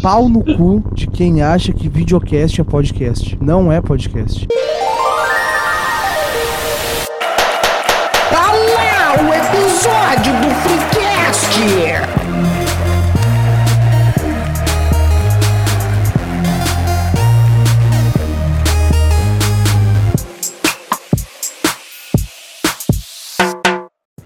pau 0.00 0.28
no 0.28 0.42
cu 0.42 0.82
de 0.92 1.06
quem 1.06 1.42
acha 1.42 1.72
que 1.72 1.88
videocast 1.88 2.60
é 2.60 2.64
podcast. 2.64 3.38
Não 3.40 3.72
é 3.72 3.80
podcast. 3.80 4.46
Tá 8.30 8.52
o 9.22 9.34
episódio 9.34 10.32
do 10.40 10.50
Freecast! 10.62 12.17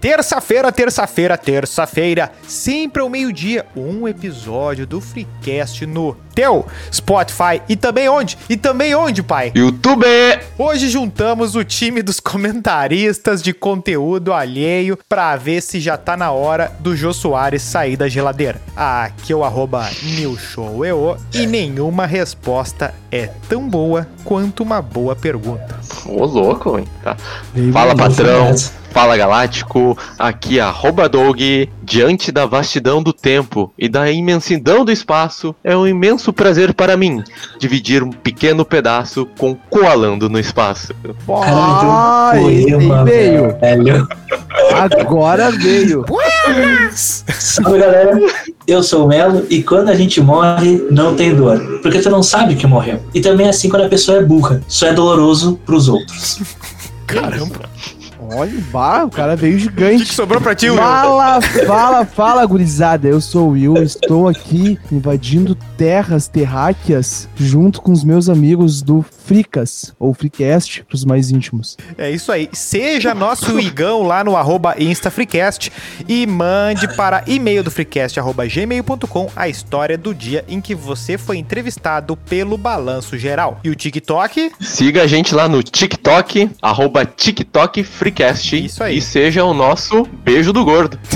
Terça-feira, 0.03 0.69
terça-feira, 0.69 1.37
terça-feira, 1.37 2.29
sempre 2.45 3.01
ao 3.01 3.07
meio-dia, 3.07 3.65
um 3.73 4.05
episódio 4.05 4.85
do 4.85 4.99
Freecast 4.99 5.85
no 5.85 6.17
teu 6.33 6.65
Spotify 6.91 7.61
e 7.69 7.75
também 7.75 8.09
onde? 8.09 8.37
E 8.49 8.57
também 8.57 8.95
onde, 8.95 9.21
pai? 9.21 9.51
YouTube! 9.55 10.05
Hoje 10.57 10.89
juntamos 10.89 11.55
o 11.55 11.63
time 11.63 12.01
dos 12.01 12.19
comentaristas 12.19 13.41
de 13.41 13.53
conteúdo 13.53 14.33
alheio 14.33 14.97
pra 15.07 15.35
ver 15.35 15.61
se 15.61 15.79
já 15.79 15.97
tá 15.97 16.17
na 16.17 16.31
hora 16.31 16.71
do 16.79 16.95
Jô 16.95 17.13
Soares 17.13 17.61
sair 17.61 17.95
da 17.95 18.07
geladeira. 18.07 18.61
Aqui 18.75 19.33
é 19.33 19.35
o 19.35 19.43
arroba 19.43 19.89
newshoweo 20.01 21.17
e 21.33 21.45
nenhuma 21.45 22.05
resposta 22.05 22.93
é 23.11 23.27
tão 23.47 23.67
boa 23.67 24.07
quanto 24.23 24.63
uma 24.63 24.81
boa 24.81 25.15
pergunta. 25.15 25.79
Ô, 26.05 26.25
louco, 26.25 26.79
hein? 26.79 26.87
Tá. 27.03 27.15
Fala, 27.71 27.95
patrão. 27.95 28.53
Fala, 28.93 29.17
Galáctico. 29.17 29.97
Aqui 30.19 30.59
é 30.59 30.61
arroba 30.61 31.09
Doug. 31.09 31.39
Diante 31.81 32.31
da 32.31 32.45
vastidão 32.45 33.01
do 33.01 33.11
tempo 33.11 33.73
e 33.77 33.89
da 33.89 34.11
imensidão 34.11 34.85
do 34.85 34.91
espaço, 34.91 35.55
é 35.63 35.75
um 35.75 35.87
imenso 35.87 36.22
prazer 36.31 36.73
para 36.73 36.95
mim 36.95 37.23
dividir 37.59 38.03
um 38.03 38.11
pequeno 38.11 38.63
pedaço 38.63 39.25
com 39.37 39.55
Coalando 39.55 40.29
no 40.29 40.39
Espaço. 40.39 40.93
Caralho, 41.27 42.41
poema, 42.41 43.03
veio. 43.03 43.57
velho. 43.59 44.07
Agora 44.99 45.51
veio. 45.51 46.05
Salve 46.93 47.79
galera, 47.79 48.19
eu 48.67 48.83
sou 48.83 49.05
o 49.05 49.07
Melo 49.07 49.45
e 49.49 49.63
quando 49.63 49.89
a 49.89 49.95
gente 49.95 50.21
morre, 50.21 50.85
não 50.89 51.15
tem 51.15 51.35
dor. 51.35 51.59
Porque 51.81 51.99
tu 51.99 52.09
não 52.09 52.23
sabe 52.23 52.55
que 52.55 52.67
morreu. 52.67 52.99
E 53.13 53.19
também 53.19 53.47
é 53.47 53.49
assim 53.49 53.69
quando 53.69 53.83
a 53.83 53.89
pessoa 53.89 54.19
é 54.19 54.23
burra. 54.23 54.61
Só 54.67 54.87
é 54.87 54.93
doloroso 54.93 55.59
pros 55.65 55.89
outros. 55.89 56.39
Caramba. 57.07 57.69
Olha 58.35 58.57
o 58.57 58.61
bar, 58.71 59.05
o 59.05 59.09
cara 59.09 59.35
veio 59.35 59.53
O 59.55 59.57
que, 59.57 59.63
gigante. 59.63 60.13
sobrou 60.13 60.41
pra 60.41 60.55
ti, 60.55 60.69
Will? 60.69 60.77
Fala, 60.77 61.41
fala, 61.41 62.05
fala, 62.05 62.45
gurizada. 62.45 63.07
Eu 63.07 63.21
sou 63.21 63.49
o 63.49 63.51
Will, 63.51 63.75
estou 63.83 64.27
aqui 64.27 64.79
invadindo 64.91 65.55
terras 65.77 66.27
terráqueas 66.27 67.29
junto 67.35 67.81
com 67.81 67.91
os 67.91 68.03
meus 68.03 68.29
amigos 68.29 68.81
do 68.81 69.03
Fricas, 69.25 69.93
ou 69.99 70.13
Freecast, 70.13 70.83
pros 70.87 71.05
mais 71.05 71.31
íntimos. 71.31 71.77
É 71.97 72.09
isso 72.11 72.31
aí. 72.31 72.49
Seja 72.51 73.13
nosso 73.13 73.59
igão 73.59 74.03
lá 74.03 74.23
no 74.23 74.35
arroba 74.35 74.75
InstaFreecast 74.77 75.71
e 76.07 76.25
mande 76.27 76.87
para 76.95 77.23
e-mail 77.27 77.63
do 77.63 77.71
freecast 77.71 78.19
arroba 78.19 78.45
gmail.com 78.45 79.29
a 79.35 79.47
história 79.47 79.97
do 79.97 80.13
dia 80.13 80.43
em 80.47 80.59
que 80.59 80.75
você 80.75 81.17
foi 81.17 81.37
entrevistado 81.37 82.15
pelo 82.17 82.57
Balanço 82.57 83.17
Geral. 83.17 83.59
E 83.63 83.69
o 83.69 83.75
TikTok? 83.75 84.51
Siga 84.59 85.03
a 85.03 85.07
gente 85.07 85.33
lá 85.33 85.47
no 85.47 85.63
TikTok, 85.63 86.51
arroba 86.61 87.05
TikTok 87.05 87.83
Freecast. 87.83 88.55
Isso 88.65 88.83
aí. 88.83 88.97
E 88.97 89.01
seja 89.01 89.43
o 89.43 89.53
nosso 89.53 90.05
beijo 90.23 90.51
do 90.51 90.63
gordo. 90.65 90.99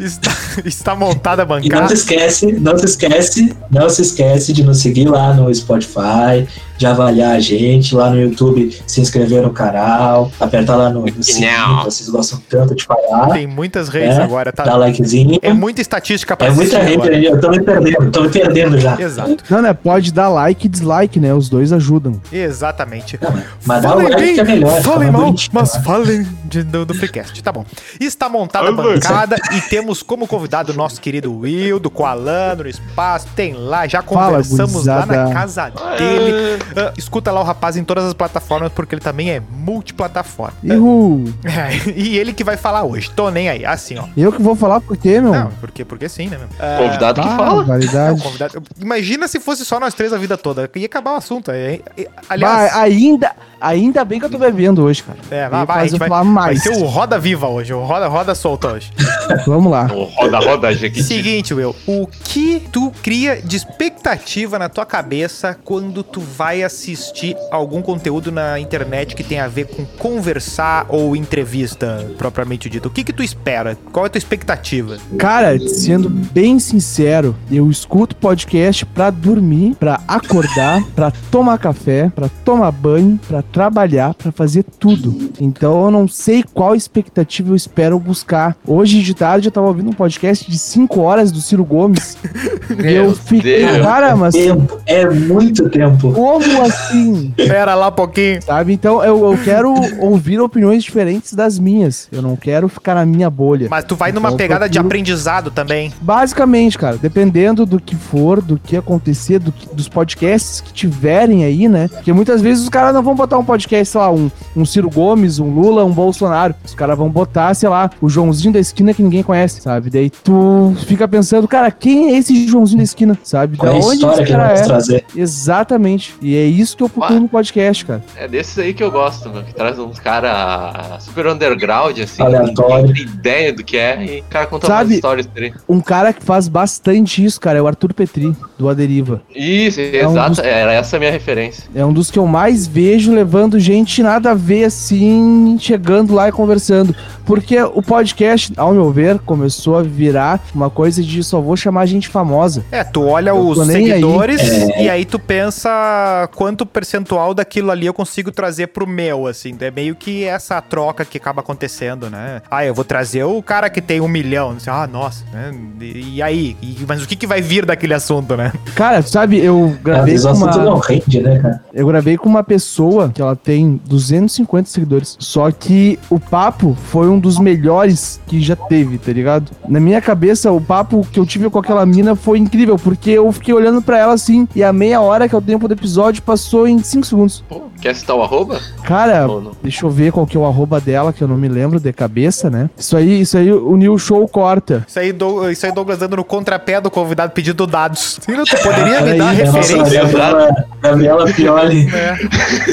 Está, 0.00 0.30
está 0.64 0.96
montada 0.96 1.42
a 1.42 1.44
E 1.44 1.48
não 1.48 1.56
bancada. 1.60 1.88
se 1.88 1.94
esquece, 1.94 2.52
não 2.54 2.76
se 2.76 2.84
esquece, 2.84 3.56
não 3.70 3.88
se 3.88 4.02
esquece 4.02 4.52
de 4.52 4.64
nos 4.64 4.78
seguir 4.80 5.08
lá 5.08 5.32
no 5.32 5.54
Spotify, 5.54 6.46
de 6.76 6.86
avaliar 6.86 7.32
a 7.36 7.40
gente 7.40 7.94
lá 7.94 8.10
no 8.10 8.20
YouTube, 8.20 8.76
se 8.86 9.00
inscrever 9.00 9.42
no 9.42 9.50
canal, 9.50 10.30
apertar 10.38 10.76
lá 10.76 10.90
no, 10.90 11.04
no 11.06 11.22
sininho, 11.22 11.82
vocês 11.84 12.08
gostam 12.08 12.40
tanto 12.48 12.74
de 12.74 12.84
falar, 12.84 13.30
Tem 13.32 13.46
muitas 13.46 13.88
redes 13.88 14.16
É, 14.18 14.22
agora, 14.22 14.52
tá? 14.52 14.64
dá 14.64 14.76
likezinho. 14.76 15.38
É 15.42 15.52
muita 15.52 15.80
estatística 15.80 16.36
pra 16.36 16.48
É 16.48 16.50
muita 16.50 16.78
aí, 16.78 17.24
eu 17.24 17.40
tô 17.40 17.48
me 17.50 17.60
perdendo, 17.62 18.10
tô 18.10 18.22
me 18.22 18.28
perdendo 18.28 18.78
já. 18.78 19.00
Exato, 19.00 19.36
Não, 19.48 19.62
né? 19.62 19.72
Pode 19.72 20.12
dar 20.12 20.28
like 20.28 20.66
e 20.66 20.68
dislike, 20.68 21.18
né? 21.20 21.32
Os 21.34 21.48
dois 21.48 21.72
ajudam. 21.72 22.20
exatamente. 22.32 23.18
Não, 23.22 23.32
mas 23.64 23.82
dá 23.82 23.88
o 23.88 23.92
Falem 23.92 24.08
like 24.08 24.20
bem, 24.22 24.34
que 24.34 24.40
é 24.40 24.44
melhor. 24.44 24.82
falem 24.82 25.00
fica 25.08 25.12
mal, 25.12 25.24
bonitinho, 25.26 25.50
mas 25.54 25.74
né? 25.74 25.82
falem 25.82 26.26
de- 26.44 26.62
do, 26.62 26.84
do 26.86 26.94
Freecast. 26.94 27.42
Tá 27.42 27.52
bom. 27.52 27.64
Está 28.00 28.28
montada 28.28 28.68
a 28.68 28.72
bancada 28.72 29.36
e 29.56 29.60
temos 29.62 30.02
como 30.02 30.26
convidado 30.26 30.72
o 30.72 30.74
nosso 30.76 31.00
querido 31.00 31.32
Will, 31.40 31.78
do 31.78 31.90
Coalando 31.90 32.64
no 32.64 32.68
Espaço. 32.70 33.26
Tem 33.34 33.52
lá, 33.54 33.86
já 33.86 34.02
Fala, 34.02 34.26
conversamos 34.42 34.86
lá 34.86 35.06
na 35.06 35.32
casa 35.32 35.70
dele. 35.70 36.58
Ah, 36.76 36.92
escuta 36.96 37.30
lá 37.30 37.40
o 37.40 37.44
rapaz 37.44 37.76
em 37.76 37.84
todas 37.84 38.04
as 38.04 38.14
plataformas, 38.14 38.72
porque 38.72 38.94
ele 38.94 39.02
também 39.02 39.30
é 39.30 39.40
multiplataforma. 39.50 40.56
Uhul. 40.64 41.32
É, 41.44 41.90
e 41.94 42.18
ele 42.18 42.32
que 42.32 42.42
vai 42.44 42.56
falar 42.56 42.84
hoje. 42.84 43.10
Tô 43.10 43.30
nem 43.30 43.48
aí. 43.48 43.64
Assim, 43.64 43.98
ó. 43.98 44.04
Eu 44.16 44.32
que 44.32 44.40
vou 44.42 44.56
falar 44.56 44.80
por 44.80 44.96
quê, 44.96 45.20
meu? 45.20 45.32
Não, 45.32 45.50
porque, 45.60 45.84
porque 45.84 46.08
sim, 46.08 46.28
né, 46.28 46.38
meu? 46.38 46.48
Ah, 46.58 46.78
Convidado 46.82 47.20
que 47.20 47.28
Ah, 47.28 47.36
fala. 47.36 47.62
é, 47.62 47.66
validade. 47.66 48.22
convidado. 48.22 48.62
Imagina 48.80 49.28
se 49.28 49.38
fosse 49.40 49.64
só 49.64 49.78
nós 49.78 49.94
três 49.94 50.12
a 50.12 50.18
vida 50.18 50.36
toda. 50.36 50.68
Ia 50.74 50.86
acabar 50.86 51.12
o 51.12 51.16
assunto. 51.16 51.50
É, 51.50 51.74
é, 51.96 52.04
Bah, 52.04 52.10
aliás, 52.28 52.74
ainda, 52.76 53.32
ainda 53.60 54.04
bem 54.04 54.18
que 54.18 54.26
eu 54.26 54.30
tô 54.30 54.38
bebendo 54.38 54.82
hoje, 54.84 55.02
cara. 55.02 55.18
é, 55.30 55.48
vai, 55.48 55.66
vai, 55.66 55.88
vai, 55.88 56.08
falar 56.08 56.22
vai 56.22 56.32
mais. 56.32 56.62
ser 56.62 56.70
o 56.70 56.84
Roda 56.84 57.18
Viva 57.18 57.48
hoje. 57.48 57.72
O 57.72 57.82
Roda, 57.84 58.08
roda 58.08 58.34
solta 58.34 58.68
hoje. 58.72 58.92
Vamos 59.46 59.70
lá. 59.70 59.88
O 59.92 60.04
roda, 60.04 60.38
roda, 60.38 60.74
Jequiti. 60.74 61.02
Seguinte, 61.02 61.54
Will. 61.54 61.74
O 61.86 62.06
que 62.06 62.60
tu 62.72 62.92
cria 63.02 63.40
de 63.42 63.56
expectativa 63.56 64.58
na 64.58 64.68
tua 64.68 64.84
cabeça 64.86 65.56
quando 65.64 66.02
tu 66.02 66.20
vai 66.20 66.55
assistir 66.62 67.36
algum 67.50 67.82
conteúdo 67.82 68.30
na 68.32 68.58
internet 68.58 69.14
que 69.14 69.22
tem 69.24 69.38
a 69.40 69.48
ver 69.48 69.66
com 69.66 69.84
conversar 69.98 70.86
ou 70.88 71.14
entrevista, 71.16 72.06
propriamente 72.18 72.68
dito? 72.68 72.88
O 72.88 72.90
que 72.90 73.04
que 73.04 73.12
tu 73.12 73.22
espera? 73.22 73.76
Qual 73.92 74.04
é 74.04 74.08
a 74.08 74.10
tua 74.10 74.18
expectativa? 74.18 74.96
Cara, 75.18 75.58
sendo 75.68 76.08
bem 76.08 76.58
sincero, 76.58 77.34
eu 77.50 77.70
escuto 77.70 78.16
podcast 78.16 78.84
pra 78.86 79.10
dormir, 79.10 79.76
pra 79.78 80.00
acordar, 80.08 80.82
pra 80.94 81.10
tomar 81.30 81.58
café, 81.58 82.10
pra 82.14 82.28
tomar 82.44 82.70
banho, 82.72 83.18
pra 83.28 83.42
trabalhar, 83.42 84.14
pra 84.14 84.32
fazer 84.32 84.64
tudo. 84.78 85.30
Então 85.40 85.84
eu 85.84 85.90
não 85.90 86.08
sei 86.08 86.42
qual 86.42 86.74
expectativa 86.74 87.50
eu 87.50 87.56
espero 87.56 87.98
buscar. 87.98 88.56
Hoje 88.66 89.02
de 89.02 89.14
tarde 89.14 89.48
eu 89.48 89.52
tava 89.52 89.66
ouvindo 89.68 89.90
um 89.90 89.94
podcast 89.94 90.50
de 90.50 90.58
5 90.58 91.00
horas 91.00 91.30
do 91.32 91.40
Ciro 91.40 91.64
Gomes. 91.64 92.16
eu 92.84 93.14
fiquei, 93.14 93.64
Deus. 93.66 93.78
cara, 93.86 94.16
mas 94.16 94.34
Tempo, 94.34 94.78
é 94.86 95.08
muito 95.08 95.68
tempo. 95.68 96.12
como 96.12 96.45
assim? 96.62 97.32
Espera 97.36 97.74
lá 97.74 97.88
um 97.88 97.92
pouquinho. 97.92 98.40
Sabe? 98.42 98.72
Então 98.72 99.02
eu, 99.04 99.32
eu 99.32 99.38
quero 99.42 99.74
ouvir 100.00 100.40
opiniões 100.40 100.82
diferentes 100.84 101.32
das 101.34 101.58
minhas. 101.58 102.08
Eu 102.12 102.22
não 102.22 102.36
quero 102.36 102.68
ficar 102.68 102.94
na 102.94 103.04
minha 103.06 103.28
bolha. 103.30 103.68
Mas 103.70 103.84
tu 103.84 103.94
vai 103.96 104.10
Então, 104.10 104.22
numa 104.22 104.36
pegada 104.36 104.68
de 104.68 104.78
aprendizado 104.78 105.50
também. 105.50 105.92
Basicamente, 106.00 106.78
cara, 106.78 106.96
dependendo 106.96 107.64
do 107.66 107.80
que 107.80 107.94
for, 107.96 108.40
do 108.40 108.58
que 108.58 108.76
acontecer, 108.76 109.38
do 109.38 109.52
que- 109.52 109.74
dos 109.74 109.88
podcasts 109.88 110.60
que 110.60 110.72
tiverem 110.72 111.44
aí, 111.44 111.68
né? 111.68 111.88
Porque 111.88 112.12
muitas 112.12 112.40
vezes 112.40 112.62
os 112.64 112.68
caras 112.68 112.94
não 112.94 113.02
vão 113.02 113.14
botar 113.14 113.38
um 113.38 113.44
podcast, 113.44 113.86
sei 113.92 114.00
lá, 114.00 114.10
um, 114.10 114.30
um 114.56 114.64
Ciro 114.64 114.90
Gomes, 114.90 115.38
um 115.38 115.50
Lula, 115.50 115.84
um 115.84 115.92
Bolsonaro. 115.92 116.54
Os 116.64 116.74
caras 116.74 116.96
vão 116.96 117.08
botar, 117.10 117.54
sei 117.54 117.68
lá, 117.68 117.90
o 118.00 118.08
Joãozinho 118.08 118.52
da 118.52 118.60
esquina 118.60 118.92
que 118.94 119.02
ninguém 119.02 119.22
conhece, 119.22 119.60
sabe? 119.60 119.90
Daí 119.90 120.10
tu 120.10 120.74
fica 120.86 121.06
pensando, 121.08 121.46
cara, 121.48 121.70
quem 121.70 122.14
é 122.14 122.18
esse 122.18 122.46
Joãozinho 122.46 122.78
da 122.78 122.84
esquina, 122.84 123.18
sabe? 123.22 123.56
Qual 123.56 123.72
é 123.72 123.74
a 123.76 123.78
onde 123.78 123.94
história 123.94 124.22
esse 124.22 124.32
cara 124.32 124.52
é? 124.52 124.62
trazer? 124.62 125.04
Exatamente. 125.16 126.14
E 126.20 126.35
é 126.36 126.44
isso 126.46 126.76
que 126.76 126.82
eu 126.82 126.88
procuro 126.88 127.16
Ah. 127.16 127.20
no 127.20 127.28
podcast, 127.28 127.84
cara. 127.84 128.02
É 128.16 128.26
desses 128.28 128.58
aí 128.58 128.72
que 128.74 128.82
eu 128.82 128.90
gosto, 128.90 129.28
mano. 129.28 129.44
Que 129.44 129.54
traz 129.54 129.78
uns 129.78 129.98
cara 129.98 130.98
super 131.00 131.26
underground, 131.26 131.98
assim. 131.98 132.22
Aleatório. 132.22 132.92
Tem 132.94 133.02
ideia 133.04 133.52
do 133.52 133.64
que 133.64 133.76
é. 133.76 134.04
E 134.04 134.20
o 134.20 134.24
cara 134.24 134.46
conta 134.46 134.66
Sabe- 134.66 134.84
umas 134.84 134.94
histórias 134.96 135.26
por 135.26 135.42
aí. 135.42 135.52
Um 135.68 135.80
cara 135.80 136.12
que 136.12 136.22
faz 136.22 136.48
bastante 136.48 137.24
isso, 137.24 137.40
cara, 137.40 137.58
é 137.58 137.62
o 137.62 137.66
Arthur 137.66 137.92
Petri, 137.94 138.34
do 138.58 138.68
Aderiva. 138.68 139.22
Isso, 139.34 139.80
um 139.80 139.82
exato. 139.84 140.30
dos- 140.30 140.38
Era 140.40 140.72
essa 140.72 140.96
a 140.96 140.98
minha 141.00 141.10
referência. 141.10 141.64
É 141.74 141.84
um 141.84 141.92
dos 141.92 142.10
que 142.10 142.18
eu 142.18 142.26
mais 142.26 142.66
vejo 142.66 143.12
levando 143.12 143.58
gente 143.58 144.02
nada 144.02 144.30
a 144.30 144.34
ver 144.34 144.64
assim, 144.64 145.56
chegando 145.60 146.14
lá 146.14 146.28
e 146.28 146.32
conversando. 146.32 146.94
Porque 147.24 147.60
o 147.60 147.82
podcast, 147.82 148.52
ao 148.56 148.72
meu 148.72 148.90
ver, 148.92 149.18
começou 149.20 149.76
a 149.78 149.82
virar 149.82 150.40
uma 150.54 150.70
coisa 150.70 151.02
de 151.02 151.22
só 151.24 151.40
vou 151.40 151.56
chamar 151.56 151.86
gente 151.86 152.08
famosa. 152.08 152.64
É, 152.70 152.84
tu 152.84 153.04
olha 153.04 153.30
Eu 153.30 153.38
os 153.48 153.66
nem 153.66 153.76
aí. 153.76 153.84
seguidores 153.86 154.40
É. 154.40 154.84
e 154.84 154.90
aí 154.90 155.04
tu 155.04 155.18
pensa 155.18 156.25
quanto 156.26 156.64
percentual 156.66 157.34
daquilo 157.34 157.70
ali 157.70 157.86
eu 157.86 157.94
consigo 157.94 158.30
trazer 158.30 158.68
pro 158.68 158.86
meu, 158.86 159.26
assim. 159.26 159.56
É 159.60 159.70
meio 159.70 159.94
que 159.94 160.24
essa 160.24 160.60
troca 160.60 161.04
que 161.04 161.18
acaba 161.18 161.40
acontecendo, 161.40 162.08
né? 162.10 162.42
Ah, 162.50 162.64
eu 162.64 162.74
vou 162.74 162.84
trazer 162.84 163.24
o 163.24 163.42
cara 163.42 163.68
que 163.70 163.80
tem 163.80 164.00
um 164.00 164.08
milhão. 164.08 164.50
Assim, 164.56 164.70
ah, 164.70 164.86
nossa, 164.86 165.24
né? 165.32 165.54
E, 165.80 166.16
e 166.16 166.22
aí? 166.22 166.56
E- 166.62 166.84
mas 166.86 167.02
o 167.02 167.08
que, 167.08 167.16
que 167.16 167.26
vai 167.26 167.40
vir 167.40 167.64
daquele 167.66 167.94
assunto, 167.94 168.36
né? 168.36 168.52
Cara, 168.74 169.02
sabe, 169.02 169.38
eu 169.38 169.72
Às 169.76 169.82
gravei 169.82 170.12
vezes 170.12 170.26
com 170.26 170.32
assunto 170.32 170.58
não 170.58 170.74
uma, 170.74 170.84
rende, 170.86 171.20
né, 171.20 171.38
cara? 171.38 171.64
eu 171.72 171.86
gravei 171.86 172.16
com 172.16 172.28
uma 172.28 172.42
pessoa 172.44 173.10
que 173.10 173.20
ela 173.22 173.34
tem 173.36 173.80
250 173.86 174.68
seguidores. 174.68 175.16
Só 175.18 175.50
que 175.50 175.98
o 176.10 176.18
papo 176.18 176.76
foi 176.86 177.08
um 177.08 177.18
dos 177.18 177.38
melhores 177.38 178.20
que 178.26 178.40
já 178.40 178.56
teve, 178.56 178.98
tá 178.98 179.12
ligado? 179.12 179.50
Na 179.68 179.80
minha 179.80 180.00
cabeça, 180.00 180.50
o 180.52 180.60
papo 180.60 181.06
que 181.10 181.18
eu 181.18 181.26
tive 181.26 181.48
com 181.50 181.58
aquela 181.58 181.84
mina 181.86 182.14
foi 182.16 182.38
incrível, 182.38 182.76
porque 182.78 183.10
eu 183.10 183.30
fiquei 183.32 183.54
olhando 183.54 183.80
pra 183.82 183.98
ela 183.98 184.12
assim, 184.14 184.46
e 184.54 184.62
a 184.62 184.72
meia 184.72 185.00
hora 185.00 185.28
que 185.28 185.34
é 185.34 185.38
o 185.38 185.42
tempo 185.42 185.66
do 185.68 185.74
episódio 186.16 186.22
passou 186.22 186.66
em 186.68 186.78
5 186.82 187.06
segundos. 187.06 187.44
Pô, 187.48 187.62
quer 187.80 187.94
citar 187.94 188.16
o 188.16 188.22
arroba? 188.22 188.60
Cara, 188.84 189.26
deixa 189.62 189.84
eu 189.84 189.90
ver 189.90 190.12
qual 190.12 190.26
que 190.26 190.36
é 190.36 190.40
o 190.40 190.44
arroba 190.46 190.80
dela, 190.80 191.12
que 191.12 191.22
eu 191.22 191.28
não 191.28 191.36
me 191.36 191.48
lembro 191.48 191.78
de 191.78 191.92
cabeça, 191.92 192.50
né? 192.50 192.70
Isso 192.76 192.96
aí, 192.96 193.20
isso 193.20 193.36
aí 193.36 193.52
o 193.52 193.76
New 193.76 193.98
Show 193.98 194.26
corta. 194.28 194.84
Isso 194.86 194.98
aí, 194.98 195.12
Dou- 195.12 195.50
isso 195.50 195.64
aí 195.66 195.72
Douglas 195.72 195.98
dando 195.98 196.16
no 196.16 196.24
contrapé 196.24 196.80
do 196.80 196.90
convidado 196.90 197.32
pedindo 197.32 197.66
dados. 197.66 198.18
Sim, 198.20 198.32
tu 198.44 198.62
poderia 198.62 199.00
me 199.00 199.12
Peraí, 199.12 199.18
dar 199.18 199.34
é 199.34 199.40
É 199.40 199.44
referência? 199.44 200.02
Gabriela, 200.02 200.66
Gabriela 200.82 201.32
Pioli. 201.32 201.88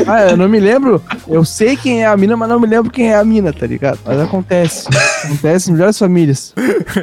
Ah, 0.07 0.21
eu 0.29 0.37
não 0.37 0.47
me 0.49 0.59
lembro. 0.59 1.01
Eu 1.27 1.43
sei 1.45 1.75
quem 1.75 2.03
é 2.03 2.07
a 2.07 2.15
mina, 2.17 2.35
mas 2.37 2.49
não 2.49 2.59
me 2.59 2.67
lembro 2.67 2.91
quem 2.91 3.11
é 3.11 3.15
a 3.15 3.23
mina, 3.23 3.51
tá 3.53 3.65
ligado? 3.65 3.99
Mas 4.05 4.19
acontece. 4.19 4.87
Acontece 5.25 5.69
em 5.69 5.73
melhores 5.73 5.97
famílias. 5.97 6.53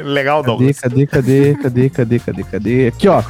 Legal, 0.03 0.41
Cadê, 0.43 0.47
Douglas. 0.57 0.79
cadê, 0.79 1.05
cadê, 1.07 1.55
cadê, 1.55 1.89
cadê, 1.89 2.19
cadê, 2.19 2.43
cadê? 2.43 2.87
Aqui, 2.87 3.07
ó. 3.07 3.21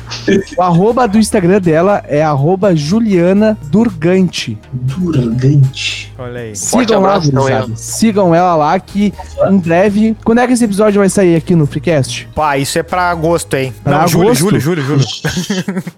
O 0.58 0.62
arroba 0.62 1.08
do 1.08 1.18
Instagram 1.18 1.60
dela 1.62 2.04
é 2.08 2.22
arroba 2.24 2.76
Juliana 2.92 3.58
Durgante. 3.72 4.58
Durgante. 4.74 6.12
Olha 6.20 6.42
aí. 6.42 6.56
Sigam 6.58 7.00
lá, 7.00 7.10
abraço, 7.12 7.30
então, 7.30 7.48
ela. 7.48 7.70
Sigam 7.74 8.36
ela 8.36 8.54
lá 8.58 8.78
que 8.82 9.14
em 9.50 9.58
breve... 9.58 10.14
Quando 10.26 10.40
é 10.40 10.48
que 10.48 10.52
esse 10.52 10.66
episódio 10.66 11.00
vai 11.00 11.08
sair 11.08 11.38
aqui 11.38 11.56
no 11.56 11.66
Freecast? 11.66 12.28
Pá, 12.36 12.58
isso 12.58 12.78
é 12.78 12.84
pra 12.84 13.10
agosto, 13.10 13.54
hein? 13.56 13.74
Pra 13.82 14.00
não, 14.02 14.08
julho, 14.10 14.26
agosto? 14.26 14.60
julho, 14.60 14.60
julho, 14.60 14.82
julho. 14.82 15.06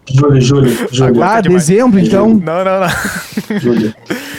Júlio, 0.07 0.41
Júlio, 0.41 0.87
Júlio. 0.91 1.23
Ah, 1.23 1.41
dezembro, 1.41 1.99
então. 1.99 2.29
Não, 2.29 2.63
não, 2.63 2.79
não. 2.81 3.59
Júlio. 3.59 3.91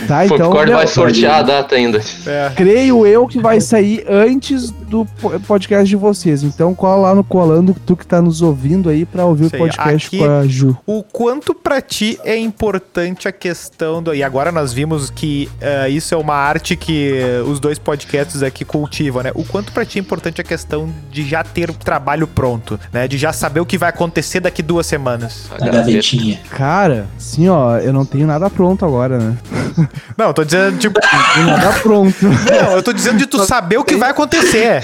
Tá, 0.06 0.24
então... 0.26 0.52
Meu, 0.52 0.76
vai 0.76 0.86
sortear 0.86 1.40
a 1.40 1.42
data 1.42 1.74
ainda. 1.74 2.00
É. 2.26 2.52
Creio 2.54 3.04
eu 3.04 3.26
que 3.26 3.40
vai 3.40 3.60
sair 3.60 4.04
antes 4.08 4.70
do 4.70 5.04
po- 5.20 5.40
podcast 5.40 5.88
de 5.88 5.96
vocês. 5.96 6.42
Então 6.44 6.72
cola 6.74 7.08
lá 7.08 7.14
no 7.14 7.24
Colando, 7.24 7.74
tu 7.84 7.96
que 7.96 8.06
tá 8.06 8.22
nos 8.22 8.42
ouvindo 8.42 8.88
aí 8.90 9.04
pra 9.04 9.24
ouvir 9.24 9.46
Isso 9.46 9.56
o 9.56 9.58
podcast 9.58 10.06
Aqui- 10.06 10.18
com 10.18 10.24
a 10.30 10.46
Ju. 10.46 10.76
O 10.86 11.02
quanto 11.02 11.54
pra 11.54 11.80
ti 11.80 12.18
é 12.22 12.36
importante 12.44 13.26
a 13.26 13.32
questão 13.32 14.02
do. 14.02 14.14
E 14.14 14.22
agora 14.22 14.52
nós 14.52 14.72
vimos 14.72 15.10
que 15.10 15.48
eh, 15.60 15.88
isso 15.90 16.14
é 16.14 16.16
uma 16.16 16.34
arte 16.34 16.76
que 16.76 17.12
os 17.46 17.58
dois 17.58 17.78
podcasts 17.78 18.42
aqui 18.42 18.64
cultivam, 18.64 19.22
né? 19.22 19.32
O 19.34 19.44
quanto 19.44 19.72
pra 19.72 19.84
ti 19.84 19.98
é 19.98 20.00
importante 20.00 20.40
a 20.40 20.44
questão 20.44 20.92
de 21.10 21.26
já 21.28 21.42
ter 21.42 21.70
o 21.70 21.74
trabalho 21.74 22.26
pronto, 22.26 22.78
né? 22.92 23.08
De 23.08 23.18
já 23.18 23.32
saber 23.32 23.60
o 23.60 23.66
que 23.66 23.78
vai 23.78 23.88
acontecer 23.88 24.40
daqui 24.40 24.62
duas 24.62 24.86
semanas. 24.86 25.50
A 25.50 25.64
gavetinha. 25.64 26.40
Cara, 26.50 27.06
assim, 27.16 27.48
ó, 27.48 27.78
eu 27.78 27.92
não 27.92 28.04
tenho 28.04 28.26
nada 28.26 28.48
pronto 28.50 28.84
agora, 28.84 29.18
né? 29.18 29.36
Não, 30.16 30.26
eu 30.26 30.34
tô 30.34 30.44
dizendo, 30.44 30.78
tipo. 30.78 31.00
Não 31.00 31.34
tenho 31.34 31.46
nada 31.46 31.72
pronto. 31.80 32.24
não, 32.24 32.72
eu 32.72 32.82
tô 32.82 32.92
dizendo 32.92 33.18
de 33.18 33.26
tu 33.26 33.44
saber 33.44 33.76
o 33.76 33.84
que 33.84 33.96
vai 33.96 34.10
acontecer. 34.10 34.80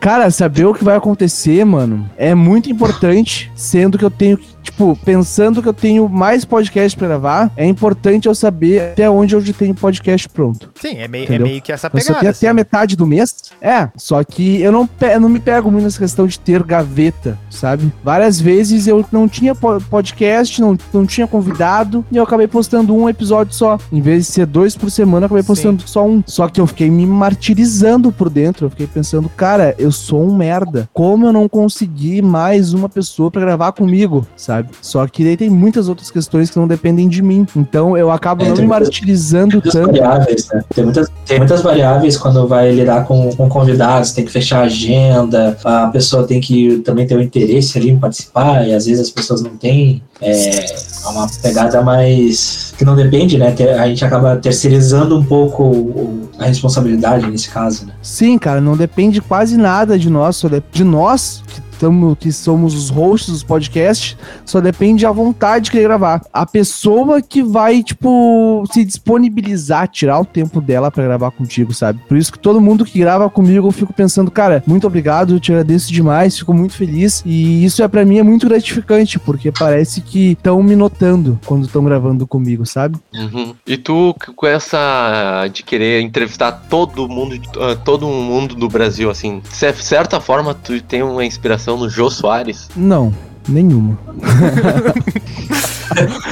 Cara, 0.00 0.30
saber 0.30 0.64
o 0.64 0.74
que 0.74 0.84
vai 0.84 0.96
acontecer, 0.96 1.64
mano, 1.64 2.08
é 2.16 2.34
muito 2.34 2.70
importante, 2.70 3.50
sendo 3.54 3.98
que 3.98 4.04
eu 4.04 4.10
tenho 4.10 4.38
que, 4.38 4.55
tipo, 4.66 4.96
pensando 5.04 5.62
que 5.62 5.68
eu 5.68 5.72
tenho 5.72 6.08
mais 6.08 6.44
podcast 6.44 6.96
pra 6.96 7.08
gravar, 7.08 7.50
é 7.56 7.64
importante 7.66 8.26
eu 8.28 8.34
saber 8.34 8.80
até 8.92 9.08
onde 9.08 9.34
eu 9.34 9.40
já 9.40 9.52
tenho 9.52 9.74
podcast 9.74 10.28
pronto. 10.28 10.70
Sim, 10.80 10.96
é 10.98 11.08
meio, 11.08 11.32
é 11.32 11.38
meio 11.38 11.62
que 11.62 11.72
essa 11.72 11.86
Eu 11.86 11.90
só 12.00 12.06
pegada. 12.06 12.20
tenho 12.20 12.30
até 12.30 12.46
a 12.46 12.50
assim. 12.50 12.56
metade 12.56 12.96
do 12.96 13.06
mês. 13.06 13.34
É, 13.60 13.88
só 13.96 14.22
que 14.24 14.60
eu 14.60 14.70
não, 14.72 14.88
eu 15.00 15.20
não 15.20 15.28
me 15.28 15.38
pego 15.40 15.70
muito 15.70 15.84
nessa 15.84 15.98
questão 15.98 16.26
de 16.26 16.38
ter 16.38 16.62
gaveta, 16.62 17.38
sabe? 17.50 17.92
Várias 18.04 18.40
vezes 18.40 18.86
eu 18.86 19.04
não 19.12 19.28
tinha 19.28 19.54
po- 19.54 19.80
podcast, 19.88 20.60
não, 20.60 20.76
não 20.92 21.06
tinha 21.06 21.26
convidado, 21.26 22.04
e 22.10 22.16
eu 22.16 22.22
acabei 22.24 22.46
postando 22.46 22.94
um 22.94 23.08
episódio 23.08 23.54
só. 23.54 23.78
Em 23.92 24.00
vez 24.00 24.26
de 24.26 24.32
ser 24.32 24.46
dois 24.46 24.76
por 24.76 24.90
semana, 24.90 25.24
eu 25.24 25.26
acabei 25.26 25.42
Sim. 25.42 25.46
postando 25.48 25.82
só 25.86 26.04
um. 26.06 26.22
Só 26.26 26.48
que 26.48 26.60
eu 26.60 26.66
fiquei 26.66 26.90
me 26.90 27.06
martirizando 27.06 28.10
por 28.10 28.28
dentro. 28.28 28.66
Eu 28.66 28.70
fiquei 28.70 28.86
pensando, 28.86 29.28
cara, 29.28 29.74
eu 29.78 29.92
sou 29.92 30.22
um 30.26 30.36
merda. 30.36 30.88
Como 30.92 31.26
eu 31.26 31.32
não 31.32 31.48
consegui 31.48 32.20
mais 32.20 32.72
uma 32.72 32.88
pessoa 32.88 33.30
pra 33.30 33.40
gravar 33.40 33.72
comigo, 33.72 34.26
sabe? 34.36 34.55
Só 34.80 35.06
que 35.06 35.24
daí 35.24 35.36
tem 35.36 35.50
muitas 35.50 35.88
outras 35.88 36.10
questões 36.10 36.50
que 36.50 36.58
não 36.58 36.66
dependem 36.66 37.08
de 37.08 37.22
mim. 37.22 37.46
Então 37.56 37.96
eu 37.96 38.10
acabo 38.10 38.44
É, 38.44 38.48
não 38.48 38.56
me 38.56 38.66
martirizando 38.66 39.54
Muitas 39.54 39.72
tanto. 39.72 39.86
variáveis, 39.86 40.48
né? 40.52 40.64
Tem 40.74 40.84
muitas, 40.84 41.08
tem 41.26 41.38
muitas 41.38 41.62
variáveis 41.62 42.16
quando 42.16 42.46
vai 42.46 42.72
lidar 42.72 43.04
com, 43.04 43.30
com 43.36 43.48
convidados, 43.48 44.12
tem 44.12 44.24
que 44.24 44.30
fechar 44.32 44.60
a 44.60 44.64
agenda, 44.64 45.56
a 45.64 45.88
pessoa 45.88 46.26
tem 46.26 46.40
que 46.40 46.78
também 46.78 47.06
ter 47.06 47.16
o 47.16 47.22
interesse 47.22 47.78
ali 47.78 47.90
em 47.90 47.98
participar, 47.98 48.66
e 48.66 48.74
às 48.74 48.86
vezes 48.86 49.00
as 49.00 49.10
pessoas 49.10 49.42
não 49.42 49.56
têm. 49.56 50.02
É 50.20 50.86
é 51.06 51.08
uma 51.10 51.26
pegada 51.42 51.82
mais. 51.82 52.74
que 52.76 52.84
não 52.84 52.96
depende, 52.96 53.38
né? 53.38 53.54
A 53.78 53.86
gente 53.88 54.04
acaba 54.04 54.36
terceirizando 54.36 55.16
um 55.16 55.24
pouco 55.24 56.28
a 56.38 56.44
responsabilidade 56.46 57.30
nesse 57.30 57.48
caso, 57.48 57.86
né? 57.86 57.92
Sim, 58.02 58.38
cara, 58.38 58.60
não 58.60 58.76
depende 58.76 59.20
quase 59.20 59.56
nada 59.56 59.98
de 59.98 60.10
nós, 60.10 60.42
de 60.72 60.84
nós 60.84 61.42
que, 61.46 61.60
tamo, 61.78 62.16
que 62.16 62.32
somos 62.32 62.74
os 62.74 62.88
hosts 62.90 63.30
dos 63.30 63.42
podcasts, 63.42 64.16
só 64.44 64.60
depende 64.60 65.04
a 65.06 65.10
vontade 65.12 65.66
de 65.66 65.70
querer 65.70 65.84
gravar. 65.84 66.22
A 66.32 66.46
pessoa 66.46 67.20
que 67.22 67.42
vai, 67.42 67.82
tipo, 67.82 68.64
se 68.72 68.84
disponibilizar, 68.84 69.88
tirar 69.88 70.20
o 70.20 70.24
tempo 70.24 70.60
dela 70.60 70.90
pra 70.90 71.04
gravar 71.04 71.30
contigo, 71.30 71.72
sabe? 71.72 72.00
Por 72.08 72.16
isso 72.16 72.32
que 72.32 72.38
todo 72.38 72.60
mundo 72.60 72.84
que 72.84 72.98
grava 72.98 73.28
comigo, 73.28 73.66
eu 73.68 73.72
fico 73.72 73.92
pensando, 73.92 74.30
cara, 74.30 74.62
muito 74.66 74.86
obrigado, 74.86 75.34
eu 75.34 75.40
te 75.40 75.50
agradeço 75.52 75.92
demais, 75.92 76.38
fico 76.38 76.52
muito 76.54 76.74
feliz. 76.74 77.22
E 77.26 77.64
isso 77.64 77.82
é 77.82 77.88
para 77.88 78.04
mim 78.04 78.18
é 78.18 78.22
muito 78.22 78.48
gratificante, 78.48 79.18
porque 79.18 79.50
parece 79.50 80.00
que 80.00 80.32
estão 80.32 80.62
me 80.62 80.76
notando 80.76 81.38
quando 81.46 81.66
estão 81.66 81.84
gravando 81.84 82.26
comigo, 82.26 82.64
sabe? 82.66 82.98
Uhum. 83.14 83.54
E 83.66 83.76
tu, 83.76 84.14
com 84.36 84.46
essa 84.46 85.46
de 85.52 85.62
querer 85.62 86.00
entrevistar 86.02 86.52
todo 86.52 87.08
mundo, 87.08 87.36
ah, 87.60 87.76
todo 87.84 88.06
mundo 88.06 88.54
do 88.54 88.68
Brasil, 88.68 89.10
assim, 89.10 89.40
de 89.40 89.48
cer- 89.48 89.82
certa 89.82 90.20
forma, 90.20 90.54
tu 90.54 90.80
tem 90.82 91.02
uma 91.02 91.24
inspiração 91.24 91.65
no 91.74 91.88
Jô 91.88 92.10
Soares? 92.10 92.68
Não. 92.76 93.14
Nenhuma. 93.48 93.98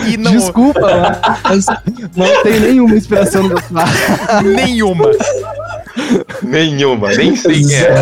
E 0.06 0.16
não. 0.16 0.32
Desculpa, 0.32 0.80
mas 1.42 1.64
não 2.14 2.42
tem 2.42 2.60
nenhuma 2.60 2.96
inspiração 2.96 3.44
no 3.44 3.50
Bolsonaro. 3.50 3.90
Nenhuma. 4.44 5.10
Nenhuma, 6.42 7.08
nem 7.14 7.34
sei 7.36 7.62
quem 7.62 7.74
é. 7.74 7.94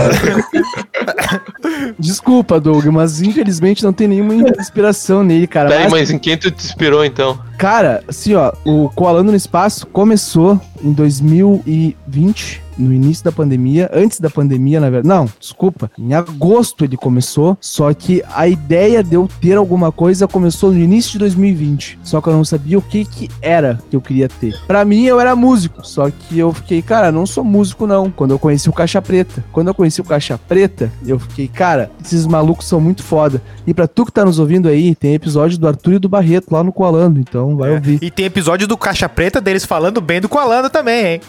Desculpa, 1.98 2.58
Doug, 2.58 2.86
mas 2.86 3.20
infelizmente 3.20 3.84
não 3.84 3.92
tem 3.92 4.08
nenhuma 4.08 4.34
inspiração 4.34 5.22
nele, 5.22 5.46
cara. 5.46 5.68
Tá 5.68 5.74
aí, 5.76 5.82
Mas, 5.84 5.92
mas 5.92 6.10
em 6.10 6.18
quem 6.18 6.36
tu 6.36 6.50
te 6.50 6.64
inspirou 6.64 7.04
então? 7.04 7.38
cara, 7.58 8.02
assim, 8.08 8.34
ó, 8.34 8.52
o 8.64 8.88
Coalando 8.88 9.30
no 9.30 9.36
Espaço 9.36 9.86
começou 9.86 10.60
em 10.82 10.92
2020, 10.92 12.61
no 12.76 12.92
início 12.92 13.24
da 13.24 13.32
pandemia, 13.32 13.90
antes 13.92 14.20
da 14.20 14.30
pandemia, 14.30 14.80
na 14.80 14.90
verdade. 14.90 15.08
Não, 15.08 15.28
desculpa. 15.38 15.90
Em 15.98 16.14
agosto 16.14 16.84
ele 16.84 16.96
começou, 16.96 17.56
só 17.60 17.92
que 17.92 18.22
a 18.34 18.48
ideia 18.48 19.02
de 19.02 19.14
eu 19.14 19.28
ter 19.40 19.56
alguma 19.56 19.90
coisa 19.92 20.28
começou 20.28 20.72
no 20.72 20.78
início 20.78 21.12
de 21.12 21.18
2020. 21.18 21.98
Só 22.02 22.20
que 22.20 22.28
eu 22.28 22.32
não 22.32 22.44
sabia 22.44 22.78
o 22.78 22.82
que 22.82 23.04
que 23.04 23.30
era 23.40 23.78
que 23.90 23.96
eu 23.96 24.00
queria 24.00 24.28
ter. 24.28 24.54
Pra 24.66 24.84
mim, 24.84 25.04
eu 25.04 25.20
era 25.20 25.34
músico, 25.36 25.86
só 25.86 26.10
que 26.10 26.38
eu 26.38 26.52
fiquei, 26.52 26.82
cara, 26.82 27.12
não 27.12 27.26
sou 27.26 27.44
músico 27.44 27.86
não. 27.86 28.10
Quando 28.10 28.32
eu 28.32 28.38
conheci 28.38 28.68
o 28.68 28.72
Caixa 28.72 29.00
Preta. 29.02 29.44
Quando 29.52 29.68
eu 29.68 29.74
conheci 29.74 30.00
o 30.00 30.04
Caixa 30.04 30.38
Preta, 30.38 30.92
eu 31.06 31.18
fiquei, 31.18 31.48
cara, 31.48 31.90
esses 32.02 32.26
malucos 32.26 32.66
são 32.66 32.80
muito 32.80 33.02
foda. 33.02 33.42
E 33.66 33.74
pra 33.74 33.86
tu 33.86 34.04
que 34.06 34.12
tá 34.12 34.24
nos 34.24 34.38
ouvindo 34.38 34.68
aí, 34.68 34.94
tem 34.94 35.14
episódio 35.14 35.58
do 35.58 35.68
Arthur 35.68 35.94
e 35.94 35.98
do 35.98 36.08
Barreto 36.08 36.52
lá 36.52 36.62
no 36.62 36.72
Coalando, 36.72 37.20
então 37.20 37.56
vai 37.56 37.72
ouvir. 37.72 37.98
E 38.02 38.10
tem 38.10 38.26
episódio 38.26 38.66
do 38.66 38.76
Caixa 38.76 39.08
Preta 39.08 39.40
deles 39.40 39.64
falando 39.64 40.00
bem 40.00 40.20
do 40.20 40.28
Coalando 40.28 40.70
também, 40.70 41.06
hein? 41.06 41.20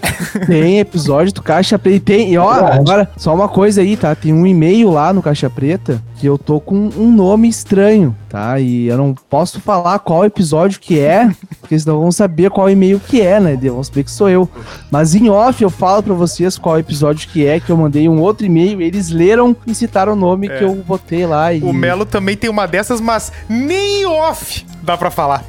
Tem 0.48 0.80
episódio 0.80 1.33
do 1.34 1.42
Caixa 1.42 1.78
Preta. 1.78 1.96
E 1.98 2.00
tem, 2.00 2.32
e 2.32 2.38
ó, 2.38 2.54
Verdade. 2.54 2.78
agora, 2.80 3.10
só 3.18 3.34
uma 3.34 3.48
coisa 3.50 3.82
aí, 3.82 3.98
tá? 3.98 4.16
Tem 4.16 4.32
um 4.34 4.46
e-mail 4.48 4.90
lá 4.92 5.12
no 5.14 5.22
Caixa 5.22 5.50
Preta 5.50 6.02
que 6.18 6.28
eu 6.28 6.38
tô 6.38 6.60
com 6.62 6.90
um 6.96 7.12
nome 7.12 7.50
estranho, 7.50 8.16
tá? 8.30 8.58
E 8.58 8.88
eu 8.88 8.98
não 8.98 9.14
posso 9.30 9.60
falar 9.60 10.00
qual 10.00 10.24
episódio 10.24 10.80
que 10.80 10.98
é, 10.98 11.30
porque 11.60 11.78
senão 11.78 12.00
vão 12.00 12.12
saber 12.14 12.50
qual 12.50 12.70
e-mail 12.70 13.00
que 13.00 13.22
é, 13.22 13.40
né? 13.42 13.58
Vão 13.58 13.84
saber 13.84 14.04
que 14.06 14.12
sou 14.12 14.30
eu. 14.30 14.48
Mas 14.90 15.14
em 15.16 15.30
off 15.30 15.62
eu 15.62 15.70
falo 15.70 16.02
pra 16.02 16.14
vocês 16.14 16.58
qual 16.58 16.80
episódio 16.80 17.28
que 17.30 17.46
é, 17.46 17.60
que 17.60 17.70
eu 17.70 17.76
mandei 17.76 18.08
um 18.08 18.22
outro 18.22 18.46
e-mail, 18.46 18.82
eles 18.82 19.10
leram 19.10 19.54
e 19.68 19.76
citaram 19.76 20.14
o 20.14 20.16
nome 20.16 20.48
É. 20.48 20.58
que 20.58 20.64
eu 20.64 20.74
botei 20.76 21.26
lá. 21.26 21.52
E... 21.52 21.62
O 21.62 21.74
Melo 21.74 22.06
também 22.06 22.38
tem 22.38 22.50
uma 22.50 22.66
dessas, 22.68 23.02
mas 23.02 23.32
nem 23.50 24.06
off 24.06 24.66
dá 24.82 24.98
pra 24.98 25.10
falar. 25.12 25.44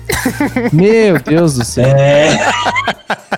Meu 0.73 1.21
Deus 1.21 1.55
do 1.55 1.65
céu. 1.65 1.87
É, 1.87 2.39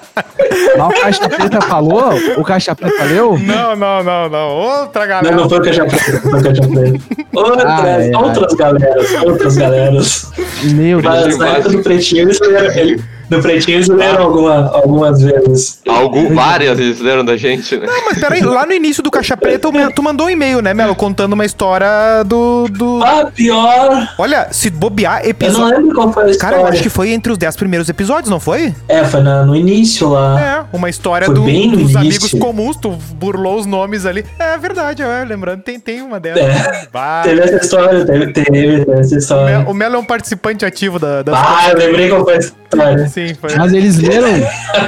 Mas 0.76 0.86
o 0.88 1.00
Caixa 1.00 1.28
Preta 1.28 1.60
falou? 1.62 2.10
O 2.38 2.42
Caixa 2.44 2.74
Preta 2.74 3.04
leu? 3.04 3.38
Não, 3.38 3.76
não, 3.76 4.02
não, 4.02 4.28
não. 4.28 4.48
Outra 4.48 5.02
não, 5.02 5.08
galera. 5.08 5.36
não 5.36 5.48
foi 5.48 5.58
o 5.58 5.62
falei, 5.86 6.20
não 6.24 6.30
foi 6.30 6.38
o 6.40 6.42
já 6.54 6.62
falei. 6.62 7.00
Outras, 7.34 7.64
Ai, 7.66 7.90
ai. 7.90 8.14
outras 8.14 8.54
galeras, 8.54 9.12
outras 9.24 9.56
galeras. 9.56 10.32
Meu 10.64 11.00
Deus. 11.00 11.14
Mas 11.14 11.38
na 11.38 11.48
época 11.48 11.68
do 11.70 11.82
pretinho 11.82 12.28
ele- 12.30 13.02
No 13.30 13.40
Pretinho 13.42 13.76
eles 13.78 13.88
leram 13.88 14.24
alguma, 14.24 14.70
algumas 14.72 15.20
vezes. 15.20 15.80
Algum, 15.88 16.34
várias 16.34 16.78
eles 16.78 17.00
leram 17.00 17.24
da 17.24 17.36
gente, 17.36 17.76
né? 17.76 17.86
Não, 17.86 18.04
mas 18.06 18.18
peraí, 18.18 18.40
lá 18.42 18.64
no 18.66 18.72
início 18.72 19.02
do 19.02 19.10
Caixa 19.10 19.36
Preta, 19.36 19.68
tu- 19.94 20.02
mandou 20.02 20.26
um 20.26 20.30
e-mail, 20.30 20.60
né, 20.62 20.72
Melo? 20.72 20.94
Contando 20.94 21.32
uma 21.32 21.44
história 21.44 21.88
do. 22.24 22.68
do... 22.68 23.02
Ah, 23.02 23.30
pior. 23.34 24.08
Olha, 24.18 24.48
se 24.52 24.70
bobear, 24.70 25.18
Eu 25.20 25.24
não 25.24 25.30
episódio. 25.30 25.78
lembro 25.78 25.94
qual 25.94 26.12
foi 26.12 26.24
a 26.24 26.30
história. 26.30 26.56
Cara, 26.56 26.62
eu 26.62 26.72
acho 26.72 26.82
que 26.82 26.88
foi 26.88 27.10
entre 27.10 27.32
os 27.32 27.38
10 27.38 27.56
primeiros 27.56 27.88
episódios, 27.88 28.30
não 28.30 28.38
foi? 28.40 28.74
É, 28.88 29.04
foi 29.04 29.20
na- 29.20 29.44
no 29.44 29.56
início 29.56 30.08
lá. 30.10 30.40
É, 30.72 30.76
uma 30.76 30.88
história 30.88 31.26
Foi 31.26 31.34
do- 31.34 31.42
bem 31.42 31.66
no 31.70 31.78
dos 31.78 31.80
início. 31.92 31.98
amigos 32.00 32.30
comuns, 32.32 32.76
tu 32.76 32.90
burlou 33.14 33.58
os 33.58 33.66
nomes 33.66 34.06
ali. 34.06 34.24
É 34.38 34.56
verdade, 34.58 35.02
é, 35.02 35.24
lembrando, 35.24 35.62
tem, 35.62 35.80
tem 35.80 36.02
uma 36.02 36.20
dessas. 36.20 36.42
É. 36.44 36.88
Bah, 36.92 37.22
Teve 37.24 37.40
essa 37.40 37.56
história, 37.56 38.04
teve, 38.04 38.32
teve 38.32 38.86
essa 38.92 39.16
história. 39.16 39.64
O 39.68 39.74
Melo 39.74 39.96
é 39.96 39.98
um 39.98 40.04
participante 40.04 40.64
ativo 40.64 40.98
da. 40.98 41.22
da 41.22 41.32
Ah, 41.36 41.70
eu 41.70 41.78
lembrei 41.78 42.08
qual 42.08 42.24
foi 42.24 42.34
a 42.34 42.38
história. 42.38 43.08
Sim, 43.16 43.34
foi. 43.40 43.56
Mas 43.56 43.72
eles 43.72 43.96
leram, 43.96 44.28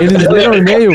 eles 0.01 0.29
leram 0.29 0.53
o 0.53 0.55
e-mail. 0.55 0.93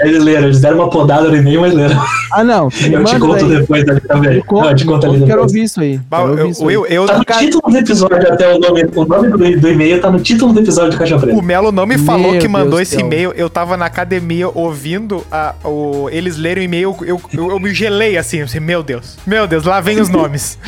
Eles 0.00 0.22
leram, 0.22 0.44
eles 0.44 0.60
deram 0.60 0.76
uma 0.76 0.90
podada 0.90 1.30
no 1.30 1.36
e-mail, 1.36 1.62
mas 1.62 1.72
leram. 1.72 1.98
Ah, 2.30 2.44
não. 2.44 2.68
Eu 2.92 3.04
te 3.04 3.18
conto 3.18 3.46
daí. 3.48 3.58
depois 3.60 3.88
ali 3.88 4.00
também. 4.02 4.34
Me 4.34 4.42
conta, 4.42 4.62
Não, 4.64 4.70
eu 4.70 4.76
te 4.76 4.84
conto 4.84 5.06
ali 5.06 5.14
Quero 5.14 5.26
depois. 5.28 5.42
ouvir 5.52 5.62
isso 5.62 5.80
aí. 5.80 5.98
Bah, 6.10 6.18
Quero 6.18 6.30
ouvir 6.32 6.42
eu, 6.42 6.50
isso 6.50 6.68
aí. 6.68 6.74
eu, 6.74 6.86
eu- 6.86 7.06
Tá 7.06 7.16
no 7.16 7.24
título 7.24 7.70
do 7.72 7.78
episódio 7.78 8.32
até 8.32 8.54
o 8.54 8.58
nome. 8.58 8.84
O 8.94 9.04
nome 9.06 9.28
do, 9.30 9.60
do 9.60 9.68
e-mail 9.70 9.98
tá 9.98 10.10
no 10.10 10.20
título 10.20 10.52
do 10.52 10.60
episódio 10.60 10.90
do 10.90 10.98
Caixa 10.98 11.18
Preta. 11.18 11.38
O 11.38 11.40
Melo 11.42 11.72
não 11.72 11.86
me 11.86 11.96
falou 11.96 12.32
Meu 12.32 12.40
que 12.42 12.48
mandou 12.48 12.76
Deus 12.76 12.82
esse 12.92 13.00
e-mail. 13.00 13.32
Eu 13.34 13.48
tava 13.48 13.78
na 13.78 13.86
academia 13.86 14.48
ouvindo 14.52 15.24
a- 15.32 15.54
o, 15.64 16.10
eles 16.12 16.36
lerem 16.36 16.64
o 16.64 16.66
e-mail. 16.66 16.96
Eu, 17.00 17.18
eu, 17.32 17.50
eu 17.50 17.58
me 17.58 17.72
gelei 17.72 18.18
assim. 18.18 18.40
Eu 18.40 18.46
pensei, 18.46 18.60
meu 18.60 18.82
Deus, 18.82 19.16
meu 19.26 19.46
Deus, 19.46 19.64
lá 19.64 19.80
vem 19.80 19.98
os 20.00 20.10
nomes. 20.10 20.58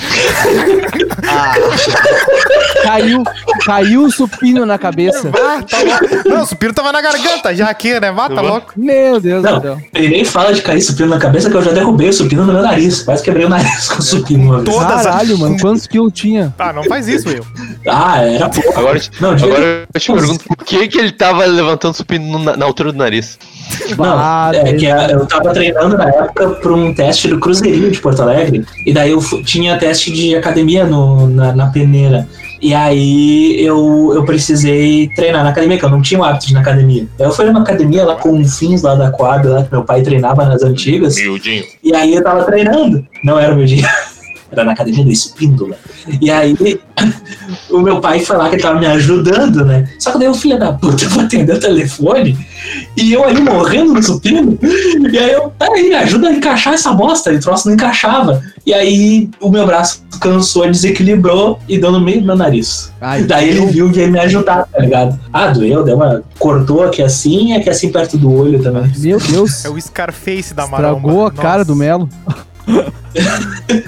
Caiu, 2.82 3.22
caiu 3.64 4.04
o 4.04 4.10
supino 4.10 4.64
na 4.64 4.78
cabeça. 4.78 5.30
ah, 5.34 5.57
tá 5.62 5.78
louco. 5.82 6.28
Não, 6.28 6.42
o 6.42 6.46
supino 6.46 6.72
tava 6.72 6.92
na 6.92 7.00
garganta 7.00 7.54
já 7.54 7.68
aqui, 7.68 7.98
né? 8.00 8.10
Vá, 8.12 8.28
tá 8.28 8.40
louco. 8.40 8.72
Meu 8.76 9.20
Deus 9.20 9.42
do 9.42 9.50
Não, 9.50 9.60
céu. 9.60 9.78
ele 9.94 10.08
nem 10.08 10.24
fala 10.24 10.52
de 10.52 10.62
cair 10.62 10.80
supino 10.80 11.08
na 11.08 11.18
cabeça 11.18 11.50
que 11.50 11.56
eu 11.56 11.62
já 11.62 11.70
derrubei 11.72 12.08
o 12.08 12.12
supino 12.12 12.44
no 12.44 12.52
meu 12.52 12.62
nariz. 12.62 13.02
Quase 13.02 13.22
quebrei 13.22 13.44
o 13.44 13.48
nariz 13.48 13.88
com 13.88 13.98
o 13.98 14.02
supino 14.02 14.44
uma 14.44 14.60
vez. 14.60 14.76
Todas 14.76 15.02
Caralho, 15.04 15.34
as- 15.34 15.38
mano. 15.40 15.56
Quantos 15.60 15.86
quilos 15.86 16.12
tinha? 16.12 16.54
Ah, 16.58 16.72
não 16.72 16.84
faz 16.84 17.08
isso, 17.08 17.28
eu. 17.28 17.44
Ah, 17.88 18.22
era 18.22 18.48
pouco. 18.48 18.78
Agora, 18.78 18.96
eu 18.96 19.00
te- 19.00 19.10
Não, 19.20 19.34
de 19.34 19.44
agora 19.44 19.86
eu 19.94 20.00
te 20.00 20.12
pergunto 20.12 20.44
por 20.44 20.56
que, 20.64 20.88
que 20.88 20.98
ele 20.98 21.12
tava 21.12 21.44
levantando 21.44 21.94
supino 21.94 22.38
na, 22.38 22.56
na 22.56 22.64
altura 22.64 22.92
do 22.92 22.98
nariz. 22.98 23.38
Não, 23.96 24.04
Ah, 24.18 24.50
é 24.54 24.72
que 24.74 24.86
eu 24.86 25.26
tava 25.26 25.52
treinando 25.52 25.96
na 25.96 26.08
época 26.08 26.48
pra 26.50 26.72
um 26.72 26.94
teste 26.94 27.28
do 27.28 27.38
Cruzeirinho 27.38 27.90
de 27.90 28.00
Porto 28.00 28.22
Alegre. 28.22 28.64
E 28.86 28.92
daí 28.92 29.10
eu 29.10 29.20
tinha 29.44 29.76
teste 29.78 30.10
de 30.12 30.34
academia 30.36 30.84
no, 30.84 31.26
na, 31.28 31.52
na 31.54 31.66
peneira. 31.68 32.26
E 32.60 32.74
aí 32.74 33.64
eu, 33.64 34.12
eu 34.14 34.24
precisei 34.24 35.08
treinar 35.14 35.44
na 35.44 35.50
academia, 35.50 35.78
que 35.78 35.84
eu 35.84 35.90
não 35.90 36.02
tinha 36.02 36.20
o 36.20 36.24
hábito 36.24 36.46
de 36.46 36.52
ir 36.52 36.54
na 36.54 36.60
academia. 36.60 37.06
Aí 37.18 37.26
eu 37.26 37.32
fui 37.32 37.44
numa 37.46 37.60
academia 37.60 38.04
lá 38.04 38.16
com 38.16 38.44
fins 38.44 38.82
lá 38.82 38.94
da 38.94 39.10
quadra, 39.10 39.50
lá 39.50 39.62
que 39.62 39.72
meu 39.72 39.84
pai 39.84 40.02
treinava 40.02 40.44
nas 40.44 40.62
antigas. 40.62 41.16
Miudinho. 41.16 41.64
E 41.82 41.94
aí 41.94 42.14
eu 42.14 42.22
tava 42.22 42.44
treinando. 42.44 43.06
Não 43.22 43.38
era 43.38 43.52
o 43.52 43.56
meu 43.56 43.66
dia. 43.66 43.88
Era 44.50 44.64
na 44.64 44.72
academia 44.72 45.04
do 45.04 45.10
Espíndola. 45.10 45.76
E 46.20 46.30
aí 46.30 46.56
o 47.70 47.80
meu 47.80 48.00
pai 48.00 48.20
foi 48.20 48.36
lá 48.36 48.48
que 48.48 48.56
ele 48.56 48.62
tava 48.62 48.80
me 48.80 48.86
ajudando, 48.86 49.64
né? 49.64 49.88
Só 49.98 50.12
que 50.12 50.18
daí 50.18 50.28
o 50.28 50.34
filho 50.34 50.58
da 50.58 50.72
puta 50.72 51.08
foi 51.10 51.24
atender 51.24 51.56
o 51.56 51.60
telefone 51.60 52.36
e 52.96 53.12
eu 53.12 53.24
ali 53.24 53.40
morrendo 53.40 53.94
no 53.94 54.02
supino. 54.02 54.58
E 55.10 55.18
aí 55.18 55.32
eu, 55.32 55.52
peraí, 55.58 55.88
me 55.88 55.94
ajuda 55.94 56.28
a 56.28 56.32
encaixar 56.32 56.74
essa 56.74 56.92
bosta. 56.92 57.32
E 57.32 57.36
o 57.36 57.40
troço 57.40 57.68
não 57.68 57.74
encaixava. 57.74 58.42
E 58.66 58.74
aí 58.74 59.30
o 59.40 59.50
meu 59.50 59.66
braço 59.66 60.02
cansou, 60.20 60.66
desequilibrou 60.66 61.60
e 61.68 61.78
deu 61.78 61.92
no 61.92 62.00
meio 62.00 62.20
do 62.20 62.26
meu 62.26 62.36
nariz. 62.36 62.92
Ai, 63.00 63.22
Daí 63.22 63.50
ele 63.50 63.66
viu 63.66 63.90
que 63.90 64.00
ia 64.00 64.08
me 64.08 64.18
ajudar, 64.18 64.66
tá 64.66 64.78
ligado? 64.78 65.18
Ah, 65.32 65.48
doeu, 65.48 65.84
deu 65.84 65.96
uma. 65.96 66.22
Cortou 66.38 66.82
aqui 66.82 67.02
assim 67.02 67.52
e 67.52 67.56
aqui 67.56 67.70
assim 67.70 67.90
perto 67.90 68.18
do 68.18 68.32
olho 68.32 68.62
também. 68.62 68.90
Meu 68.98 69.18
Deus. 69.18 69.64
É 69.64 69.70
o 69.70 69.80
Scarface 69.80 70.52
da 70.54 70.66
maromba. 70.66 70.98
Estragou 70.98 71.26
a 71.26 71.30
cara 71.30 71.58
Nossa. 71.58 71.64
do 71.66 71.76
Melo. 71.76 72.08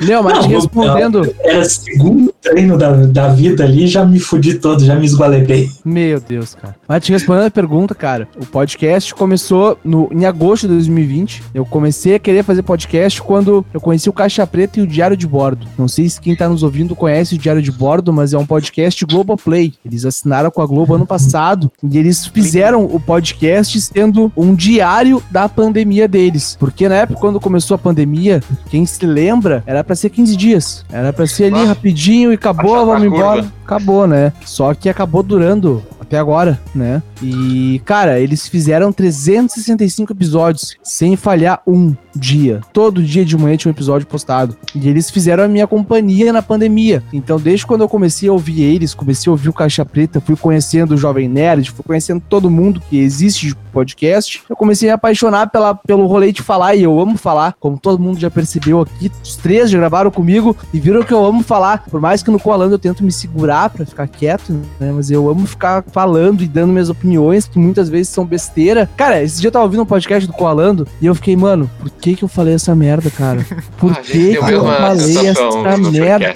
Não, 0.07 0.23
mas 0.23 0.39
Não, 0.39 0.49
respondendo. 0.49 1.35
Era 1.41 1.61
o 1.61 1.65
segundo 1.65 2.35
treino 2.41 2.77
da, 2.77 2.93
da 2.93 3.29
vida 3.29 3.65
ali, 3.65 3.87
já 3.87 4.05
me 4.05 4.19
fudi 4.19 4.55
todo, 4.55 4.85
já 4.85 4.95
me 4.95 5.05
esgualepei. 5.05 5.69
Meu 5.85 6.21
Deus, 6.21 6.55
cara. 6.55 6.77
Mas 6.89 7.05
te 7.05 7.13
respondendo 7.13 7.47
a 7.47 7.51
pergunta, 7.51 7.95
cara, 7.95 8.29
o 8.41 8.47
podcast 8.47 9.15
começou 9.15 9.79
no, 9.85 10.09
em 10.13 10.25
agosto 10.25 10.67
de 10.67 10.75
2020. 10.75 11.43
Eu 11.55 11.65
comecei 11.65 12.15
a 12.15 12.19
querer 12.19 12.43
fazer 12.43 12.63
podcast 12.63 13.21
quando 13.23 13.65
eu 13.73 13.81
conheci 13.81 14.09
o 14.09 14.13
Caixa 14.13 14.47
Preta 14.47 14.81
e 14.81 14.83
o 14.83 14.87
Diário 14.87 15.17
de 15.17 15.27
Bordo. 15.27 15.67
Não 15.79 15.89
sei 15.89 16.09
se 16.09 16.21
quem 16.21 16.35
tá 16.35 16.49
nos 16.49 16.63
ouvindo 16.63 16.97
conhece 16.97 17.35
o 17.35 17.39
Diário 17.39 17.63
de 17.63 17.71
Bordo, 17.71 18.13
mas 18.13 18.33
é 18.33 18.39
um 18.39 18.47
podcast 18.47 19.05
Globoplay. 19.05 19.75
Eles 19.85 20.05
assinaram 20.05 20.51
com 20.51 20.63
a 20.63 20.67
Globo 20.67 20.95
ano 20.95 21.07
passado 21.07 21.71
e 21.83 21.99
eles 21.99 22.27
fizeram 22.27 22.85
o 22.85 22.99
podcast 22.99 23.81
sendo 23.81 24.33
um 24.37 24.55
diário 24.55 25.23
da 25.31 25.49
pandemia 25.49 26.09
deles. 26.09 26.57
Porque 26.59 26.89
na 26.89 26.97
época, 26.97 27.21
quando 27.21 27.41
começou 27.41 27.75
a 27.75 27.79
pandemia, 27.79 28.43
quem 28.69 28.85
se 28.87 29.05
lembra, 29.07 29.20
era 29.67 29.83
pra 29.85 29.95
ser 29.97 30.11
15 30.11 30.37
dias. 30.37 30.85
Era 30.91 31.13
pra 31.13 31.27
ser 31.27 31.45
ali 31.53 31.63
Ah. 31.63 31.67
rapidinho 31.69 32.31
e 32.33 32.35
acabou, 32.35 32.87
vamos 32.87 33.05
embora. 33.05 33.43
curva. 33.43 33.53
Acabou, 33.65 34.07
né? 34.07 34.33
Só 34.45 34.75
que 34.75 34.89
acabou 34.89 35.23
durando 35.23 35.81
até 36.01 36.19
agora, 36.19 36.61
né? 36.75 37.01
E, 37.23 37.81
cara, 37.85 38.19
eles 38.19 38.49
fizeram 38.49 38.91
365 38.93 40.13
episódios 40.13 40.75
sem 40.83 41.15
falhar 41.15 41.61
um 41.65 41.95
dia. 42.17 42.61
Todo 42.73 43.01
dia 43.01 43.25
de 43.25 43.37
manhã 43.37 43.57
tinha 43.57 43.71
um 43.71 43.75
episódio 43.75 44.09
postado. 44.09 44.57
E 44.75 44.89
eles 44.89 45.09
fizeram 45.09 45.45
a 45.45 45.49
minha 45.49 45.69
companhia 45.69 46.33
na 46.33 46.43
pandemia. 46.43 47.01
Então, 47.13 47.39
desde 47.39 47.65
quando 47.65 47.83
eu 47.83 47.89
comecei 47.89 48.29
a 48.29 48.33
ouvir 48.33 48.61
eles, 48.63 48.93
comecei 48.93 49.31
a 49.31 49.33
ouvir 49.33 49.49
o 49.49 49.53
Caixa 49.53 49.85
Preta, 49.85 50.21
fui 50.21 50.35
conhecendo 50.35 50.95
o 50.95 50.97
Jovem 50.97 51.29
Nerd, 51.29 51.71
fui 51.71 51.85
conhecendo 51.85 52.21
todo 52.29 52.51
mundo 52.51 52.83
que 52.91 52.99
existe 52.99 53.47
de 53.49 53.55
podcast, 53.73 54.43
eu 54.51 54.57
comecei 54.57 54.89
a 54.89 54.93
me 54.93 54.95
apaixonar 54.97 55.49
pela, 55.49 55.77
pelo 55.77 56.05
rolê 56.07 56.33
de 56.33 56.43
falar, 56.43 56.75
e 56.75 56.83
eu 56.83 56.99
amo 56.99 57.17
falar, 57.17 57.55
como 57.61 57.79
todo 57.79 58.01
mundo 58.03 58.19
já 58.19 58.29
percebeu 58.29 58.81
aqui, 58.81 59.00
os 59.23 59.37
três 59.37 59.71
já 59.71 59.79
gravaram 59.79 60.11
comigo 60.11 60.57
e 60.73 60.81
viram 60.81 61.03
que 61.03 61.13
eu 61.13 61.25
amo 61.25 61.43
falar. 61.43 61.85
Por 61.91 62.01
mais 62.01 62.23
que 62.23 62.31
no 62.31 62.41
Coalando 62.41 62.75
eu 62.75 62.79
tento 62.79 63.05
me 63.05 63.13
segurar 63.13 63.71
pra 63.71 63.87
ficar 63.87 64.07
quieto, 64.09 64.53
né? 64.79 64.93
Mas 64.93 65.11
eu 65.11 65.29
amo 65.29 65.47
ficar 65.47 65.85
falando 65.93 66.43
e 66.43 66.49
dando 66.49 66.73
minhas 66.73 66.89
opiniões, 66.91 67.47
que 67.47 67.59
muitas 67.59 67.89
vezes 67.89 68.09
são 68.09 68.25
besteira. 68.25 68.91
Cara, 68.97 69.23
esse 69.23 69.41
dia 69.41 69.49
eu 69.49 69.53
tava 69.53 69.65
ouvindo 69.65 69.83
um 69.83 69.87
podcast 69.87 70.27
do 70.27 70.33
Coalando 70.33 70.87
e 71.01 71.07
eu 71.07 71.15
fiquei, 71.15 71.37
mano, 71.37 71.71
por 71.79 71.91
que 71.91 72.17
que 72.17 72.25
eu 72.25 72.29
falei 72.29 72.55
essa 72.55 72.75
merda, 72.75 73.11
cara? 73.11 73.47
Por 73.79 73.93
Ah, 74.01 74.03
que 74.03 74.37
que 74.37 74.53
eu 74.53 74.65
falei 74.65 75.29
essa 75.29 75.91
merda? 75.91 76.35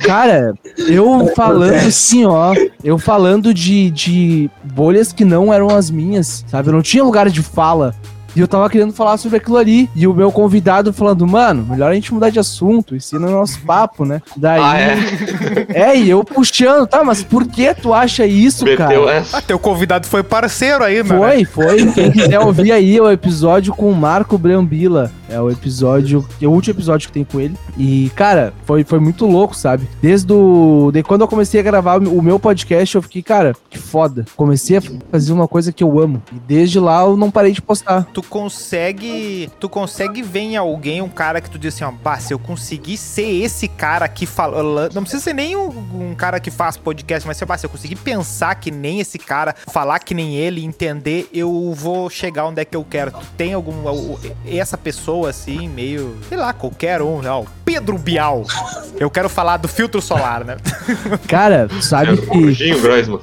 Cara, 0.00 0.54
eu 0.88 1.30
falando 1.36 1.86
assim, 1.86 2.24
ó, 2.24 2.54
eu 2.82 2.98
falando 2.98 3.54
de, 3.54 3.90
de 3.90 4.50
bolhas 4.64 5.12
que 5.12 5.24
não 5.24 5.52
eram 5.52 5.68
as 5.68 5.90
minhas, 5.90 6.44
sabe? 6.48 6.68
Eu 6.68 6.72
não 6.72 6.82
tinha 6.82 7.04
lugar 7.04 7.28
de 7.30 7.42
fala. 7.42 7.94
E 8.36 8.40
eu 8.40 8.48
tava 8.48 8.68
querendo 8.68 8.92
falar 8.92 9.16
sobre 9.16 9.38
aquilo 9.38 9.56
ali. 9.56 9.88
E 9.94 10.06
o 10.06 10.14
meu 10.14 10.30
convidado 10.30 10.92
falando, 10.92 11.26
mano, 11.26 11.66
melhor 11.68 11.90
a 11.90 11.94
gente 11.94 12.12
mudar 12.12 12.30
de 12.30 12.38
assunto. 12.38 12.94
Esse 12.94 13.18
não 13.18 13.28
é 13.28 13.32
nosso 13.32 13.60
papo, 13.60 14.04
né? 14.04 14.22
Daí. 14.36 14.60
Ah, 14.60 14.78
é? 14.78 15.66
é? 15.90 15.96
e 15.96 16.10
eu 16.10 16.22
puxando, 16.24 16.86
tá, 16.86 17.02
mas 17.02 17.22
por 17.22 17.46
que 17.46 17.74
tu 17.74 17.92
acha 17.92 18.26
isso, 18.26 18.64
Meteu 18.64 19.04
cara? 19.04 19.12
essa. 19.12 19.38
Ah, 19.38 19.42
teu 19.42 19.58
convidado 19.58 20.06
foi 20.06 20.22
parceiro 20.22 20.84
aí, 20.84 21.02
mano. 21.02 21.20
Foi, 21.20 21.44
foi. 21.44 21.92
Quem 21.92 22.10
quiser 22.10 22.40
ouvir 22.40 22.72
aí 22.72 22.96
é 22.96 23.02
o 23.02 23.10
episódio 23.10 23.74
com 23.74 23.90
o 23.90 23.94
Marco 23.94 24.38
Brambila. 24.38 25.10
É 25.28 25.38
o 25.40 25.50
episódio, 25.50 26.26
é 26.40 26.46
o 26.46 26.50
último 26.50 26.74
episódio 26.74 27.06
que 27.08 27.12
tem 27.12 27.24
com 27.24 27.38
ele. 27.38 27.54
E, 27.76 28.10
cara, 28.14 28.54
foi, 28.64 28.82
foi 28.82 28.98
muito 28.98 29.26
louco, 29.26 29.54
sabe? 29.54 29.86
Desde 30.00 30.32
o. 30.32 30.90
De 30.92 31.02
quando 31.02 31.20
eu 31.20 31.28
comecei 31.28 31.60
a 31.60 31.62
gravar 31.62 32.00
o 32.00 32.22
meu 32.22 32.38
podcast, 32.38 32.94
eu 32.94 33.02
fiquei, 33.02 33.22
cara, 33.22 33.54
que 33.68 33.78
foda. 33.78 34.24
Comecei 34.36 34.78
a 34.78 34.82
fazer 35.10 35.32
uma 35.32 35.46
coisa 35.46 35.70
que 35.70 35.84
eu 35.84 35.98
amo. 35.98 36.22
E 36.32 36.38
desde 36.46 36.80
lá 36.80 37.02
eu 37.02 37.16
não 37.16 37.30
parei 37.30 37.52
de 37.52 37.60
postar. 37.60 38.06
Tu 38.18 38.22
consegue. 38.24 39.48
Tu 39.60 39.68
consegue 39.68 40.22
ver 40.22 40.40
em 40.40 40.56
alguém 40.56 41.00
um 41.00 41.08
cara 41.08 41.40
que 41.40 41.48
tu 41.48 41.56
diz 41.56 41.72
assim, 41.72 41.84
ó, 41.84 41.92
bah, 41.92 42.18
se 42.18 42.34
eu 42.34 42.38
conseguir 42.38 42.96
ser 42.96 43.44
esse 43.44 43.68
cara 43.68 44.06
aqui 44.06 44.26
falando. 44.26 44.92
Não 44.92 45.02
precisa 45.02 45.22
ser 45.22 45.34
nem 45.34 45.54
um, 45.54 45.68
um 45.68 46.14
cara 46.16 46.40
que 46.40 46.50
faz 46.50 46.76
podcast, 46.76 47.24
mas 47.28 47.40
bah, 47.40 47.56
se 47.56 47.64
eu 47.64 47.70
conseguir 47.70 47.94
pensar 47.94 48.56
que 48.56 48.72
nem 48.72 48.98
esse 48.98 49.20
cara, 49.20 49.54
falar 49.68 50.00
que 50.00 50.14
nem 50.14 50.34
ele, 50.34 50.64
entender, 50.64 51.28
eu 51.32 51.72
vou 51.72 52.10
chegar 52.10 52.46
onde 52.46 52.60
é 52.60 52.64
que 52.64 52.76
eu 52.76 52.82
quero. 52.82 53.12
Tu 53.12 53.24
tem 53.36 53.54
algum. 53.54 53.84
Essa 54.44 54.76
pessoa, 54.76 55.30
assim, 55.30 55.68
meio. 55.68 56.18
Sei 56.28 56.36
lá, 56.36 56.52
qualquer 56.52 57.00
um, 57.00 57.22
né? 57.22 57.30
ó, 57.30 57.44
Pedro 57.64 57.96
Bial. 57.96 58.42
Eu 58.98 59.08
quero 59.10 59.28
falar 59.28 59.58
do 59.58 59.68
filtro 59.68 60.02
solar, 60.02 60.44
né? 60.44 60.56
Cara, 61.28 61.68
sabe 61.80 62.14
É 62.14 62.16
que 62.16 62.26
Serginho 62.26 62.80
Groisman. 62.80 63.20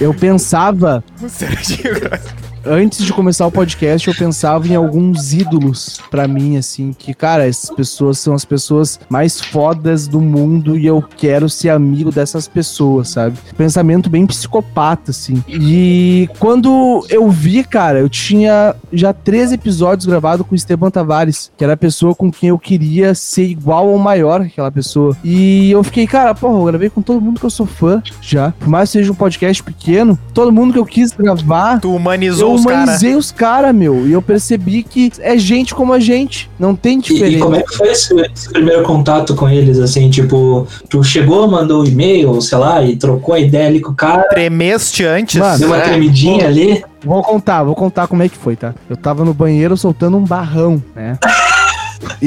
eu 0.00 0.14
pensava 0.14 1.02
Serginho 1.26 1.98
Grosso. 1.98 2.47
Antes 2.64 3.04
de 3.04 3.12
começar 3.12 3.46
o 3.46 3.50
podcast, 3.50 4.08
eu 4.08 4.14
pensava 4.14 4.66
em 4.66 4.74
alguns 4.74 5.32
ídolos 5.32 6.00
pra 6.10 6.28
mim, 6.28 6.56
assim, 6.56 6.92
que, 6.92 7.14
cara, 7.14 7.46
essas 7.46 7.70
pessoas 7.70 8.18
são 8.18 8.34
as 8.34 8.44
pessoas 8.44 9.00
mais 9.08 9.40
fodas 9.40 10.06
do 10.06 10.20
mundo 10.20 10.76
e 10.76 10.86
eu 10.86 11.02
quero 11.16 11.48
ser 11.48 11.70
amigo 11.70 12.10
dessas 12.10 12.46
pessoas, 12.46 13.10
sabe? 13.10 13.38
Pensamento 13.56 14.10
bem 14.10 14.26
psicopata, 14.26 15.10
assim. 15.10 15.42
E 15.48 16.28
quando 16.38 17.06
eu 17.08 17.30
vi, 17.30 17.64
cara, 17.64 18.00
eu 18.00 18.08
tinha 18.08 18.74
já 18.92 19.12
três 19.12 19.52
episódios 19.52 20.06
gravados 20.06 20.46
com 20.46 20.52
o 20.52 20.56
Esteban 20.56 20.90
Tavares, 20.90 21.50
que 21.56 21.64
era 21.64 21.72
a 21.74 21.76
pessoa 21.76 22.14
com 22.14 22.30
quem 22.30 22.50
eu 22.50 22.58
queria 22.58 23.14
ser 23.14 23.44
igual 23.44 23.88
ou 23.88 23.98
maior 23.98 24.42
que 24.42 24.48
aquela 24.48 24.70
pessoa. 24.70 25.16
E 25.24 25.70
eu 25.70 25.82
fiquei, 25.82 26.06
cara, 26.06 26.34
porra, 26.34 26.58
eu 26.58 26.64
gravei 26.64 26.90
com 26.90 27.02
todo 27.02 27.20
mundo 27.20 27.40
que 27.40 27.46
eu 27.46 27.50
sou 27.50 27.66
fã 27.66 28.02
já. 28.20 28.52
Por 28.52 28.68
mais 28.68 28.90
que 28.90 28.98
seja 28.98 29.12
um 29.12 29.14
podcast 29.14 29.62
pequeno, 29.62 30.18
todo 30.34 30.52
mundo 30.52 30.72
que 30.72 30.78
eu 30.78 30.86
quis 30.86 31.12
gravar. 31.12 31.80
Tu 31.80 31.94
humanizou 31.94 32.57
Eu 32.58 32.60
os 32.60 32.66
caras. 32.66 32.82
humanizei 32.84 33.14
os 33.16 33.30
caras, 33.32 33.74
meu. 33.74 34.06
E 34.06 34.12
eu 34.12 34.20
percebi 34.22 34.82
que 34.82 35.12
é 35.20 35.36
gente 35.38 35.74
como 35.74 35.92
a 35.92 35.98
gente. 36.00 36.50
Não 36.58 36.74
tem 36.74 36.98
E, 36.98 37.02
diferença. 37.02 37.36
e 37.36 37.40
como 37.40 37.56
é 37.56 37.62
que 37.62 37.74
foi 37.76 37.88
esse, 37.88 38.14
esse 38.34 38.50
primeiro 38.50 38.82
contato 38.82 39.34
com 39.34 39.48
eles, 39.48 39.78
assim, 39.78 40.08
tipo, 40.10 40.66
tu 40.88 41.02
chegou, 41.02 41.48
mandou 41.48 41.82
um 41.82 41.84
e-mail, 41.86 42.40
sei 42.40 42.58
lá, 42.58 42.82
e 42.82 42.96
trocou 42.96 43.34
a 43.34 43.40
ideia 43.40 43.66
ali 43.68 43.80
com 43.80 43.92
o 43.92 43.94
cara, 43.94 44.22
Tremeste 44.28 45.04
antes. 45.04 45.36
Mano, 45.40 45.58
deu 45.58 45.68
uma 45.68 45.78
É. 45.78 45.80
tremidinha 45.82 46.46
ali. 46.46 46.84
Vou 47.04 47.22
contar, 47.22 47.62
vou 47.62 47.74
contar 47.76 48.08
como 48.08 48.22
é 48.24 48.28
que 48.28 48.36
foi, 48.36 48.56
tá? 48.56 48.74
Eu 48.90 48.96
tava 48.96 49.24
no 49.24 49.32
banheiro 49.32 49.76
soltando 49.76 50.16
um 50.16 50.24
barrão, 50.24 50.82
né? 50.96 51.16
E 52.22 52.26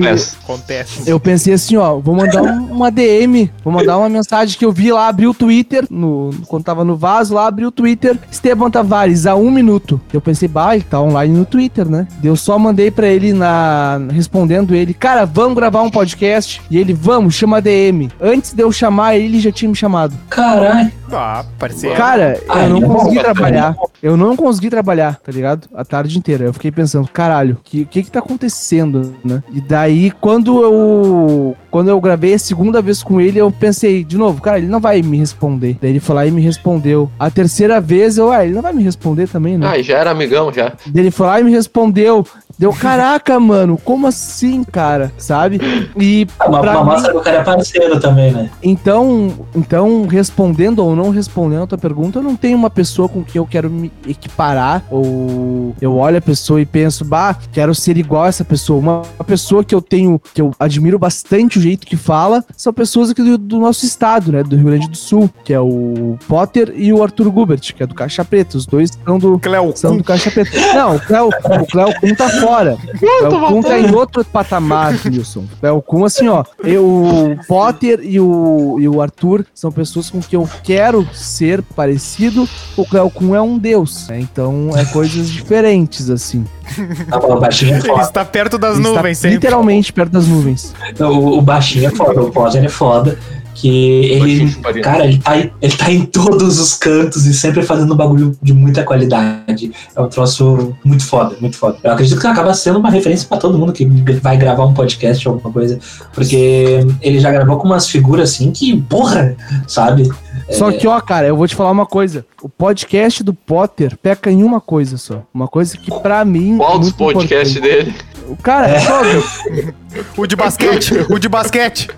pés. 0.00 0.36
Acontece. 0.42 1.10
eu 1.10 1.18
pensei 1.20 1.54
assim, 1.54 1.76
ó, 1.76 1.98
vou 1.98 2.14
mandar 2.14 2.42
um- 2.42 2.72
uma 2.72 2.90
DM, 2.90 3.50
vou 3.64 3.72
mandar 3.72 3.96
uma 3.98 4.08
mensagem 4.08 4.58
que 4.58 4.64
eu 4.64 4.72
vi 4.72 4.92
lá, 4.92 5.08
abri 5.08 5.26
o 5.26 5.34
Twitter, 5.34 5.84
no, 5.90 6.30
quando 6.46 6.64
tava 6.64 6.84
no 6.84 6.96
vaso 6.96 7.34
lá, 7.34 7.46
abri 7.46 7.64
o 7.66 7.70
Twitter, 7.70 8.18
Esteban 8.30 8.70
Tavares, 8.70 9.26
há 9.26 9.34
um 9.34 9.50
minuto. 9.50 10.00
Eu 10.12 10.20
pensei, 10.20 10.48
bah, 10.48 10.74
ele 10.74 10.84
tá 10.84 11.00
online 11.00 11.36
no 11.36 11.44
Twitter, 11.44 11.88
né? 11.88 12.06
Eu 12.22 12.36
só 12.36 12.58
mandei 12.58 12.90
pra 12.90 13.06
ele 13.08 13.32
na. 13.32 13.98
respondendo 14.10 14.74
ele, 14.74 14.92
cara, 14.94 15.24
vamos 15.24 15.54
gravar 15.56 15.82
um 15.82 15.90
podcast? 15.90 16.60
E 16.70 16.76
ele, 16.78 16.92
vamos, 16.92 17.34
chama 17.34 17.58
a 17.58 17.60
DM. 17.60 18.10
Antes 18.20 18.52
de 18.52 18.62
eu 18.62 18.70
chamar 18.72 19.16
ele, 19.16 19.26
ele 19.26 19.40
já 19.40 19.52
tinha 19.52 19.68
me 19.68 19.74
chamado. 19.76 20.14
Caralho. 20.30 20.90
Ah, 21.12 21.44
parceiro. 21.58 21.96
Cara, 21.96 22.40
Ah, 22.48 22.64
eu 22.64 22.70
não 22.70 22.82
consegui 22.82 23.18
trabalhar. 23.20 23.76
Eu 24.02 24.16
não 24.16 24.36
consegui 24.36 24.70
trabalhar, 24.70 25.16
tá 25.16 25.32
ligado? 25.32 25.68
A 25.74 25.84
tarde 25.84 26.18
inteira. 26.18 26.44
Eu 26.44 26.52
fiquei 26.52 26.70
pensando, 26.70 27.08
caralho, 27.08 27.54
o 27.54 27.64
que, 27.64 27.84
que 27.84 28.02
que 28.02 28.10
tá 28.10 28.18
acontecendo, 28.18 29.14
né? 29.24 29.42
E 29.52 29.60
daí, 29.60 30.10
quando 30.10 30.62
eu 30.62 31.56
quando 31.70 31.88
eu 31.90 32.00
gravei 32.00 32.32
a 32.34 32.38
segunda 32.38 32.80
vez 32.80 33.02
com 33.02 33.20
ele, 33.20 33.38
eu 33.38 33.50
pensei, 33.50 34.02
de 34.02 34.16
novo, 34.16 34.40
cara, 34.40 34.56
ele 34.58 34.66
não 34.66 34.80
vai 34.80 35.02
me 35.02 35.18
responder. 35.18 35.76
Daí 35.80 35.90
ele 35.90 36.00
foi 36.00 36.14
lá 36.14 36.26
e 36.26 36.30
me 36.30 36.40
respondeu. 36.40 37.10
A 37.18 37.30
terceira 37.30 37.80
vez, 37.80 38.16
eu, 38.16 38.32
ah, 38.32 38.44
ele 38.44 38.54
não 38.54 38.62
vai 38.62 38.72
me 38.72 38.82
responder 38.82 39.28
também, 39.28 39.58
né? 39.58 39.66
Ah, 39.70 39.82
já 39.82 39.98
era 39.98 40.10
amigão, 40.10 40.50
já. 40.52 40.72
Daí 40.86 41.02
ele 41.04 41.10
foi 41.10 41.26
lá 41.26 41.38
e 41.40 41.44
me 41.44 41.50
respondeu. 41.50 42.26
Deu, 42.58 42.72
caraca, 42.72 43.38
mano, 43.40 43.76
como 43.84 44.06
assim, 44.06 44.64
cara? 44.64 45.12
Sabe? 45.18 45.60
E 46.00 46.26
Uma, 46.46 46.62
uma 46.62 46.72
mim- 46.84 46.84
mostra 46.90 47.12
que 47.12 47.18
o 47.18 47.20
cara 47.20 47.36
é 47.38 47.44
parceiro 47.44 48.00
também, 48.00 48.32
né? 48.32 48.48
então, 48.62 49.30
então, 49.54 50.06
respondendo 50.06 50.78
ou 50.78 50.95
não 50.96 51.10
respondendo 51.10 51.62
a 51.62 51.66
tua 51.66 51.78
pergunta, 51.78 52.18
eu 52.18 52.22
não 52.22 52.34
tenho 52.34 52.56
uma 52.56 52.70
pessoa 52.70 53.08
com 53.08 53.22
quem 53.22 53.38
eu 53.38 53.46
quero 53.46 53.70
me 53.70 53.92
equiparar, 54.06 54.84
ou 54.90 55.74
eu 55.80 55.96
olho 55.96 56.18
a 56.18 56.20
pessoa 56.20 56.60
e 56.60 56.66
penso, 56.66 57.04
bah, 57.04 57.36
quero 57.52 57.74
ser 57.74 57.96
igual 57.96 58.24
a 58.24 58.28
essa 58.28 58.44
pessoa. 58.44 58.78
Uma, 58.78 59.02
uma 59.18 59.24
pessoa 59.24 59.62
que 59.62 59.74
eu 59.74 59.80
tenho, 59.80 60.20
que 60.34 60.40
eu 60.40 60.52
admiro 60.58 60.98
bastante 60.98 61.58
o 61.58 61.62
jeito 61.62 61.86
que 61.86 61.96
fala, 61.96 62.44
são 62.56 62.72
pessoas 62.72 63.10
aqui 63.10 63.22
do, 63.22 63.38
do 63.38 63.58
nosso 63.58 63.84
estado, 63.84 64.32
né, 64.32 64.42
do 64.42 64.56
Rio 64.56 64.66
Grande 64.66 64.88
do 64.88 64.96
Sul, 64.96 65.30
que 65.44 65.52
é 65.52 65.60
o 65.60 66.18
Potter 66.26 66.72
e 66.74 66.92
o 66.92 67.02
Arthur 67.02 67.30
Gubert, 67.30 67.74
que 67.74 67.82
é 67.82 67.86
do 67.86 67.94
Caixa 67.94 68.24
Preta. 68.24 68.56
Os 68.56 68.66
dois 68.66 68.90
são 69.04 69.18
do, 69.18 69.38
Cleo 69.38 69.72
são 69.76 69.96
do 69.96 70.04
Caixa 70.04 70.30
Preta. 70.30 70.50
Não, 70.74 70.96
o 70.96 71.00
Cleo, 71.00 71.28
o 71.28 71.66
Cleo 71.66 72.00
Kuhn 72.00 72.14
tá 72.14 72.28
fora. 72.28 72.76
O 72.96 73.28
Cleo 73.28 73.48
Kuhn 73.48 73.62
tá 73.62 73.78
em 73.78 73.94
outro 73.94 74.24
patamar, 74.24 74.94
Wilson. 75.04 75.40
O 75.40 75.60
Cleo 75.60 75.82
Kuhn, 75.82 76.04
assim, 76.04 76.28
ó, 76.28 76.44
eu, 76.62 76.84
o 76.84 77.46
Potter 77.46 78.00
e 78.02 78.20
o, 78.20 78.78
e 78.80 78.88
o 78.88 79.00
Arthur 79.00 79.44
são 79.54 79.70
pessoas 79.70 80.10
com 80.10 80.20
quem 80.20 80.38
eu 80.38 80.48
quero 80.62 80.85
ser 81.12 81.62
parecido. 81.62 82.48
O 82.76 82.84
Kuhn 83.10 83.34
é 83.34 83.40
um 83.40 83.58
deus, 83.58 84.06
né? 84.08 84.20
Então 84.20 84.70
é 84.76 84.84
coisas 84.84 85.28
diferentes, 85.30 86.10
assim. 86.10 86.44
Tá 87.08 87.18
bom, 87.18 87.34
O 87.36 87.40
baixinho 87.40 87.74
é 87.74 87.78
Ele 87.78 87.86
foda. 87.88 88.02
está 88.02 88.24
perto 88.24 88.58
das 88.58 88.76
Ele 88.78 88.88
nuvens 88.88 89.18
sempre. 89.18 89.36
literalmente 89.36 89.92
perto 89.92 90.10
das 90.12 90.26
nuvens. 90.26 90.74
O, 90.98 91.38
o 91.38 91.40
baixinho 91.42 91.86
é 91.86 91.90
foda, 91.90 92.20
o 92.22 92.30
Potter 92.30 92.64
é 92.64 92.68
foda. 92.68 93.18
Que 93.58 93.68
ele. 94.12 94.54
Cara, 94.82 95.06
ele 95.06 95.16
tá, 95.16 95.38
em- 95.38 95.50
ele 95.62 95.74
tá 95.74 95.90
em 95.90 96.04
todos 96.04 96.60
os 96.60 96.74
cantos 96.74 97.24
e 97.24 97.32
sempre 97.32 97.62
fazendo 97.62 97.94
um 97.94 97.96
bagulho 97.96 98.36
de 98.42 98.52
muita 98.52 98.84
qualidade. 98.84 99.72
É 99.94 100.00
um 100.02 100.08
troço 100.10 100.74
muito 100.84 101.06
foda, 101.06 101.34
muito 101.40 101.56
foda. 101.56 101.78
Eu 101.82 101.92
acredito 101.92 102.20
que 102.20 102.26
acaba 102.26 102.52
sendo 102.52 102.78
uma 102.80 102.90
referência 102.90 103.26
pra 103.26 103.38
todo 103.38 103.56
mundo 103.56 103.72
que 103.72 103.86
vai 104.20 104.36
gravar 104.36 104.66
um 104.66 104.74
podcast 104.74 105.26
ou 105.26 105.36
alguma 105.36 105.50
coisa. 105.54 105.78
Porque 106.12 106.80
ele 107.00 107.18
já 107.18 107.30
gravou 107.32 107.56
com 107.56 107.66
umas 107.66 107.88
figuras 107.88 108.28
assim 108.32 108.50
que, 108.50 108.76
porra, 108.82 109.34
sabe? 109.66 110.06
Só 110.50 110.70
que, 110.70 110.86
ó, 110.86 111.00
cara, 111.00 111.26
eu 111.26 111.36
vou 111.36 111.48
te 111.48 111.56
falar 111.56 111.70
uma 111.70 111.86
coisa. 111.86 112.24
O 112.40 112.48
podcast 112.48 113.22
do 113.24 113.34
Potter 113.34 113.96
peca 114.00 114.30
em 114.30 114.44
uma 114.44 114.60
coisa 114.60 114.96
só. 114.96 115.22
Uma 115.34 115.48
coisa 115.48 115.76
que 115.76 115.90
pra 116.00 116.24
mim. 116.24 116.56
Qual 116.56 116.76
é 116.76 116.78
dos 116.78 116.92
podcasts 116.92 117.60
dele? 117.60 117.92
O 118.28 118.36
Cara, 118.36 118.68
É. 118.68 118.80
só 118.80 119.00
O 120.16 120.26
de 120.26 120.36
basquete, 120.36 120.92
o 121.08 121.18
de 121.18 121.28
basquete. 121.28 121.88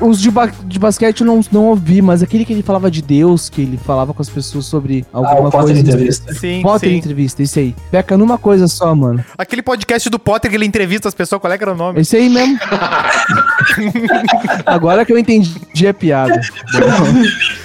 os 0.00 0.20
de, 0.20 0.30
ba- 0.30 0.52
de 0.64 0.78
basquete 0.78 1.22
eu 1.22 1.26
não, 1.26 1.40
não 1.50 1.64
ouvi, 1.66 2.00
mas 2.00 2.22
aquele 2.22 2.44
que 2.44 2.52
ele 2.52 2.62
falava 2.62 2.88
de 2.90 3.02
Deus, 3.02 3.48
que 3.48 3.62
ele 3.62 3.76
falava 3.76 4.14
com 4.14 4.22
as 4.22 4.28
pessoas 4.28 4.66
sobre 4.66 5.04
Ah, 5.12 5.18
alguma 5.18 5.50
Potter 5.50 5.74
coisa. 5.74 5.80
entrevista. 5.80 6.32
Sim, 6.34 6.62
Potter 6.62 6.90
sim. 6.90 6.96
entrevista, 6.96 7.42
isso 7.42 7.58
aí. 7.58 7.74
Peca 7.90 8.16
numa 8.16 8.38
coisa 8.38 8.68
só, 8.68 8.94
mano. 8.94 9.24
Aquele 9.36 9.62
podcast 9.62 10.08
do 10.10 10.18
Potter 10.18 10.50
que 10.50 10.56
ele 10.56 10.66
entrevista 10.66 11.08
as 11.08 11.14
pessoas, 11.14 11.40
qual 11.40 11.52
é 11.52 11.58
que 11.58 11.64
era 11.64 11.72
o 11.72 11.76
nome? 11.76 12.00
Esse 12.00 12.16
aí 12.16 12.28
mesmo. 12.28 12.58
Agora 14.64 15.04
que 15.04 15.12
eu 15.12 15.18
entendi 15.18 15.88
a 15.88 15.94
piada. 15.94 16.40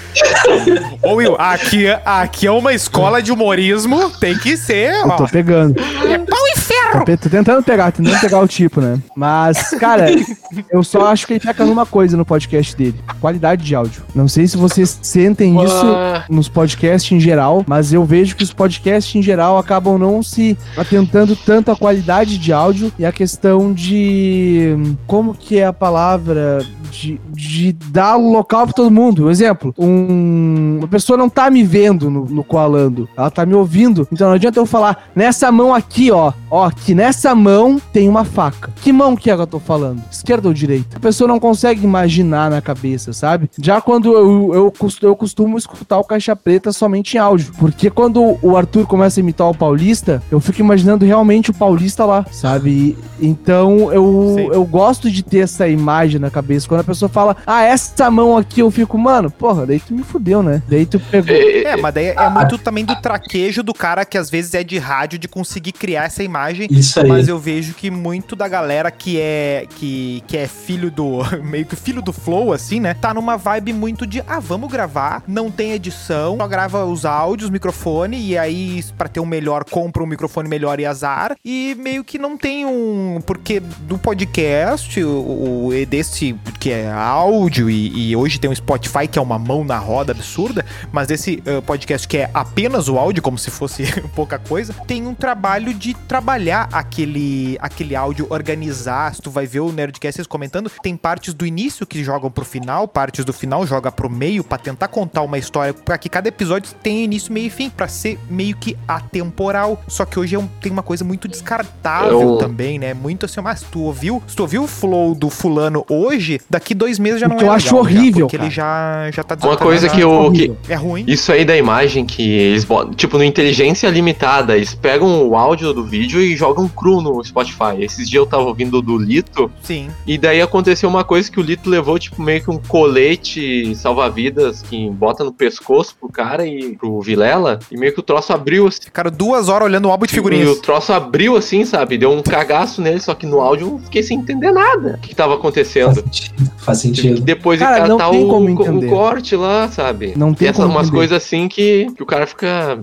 Ô 1.03 1.15
Will, 1.15 1.35
aqui, 1.37 1.85
aqui 2.05 2.47
é 2.47 2.51
uma 2.51 2.73
escola 2.73 3.21
de 3.21 3.31
humorismo, 3.31 4.09
tem 4.19 4.37
que 4.37 4.57
ser, 4.57 4.93
Eu 4.93 5.09
tô 5.15 5.23
ó. 5.23 5.27
pegando. 5.27 5.79
É 5.79 6.17
pau 6.17 6.47
e 6.55 6.59
ferro. 6.59 6.78
Tô, 6.91 7.29
tentando 7.29 7.63
pegar, 7.63 7.91
tentando 7.91 8.19
pegar 8.19 8.39
o 8.39 8.47
tipo, 8.47 8.81
né? 8.81 8.99
Mas, 9.15 9.69
cara, 9.79 10.07
eu 10.71 10.83
só 10.83 11.07
acho 11.07 11.27
que 11.27 11.33
ele 11.33 11.39
peca 11.39 11.63
numa 11.65 11.85
coisa 11.85 12.17
no 12.17 12.25
podcast 12.25 12.75
dele: 12.75 12.95
qualidade 13.19 13.63
de 13.63 13.75
áudio. 13.75 14.03
Não 14.15 14.27
sei 14.27 14.47
se 14.47 14.57
vocês 14.57 14.97
sentem 15.01 15.61
isso 15.63 15.85
nos 16.29 16.49
podcasts 16.49 17.11
em 17.11 17.19
geral, 17.19 17.63
mas 17.67 17.93
eu 17.93 18.03
vejo 18.05 18.35
que 18.35 18.43
os 18.43 18.53
podcasts 18.53 19.15
em 19.15 19.21
geral 19.21 19.57
acabam 19.57 19.97
não 19.97 20.23
se 20.23 20.57
atentando 20.75 21.35
tanto 21.35 21.71
à 21.71 21.75
qualidade 21.75 22.37
de 22.37 22.51
áudio 22.51 22.91
e 22.97 23.05
a 23.05 23.11
questão 23.11 23.71
de. 23.71 24.75
Como 25.05 25.33
que 25.33 25.59
é 25.59 25.65
a 25.65 25.73
palavra? 25.73 26.65
De, 26.91 27.21
de 27.29 27.71
dar 27.71 28.17
o 28.17 28.31
local 28.31 28.65
pra 28.65 28.73
todo 28.73 28.89
mundo. 28.89 29.27
Um 29.27 29.29
exemplo, 29.29 29.75
um, 29.77 30.77
uma 30.79 30.87
pessoa 30.87 31.15
não 31.15 31.29
tá 31.29 31.49
me 31.49 31.63
vendo 31.63 32.09
no, 32.09 32.25
no 32.25 32.43
Coalando, 32.43 33.07
ela 33.15 33.29
tá 33.29 33.45
me 33.45 33.53
ouvindo. 33.53 34.07
Então 34.11 34.27
não 34.27 34.33
adianta 34.33 34.59
eu 34.59 34.65
falar, 34.65 35.09
nessa 35.15 35.51
mão 35.51 35.73
aqui, 35.73 36.11
ó, 36.11 36.33
ó, 36.49 36.69
que 36.69 36.93
nessa 36.95 37.33
mão 37.35 37.79
tem 37.93 38.07
uma 38.09 38.23
faca. 38.25 38.71
Que 38.81 38.91
mão 38.91 39.15
que 39.15 39.29
é 39.29 39.35
que 39.35 39.41
eu 39.41 39.47
tô 39.47 39.59
falando? 39.59 40.01
Esquerda 40.11 40.47
ou 40.47 40.53
direita? 40.53 40.97
A 40.97 40.99
pessoa 40.99 41.27
não 41.27 41.39
consegue 41.39 41.83
imaginar 41.83 42.49
na 42.49 42.61
cabeça, 42.61 43.13
sabe? 43.13 43.49
Já 43.61 43.81
quando 43.81 44.13
eu, 44.13 44.53
eu, 44.53 44.73
eu 45.01 45.15
costumo 45.15 45.57
escutar 45.57 45.97
o 45.99 46.03
Caixa 46.03 46.35
Preta 46.35 46.71
somente 46.71 47.15
em 47.15 47.19
áudio. 47.19 47.51
Porque 47.57 47.89
quando 47.89 48.37
o 48.41 48.57
Arthur 48.57 48.85
começa 48.87 49.19
a 49.19 49.21
imitar 49.21 49.49
o 49.49 49.55
Paulista, 49.55 50.21
eu 50.31 50.39
fico 50.39 50.59
imaginando 50.61 51.05
realmente 51.05 51.51
o 51.51 51.53
Paulista 51.53 52.05
lá, 52.05 52.25
sabe? 52.31 52.69
E- 52.69 52.97
então 53.21 53.91
eu, 53.91 54.33
Sim. 54.37 54.47
eu 54.53 54.63
gosto 54.65 55.11
de 55.11 55.21
ter 55.23 55.39
essa 55.39 55.67
imagem 55.67 56.19
na 56.19 56.29
cabeça. 56.29 56.67
Quando 56.67 56.81
a 56.81 56.85
pessoa 56.85 57.09
fala, 57.09 57.35
ah, 57.45 57.63
essa 57.63 58.09
mão 58.09 58.37
aqui, 58.37 58.61
eu 58.61 58.71
fico, 58.71 58.97
mano, 58.97 59.29
porra, 59.29 59.65
daí 59.65 59.79
tu 59.79 59.93
me 59.93 60.03
fudeu, 60.03 60.41
né? 60.41 60.61
Daí 60.67 60.85
tu 60.85 60.99
pegou. 60.99 61.35
É, 61.35 61.75
mas 61.77 61.93
daí 61.93 62.07
é 62.07 62.29
muito 62.29 62.57
também 62.57 62.85
do 62.85 62.95
traquejo 62.95 63.61
do 63.61 63.73
cara 63.73 64.05
que 64.05 64.17
às 64.17 64.29
vezes 64.29 64.53
é 64.53 64.63
de 64.63 64.77
rádio 64.77 65.19
de 65.19 65.27
conseguir 65.27 65.73
criar 65.73 66.05
essa 66.05 66.23
imagem. 66.23 66.38
Isso 66.69 66.99
aí. 66.99 67.07
Mas 67.07 67.27
eu 67.27 67.37
vejo 67.37 67.73
que 67.73 67.89
muito 67.89 68.35
da 68.35 68.47
galera 68.47 68.91
que 68.91 69.19
é 69.19 69.65
que, 69.75 70.23
que 70.27 70.37
é 70.37 70.47
filho 70.47 70.89
do 70.89 71.19
meio 71.43 71.65
que 71.65 71.75
filho 71.75 72.01
do 72.01 72.13
flow 72.13 72.53
assim, 72.53 72.79
né? 72.79 72.93
Tá 72.93 73.13
numa 73.13 73.37
vibe 73.37 73.73
muito 73.73 74.05
de 74.05 74.21
ah, 74.27 74.39
vamos 74.39 74.71
gravar, 74.71 75.23
não 75.27 75.51
tem 75.51 75.71
edição, 75.71 76.37
só 76.37 76.47
grava 76.47 76.85
os 76.85 77.05
áudios, 77.05 77.49
microfone 77.49 78.19
e 78.19 78.37
aí 78.37 78.83
pra 78.97 79.07
ter 79.07 79.19
um 79.19 79.25
melhor 79.25 79.63
compra 79.65 80.03
um 80.03 80.07
microfone 80.07 80.47
melhor 80.47 80.79
e 80.79 80.85
azar 80.85 81.35
e 81.43 81.75
meio 81.79 82.03
que 82.03 82.17
não 82.17 82.37
tem 82.37 82.65
um 82.65 83.19
porque 83.25 83.59
do 83.59 83.97
podcast 83.97 85.03
o, 85.03 85.65
o 85.65 85.73
e 85.73 85.85
desse 85.85 86.35
que 86.59 86.71
é 86.71 86.91
áudio 86.91 87.69
e, 87.69 88.09
e 88.09 88.15
hoje 88.15 88.39
tem 88.39 88.49
um 88.49 88.55
Spotify 88.55 89.07
que 89.07 89.19
é 89.19 89.21
uma 89.21 89.37
mão 89.37 89.63
na 89.63 89.77
roda 89.77 90.11
absurda, 90.11 90.65
mas 90.91 91.07
desse 91.07 91.41
eh, 91.45 91.61
podcast 91.61 92.07
que 92.07 92.17
é 92.17 92.29
apenas 92.33 92.87
o 92.87 92.97
áudio 92.97 93.21
como 93.21 93.37
se 93.37 93.49
fosse 93.49 93.83
pouca 94.15 94.37
coisa, 94.37 94.73
tem 94.87 95.07
um 95.07 95.13
trabalho 95.13 95.73
de 95.73 95.93
trabalhar 95.93 96.28
trabalhar 96.29 96.69
aquele, 96.71 97.57
aquele 97.59 97.95
áudio, 97.95 98.27
organizar. 98.29 99.15
Se 99.15 99.19
tu 99.21 99.31
vai 99.31 99.47
ver 99.47 99.61
o 99.61 99.71
Nerdcast 99.71 100.23
comentando, 100.25 100.69
tem 100.83 100.95
partes 100.95 101.33
do 101.33 101.43
início 101.43 101.87
que 101.87 102.03
jogam 102.03 102.29
pro 102.29 102.45
final, 102.45 102.87
partes 102.87 103.25
do 103.25 103.33
final 103.33 103.65
joga 103.65 103.91
pro 103.91 104.07
meio 104.11 104.43
pra 104.43 104.59
tentar 104.59 104.89
contar 104.89 105.23
uma 105.23 105.39
história, 105.39 105.73
pra 105.73 105.97
que 105.97 106.07
cada 106.07 106.29
episódio 106.29 106.71
tenha 106.83 107.03
início, 107.03 107.33
meio 107.33 107.47
e 107.47 107.49
fim, 107.49 107.67
pra 107.67 107.87
ser 107.87 108.19
meio 108.29 108.55
que 108.55 108.77
atemporal. 108.87 109.81
Só 109.87 110.05
que 110.05 110.19
hoje 110.19 110.35
é 110.35 110.39
um- 110.39 110.47
tem 110.61 110.71
uma 110.71 110.83
coisa 110.83 111.03
muito 111.03 111.27
descartável 111.27 112.21
Eu- 112.21 112.37
também, 112.37 112.77
né? 112.77 112.93
Muito 112.93 113.25
assim, 113.25 113.41
mas 113.41 113.61
tu 113.63 113.81
ouviu, 113.81 114.21
se 114.27 114.35
tu 114.35 114.41
ouviu 114.41 114.63
o 114.63 114.67
flow 114.67 115.15
do 115.15 115.31
fulano 115.31 115.83
hoje, 115.89 116.39
daqui 116.47 116.75
dois 116.75 116.99
meses 116.99 117.19
já 117.21 117.25
O 117.25 117.29
não 117.29 117.37
que 117.37 117.43
é 117.43 117.47
eu 117.47 117.51
acho 117.53 117.75
legal, 117.75 117.83
já, 117.91 117.97
horrível, 117.99 118.27
porque 118.27 118.37
cara. 118.37 118.47
ele 118.47 118.55
já, 118.55 119.11
já 119.11 119.23
tá 119.23 119.35
Uma 119.41 119.57
coisa 119.57 119.89
que 119.89 119.95
desatualizado. 119.95 120.01
eu. 120.27 120.31
Que, 120.31 120.49
horrível. 120.51 120.57
É 120.69 120.75
ruim. 120.75 121.05
Isso 121.07 121.31
aí 121.31 121.43
da 121.43 121.57
imagem 121.57 122.05
que 122.05 122.21
eles 122.21 122.63
botam, 122.65 122.93
tipo, 122.93 123.17
no 123.17 123.23
inteligência 123.23 123.89
limitada, 123.89 124.55
eles 124.55 124.75
pegam 124.75 125.27
o 125.27 125.35
áudio 125.35 125.73
do 125.73 125.83
vídeo 125.83 126.18
e 126.21 126.35
jogam 126.35 126.67
cru 126.67 127.01
no 127.01 127.23
Spotify. 127.23 127.75
Esses 127.79 128.09
dias 128.09 128.21
eu 128.23 128.25
tava 128.25 128.43
ouvindo 128.43 128.81
do 128.81 128.97
Lito, 128.97 129.51
Sim. 129.63 129.89
e 130.05 130.17
daí 130.17 130.41
aconteceu 130.41 130.89
uma 130.89 131.03
coisa 131.03 131.31
que 131.31 131.39
o 131.39 131.43
Lito 131.43 131.69
levou, 131.69 131.97
tipo, 131.99 132.21
meio 132.21 132.41
que 132.43 132.49
um 132.51 132.57
colete 132.57 133.75
salva-vidas 133.75 134.61
que 134.61 134.89
bota 134.89 135.23
no 135.23 135.31
pescoço 135.33 135.95
pro 135.99 136.09
cara 136.09 136.45
e 136.45 136.75
pro 136.75 137.01
Vilela, 137.01 137.59
e 137.71 137.77
meio 137.77 137.93
que 137.93 137.99
o 137.99 138.03
troço 138.03 138.33
abriu 138.33 138.67
assim. 138.67 138.81
Ficaram 138.83 139.11
duas 139.11 139.49
horas 139.49 139.65
olhando 139.67 139.87
o 139.87 139.91
álbum 139.91 140.05
de 140.05 140.11
E 140.11 140.15
figurinhas. 140.15 140.49
o 140.49 140.61
troço 140.61 140.91
abriu 140.93 141.35
assim, 141.35 141.65
sabe? 141.65 141.97
Deu 141.97 142.11
um 142.11 142.21
cagaço 142.21 142.81
nele, 142.81 142.99
só 142.99 143.13
que 143.13 143.25
no 143.25 143.39
áudio 143.41 143.67
eu 143.67 143.79
fiquei 143.79 144.03
sem 144.03 144.19
entender 144.19 144.51
nada. 144.51 144.95
O 144.97 145.01
que, 145.01 145.09
que 145.09 145.15
tava 145.15 145.29
Faz 145.33 145.39
acontecendo? 145.39 145.95
sentido. 145.95 146.51
Faz 146.57 146.79
E 146.79 146.81
sentido. 146.81 147.21
depois 147.21 147.59
Cara, 147.59 147.79
de 147.83 147.89
não 147.89 147.97
catar 147.97 148.11
tem 148.11 148.23
o, 148.23 148.77
o 148.77 148.89
corte 148.89 149.35
lá, 149.35 149.67
sabe? 149.67 150.13
Não 150.15 150.33
tem 150.33 150.47
essas 150.49 150.63
como 150.63 150.75
umas 150.75 150.87
entender. 150.87 150.97
coisas 150.97 151.17
assim 151.23 151.47
que, 151.47 151.87
que 151.95 152.03
o 152.03 152.05
cara 152.05 152.25
fica. 152.27 152.79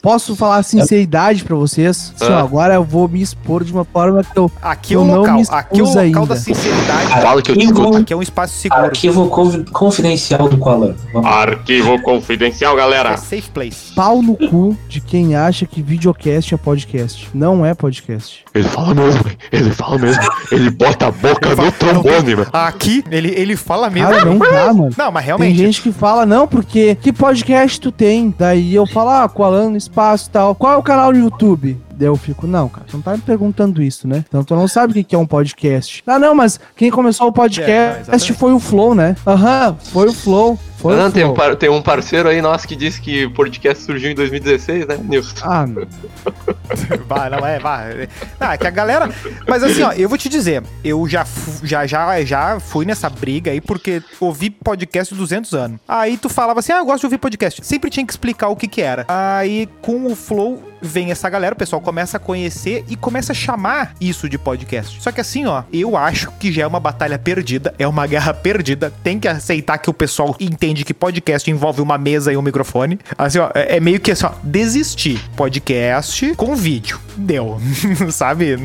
Posso 0.00 0.36
falar 0.36 0.62
sinceridade 0.62 1.42
pra 1.44 1.56
vocês? 1.56 2.12
Assim, 2.20 2.32
ó, 2.32 2.36
Ah. 2.36 2.40
agora 2.40 2.74
eu 2.74 2.84
vou 2.84 3.08
me 3.08 3.20
expor 3.20 3.64
de 3.64 3.72
uma 3.72 3.84
forma 3.84 4.22
que 4.22 4.38
eu. 4.38 4.50
Aqui 4.62 4.94
é 4.94 4.96
o 4.96 5.00
Eu 5.02 5.06
não 5.06 5.14
local. 5.16 5.34
me 5.36 5.42
Aqui 5.50 5.80
é 5.80 5.82
o 5.82 5.86
expus 5.86 5.94
local 5.94 6.02
ainda. 6.22 6.26
da 6.34 6.36
sinceridade. 6.40 7.06
Fala 7.22 7.42
que 7.42 7.50
eu 7.50 7.56
te 7.56 7.64
escuto. 7.64 7.96
Aqui 7.98 8.12
é 8.12 8.16
um 8.16 8.22
espaço 8.22 8.54
seguro. 8.58 8.84
Arquivo 8.84 9.28
confi- 9.28 9.64
confidencial 9.72 10.48
do 10.48 10.56
Qualan. 10.56 10.94
Arquivo 11.24 12.00
confidencial, 12.02 12.74
É 12.74 12.76
galera. 12.76 13.16
safe 13.16 13.50
place. 13.50 13.92
Pau 13.94 14.22
no 14.22 14.36
cu 14.36 14.76
de 14.88 15.00
quem 15.00 15.34
acha 15.34 15.66
que 15.66 15.82
videocast 15.82 16.54
é 16.54 16.56
podcast. 16.56 17.28
Não 17.34 17.66
é 17.66 17.74
podcast. 17.74 18.44
Ele 18.54 18.64
fala 18.68 18.94
mesmo, 18.94 19.24
ele 19.52 19.70
fala 19.72 19.98
mesmo. 19.98 20.22
Ele 20.52 20.70
bota 20.70 21.08
a 21.08 21.10
boca 21.10 21.54
no 21.54 21.72
trombone, 21.72 22.36
mano. 22.36 22.48
Aqui, 22.52 23.04
ele, 23.10 23.32
ele 23.36 23.56
fala 23.56 23.90
mesmo. 23.90 24.10
Cara, 24.10 24.24
não 24.24 24.38
dá, 24.38 24.72
mano. 24.72 24.90
Não, 24.96 25.10
mas 25.12 25.22
Tem 25.24 25.26
realmente. 25.26 25.56
gente 25.58 25.82
que 25.82 25.92
fala, 25.92 26.24
não, 26.24 26.46
porque 26.46 26.94
que 27.00 27.12
podcast 27.12 27.80
tu 27.80 27.90
tem? 27.92 28.34
Daí 28.38 28.74
eu 28.74 28.86
falo, 28.86 29.10
ah, 29.10 29.28
Coalando 29.28 29.76
Espaço 29.98 30.28
e 30.28 30.30
tal. 30.30 30.54
Qual 30.54 30.74
é 30.74 30.76
o 30.76 30.82
canal 30.82 31.12
no 31.12 31.18
YouTube? 31.18 31.76
Daí 31.98 32.06
eu 32.08 32.16
fico, 32.16 32.46
não, 32.46 32.68
cara, 32.68 32.86
você 32.88 32.96
não 32.96 33.02
tá 33.02 33.12
me 33.12 33.18
perguntando 33.22 33.82
isso, 33.82 34.06
né? 34.06 34.24
Então 34.28 34.44
tu 34.44 34.54
não 34.54 34.68
sabe 34.68 35.00
o 35.00 35.04
que 35.04 35.14
é 35.14 35.18
um 35.18 35.26
podcast. 35.26 36.02
Ah, 36.06 36.18
não, 36.18 36.34
mas 36.34 36.58
quem 36.76 36.90
começou 36.90 37.26
o 37.26 37.28
É, 37.28 37.30
não, 37.30 37.32
podcast 37.34 38.00
exatamente. 38.02 38.32
foi 38.34 38.52
o 38.52 38.58
Flow, 38.60 38.94
né? 38.94 39.16
Aham, 39.26 39.76
foi 39.92 40.08
o 40.08 40.12
Flow. 40.12 40.58
Foi 40.78 40.94
Não, 40.94 41.08
o 41.08 41.10
tem, 41.10 41.22
Flow. 41.24 41.32
um 41.32 41.36
par- 41.36 41.56
tem 41.56 41.68
um 41.68 41.82
parceiro 41.82 42.28
aí 42.28 42.40
nosso 42.40 42.68
que 42.68 42.76
disse 42.76 43.00
que 43.00 43.24
o 43.26 43.32
podcast 43.32 43.82
surgiu 43.82 44.12
em 44.12 44.14
2016, 44.14 44.86
né, 44.86 44.96
Nilson? 45.02 45.34
Ah, 45.42 45.66
não. 45.66 45.82
Vai, 47.08 47.30
não 47.30 47.44
é, 47.46 47.58
vai. 47.58 48.08
Ah, 48.38 48.56
que 48.56 48.66
a 48.66 48.70
galera. 48.70 49.10
Mas 49.48 49.62
assim, 49.64 49.82
ó, 49.82 49.92
eu 49.92 50.08
vou 50.08 50.16
te 50.18 50.28
dizer, 50.28 50.62
eu 50.84 51.08
já, 51.08 51.26
já, 51.64 51.86
já, 51.86 52.22
já 52.22 52.60
fui 52.60 52.84
nessa 52.84 53.08
briga 53.10 53.50
aí 53.50 53.60
porque 53.60 54.02
ouvi 54.20 54.50
podcast 54.50 55.14
200 55.14 55.52
anos. 55.54 55.80
Aí 55.88 56.16
tu 56.16 56.28
falava 56.28 56.60
assim, 56.60 56.72
ah, 56.72 56.78
eu 56.78 56.84
gosto 56.84 57.00
de 57.00 57.06
ouvir 57.06 57.18
podcast. 57.18 57.64
Sempre 57.64 57.90
tinha 57.90 58.06
que 58.06 58.12
explicar 58.12 58.48
o 58.48 58.54
que 58.56 58.68
que 58.68 58.80
era. 58.82 59.04
Aí 59.08 59.68
com 59.82 60.06
o 60.06 60.14
Flow 60.14 60.62
vem 60.82 61.10
essa 61.10 61.28
galera, 61.28 61.54
o 61.54 61.58
pessoal 61.58 61.80
começa 61.80 62.16
a 62.16 62.20
conhecer 62.20 62.84
e 62.88 62.96
começa 62.96 63.32
a 63.32 63.34
chamar 63.34 63.94
isso 64.00 64.28
de 64.28 64.38
podcast. 64.38 65.00
Só 65.00 65.10
que 65.12 65.20
assim, 65.20 65.46
ó, 65.46 65.62
eu 65.72 65.96
acho 65.96 66.30
que 66.32 66.52
já 66.52 66.62
é 66.62 66.66
uma 66.66 66.80
batalha 66.80 67.18
perdida, 67.18 67.74
é 67.78 67.86
uma 67.86 68.06
guerra 68.06 68.34
perdida. 68.34 68.92
Tem 69.02 69.18
que 69.18 69.28
aceitar 69.28 69.78
que 69.78 69.88
o 69.90 69.94
pessoal 69.94 70.34
entende 70.40 70.84
que 70.84 70.92
podcast 70.92 71.50
envolve 71.50 71.80
uma 71.80 71.96
mesa 71.96 72.32
e 72.32 72.36
um 72.36 72.42
microfone. 72.42 72.98
Assim, 73.16 73.38
ó, 73.38 73.50
é 73.54 73.68
é 73.76 73.80
meio 73.80 74.00
que 74.00 74.10
assim, 74.10 74.26
ó, 74.26 74.32
desistir. 74.42 75.20
Podcast 75.36 76.34
com 76.34 76.56
vídeo. 76.56 76.98
Deu. 77.16 77.60
Sabe? 78.10 78.56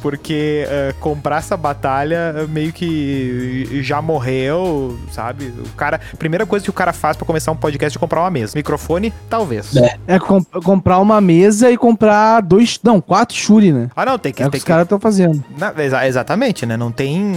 Porque 0.00 0.64
é, 0.68 0.94
comprar 1.00 1.38
essa 1.38 1.56
batalha 1.56 2.34
é, 2.36 2.46
meio 2.46 2.72
que 2.72 3.80
já 3.82 4.00
morreu, 4.02 4.98
sabe? 5.10 5.52
O 5.58 5.68
cara. 5.76 6.00
Primeira 6.18 6.44
coisa 6.46 6.62
que 6.64 6.70
o 6.70 6.74
cara 6.74 6.92
faz 6.92 7.16
pra 7.16 7.26
começar 7.26 7.52
um 7.52 7.56
podcast 7.56 7.96
é 7.96 8.00
comprar 8.00 8.20
uma 8.20 8.30
mesa. 8.30 8.52
Microfone, 8.56 9.12
talvez. 9.30 9.74
É. 9.76 9.96
É 10.06 10.18
com- 10.18 10.44
comprar 10.44 10.98
uma 10.98 11.20
mesa 11.24 11.70
e 11.70 11.76
comprar 11.76 12.40
dois, 12.42 12.78
não, 12.84 13.00
quatro 13.00 13.36
Shuri, 13.36 13.72
né? 13.72 13.88
Ah, 13.96 14.04
não, 14.04 14.18
tem 14.18 14.32
que. 14.32 14.42
É 14.42 14.46
o 14.46 14.48
que 14.48 14.52
tem 14.52 14.58
os 14.58 14.64
caras 14.64 14.84
estão 14.84 15.00
fazendo. 15.00 15.42
Na- 15.58 15.72
exa- 15.78 16.06
exatamente, 16.06 16.64
né? 16.66 16.76
Não 16.76 16.92
tem. 16.92 17.32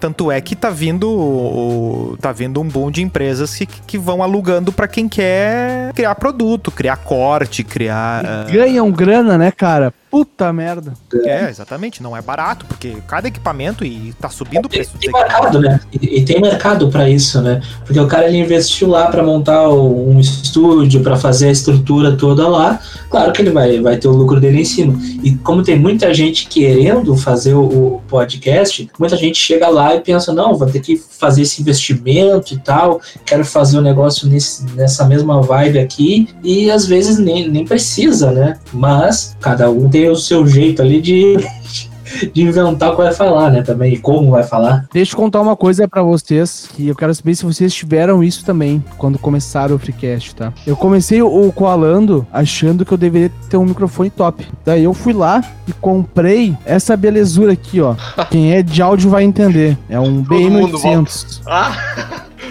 Tanto 0.00 0.30
é 0.32 0.40
que 0.40 0.56
tá 0.56 0.70
vindo. 0.70 1.08
o- 1.08 2.16
tá 2.20 2.32
vindo 2.32 2.60
um 2.60 2.68
boom 2.68 2.90
de 2.90 3.02
empresas 3.02 3.54
que, 3.54 3.66
que 3.66 3.98
vão 3.98 4.22
alugando 4.22 4.72
pra 4.72 4.88
quem 4.88 5.08
quer 5.08 5.92
criar 5.94 6.14
produto, 6.14 6.70
criar 6.70 6.96
corte, 6.96 7.62
criar. 7.62 8.24
ah, 8.24 8.46
Ganham 8.50 8.90
grana, 8.90 9.36
né, 9.38 9.50
cara? 9.50 9.92
Puta 10.10 10.52
merda. 10.52 10.94
é, 11.24 11.48
exatamente. 11.50 12.02
Não 12.02 12.16
é 12.16 12.22
barato, 12.22 12.64
porque 12.66 12.96
cada 13.06 13.28
equipamento 13.28 13.84
e 13.84 14.14
tá 14.20 14.28
subindo 14.28 14.66
o 14.66 14.68
Tem, 14.68 14.78
preço 14.80 14.92
dos 14.92 15.00
tem 15.00 15.12
mercado, 15.12 15.60
né? 15.60 15.80
E, 16.00 16.18
e 16.20 16.24
tem 16.24 16.40
mercado 16.40 16.88
pra 16.88 17.08
isso, 17.08 17.40
né? 17.42 17.60
Porque 17.84 17.98
o 18.00 18.06
cara 18.06 18.26
ele 18.28 18.38
investiu 18.38 18.88
lá 18.88 19.08
pra 19.08 19.22
montar 19.22 19.68
um 19.68 20.18
estúdio, 20.20 21.02
pra 21.02 21.16
fazer 21.16 21.48
a 21.48 21.52
estrutura 21.52 22.16
toda 22.16 22.48
lá. 22.48 22.80
Claro 23.10 23.32
que 23.32 23.42
ele 23.42 23.50
vai, 23.50 23.80
vai 23.80 23.96
ter 23.96 24.08
o 24.08 24.12
lucro 24.12 24.40
dele 24.40 24.60
em 24.60 24.64
cima. 24.64 24.98
E 25.22 25.34
como 25.36 25.62
tem 25.62 25.78
muita 25.78 26.12
gente 26.14 26.46
querendo 26.46 27.14
fazer 27.16 27.54
o, 27.54 27.64
o 27.96 28.02
podcast, 28.08 28.88
muita 28.98 29.16
gente 29.16 29.38
chega 29.38 29.68
lá 29.68 29.94
e 29.94 30.00
pensa: 30.00 30.32
não, 30.32 30.54
vou 30.54 30.68
ter 30.68 30.80
que 30.80 30.96
fazer 30.96 31.42
esse 31.42 31.60
investimento 31.60 32.54
e 32.54 32.58
tal. 32.58 33.00
Quero 33.24 33.44
fazer 33.44 33.78
o 33.78 33.82
negócio 33.82 34.28
nesse- 34.28 34.64
nessa 34.74 35.04
mesma 35.04 35.42
vibe 35.42 35.78
aqui. 35.78 36.28
E 36.42 36.70
às 36.70 36.86
vezes 36.86 37.18
nem, 37.18 37.48
nem 37.48 37.64
precisa, 37.64 38.30
né? 38.30 38.58
Mas 38.72 39.36
cada 39.40 39.70
um 39.70 39.88
tem 39.88 39.95
o 40.08 40.16
seu 40.16 40.46
jeito 40.46 40.82
ali 40.82 41.00
de. 41.00 41.36
De 42.32 42.40
inventar 42.40 42.90
o 42.92 42.96
que 42.96 43.02
vai 43.02 43.12
falar, 43.12 43.50
né? 43.50 43.62
Também, 43.62 43.94
e 43.94 43.98
como 43.98 44.30
vai 44.30 44.44
falar. 44.44 44.86
Deixa 44.92 45.12
eu 45.12 45.16
contar 45.16 45.40
uma 45.40 45.56
coisa 45.56 45.88
pra 45.88 46.02
vocês, 46.02 46.68
que 46.72 46.86
eu 46.86 46.94
quero 46.94 47.12
saber 47.12 47.34
se 47.34 47.44
vocês 47.44 47.74
tiveram 47.74 48.22
isso 48.22 48.44
também, 48.44 48.82
quando 48.96 49.18
começaram 49.18 49.74
o 49.74 49.78
Freecast, 49.78 50.34
tá? 50.36 50.52
Eu 50.64 50.76
comecei 50.76 51.20
o 51.20 51.52
Coalando 51.52 52.24
achando 52.32 52.84
que 52.84 52.92
eu 52.92 52.96
deveria 52.96 53.30
ter 53.50 53.56
um 53.56 53.64
microfone 53.64 54.08
top. 54.08 54.46
Daí 54.64 54.84
eu 54.84 54.94
fui 54.94 55.12
lá 55.12 55.42
e 55.66 55.72
comprei 55.72 56.56
essa 56.64 56.96
belezura 56.96 57.52
aqui, 57.52 57.80
ó. 57.80 57.96
Quem 58.30 58.52
é 58.54 58.62
de 58.62 58.80
áudio 58.80 59.10
vai 59.10 59.24
entender. 59.24 59.76
É 59.88 59.98
um 59.98 60.12
mundo 60.12 60.28
BM800 60.30 61.40
Ah, 61.44 61.76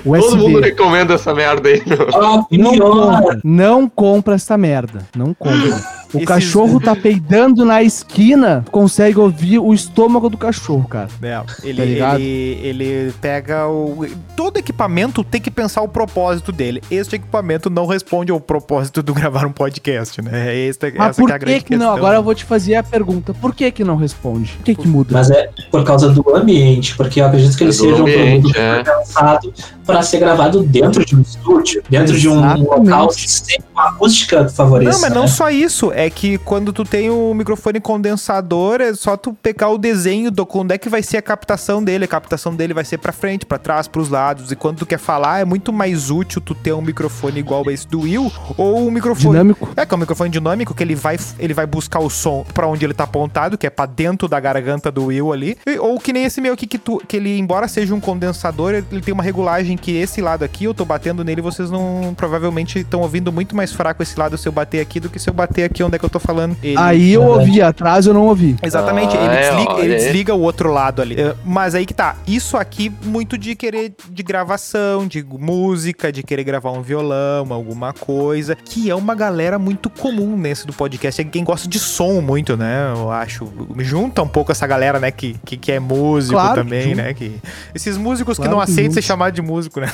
todo 0.03 0.36
mundo 0.38 0.58
USB. 0.58 0.62
recomenda 0.67 1.13
essa 1.13 1.34
merda 1.34 1.69
aí, 1.69 1.81
meu. 1.86 2.08
Ah, 2.13 2.45
Não 2.51 2.77
compra, 2.77 3.39
não 3.43 3.89
compra 3.89 4.36
essa 4.36 4.58
merda. 4.58 4.99
Não 5.15 5.34
compra. 5.34 6.05
O 6.13 6.18
Esses- 6.18 6.28
cachorro 6.28 6.80
tá 6.80 6.96
peidando 6.96 7.65
na 7.65 7.82
esquina, 7.84 8.63
consegue 8.72 9.20
ouvir 9.20 9.60
o 9.60 9.74
estômago 9.74 10.30
do 10.30 10.38
cachorro, 10.38 10.88
cara. 10.88 11.08
É, 11.22 11.41
ele, 11.63 11.96
Tá 12.00 12.15
ele, 12.15 12.60
ele 12.63 13.13
pega 13.22 13.68
o. 13.68 14.06
Todo 14.36 14.58
equipamento 14.58 15.24
tem 15.24 15.39
que 15.41 15.50
pensar 15.52 15.82
o 15.82 15.88
propósito 15.88 16.52
dele. 16.52 16.82
Este 16.91 17.15
equipamento 17.15 17.70
não 17.70 17.86
responde 17.86 18.32
ao 18.32 18.39
propósito 18.39 19.02
do 19.04 19.13
gravar 19.13 19.46
um 19.46 19.52
podcast, 19.52 20.22
né? 20.22 20.68
Esta, 20.68 20.91
Mas 20.96 21.10
essa 21.12 21.22
por 21.22 21.28
que 21.28 21.34
é 21.34 21.36
a 21.36 21.39
que, 21.39 21.46
grande 21.46 21.63
que 21.63 21.72
não? 21.76 21.80
questão. 21.80 21.96
Agora 21.98 22.15
eu 22.18 22.24
vou 22.24 22.36
te 22.36 22.44
fazer 22.46 22.76
a 22.76 22.84
pergunta. 22.84 23.34
Por 23.34 23.54
que 23.56 23.72
que 23.72 23.84
não 23.84 23.96
responde? 23.96 24.52
Por 24.54 24.63
que 24.63 24.76
que 24.76 24.88
muda? 24.88 25.10
Mas 25.12 25.30
é 25.32 25.50
por 25.72 25.84
causa 25.84 26.10
do 26.10 26.36
ambiente, 26.36 26.96
porque 26.96 27.22
eu 27.22 27.26
acredito 27.26 27.56
que 27.58 27.63
ele 27.63 27.70
É 27.72 27.74
seja 27.74 27.96
um 27.96 28.02
ambiente, 28.02 28.41
produto 28.54 28.58
é. 28.60 28.84
pensado 28.84 29.54
para 29.86 30.02
ser 30.02 30.20
gravado 30.20 30.63
dentro 30.63 31.06
de 31.06 31.15
um 31.15 31.22
estúdio, 31.22 31.84
dentro 31.89 32.18
de 32.18 32.28
um 32.28 32.38
Exatamente. 32.39 32.68
local 32.68 33.08
que 33.10 33.41
tem 33.44 33.60
uma 33.74 33.89
acústica 33.89 34.46
que 34.46 34.54
favoreça. 34.54 34.91
Não, 34.91 35.02
mas 35.02 35.13
não 35.13 35.22
né? 35.24 35.28
só 35.28 35.50
isso. 35.50 35.91
É 35.95 36.10
que 36.10 36.38
quando 36.39 36.73
tu 36.73 36.84
tem 36.84 37.10
o 37.10 37.34
microfone 37.34 37.79
condensador, 37.79 38.81
é 38.81 38.93
só 38.93 39.15
tu 39.17 39.34
pegar 39.34 39.69
o 39.69 39.77
desenho 39.77 40.29
do 40.29 40.47
onde 40.55 40.75
é 40.75 40.77
que 40.77 40.88
vai 40.89 41.01
ser 41.03 41.17
a 41.17 41.21
captação 41.21 41.84
dele. 41.84 42.05
A 42.05 42.08
captação 42.08 42.55
dele 42.55 42.73
vai 42.73 42.86
ser 42.86 42.97
pra 42.97 43.12
frente, 43.12 43.45
pra 43.45 43.58
trás, 43.58 43.88
pros 43.88 44.10
lados. 44.10 44.51
E 44.51 44.55
quando 44.55 44.77
tu 44.79 44.86
quer 44.86 44.99
falar, 44.99 45.39
é 45.41 45.45
muito 45.45 45.73
mais 45.73 46.10
útil 46.10 46.39
tu 46.41 46.53
ter 46.55 46.73
um 46.73 46.81
microfone 46.81 47.39
igual 47.39 47.69
esse 47.69 47.88
do 47.88 48.01
Will 48.01 48.31
ou 48.58 48.88
um 48.88 48.91
microfone 48.91 49.31
Dinâmico. 49.38 49.69
É, 49.75 49.86
que 49.86 49.93
é 49.93 49.97
um 49.97 49.99
microfone 49.99 50.29
dinâmico 50.29 50.73
que 50.73 50.84
ele 50.84 50.95
vai, 50.95 51.17
ele 51.39 51.53
vai 51.53 51.65
buscar 51.65 51.99
o 51.99 52.10
som 52.10 52.45
pra 52.53 52.67
onde 52.67 52.86
ele 52.86 52.93
tá 52.93 53.03
apontado, 53.05 53.58
que 53.58 53.65
é 53.67 53.69
pra 53.69 53.86
dentro 53.86 54.27
da 54.27 54.39
garganta 54.39 54.91
do 54.91 55.05
Will 55.05 55.31
ali. 55.34 55.58
E- 55.65 55.77
ou 55.79 55.99
que 55.99 56.13
nem 56.13 56.23
esse 56.25 56.39
meu 56.41 56.53
aqui, 56.53 56.67
que, 56.67 56.77
tu, 56.77 57.01
que 57.08 57.17
ele, 57.17 57.38
embora 57.38 57.67
seja 57.67 57.93
um 57.93 57.99
condensador, 57.99 58.73
ele 58.73 58.86
ele 58.91 59.01
tem 59.01 59.13
uma 59.13 59.23
regulagem 59.23 59.75
que 59.77 59.91
esse 59.95 60.21
lado 60.21 60.43
aqui, 60.45 60.65
eu 60.65 60.73
tô 60.73 60.86
batendo 60.86 61.23
nele, 61.23 61.41
vocês 61.41 61.69
não 61.71 62.13
provavelmente 62.15 62.79
estão 62.79 63.01
ouvindo 63.01 63.31
muito 63.31 63.55
mais 63.55 63.71
fraco 63.73 64.01
esse 64.03 64.17
lado 64.17 64.38
se 64.38 64.47
eu 64.47 64.51
bater 64.51 64.79
aqui 64.79 64.99
do 64.99 65.10
que 65.10 65.19
se 65.19 65.29
eu 65.29 65.34
bater 65.34 65.63
aqui 65.63 65.84
onde 65.86 65.95
é 65.95 66.00
que 66.00 66.06
eu 66.06 66.10
tô 66.10 66.19
falando. 66.19 66.56
Ele- 66.63 66.76
Aí 66.78 67.13
eu 67.13 67.24
ouvi, 67.24 67.62
atrás 67.62 68.06
eu 68.06 68.13
não 68.13 68.28
ouvi. 68.28 68.56
Exatamente, 68.62 69.15
Ah, 69.17 69.24
ele, 69.24 69.36
é, 69.36 69.50
desliga, 69.50 69.80
ele 69.82 69.95
desliga 69.95 70.34
o 70.36 70.41
outro 70.41 70.71
lado 70.71 71.02
ali. 71.02 71.19
É, 71.19 71.34
Mas 71.43 71.76
aí 71.76 71.86
que 71.86 71.93
tá, 71.93 72.15
isso 72.28 72.58
aqui 72.58 72.91
muito 73.04 73.38
de 73.38 73.56
querer 73.56 73.93
de 74.10 74.24
gravação, 74.24 75.08
de 75.08 75.24
música, 75.24 76.12
de 76.12 76.24
querer 76.24 76.43
gravar 76.43 76.71
um 76.71 76.82
violão, 76.82 77.48
alguma 77.52 77.93
coisa, 77.93 78.56
que 78.56 78.89
é 78.89 78.95
uma 78.95 79.15
galera 79.15 79.58
muito 79.60 79.89
comum 79.89 80.38
nesse 80.38 80.65
do 80.67 80.74
podcast. 80.74 81.21
É 81.21 81.24
quem 81.24 81.43
gosta 81.43 81.67
de 81.67 81.80
som 81.80 82.21
muito, 82.21 82.56
né? 82.58 82.93
Eu 82.95 83.12
acho. 83.12 83.48
Junta 83.80 84.21
um 84.21 84.28
pouco 84.28 84.52
essa 84.52 84.65
galera, 84.67 85.00
né, 85.00 85.12
que, 85.12 85.36
que, 85.45 85.58
que 85.58 85.71
é 85.71 85.80
músico 85.80 86.34
Claro 86.34 86.50
que 86.56 86.63
também, 86.63 86.89
junta. 86.89 87.02
né? 87.04 87.13
Que, 87.13 87.36
esses 87.74 87.98
músicos 87.98 88.38
que 88.38 88.43
Claro 88.43 88.58
não 88.58 88.65
que 88.65 88.71
aceitam 88.71 88.91
junta. 88.91 89.02
ser 89.02 89.08
chamados 89.08 89.36
de 89.36 89.41
músico, 89.41 89.80
né? 89.80 89.91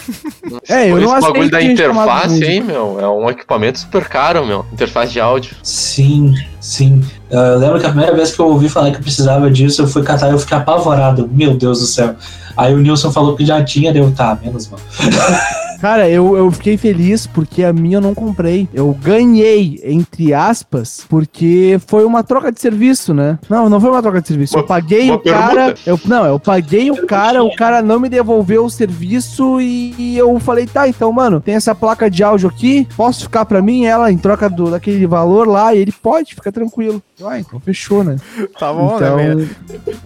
É, 0.67 0.87
eu 0.89 0.95
Por 0.95 1.01
não 1.01 1.11
esse 1.17 1.21
bagulho 1.21 1.39
aceito 1.41 1.51
da 1.51 1.61
gente 1.61 1.77
chamada 1.81 2.27
de 2.27 2.35
interface, 2.35 2.43
hein, 2.51 2.61
meu? 2.63 2.99
É 2.99 3.07
um 3.07 3.29
equipamento 3.29 3.79
super 3.79 4.05
caro, 4.07 4.45
meu. 4.45 4.65
Interface 4.71 5.11
de 5.13 5.19
áudio. 5.19 5.55
Sim, 5.81 6.35
sim. 6.59 7.01
Eu 7.31 7.57
lembro 7.57 7.79
que 7.79 7.85
a 7.85 7.89
primeira 7.89 8.13
vez 8.15 8.31
que 8.35 8.39
eu 8.39 8.47
ouvi 8.47 8.67
falar 8.67 8.91
que 8.91 8.97
eu 8.97 9.01
precisava 9.01 9.49
disso, 9.49 9.81
eu 9.81 9.87
fui 9.87 10.03
catar 10.03 10.29
e 10.29 10.31
eu 10.33 10.39
fiquei 10.39 10.57
apavorado. 10.57 11.29
Meu 11.31 11.55
Deus 11.55 11.79
do 11.79 11.85
céu. 11.85 12.15
Aí 12.57 12.73
o 12.73 12.77
Nilson 12.77 13.11
falou 13.11 13.35
que 13.35 13.45
já 13.45 13.63
tinha, 13.63 13.93
deu, 13.93 14.11
tá, 14.11 14.37
menos 14.43 14.67
mal. 14.69 14.79
Cara, 15.81 16.07
eu, 16.07 16.37
eu 16.37 16.51
fiquei 16.51 16.77
feliz 16.77 17.25
porque 17.25 17.63
a 17.63 17.73
minha 17.73 17.97
eu 17.97 18.01
não 18.01 18.13
comprei. 18.13 18.69
Eu 18.71 18.95
ganhei, 19.01 19.81
entre 19.83 20.31
aspas, 20.31 21.03
porque 21.09 21.79
foi 21.87 22.05
uma 22.05 22.21
troca 22.23 22.51
de 22.51 22.61
serviço, 22.61 23.15
né? 23.15 23.39
Não, 23.49 23.67
não 23.67 23.81
foi 23.81 23.89
uma 23.89 23.99
troca 24.01 24.21
de 24.21 24.27
serviço. 24.27 24.55
Uma- 24.55 24.61
eu 24.61 24.67
paguei 24.67 25.09
o 25.09 25.17
cara. 25.17 25.73
Eu, 25.83 25.99
não, 26.05 26.23
eu 26.23 26.39
paguei 26.39 26.91
o 26.91 27.07
cara, 27.07 27.43
o 27.43 27.55
cara 27.55 27.81
não 27.81 27.99
me 27.99 28.09
devolveu 28.09 28.63
o 28.65 28.69
serviço 28.69 29.59
e, 29.59 29.95
e 29.97 30.17
eu 30.19 30.39
falei, 30.39 30.67
tá, 30.67 30.87
então, 30.87 31.11
mano, 31.11 31.41
tem 31.41 31.55
essa 31.55 31.73
placa 31.73 32.11
de 32.11 32.23
áudio 32.23 32.49
aqui, 32.49 32.87
posso 32.95 33.23
ficar 33.23 33.45
pra 33.45 33.59
mim 33.59 33.85
ela 33.85 34.11
em 34.11 34.19
troca 34.19 34.47
do, 34.47 34.69
daquele 34.69 35.07
valor 35.07 35.47
lá? 35.47 35.73
E 35.73 35.79
ele 35.79 35.91
pode, 35.91 36.35
fica 36.35 36.51
tranquilo. 36.51 37.01
Ah, 37.23 37.39
então 37.39 37.59
fechou, 37.59 38.03
né? 38.03 38.15
Tá 38.59 38.73
bom, 38.73 38.95
então, 38.95 39.17
né? 39.17 39.49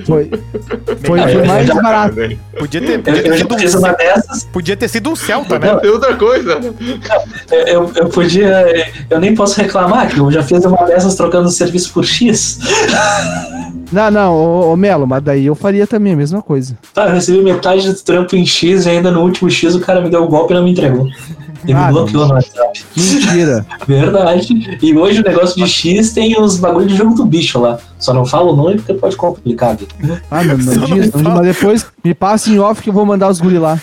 foi, 0.05 0.29
foi, 1.03 1.19
foi 1.19 1.35
eu 1.35 1.45
mais 1.45 1.67
barato. 1.67 2.15
Podia 2.57 2.81
ter, 2.81 2.99
podia 2.99 3.23
ter 3.23 3.29
eu 3.29 3.33
já 3.33 3.37
sido 3.37 3.59
fiz 3.59 3.75
um, 3.75 3.79
uma 3.79 3.93
dessas, 3.93 4.43
podia 4.45 4.77
ter 4.77 4.87
sido 4.87 5.09
um 5.09 5.15
Celta, 5.15 5.59
né? 5.59 5.75
Tem 5.77 5.89
outra 5.89 6.15
coisa. 6.15 6.59
eu, 7.51 7.91
eu 7.95 8.09
podia. 8.09 8.65
Eu 9.09 9.19
nem 9.19 9.35
posso 9.35 9.59
reclamar, 9.61 10.09
que 10.09 10.19
eu 10.19 10.31
já 10.31 10.43
fiz 10.43 10.65
uma 10.65 10.85
dessas 10.85 11.15
trocando 11.15 11.49
serviço 11.49 11.93
por 11.93 12.05
X. 12.05 12.59
Não, 13.91 14.11
não, 14.11 14.33
ô, 14.33 14.73
ô 14.73 14.75
Melo, 14.75 15.05
mas 15.05 15.23
daí 15.23 15.45
eu 15.45 15.55
faria 15.55 15.85
também 15.85 16.13
a 16.13 16.15
mesma 16.17 16.41
coisa. 16.41 16.77
Tá, 16.93 17.07
eu 17.07 17.13
recebi 17.13 17.41
metade 17.41 17.87
do 17.87 17.95
trampo 18.01 18.35
em 18.35 18.45
X 18.45 18.85
e 18.85 18.89
ainda 18.89 19.11
no 19.11 19.21
último 19.21 19.49
X 19.49 19.75
o 19.75 19.79
cara 19.79 20.01
me 20.01 20.09
deu 20.09 20.23
o 20.23 20.27
golpe 20.27 20.53
e 20.53 20.55
não 20.55 20.63
me 20.63 20.71
entregou. 20.71 21.07
Ele 21.67 21.73
Ah, 21.73 21.87
me 21.87 21.93
bloqueou 21.93 22.27
no 22.27 22.33
WhatsApp. 22.33 22.83
Mentira. 22.95 23.65
Verdade. 23.87 24.77
E 24.81 24.97
hoje 24.97 25.21
o 25.21 25.23
negócio 25.23 25.55
de 25.55 25.69
X 25.69 26.11
tem 26.13 26.39
os 26.39 26.57
bagulho 26.57 26.87
de 26.87 26.95
jogo 26.95 27.13
do 27.15 27.25
bicho 27.25 27.59
lá. 27.59 27.77
Só 27.99 28.13
não 28.13 28.25
falo 28.25 28.53
o 28.53 28.55
nome 28.55 28.75
porque 28.75 28.93
pode 28.93 29.15
complicar. 29.15 29.71
a 29.71 29.73
vida. 29.73 30.21
Ah, 30.29 30.43
não, 30.43 30.59
Só 30.61 30.71
não 30.71 30.87
não 30.87 30.87
diz, 30.87 30.89
não 30.89 30.97
diz, 30.97 31.11
fala. 31.11 31.35
mas 31.35 31.55
depois 31.55 31.87
me 32.03 32.13
passa 32.13 32.49
em 32.49 32.59
off 32.59 32.81
que 32.81 32.89
eu 32.89 32.93
vou 32.93 33.05
mandar 33.05 33.29
os 33.29 33.39
guri 33.39 33.57
lá. 33.57 33.79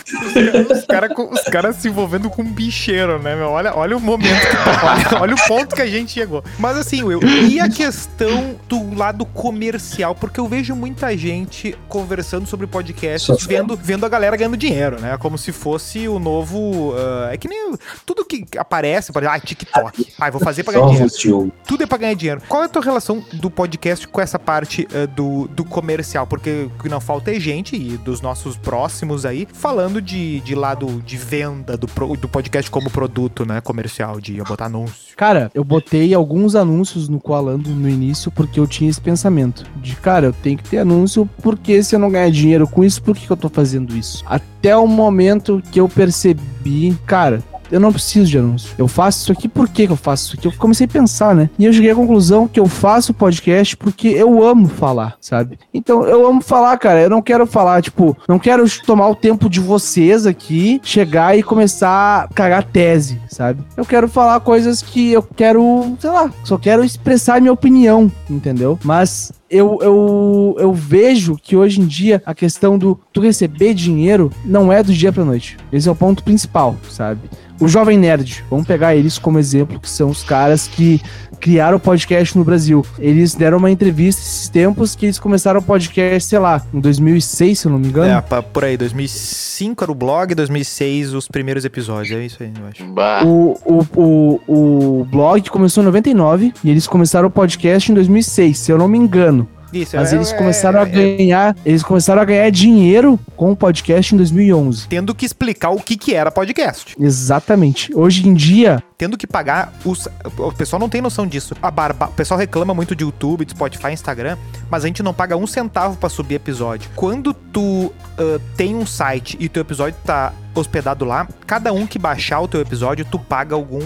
Os 0.71 0.85
caras 0.87 1.13
cara 1.51 1.73
se 1.73 1.89
envolvendo 1.89 2.31
com 2.31 2.43
um 2.43 2.53
bicheiro, 2.53 3.19
né, 3.19 3.37
meu? 3.37 3.49
Olha, 3.49 3.77
olha 3.77 3.97
o 3.97 4.01
momento 4.01 4.41
que 4.41 4.57
tá, 4.57 5.13
olha, 5.13 5.23
olha 5.23 5.35
o 5.35 5.49
ponto 5.49 5.77
que 5.77 5.83
a 5.83 5.87
gente 5.87 6.13
chegou. 6.13 6.43
Mas 6.59 6.77
assim, 6.77 7.03
Will, 7.03 7.21
e 7.23 7.61
a 7.61 7.69
questão 7.69 8.57
do 8.69 8.95
lado 8.97 9.25
comercial? 9.27 10.15
Porque 10.15 10.41
eu 10.41 10.49
vejo 10.49 10.75
muita 10.75 11.17
gente 11.17 11.77
conversando 11.89 12.47
sobre 12.47 12.67
podcast, 12.67 13.33
vendo, 13.47 13.77
vendo 13.77 14.07
a 14.07 14.09
galera 14.09 14.37
ganhando 14.37 14.57
dinheiro, 14.57 15.01
né? 15.01 15.17
Como 15.19 15.37
se 15.37 15.53
fosse 15.53 16.09
o 16.09 16.19
novo. 16.19 16.95
ah, 16.97 17.31
é 17.33 17.37
que 17.37 17.49
nem 17.49 17.75
tudo 18.07 18.25
que 18.25 18.47
aparece, 18.57 19.13
por 19.13 19.23
exemplo, 19.23 19.37
ah, 19.37 19.41
TikTok. 19.41 20.07
Ah, 20.19 20.31
vou 20.31 20.41
fazer 20.41 20.63
pra 20.65 20.73
ganhar 20.73 21.07
dinheiro. 21.07 21.53
Tudo 21.67 21.83
é 21.83 21.87
pra 21.87 21.99
ganhar 21.99 22.15
dinheiro. 22.15 22.43
Qual 22.49 22.63
é 22.63 22.67
a 22.67 22.69
tua 22.69 22.83
relação 22.83 23.23
do 23.33 23.51
podcast 23.51 24.02
com 24.09 24.21
essa 24.21 24.39
parte 24.39 24.87
eh, 24.93 25.07
do, 25.07 25.49
do 25.49 25.65
comercial? 25.65 26.27
Porque 26.27 26.69
o 26.79 26.83
que 26.83 26.89
não 26.89 27.01
falta 27.01 27.31
é 27.31 27.41
gente 27.41 27.77
e 27.77 27.97
dos 27.97 28.21
nossos 28.21 28.57
próximos 28.57 29.25
aí 29.25 29.47
falando 29.53 30.01
de, 30.01 30.41
de 30.41 30.55
lado 30.55 31.03
de 31.05 31.17
venda 31.17 31.77
do, 31.77 31.87
pro- 31.87 32.17
do 32.17 32.29
podcast 32.29 32.71
como 32.71 32.91
produto, 32.91 33.45
né? 33.45 33.61
Comercial, 33.61 34.21
de 34.21 34.39
eu 34.39 34.45
botar 34.45 34.67
anúncio. 34.67 35.17
Cara, 35.17 35.51
eu 35.55 35.65
botei 35.65 36.15
alguns 36.15 36.55
anúncios 36.55 37.09
no 37.09 37.21
Coalando 37.21 37.71
no 37.71 37.89
início 37.89 38.31
porque 38.31 38.59
eu 38.59 38.67
tinha 38.67 38.91
esse 38.91 39.01
pensamento 39.01 39.65
de, 39.77 39.95
cara, 39.97 40.27
eu 40.27 40.33
tenho 40.33 40.57
que 40.59 40.65
ter 40.69 40.79
anúncio 40.79 41.29
porque 41.43 41.83
se 41.83 41.95
eu 41.95 41.99
não 41.99 42.11
ganhar 42.11 42.31
dinheiro 42.31 42.67
com 42.67 42.83
isso, 42.85 43.03
por 43.03 43.15
que, 43.17 43.27
que 43.27 43.33
eu 43.33 43.37
tô 43.37 43.49
fazendo 43.49 43.97
isso? 43.97 44.23
Até 44.27 44.77
o 44.77 44.87
momento 44.87 45.63
que 45.71 45.81
eu 45.81 45.89
percebi, 45.89 46.97
cara, 47.07 47.43
eu 47.73 47.81
não 47.81 47.93
preciso 47.93 48.31
de 48.31 48.39
anúncio. 48.39 48.75
Eu 48.77 48.87
faço 48.87 49.23
isso 49.23 49.33
aqui, 49.33 49.49
por 49.49 49.69
que, 49.69 49.85
eu 49.85 49.97
faço 49.97 50.27
isso 50.27 50.37
aqui? 50.37 50.47
Eu 50.47 50.53
comecei 50.53 50.85
a 50.85 50.89
pensar, 50.89 51.35
né? 51.35 51.49
E 51.59 51.65
eu 51.65 51.73
cheguei 51.73 51.91
à 51.91 51.95
conclusão 51.95 52.47
que 52.47 52.61
eu 52.61 52.67
faço 52.67 53.15
podcast 53.15 53.77
porque 53.77 54.09
eu 54.09 54.45
amo 54.45 54.69
falar, 54.69 55.17
sabe? 55.21 55.59
Então, 55.73 56.05
eu 56.05 56.27
amo 56.27 56.43
falar, 56.43 56.77
cara. 56.77 57.01
Eu 57.01 57.11
não 57.11 57.23
quero 57.23 57.47
falar, 57.47 57.83
tipo, 57.83 58.17
não 58.29 58.39
quero 58.39 58.65
tomar 58.83 59.09
o 59.09 59.17
tempo 59.17 59.49
de 59.49 59.59
vocês 59.59 60.27
aqui, 60.27 60.81
chegar 60.85 61.37
e 61.37 61.43
começar 61.43 62.25
a 62.25 62.29
cagar 62.35 62.65
tese, 62.65 63.21
sabe? 63.29 63.63
Eu 63.77 63.87
quero 63.87 64.07
falar 64.07 64.41
coisas 64.41 64.83
que 64.83 65.13
eu 65.13 65.23
quero, 65.23 65.97
sei 65.99 66.11
lá, 66.11 66.31
só 66.45 66.59
quero 66.59 66.85
expressar 66.85 67.41
minha 67.41 67.53
opinião, 67.53 68.13
entendeu? 68.29 68.79
Mas 68.85 69.33
eu, 69.53 69.79
eu, 69.83 70.57
eu 70.59 70.73
vejo 70.73 71.37
que 71.37 71.55
hoje 71.55 71.81
em 71.81 71.87
dia 71.87 72.23
a 72.25 72.35
questão 72.35 72.79
do 72.79 72.99
tu 73.13 73.21
receber 73.21 73.75
dinheiro 73.75 74.31
não 74.45 74.73
é 74.73 74.83
do 74.83 74.93
dia 74.93 75.13
pra 75.13 75.25
noite. 75.25 75.59
Esse 75.71 75.89
é 75.89 75.93
o 75.93 75.95
ponto 75.95 76.25
principal, 76.25 76.75
sabe? 76.89 77.21
O 77.63 77.69
Jovem 77.69 77.97
Nerd, 77.97 78.45
vamos 78.51 78.67
pegar 78.67 78.97
eles 78.97 79.19
como 79.19 79.39
exemplo, 79.39 79.79
que 79.79 79.89
são 79.89 80.11
os 80.11 80.25
caras 80.25 80.67
que 80.67 81.01
criaram 81.39 81.77
o 81.77 81.81
podcast 81.81 82.37
no 82.37 82.43
Brasil. 82.43 82.85
Eles 82.99 83.37
deram 83.37 83.59
uma 83.59 83.71
entrevista 83.71 84.21
esses 84.21 84.49
tempos 84.49 84.97
que 84.97 85.07
eles 85.07 85.17
começaram 85.17 85.61
o 85.61 85.63
podcast, 85.63 86.29
sei 86.29 86.41
lá, 86.41 86.61
em 86.75 86.81
2006, 86.81 87.61
se 87.61 87.67
eu 87.69 87.71
não 87.71 87.79
me 87.79 87.87
engano. 87.87 88.11
É, 88.11 88.43
por 88.43 88.65
aí, 88.65 88.77
2005 88.77 89.85
era 89.85 89.93
o 89.93 89.95
blog, 89.95 90.35
2006 90.35 91.15
os 91.15 91.29
primeiros 91.29 91.65
episódios. 91.65 92.19
É 92.19 92.25
isso 92.25 92.43
aí, 92.43 92.53
eu 92.61 92.67
acho. 92.67 93.29
O, 93.29 93.57
o, 93.65 93.87
o, 93.97 95.01
o 95.01 95.05
blog 95.05 95.49
começou 95.49 95.85
em 95.85 95.87
99 95.87 96.53
e 96.65 96.69
eles 96.69 96.89
começaram 96.89 97.29
o 97.29 97.31
podcast 97.31 97.93
em 97.93 97.95
2006, 97.95 98.59
se 98.59 98.73
eu 98.73 98.77
não 98.77 98.89
me 98.89 98.99
engano. 98.99 99.47
Isso, 99.73 99.97
Mas 99.97 100.13
é- 100.13 100.17
eles 100.17 100.33
é- 100.33 100.37
começaram 100.37 100.81
a 100.81 100.83
é- 100.83 100.87
ganhar, 101.17 101.57
eles 101.65 101.83
começaram 101.83 102.21
a 102.21 102.25
ganhar 102.25 102.51
dinheiro 102.51 103.19
com 103.37 103.53
o 103.53 103.57
podcast 103.57 104.15
em 104.15 104.19
2011. 104.19 104.87
Tendo 104.89 105.15
que 105.15 105.25
explicar 105.25 105.71
o 105.71 105.81
que, 105.81 105.97
que 105.97 106.15
era 106.15 106.31
podcast. 106.31 106.95
Exatamente. 107.01 107.91
Hoje 107.95 108.29
em 108.29 108.35
dia, 108.35 108.83
tendo 109.03 109.19
que 109.19 109.27
pagar 109.27 109.73
os. 109.85 110.07
O 110.39 110.53
pessoal 110.53 110.79
não 110.79 110.89
tem 110.89 111.03
noção 111.03 111.27
disso. 111.27 111.57
A 111.61 111.73
barba... 111.73 112.07
O 112.07 112.13
pessoal 112.13 112.39
reclama 112.39 112.73
muito 112.73 112.95
de 112.95 113.03
YouTube, 113.03 113.45
de 113.45 113.51
Spotify, 113.51 113.91
Instagram, 113.91 114.39
mas 114.71 114.85
a 114.85 114.87
gente 114.87 115.03
não 115.03 115.13
paga 115.13 115.37
um 115.37 115.45
centavo 115.45 115.97
pra 115.97 116.09
subir 116.09 116.37
episódio. 116.37 116.89
Quando 116.95 117.35
tu 117.35 117.93
ah, 118.19 118.41
tem 118.57 118.75
um 118.75 118.87
site 118.87 119.37
e 119.41 119.49
teu 119.49 119.63
episódio 119.63 119.99
tá 120.05 120.33
hospedado 120.55 121.07
lá, 121.07 121.27
cada 121.47 121.73
um 121.73 121.87
que 121.87 121.99
baixar 121.99 122.41
o 122.41 122.47
teu 122.47 122.61
episódio, 122.61 123.07
tu 123.11 123.19
paga 123.19 123.55
algum, 123.55 123.81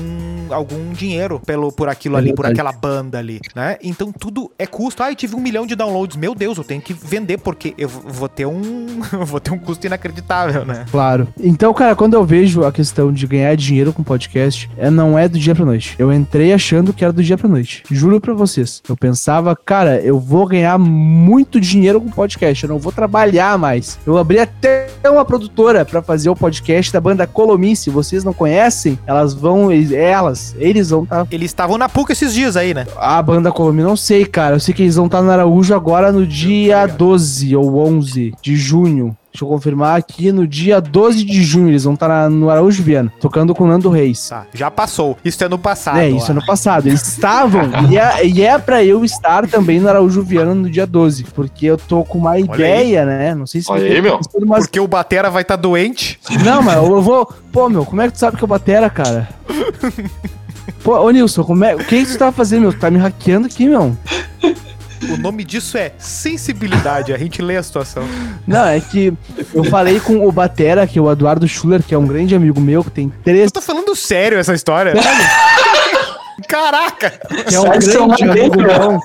algum 0.50 0.92
dinheiro 0.92 1.40
pelo, 1.46 1.70
por 1.70 1.88
aquilo 1.88 2.16
É 2.16 2.18
ali, 2.18 2.34
por 2.34 2.44
aquela 2.44 2.72
banda 2.72 3.18
ali, 3.18 3.40
né? 3.54 3.76
Então 3.80 4.10
tudo 4.10 4.50
é 4.58 4.66
custo. 4.66 5.00
Ah, 5.00 5.12
eu 5.12 5.14
tive 5.14 5.36
um 5.36 5.40
milhão 5.40 5.64
de 5.64 5.76
downloads. 5.76 6.16
Meu 6.16 6.34
Deus, 6.34 6.58
eu 6.58 6.64
tenho 6.64 6.82
que 6.82 6.92
vender 6.92 7.38
porque 7.38 7.72
eu 7.78 7.88
vou 7.88 8.28
ter 8.28 8.46
um. 8.46 9.00
vou 9.24 9.38
ter 9.38 9.52
um 9.52 9.58
custo 9.58 9.86
inacreditável, 9.86 10.64
né? 10.64 10.84
claro. 10.90 11.28
Então, 11.38 11.72
cara, 11.72 11.94
quando 11.94 12.14
eu 12.14 12.24
vejo 12.24 12.64
a 12.64 12.72
questão 12.72 13.12
de 13.12 13.26
ganhar 13.26 13.54
dinheiro 13.56 13.92
com 13.92 14.02
podcast, 14.02 14.68
é, 14.76 14.90
não 14.90 15.05
é 15.18 15.28
do 15.28 15.38
dia 15.38 15.54
pra 15.54 15.64
noite. 15.64 15.94
Eu 15.98 16.10
entrei 16.10 16.54
achando 16.54 16.92
que 16.92 17.04
era 17.04 17.12
do 17.12 17.22
dia 17.22 17.36
pra 17.36 17.48
noite. 17.48 17.82
Juro 17.90 18.18
pra 18.18 18.32
vocês. 18.32 18.82
Eu 18.88 18.96
pensava, 18.96 19.54
cara, 19.54 20.00
eu 20.00 20.18
vou 20.18 20.46
ganhar 20.46 20.78
muito 20.78 21.60
dinheiro 21.60 22.00
com 22.00 22.08
podcast. 22.08 22.64
Eu 22.64 22.70
não 22.70 22.78
vou 22.78 22.90
trabalhar 22.90 23.58
mais. 23.58 23.98
Eu 24.06 24.16
abri 24.16 24.38
até 24.38 24.86
uma 25.04 25.24
produtora 25.24 25.84
pra 25.84 26.00
fazer 26.00 26.30
o 26.30 26.36
podcast 26.36 26.92
da 26.92 27.00
banda 27.00 27.26
Colomi. 27.26 27.76
Se 27.76 27.90
vocês 27.90 28.24
não 28.24 28.32
conhecem, 28.32 28.98
elas 29.06 29.34
vão. 29.34 29.68
Elas, 29.70 30.56
eles 30.58 30.88
vão 30.88 31.02
estar 31.02 31.26
Eles 31.30 31.50
estavam 31.50 31.76
na 31.76 31.88
PUC 31.88 32.12
esses 32.12 32.32
dias 32.32 32.56
aí, 32.56 32.72
né? 32.72 32.86
A 32.96 33.20
banda 33.20 33.52
Colomi, 33.52 33.82
não 33.82 33.96
sei, 33.96 34.24
cara. 34.24 34.56
Eu 34.56 34.60
sei 34.60 34.72
que 34.72 34.82
eles 34.82 34.96
vão 34.96 35.06
estar 35.06 35.20
no 35.20 35.30
Araújo 35.30 35.74
agora 35.74 36.10
no 36.10 36.26
dia 36.26 36.86
12 36.86 37.54
ou 37.54 37.76
11 37.76 38.32
de 38.40 38.56
junho. 38.56 39.16
Deixa 39.36 39.44
eu 39.44 39.48
confirmar 39.50 39.98
aqui, 39.98 40.32
no 40.32 40.46
dia 40.46 40.80
12 40.80 41.22
de 41.22 41.42
junho 41.44 41.68
eles 41.68 41.84
vão 41.84 41.92
estar 41.92 42.08
na- 42.08 42.30
no 42.30 42.48
Araújo 42.48 42.82
Viana, 42.82 43.12
tocando 43.20 43.54
com 43.54 43.64
o 43.64 43.66
Nando 43.66 43.90
Reis. 43.90 44.30
Tá, 44.30 44.46
já 44.54 44.70
passou. 44.70 45.18
Isso 45.22 45.44
é 45.44 45.48
no 45.48 45.58
passado. 45.58 45.98
é, 45.98 46.08
isso 46.08 46.28
ó. 46.28 46.30
ano 46.30 46.46
passado. 46.46 46.86
Eles 46.86 47.06
estavam, 47.06 47.60
e 47.90 47.98
é, 47.98 48.26
e 48.26 48.42
é 48.42 48.58
pra 48.58 48.82
eu 48.82 49.04
estar 49.04 49.46
também 49.46 49.78
no 49.78 49.90
Araújo 49.90 50.22
Viana 50.22 50.54
no 50.54 50.70
dia 50.70 50.86
12, 50.86 51.24
porque 51.34 51.66
eu 51.66 51.76
tô 51.76 52.02
com 52.02 52.16
uma 52.16 52.38
ideia, 52.38 53.04
né? 53.04 53.34
Não 53.34 53.46
sei 53.46 53.60
se 53.60 53.70
Olha 53.70 53.84
aí, 53.84 54.00
meu. 54.00 54.18
mas 54.46 54.64
Porque 54.64 54.80
o 54.80 54.88
Batera 54.88 55.28
vai 55.28 55.42
estar 55.42 55.56
doente. 55.56 56.18
Não, 56.42 56.62
mas 56.62 56.76
eu 56.78 57.02
vou. 57.02 57.30
Pô, 57.52 57.68
meu, 57.68 57.84
como 57.84 58.00
é 58.00 58.06
que 58.06 58.14
tu 58.14 58.18
sabe 58.18 58.38
que 58.38 58.42
eu 58.44 58.48
batera, 58.48 58.88
cara? 58.88 59.28
Pô, 60.82 60.98
ô 60.98 61.10
Nilson, 61.10 61.44
como 61.44 61.62
é... 61.64 61.74
o 61.74 61.78
que, 61.78 62.06
que 62.06 62.12
tu 62.12 62.18
tá 62.18 62.32
fazendo, 62.32 62.62
meu? 62.62 62.72
Tu 62.72 62.78
tá 62.78 62.90
me 62.90 62.98
hackeando 62.98 63.46
aqui, 63.46 63.66
meu? 63.68 63.94
O 65.10 65.16
nome 65.16 65.44
disso 65.44 65.76
é 65.76 65.92
sensibilidade. 65.98 67.12
A 67.12 67.18
gente 67.18 67.42
lê 67.42 67.56
a 67.56 67.62
situação. 67.62 68.04
Não, 68.46 68.66
é 68.66 68.80
que 68.80 69.12
eu 69.54 69.64
falei 69.64 70.00
com 70.00 70.26
o 70.26 70.32
Batera, 70.32 70.86
que 70.86 70.98
é 70.98 71.02
o 71.02 71.10
Eduardo 71.10 71.46
Schuller, 71.46 71.82
que 71.82 71.94
é 71.94 71.98
um 71.98 72.06
grande 72.06 72.34
amigo 72.34 72.60
meu, 72.60 72.82
que 72.82 72.90
tem 72.90 73.12
três. 73.22 73.44
Eu 73.44 73.50
tô 73.50 73.60
falando 73.60 73.94
sério 73.94 74.38
essa 74.38 74.54
história. 74.54 74.94
Caraca! 76.48 77.10
que 77.48 77.54
é 77.54 77.60
um 77.60 77.64
grande 77.64 77.96
lado 77.96 78.22
amigo 78.22 78.56
meu. 78.56 79.00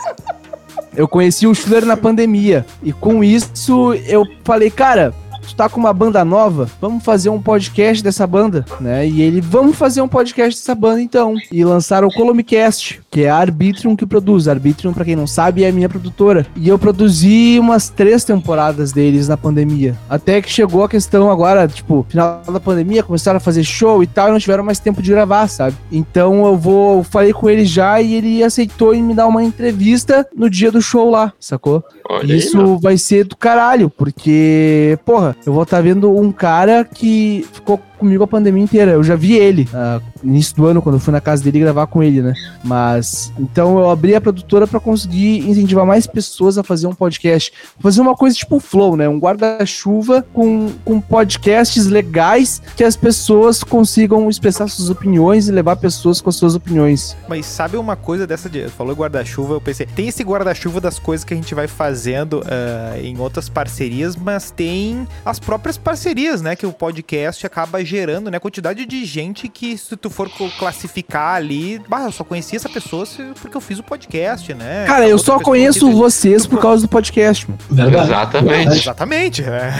Eu 0.95 1.07
conheci 1.07 1.47
o 1.47 1.55
Schuller 1.55 1.85
na 1.85 1.95
pandemia. 1.95 2.65
E 2.83 2.91
com 2.91 3.23
isso 3.23 3.93
eu 4.05 4.25
falei, 4.43 4.69
cara, 4.69 5.13
tu 5.41 5.55
tá 5.55 5.67
com 5.67 5.79
uma 5.79 5.93
banda 5.93 6.23
nova? 6.23 6.69
Vamos 6.79 7.03
fazer 7.03 7.29
um 7.29 7.41
podcast 7.41 8.03
dessa 8.03 8.25
banda, 8.25 8.65
né? 8.79 9.07
E 9.07 9.21
ele, 9.21 9.41
vamos 9.41 9.75
fazer 9.75 10.01
um 10.01 10.07
podcast 10.07 10.59
dessa 10.59 10.75
banda 10.75 11.01
então. 11.01 11.35
E 11.51 11.63
lançaram 11.63 12.07
o 12.07 12.13
Colomicast, 12.13 13.01
que 13.09 13.23
é 13.23 13.29
a 13.29 13.37
Arbitrium 13.37 13.95
que 13.95 14.05
produz. 14.05 14.47
A 14.47 14.51
Arbitrium, 14.51 14.93
pra 14.93 15.05
quem 15.05 15.15
não 15.15 15.27
sabe, 15.27 15.63
é 15.63 15.69
a 15.69 15.71
minha 15.71 15.89
produtora. 15.89 16.45
E 16.55 16.67
eu 16.67 16.77
produzi 16.77 17.57
umas 17.59 17.89
três 17.89 18.23
temporadas 18.23 18.91
deles 18.91 19.27
na 19.27 19.37
pandemia. 19.37 19.97
Até 20.09 20.41
que 20.41 20.49
chegou 20.49 20.83
a 20.83 20.89
questão 20.89 21.29
agora, 21.29 21.67
tipo, 21.67 22.05
final 22.09 22.41
da 22.51 22.59
pandemia, 22.59 23.03
começaram 23.03 23.37
a 23.37 23.41
fazer 23.41 23.63
show 23.63 24.03
e 24.03 24.07
tal, 24.07 24.29
e 24.29 24.31
não 24.31 24.39
tiveram 24.39 24.63
mais 24.63 24.79
tempo 24.79 25.01
de 25.01 25.11
gravar, 25.11 25.47
sabe? 25.47 25.75
Então 25.91 26.45
eu 26.45 26.57
vou, 26.57 26.97
eu 26.99 27.03
falei 27.03 27.33
com 27.33 27.49
ele 27.49 27.65
já 27.65 28.01
e 28.01 28.15
ele 28.15 28.43
aceitou 28.43 28.93
em 28.93 29.03
me 29.03 29.13
dar 29.13 29.27
uma 29.27 29.43
entrevista 29.43 30.27
no 30.35 30.49
dia 30.49 30.71
do 30.71 30.81
show 30.81 31.09
lá, 31.09 31.33
sacou? 31.39 31.83
Olha 32.09 32.33
aí, 32.33 32.39
Isso 32.39 32.57
meu. 32.57 32.77
vai 32.77 32.97
ser 32.97 33.25
do 33.25 33.35
caralho, 33.35 33.89
porque, 33.89 34.97
porra, 35.05 35.35
eu 35.45 35.53
vou 35.53 35.63
estar 35.63 35.81
vendo 35.81 36.15
um 36.15 36.31
cara 36.31 36.85
que 36.85 37.45
ficou 37.51 37.79
comigo 38.01 38.23
a 38.23 38.27
pandemia 38.27 38.63
inteira. 38.63 38.91
Eu 38.93 39.03
já 39.03 39.15
vi 39.15 39.33
ele 39.33 39.69
ah, 39.73 40.01
no 40.23 40.31
início 40.31 40.55
do 40.55 40.65
ano, 40.65 40.81
quando 40.81 40.95
eu 40.95 40.99
fui 40.99 41.11
na 41.11 41.21
casa 41.21 41.43
dele 41.43 41.59
gravar 41.59 41.85
com 41.85 42.01
ele, 42.01 42.21
né? 42.21 42.33
Mas, 42.63 43.31
então 43.39 43.77
eu 43.77 43.89
abri 43.89 44.15
a 44.15 44.21
produtora 44.21 44.65
pra 44.65 44.79
conseguir 44.79 45.47
incentivar 45.47 45.85
mais 45.85 46.07
pessoas 46.07 46.57
a 46.57 46.63
fazer 46.63 46.87
um 46.87 46.95
podcast. 46.95 47.53
Fazer 47.79 48.01
uma 48.01 48.15
coisa 48.15 48.35
tipo 48.35 48.59
Flow, 48.59 48.95
né? 48.95 49.07
Um 49.07 49.19
guarda-chuva 49.19 50.25
com, 50.33 50.71
com 50.83 50.99
podcasts 50.99 51.85
legais 51.85 52.61
que 52.75 52.83
as 52.83 52.95
pessoas 52.95 53.63
consigam 53.63 54.27
expressar 54.29 54.67
suas 54.67 54.89
opiniões 54.89 55.47
e 55.47 55.51
levar 55.51 55.75
pessoas 55.75 56.19
com 56.19 56.29
as 56.29 56.35
suas 56.35 56.55
opiniões. 56.55 57.15
Mas 57.29 57.45
sabe 57.45 57.77
uma 57.77 57.95
coisa 57.95 58.25
dessa 58.25 58.49
de. 58.49 58.67
Falou 58.69 58.95
guarda-chuva, 58.95 59.53
eu 59.53 59.61
pensei. 59.61 59.85
Tem 59.85 60.07
esse 60.07 60.23
guarda-chuva 60.23 60.81
das 60.81 60.97
coisas 60.97 61.23
que 61.23 61.35
a 61.35 61.37
gente 61.37 61.53
vai 61.53 61.67
fazendo 61.67 62.43
ah, 62.47 62.99
em 62.99 63.19
outras 63.19 63.47
parcerias, 63.47 64.15
mas 64.15 64.49
tem 64.49 65.07
as 65.25 65.39
próprias 65.39 65.77
parcerias, 65.77 66.41
né? 66.41 66.55
Que 66.55 66.65
o 66.65 66.73
podcast 66.73 67.45
acaba 67.45 67.83
gerando, 67.83 68.29
né? 68.31 68.39
Quantidade 68.39 68.85
de 68.85 69.05
gente 69.05 69.47
que, 69.47 69.77
se 69.77 69.95
tu 69.97 70.09
for 70.09 70.29
classificar 70.57 71.35
ali, 71.35 71.81
bah, 71.87 72.03
eu 72.03 72.11
só 72.11 72.23
conheci 72.23 72.55
essa 72.55 72.69
pessoa 72.69 73.05
porque 73.41 73.55
eu 73.55 73.61
fiz 73.61 73.79
o 73.79 73.83
podcast, 73.83 74.53
né? 74.53 74.85
Cara, 74.85 75.07
eu 75.07 75.17
só 75.17 75.39
conheço 75.39 75.87
que- 75.87 75.93
vocês 75.95 76.45
por 76.45 76.59
causa 76.59 76.83
do 76.83 76.87
podcast. 76.87 77.47
Verdade. 77.69 78.05
Exatamente. 78.07 78.77
Exatamente, 78.77 79.43
é. 79.43 79.73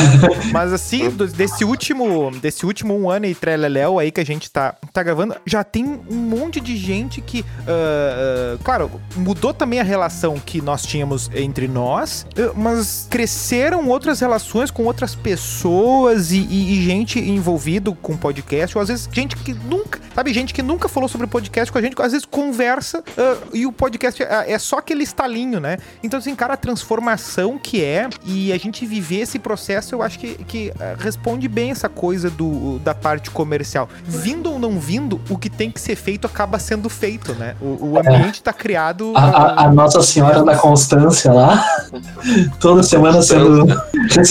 Mas 0.52 0.72
assim, 0.72 1.10
desse 1.10 1.64
último, 1.64 2.30
desse 2.40 2.64
último 2.66 2.94
um 2.96 3.10
ano 3.10 3.26
e 3.26 3.34
treleléu 3.34 3.98
aí 3.98 4.10
que 4.10 4.20
a 4.20 4.24
gente 4.26 4.50
tá, 4.50 4.74
tá 4.92 5.02
gravando, 5.02 5.34
já 5.46 5.62
tem 5.64 5.84
um 6.10 6.14
monte 6.16 6.60
de 6.60 6.76
gente 6.76 7.20
que, 7.20 7.44
ah, 7.66 8.54
ah, 8.56 8.58
claro, 8.64 8.90
mudou 9.16 9.52
também 9.52 9.80
a 9.80 9.82
relação 9.82 10.36
que 10.44 10.60
nós 10.60 10.82
tínhamos 10.84 11.30
entre 11.34 11.68
nós, 11.68 12.26
eh, 12.36 12.50
mas 12.54 13.06
cresceram 13.10 13.88
outras 13.88 14.20
relações 14.20 14.70
com 14.70 14.84
outras 14.86 15.14
pessoas 15.14 16.32
e, 16.32 16.38
e- 16.38 16.78
e 16.78 16.84
gente 16.84 17.18
envolvido 17.20 17.94
com 17.94 18.16
podcast, 18.16 18.76
ou 18.76 18.82
às 18.82 18.88
vezes 18.88 19.08
gente 19.12 19.36
que 19.36 19.52
nunca, 19.54 20.00
sabe, 20.14 20.32
gente 20.32 20.52
que 20.54 20.62
nunca 20.62 20.88
falou 20.88 21.08
sobre 21.08 21.26
podcast 21.26 21.70
com 21.70 21.78
a 21.78 21.82
gente, 21.82 21.94
às 22.00 22.12
vezes 22.12 22.26
conversa 22.26 23.02
ah, 23.18 23.36
e 23.52 23.66
o 23.66 23.72
podcast 23.72 24.22
é, 24.22 24.52
é 24.52 24.58
só 24.58 24.78
aquele 24.78 25.02
estalinho, 25.02 25.60
né? 25.60 25.78
Então, 26.02 26.18
assim, 26.18 26.34
cara, 26.34 26.54
a 26.54 26.56
transformação 26.56 27.58
que 27.58 27.82
é 27.82 28.08
e 28.24 28.52
a 28.52 28.58
gente 28.58 28.84
viver 28.86 29.20
esse 29.20 29.38
processo, 29.38 29.94
eu 29.94 30.02
acho 30.02 30.18
que, 30.18 30.34
que 30.44 30.72
eh, 30.78 30.96
responde 30.98 31.48
bem 31.48 31.70
essa 31.70 31.88
coisa 31.88 32.30
do, 32.30 32.78
da 32.80 32.94
parte 32.94 33.30
comercial. 33.30 33.88
Vindo 34.04 34.52
ou 34.52 34.58
não 34.58 34.78
vindo, 34.78 35.20
o 35.28 35.36
que 35.36 35.48
tem 35.50 35.70
que 35.70 35.80
ser 35.80 35.96
feito 35.96 36.26
acaba 36.26 36.58
sendo 36.58 36.88
feito, 36.88 37.32
né? 37.34 37.54
O, 37.60 37.92
o 37.92 37.98
ambiente 37.98 38.42
tá 38.42 38.52
criado. 38.52 39.12
A, 39.14 39.20
a- 39.24 39.64
a 39.66 39.72
Nossa 39.72 40.02
Senhora 40.02 40.42
da 40.44 40.56
Constância 40.56 41.32
lá, 41.32 41.64
toda 42.60 42.82
semana 42.82 43.22
sendo. 43.22 43.66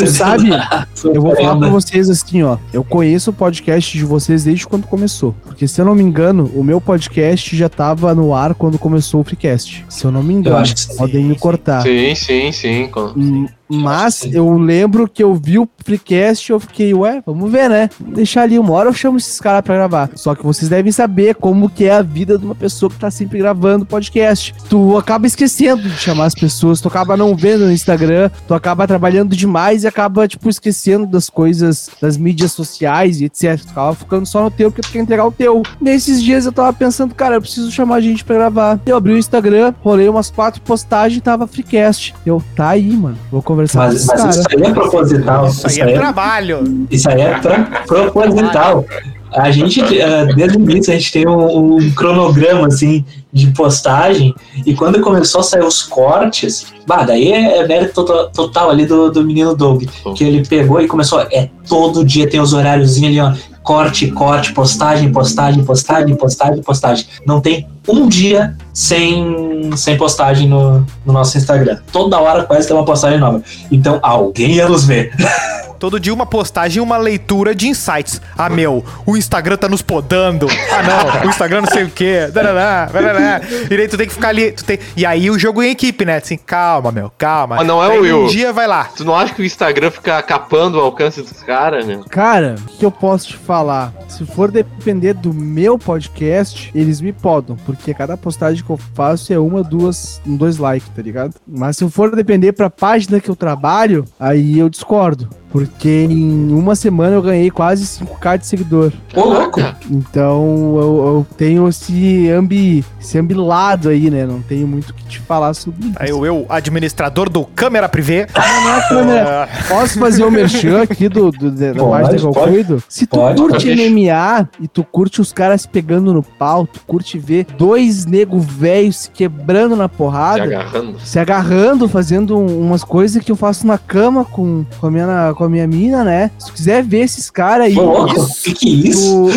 Sabe, 0.07 0.44
eu 1.03 1.21
vou 1.21 1.35
falar 1.35 1.57
pra 1.57 1.69
vocês 1.69 2.09
assim, 2.09 2.43
ó. 2.43 2.57
Eu 2.71 2.83
conheço 2.83 3.29
o 3.29 3.33
podcast 3.33 3.97
de 3.97 4.05
vocês 4.05 4.43
desde 4.43 4.65
quando 4.67 4.87
começou. 4.87 5.35
Porque, 5.43 5.67
se 5.67 5.79
eu 5.81 5.85
não 5.85 5.95
me 5.95 6.03
engano, 6.03 6.51
o 6.55 6.63
meu 6.63 6.79
podcast 6.79 7.55
já 7.55 7.69
tava 7.69 8.13
no 8.13 8.33
ar 8.33 8.53
quando 8.55 8.77
começou 8.77 9.21
o 9.21 9.23
Freecast. 9.23 9.85
Se 9.89 10.05
eu 10.05 10.11
não 10.11 10.23
me 10.23 10.33
engano. 10.33 10.57
acho 10.57 10.73
que 10.73 10.79
sim, 10.81 10.97
Podem 10.97 11.23
me 11.23 11.33
sim. 11.33 11.39
cortar. 11.39 11.81
Sim, 11.81 12.15
sim, 12.15 12.51
sim. 12.51 12.89
Hum, 13.15 13.47
Mas 13.69 14.23
eu 14.31 14.57
lembro 14.57 15.07
que 15.07 15.23
eu 15.23 15.33
vi 15.35 15.59
o 15.59 15.67
Freecast 15.83 16.49
e 16.49 16.53
eu 16.53 16.59
fiquei, 16.59 16.93
ué, 16.93 17.21
vamos 17.25 17.51
ver, 17.51 17.69
né? 17.69 17.89
Deixar 17.99 18.43
ali 18.43 18.57
uma 18.57 18.73
hora 18.73 18.89
eu 18.89 18.93
chamo 18.93 19.17
esses 19.17 19.39
caras 19.39 19.61
pra 19.61 19.75
gravar. 19.75 20.09
Só 20.15 20.35
que 20.35 20.43
vocês 20.43 20.69
devem 20.69 20.91
saber 20.91 21.35
como 21.35 21.69
que 21.69 21.85
é 21.85 21.93
a 21.93 22.01
vida 22.01 22.37
de 22.37 22.45
uma 22.45 22.55
pessoa 22.55 22.89
que 22.89 22.97
tá 22.97 23.09
sempre 23.11 23.39
gravando 23.39 23.85
podcast. 23.85 24.53
Tu 24.69 24.97
acaba 24.97 25.27
esquecendo 25.27 25.83
de 25.83 25.97
chamar 25.97 26.25
as 26.25 26.35
pessoas, 26.35 26.81
tu 26.81 26.87
acaba 26.87 27.17
não 27.17 27.35
vendo 27.35 27.65
no 27.65 27.71
Instagram, 27.71 28.29
tu 28.47 28.53
acaba 28.53 28.87
trabalhando 28.87 29.35
demais 29.35 29.83
e 29.83 29.87
acaba, 29.87 30.27
tipo, 30.27 30.49
esquecendo 30.49 31.05
das 31.05 31.29
coisas, 31.29 31.89
das 32.01 32.17
mídias 32.17 32.51
sociais 32.51 33.21
e 33.21 33.25
etc. 33.25 33.59
Tu 33.61 33.71
acaba 33.71 33.95
ficando 33.95 34.25
só 34.25 34.43
no 34.43 34.51
teu 34.51 34.71
porque 34.71 34.87
tu 34.87 34.91
quer 34.91 34.99
entregar 34.99 35.25
o 35.25 35.31
teu. 35.31 35.63
Nesses 35.79 36.21
dias 36.21 36.45
eu 36.45 36.51
tava 36.51 36.73
pensando, 36.73 37.13
cara, 37.13 37.35
eu 37.35 37.41
preciso 37.41 37.71
chamar 37.71 38.01
gente 38.01 38.23
pra 38.23 38.35
gravar. 38.35 38.79
Eu 38.85 38.97
abri 38.97 39.13
o 39.13 39.17
Instagram, 39.17 39.73
rolei 39.81 40.07
umas 40.07 40.29
quatro 40.29 40.61
postagens 40.61 41.17
e 41.17 41.21
tava 41.21 41.47
Freecast. 41.47 42.13
Eu, 42.25 42.43
tá 42.55 42.69
aí, 42.69 42.91
mano. 42.91 43.17
Vou 43.31 43.41
conversar 43.55 43.79
com 43.79 43.85
Mas, 43.85 43.95
esses 43.95 44.07
mas 44.07 44.19
caras. 44.21 44.35
isso 44.37 44.47
aí 44.51 44.63
é 44.63 44.73
proposital. 44.73 45.47
Isso 45.47 45.67
aí 45.67 45.79
é 45.79 45.93
trabalho. 45.93 46.87
Isso 46.91 47.09
aí 47.09 47.21
é 47.21 47.39
pro- 47.39 47.85
proposital. 47.87 48.85
A 49.33 49.51
gente, 49.51 49.81
eh, 49.99 50.25
desde 50.33 50.57
o 50.57 50.61
início, 50.61 50.93
a 50.93 50.97
gente 50.97 51.11
tem 51.11 51.27
um, 51.27 51.75
um 51.75 51.91
cronograma, 51.91 52.67
assim, 52.67 53.03
de 53.33 53.47
postagem, 53.47 54.33
e 54.65 54.73
quando 54.73 55.01
começou 55.01 55.41
a 55.41 55.43
sair 55.43 55.63
os 55.63 55.83
cortes, 55.83 56.67
bah, 56.87 57.03
daí 57.03 57.33
é, 57.33 57.57
é 57.57 57.67
mérito 57.67 57.93
total, 58.05 58.29
total 58.31 58.69
ali 58.69 58.85
do, 58.85 59.11
do 59.11 59.25
menino 59.25 59.53
Doug, 59.53 59.83
que 60.15 60.23
ele 60.23 60.45
pegou 60.47 60.79
e 60.79 60.87
começou, 60.87 61.19
é, 61.19 61.49
todo 61.67 62.05
dia 62.05 62.29
tem 62.29 62.39
os 62.39 62.53
horáriozinhos 62.53 63.09
ali, 63.09 63.19
ó, 63.19 63.33
corte, 63.61 64.07
corte, 64.11 64.53
postagem, 64.53 65.11
postagem, 65.11 65.65
postagem, 65.65 66.15
postagem, 66.15 66.61
postagem. 66.63 67.05
Não 67.25 67.41
tem 67.41 67.67
um 67.87 68.07
dia 68.07 68.55
sem, 68.73 69.71
sem 69.75 69.97
postagem 69.97 70.47
no, 70.47 70.85
no 71.05 71.13
nosso 71.13 71.37
Instagram. 71.37 71.79
Toda 71.91 72.19
hora 72.19 72.43
quase 72.43 72.67
tem 72.67 72.75
uma 72.75 72.85
postagem 72.85 73.19
nova. 73.19 73.41
Então, 73.71 73.99
alguém 74.01 74.53
ia 74.53 74.67
nos 74.67 74.85
ver. 74.85 75.13
Todo 75.79 75.99
dia 75.99 76.13
uma 76.13 76.25
postagem 76.25 76.77
e 76.77 76.81
uma 76.81 76.97
leitura 76.97 77.53
de 77.53 77.67
insights. 77.67 78.21
Ah, 78.37 78.49
meu, 78.49 78.83
o 79.05 79.17
Instagram 79.17 79.57
tá 79.57 79.67
nos 79.67 79.81
podando. 79.81 80.47
Ah, 80.71 80.83
não, 80.83 81.27
o 81.27 81.29
Instagram 81.29 81.61
não 81.61 81.67
sei 81.69 81.83
o 81.83 81.89
quê. 81.89 82.27
Darará, 82.31 82.85
darará. 82.85 83.41
E 83.69 83.77
daí 83.77 83.87
tu 83.87 83.97
tem 83.97 84.07
que 84.07 84.13
ficar 84.13 84.29
ali. 84.29 84.51
Tu 84.51 84.63
tem... 84.63 84.79
E 84.95 85.05
aí 85.05 85.29
o 85.29 85.37
jogo 85.37 85.61
em 85.61 85.71
equipe, 85.71 86.05
né? 86.05 86.17
Assim, 86.17 86.37
calma, 86.37 86.91
meu, 86.91 87.11
calma. 87.17 87.57
Mas 87.57 87.67
não 87.67 87.83
é 87.83 87.91
Aí 87.91 87.99
o 87.99 88.01
Will. 88.01 88.23
Um 88.23 88.27
dia 88.27 88.53
vai 88.53 88.67
lá. 88.67 88.85
Tu 88.95 89.03
não 89.03 89.15
acha 89.15 89.33
que 89.33 89.41
o 89.41 89.45
Instagram 89.45 89.91
fica 89.91 90.21
capando 90.23 90.77
o 90.77 90.81
alcance 90.81 91.21
dos 91.21 91.43
caras, 91.43 91.85
né? 91.85 91.99
Cara, 92.09 92.55
o 92.67 92.77
que 92.77 92.85
eu 92.85 92.91
posso 92.91 93.27
te 93.27 93.37
falar? 93.37 93.93
Se 94.07 94.25
for 94.25 94.49
depender 94.49 95.13
do 95.13 95.33
meu 95.33 95.77
podcast, 95.77 96.71
eles 96.73 97.01
me 97.01 97.11
podam, 97.11 97.57
porque 97.65 97.74
cada 97.93 98.15
postagem 98.15 98.63
que 98.63 98.69
eu 98.69 98.77
faço 98.77 99.33
é 99.33 99.39
uma, 99.39 99.63
duas, 99.63 100.21
um, 100.25 100.35
dois 100.35 100.57
likes, 100.57 100.89
tá 100.89 101.01
ligado? 101.01 101.35
Mas 101.47 101.77
se 101.77 101.89
for 101.89 102.15
depender 102.15 102.53
pra 102.53 102.69
página 102.69 103.19
que 103.19 103.29
eu 103.29 103.35
trabalho, 103.35 104.05
aí 104.19 104.59
eu 104.59 104.69
discordo. 104.69 105.29
Porque 105.55 106.07
em 106.09 106.51
uma 106.53 106.75
semana 106.75 107.15
eu 107.15 107.21
ganhei 107.21 107.49
quase 107.49 107.85
5k 107.85 108.37
de 108.39 108.45
seguidor. 108.47 108.91
Ô, 109.15 109.21
louco! 109.21 109.61
Então 109.89 110.43
eu, 110.77 111.05
eu 111.07 111.27
tenho 111.37 111.67
esse 111.69 112.29
ambi, 112.29 112.83
esse 112.99 113.17
ambilado 113.17 113.89
aí, 113.89 114.09
né? 114.09 114.25
Não 114.25 114.41
tenho 114.41 114.67
muito 114.67 114.89
o 114.89 114.93
que 114.93 115.05
te 115.05 115.19
falar 115.19 115.53
sobre 115.53 115.87
isso. 115.87 115.95
Aí 115.97 116.11
o 116.11 116.25
eu, 116.25 116.45
administrador 116.49 117.29
do 117.29 117.45
câmera 117.45 117.87
privê. 117.87 118.27
Não 118.35 118.73
é 118.75 118.89
câmera. 118.89 119.49
Posso 119.69 119.97
fazer 119.99 120.23
o 120.25 120.31
merchan 120.31 120.81
aqui 120.81 121.07
do, 121.07 121.31
do, 121.31 121.49
da 121.51 121.71
da 121.71 121.79
Pode, 121.79 122.03
página 122.03 122.19
que 122.19 122.25
eu 122.25 122.31
pode. 122.31 122.51
cuido? 122.51 122.83
Se 122.89 123.05
tu 123.07 123.15
Pode, 123.15 123.41
curte 123.41 123.67
pode. 123.69 123.89
MMA 123.89 124.49
e 124.59 124.67
tu 124.67 124.83
curte 124.83 125.21
os 125.21 125.31
caras 125.31 125.65
pegando 125.65 126.13
no 126.13 126.21
pau, 126.21 126.67
tu 126.67 126.81
curte 126.85 127.17
ver 127.17 127.45
dois 127.57 128.05
nego 128.05 128.39
velhos 128.39 128.97
se 128.97 129.09
quebrando 129.11 129.75
na 129.75 129.87
Se 129.87 129.95
porrada, 129.95 130.43
agarrando. 130.43 130.99
se 130.99 131.17
agarrando, 131.19 131.87
fazendo 131.87 132.37
um- 132.37 132.65
umas 132.67 132.83
coisas 132.83 133.23
que 133.23 133.31
eu 133.31 133.35
faço 133.35 133.65
na 133.65 133.77
cama 133.77 134.25
com, 134.25 134.65
com, 134.79 134.87
a, 134.87 134.91
minha, 134.91 135.33
com 135.35 135.44
a 135.45 135.49
minha 135.49 135.67
mina, 135.67 136.03
né? 136.03 136.31
Se 136.39 136.47
tu 136.47 136.53
quiser 136.53 136.83
ver 136.83 137.01
esses 137.01 137.29
caras 137.29 137.67
aí, 137.67 137.77
Ô, 137.77 138.05
que, 138.43 138.53
que 138.53 138.67
é 138.67 138.89
isso? 138.89 139.27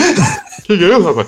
tu, 0.66 0.68
Que 0.68 0.74
isso, 0.74 1.02
rapaz? 1.02 1.26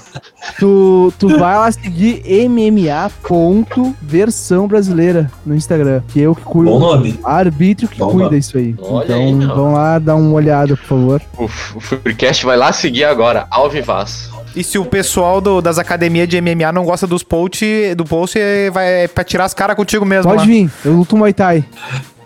tu, 0.58 1.12
tu 1.18 1.28
vai 1.38 1.56
lá 1.56 1.70
seguir 1.72 2.22
MMA.versão 2.48 4.66
brasileira 4.68 5.30
no 5.46 5.54
Instagram, 5.54 6.02
que 6.08 6.20
eu 6.20 6.34
que 6.34 6.42
cuido. 6.42 6.72
Bom 6.72 6.78
nome. 6.78 7.18
Arbítrio 7.24 7.88
que 7.88 7.98
Bom, 7.98 8.10
cuida 8.10 8.36
isso 8.36 8.58
aí. 8.58 8.74
Olha 8.80 9.04
então 9.04 9.20
aí, 9.20 9.46
vão 9.46 9.72
lá 9.72 9.98
dar 9.98 10.16
uma 10.16 10.32
olhada, 10.34 10.76
por 10.76 10.84
favor. 10.86 11.22
O, 11.38 11.44
o 11.44 11.48
Freecast 11.80 12.44
vai 12.44 12.56
lá 12.56 12.72
seguir 12.72 13.04
agora, 13.04 13.46
ao 13.50 13.70
vivaz. 13.70 14.28
E 14.54 14.64
se 14.64 14.78
o 14.78 14.84
pessoal 14.84 15.40
do- 15.40 15.62
das 15.62 15.78
academias 15.78 16.28
de 16.28 16.36
MMA 16.40 16.72
não 16.72 16.84
gosta 16.84 17.06
dos 17.06 17.22
post, 17.22 17.64
do 17.94 18.04
post, 18.04 18.36
é- 18.36 18.68
vai 18.70 19.04
é 19.04 19.08
pra 19.08 19.22
tirar 19.22 19.44
as 19.44 19.54
caras 19.54 19.76
contigo 19.76 20.04
mesmo. 20.04 20.24
Pode 20.28 20.40
lá. 20.40 20.44
vir, 20.46 20.68
eu 20.84 20.92
luto 20.92 21.16
Muay 21.16 21.32
Thai. 21.32 21.64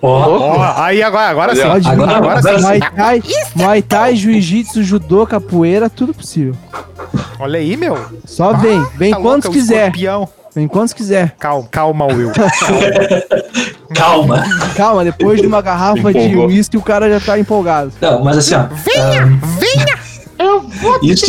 Ó, 0.07 0.57
Ó, 0.59 0.75
aí 0.83 1.03
agora, 1.03 1.29
agora 1.31 1.57
sim. 1.57 1.63
Pode. 1.63 1.89
Agora- 1.89 2.17
agora 2.17 2.41
Muai 2.61 2.81
sim. 2.81 2.97
Thai, 2.97 3.23
Muay 3.55 3.83
Thai, 3.83 4.17
Jiu-Jitsu, 4.17 4.83
Judô, 4.83 5.27
Capoeira, 5.27 5.89
tudo 5.89 6.13
possível. 6.13 6.55
Olha 7.39 7.59
aí, 7.59 7.77
meu. 7.77 7.99
Só 8.27 8.53
vem, 8.53 8.85
vem 8.97 9.11
Tá 9.13 9.17
quantos 9.17 9.45
louca, 9.47 9.49
o 9.49 9.53
quiser. 9.53 9.77
escorpião. 9.87 10.29
Vem 10.55 10.69
quantos 10.69 10.93
quiser. 10.93 11.35
Calma, 11.39 11.67
calma, 11.71 12.07
Will. 12.07 12.31
Calma. 13.95 14.45
Calma, 14.77 15.05
depois 15.05 15.41
de 15.41 15.47
uma 15.47 15.61
garrafa 15.61 16.13
de 16.13 16.37
uísque, 16.37 16.77
o 16.77 16.83
cara 16.83 17.09
já 17.11 17.21
tá 17.25 17.39
empolgado. 17.39 17.93
Não, 18.01 18.23
mas 18.23 18.39
assim, 18.39 18.55
ó. 18.55 18.65
Venha, 18.73 19.27
venha. 19.59 20.04
Eu 20.45 20.61
vou 20.61 20.99
Isso, 21.03 21.27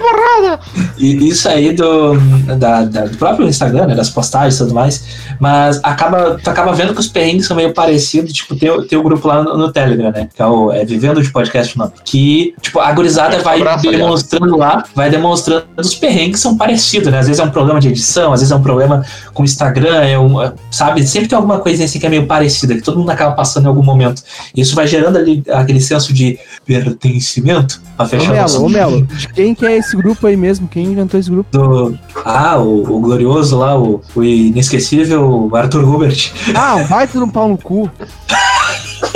borrada. 0.00 0.60
e- 0.98 1.28
isso 1.28 1.48
aí 1.48 1.72
do, 1.72 2.14
da, 2.58 2.84
da- 2.84 3.06
do 3.06 3.16
próprio 3.16 3.46
Instagram, 3.48 3.86
né, 3.86 3.94
das 3.94 4.10
postagens 4.10 4.54
e 4.56 4.58
tudo 4.58 4.74
mais, 4.74 5.04
mas 5.38 5.78
acaba, 5.82 6.38
tu 6.42 6.48
acaba 6.50 6.72
vendo 6.72 6.92
que 6.94 7.00
os 7.00 7.08
perrengues 7.08 7.46
são 7.46 7.56
meio 7.56 7.72
parecidos, 7.72 8.32
tipo, 8.32 8.56
tem, 8.56 8.70
o- 8.70 8.82
tem 8.86 8.98
o 8.98 9.02
grupo 9.02 9.26
lá 9.28 9.42
no, 9.42 9.56
no 9.56 9.72
Telegram, 9.72 10.10
né, 10.10 10.28
que 10.34 10.40
é 10.42 10.46
o 10.46 10.72
é 10.72 10.84
Vivendo 10.84 11.22
de 11.22 11.30
Podcast, 11.30 11.76
não, 11.78 11.92
que, 12.04 12.54
tipo, 12.60 12.80
a 12.80 12.92
gurizada 12.92 13.38
vai 13.42 13.58
abraço, 13.60 13.90
demonstrando 13.90 14.56
lá, 14.56 14.84
vai 14.94 15.10
demonstrando 15.10 15.66
os 15.78 15.94
perrengues 15.94 16.40
são 16.40 16.56
parecidos, 16.56 17.10
né, 17.12 17.18
às 17.18 17.26
vezes 17.26 17.40
é 17.40 17.44
um 17.44 17.50
problema 17.50 17.78
de 17.80 17.88
edição, 17.88 18.32
às 18.32 18.40
vezes 18.40 18.52
é 18.52 18.56
um 18.56 18.62
problema 18.62 19.04
com 19.32 19.42
o 19.42 19.44
Instagram, 19.44 19.96
é 20.02 20.18
um, 20.18 20.42
é, 20.42 20.52
sabe, 20.70 21.06
sempre 21.06 21.28
tem 21.28 21.36
alguma 21.36 21.58
coisa 21.60 21.84
assim 21.84 21.98
que 21.98 22.06
é 22.06 22.08
meio 22.08 22.26
parecida, 22.26 22.74
que 22.74 22.82
todo 22.82 22.98
mundo 22.98 23.10
acaba 23.10 23.34
passando 23.34 23.64
em 23.64 23.68
algum 23.68 23.82
momento. 23.82 24.22
Isso 24.56 24.74
vai 24.74 24.86
gerando 24.86 25.16
ali 25.18 25.42
aquele 25.50 25.80
senso 25.80 26.12
de 26.12 26.38
pertencimento 26.64 27.75
pra 27.96 28.06
Ô 28.06 28.08
fechar 28.08 28.32
Melo, 28.32 28.64
ô 28.64 28.68
Melo, 28.68 29.02
de 29.02 29.28
quem 29.28 29.54
que 29.54 29.66
é 29.66 29.76
esse 29.76 29.96
grupo 29.96 30.26
aí 30.26 30.36
mesmo? 30.36 30.68
Quem 30.68 30.86
inventou 30.86 31.18
esse 31.18 31.30
grupo? 31.30 31.50
do. 31.50 31.98
Ah, 32.24 32.58
o, 32.58 32.96
o 32.96 33.00
glorioso 33.00 33.58
lá, 33.58 33.78
o, 33.78 34.00
o 34.14 34.22
inesquecível 34.22 35.50
Arthur 35.54 35.84
Hubert. 35.88 36.32
Ah, 36.54 36.82
vai 36.84 37.06
tudo 37.06 37.24
um 37.24 37.30
pau 37.30 37.48
no 37.48 37.58
cu. 37.58 37.90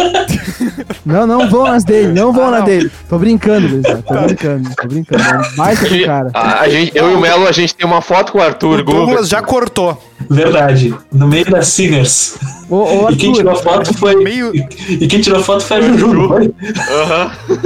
Não, 1.04 1.26
não 1.26 1.48
vão 1.48 1.64
nas 1.64 1.82
dele, 1.84 2.12
não 2.12 2.32
vão 2.32 2.46
Ah, 2.48 2.50
na 2.52 2.58
não. 2.58 2.64
dele. 2.66 2.90
Tô 3.08 3.18
brincando, 3.18 3.66
Luizão, 3.68 4.02
tô 4.02 4.14
brincando, 4.20 4.70
tô 4.76 4.88
brincando. 4.88 5.22
É 5.22 5.56
baita 5.56 5.88
do 5.88 6.04
cara. 6.04 6.30
A, 6.34 6.60
a 6.60 6.68
gente, 6.68 6.92
eu 6.96 7.10
e 7.10 7.14
o 7.14 7.20
Melo, 7.20 7.46
a 7.46 7.52
gente 7.52 7.74
tem 7.74 7.86
uma 7.86 8.00
foto 8.02 8.32
com 8.32 8.38
o 8.38 8.42
Arthur 8.42 8.80
O 8.80 8.84
Douglas 8.84 9.28
já 9.28 9.40
cortou. 9.42 10.00
Verdade. 10.28 10.94
No 11.10 11.26
meio 11.26 11.50
das 11.50 11.68
Sinners. 11.68 12.36
Ô, 12.68 13.06
ô 13.06 13.10
E 13.10 13.16
quem 13.16 13.32
tirou 13.32 13.50
a 13.52 13.54
Arthur, 13.56 13.72
foto 13.72 13.94
foi. 13.98 14.16
Meio- 14.22 14.52
E 14.54 15.06
quem 15.08 15.20
tirou 15.20 15.40
a 15.40 15.42
foto 15.42 15.64
foi 15.64 15.78
a 15.78 15.80
Juju, 15.80 16.12
não 16.12 16.28
foi? 16.28 16.54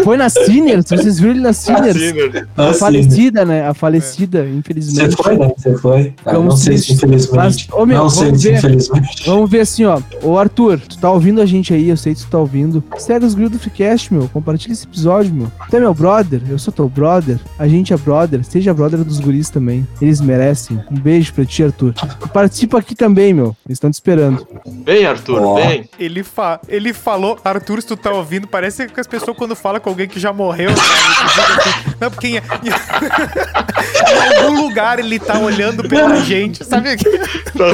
Foi 0.04 0.16
na 0.16 0.28
Sinners? 0.28 0.86
Vocês 0.88 1.18
viram 1.18 1.32
ele 1.32 1.40
na 1.40 1.52
Sinners? 1.52 1.96
Sinner. 1.96 2.48
A 2.56 2.72
sim. 2.72 2.78
falecida, 2.78 3.44
né? 3.44 3.66
A 3.68 3.74
falecida, 3.74 4.44
Você 4.44 4.50
infelizmente. 4.50 5.16
foi, 5.16 5.36
né? 5.36 5.50
Você 5.56 5.76
foi. 5.76 6.14
Ah, 6.24 6.32
não 6.34 6.52
sei 6.52 6.78
se 6.78 6.92
infelizmente. 6.92 7.36
Mas, 7.36 7.66
ô, 7.72 7.84
meu, 7.84 7.98
não 7.98 8.08
sei 8.08 8.26
vamos 8.26 8.40
se 8.42 8.48
ver. 8.50 8.58
infelizmente. 8.58 9.22
Vamos 9.26 9.50
ver 9.50 9.60
assim, 9.60 9.84
ó. 9.84 10.00
Ô 10.22 10.38
Arthur, 10.38 10.78
tu 10.80 10.96
tá 10.98 11.10
ouvindo 11.10 11.40
a 11.40 11.46
gente 11.46 11.74
aí, 11.74 11.88
eu 11.90 11.96
sei 11.96 12.14
que 12.14 12.20
tu 12.24 12.30
tá 12.30 12.38
ouvindo. 12.38 12.82
Segue 12.98 13.24
os 13.24 13.34
grills 13.34 13.56
do 13.56 13.58
Freecast, 13.58 14.12
meu. 14.12 14.28
Compartilha 14.28 14.72
esse 14.72 14.84
episódio, 14.84 15.34
meu. 15.34 15.52
Tu 15.70 15.76
é 15.76 15.80
meu 15.80 15.94
brother, 15.94 16.42
eu 16.48 16.58
sou 16.58 16.72
teu 16.72 16.88
brother. 16.88 17.38
A 17.58 17.68
gente 17.68 17.92
é 17.92 17.96
brother, 17.96 18.44
seja 18.44 18.74
brother 18.74 19.02
dos 19.04 19.20
guris 19.20 19.50
também. 19.50 19.86
Eles 20.00 20.20
merecem. 20.20 20.80
Um 20.90 20.96
beijo 20.96 21.32
pra 21.32 21.44
ti, 21.44 21.62
Arthur. 21.62 21.94
E 22.24 22.28
participa 22.28 22.78
aqui 22.78 22.94
também, 22.94 23.32
meu. 23.32 23.56
Eles 23.66 23.76
estão 23.76 23.90
te 23.90 23.94
esperando. 23.94 24.46
Vem, 24.84 25.06
Arthur, 25.06 25.42
Ó. 25.42 25.54
vem. 25.56 25.88
Ele, 25.98 26.22
fa... 26.22 26.60
ele 26.68 26.92
falou, 26.92 27.38
Arthur, 27.44 27.80
se 27.80 27.88
tu 27.88 27.96
tá 27.96 28.10
ouvindo, 28.10 28.46
parece 28.46 28.86
que 28.88 29.00
as 29.00 29.06
pessoas 29.06 29.36
quando 29.36 29.54
falam 29.54 29.80
com 29.80 29.90
alguém 29.90 30.08
que 30.08 30.20
já 30.20 30.32
morreu, 30.32 30.70
sabe? 30.76 31.52
Assim, 31.54 31.96
Não, 32.00 32.10
porque 32.10 32.28
em... 32.28 32.36
em 34.04 34.44
algum 34.44 34.62
lugar 34.62 34.98
ele 34.98 35.18
tá 35.18 35.38
olhando 35.38 35.88
pela 35.88 36.16
gente, 36.16 36.64
sabe? 36.64 36.96
Tá. 36.96 37.64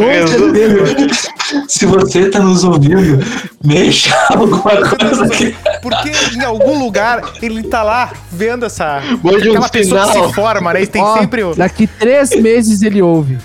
Se 1.69 1.87
você 1.87 2.31
tá 2.31 2.41
nos 2.41 2.65
ouvindo, 2.65 3.19
mexa 3.65 4.15
alguma 4.43 4.97
coisa 4.97 5.25
aqui. 5.25 5.57
Porque 5.83 6.11
em 6.37 6.43
algum 6.45 6.79
lugar 6.79 7.23
ele 7.43 7.63
tá 7.65 7.83
lá 7.83 8.13
vendo 8.31 8.67
essa. 8.67 9.03
Um 9.25 9.31
Aquela 9.37 9.69
pessoa 9.69 10.01
que 10.07 10.13
sinal. 10.13 10.29
se 10.29 10.35
forma, 10.35 10.73
né? 10.73 10.83
E 10.83 10.87
tem 10.87 11.03
Ó, 11.03 11.19
sempre 11.19 11.43
o. 11.43 11.55
Daqui 11.55 11.87
três 11.87 12.31
meses 12.31 12.83
ele 12.83 13.01
ouve. 13.03 13.39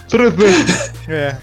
É. 1.07 1.35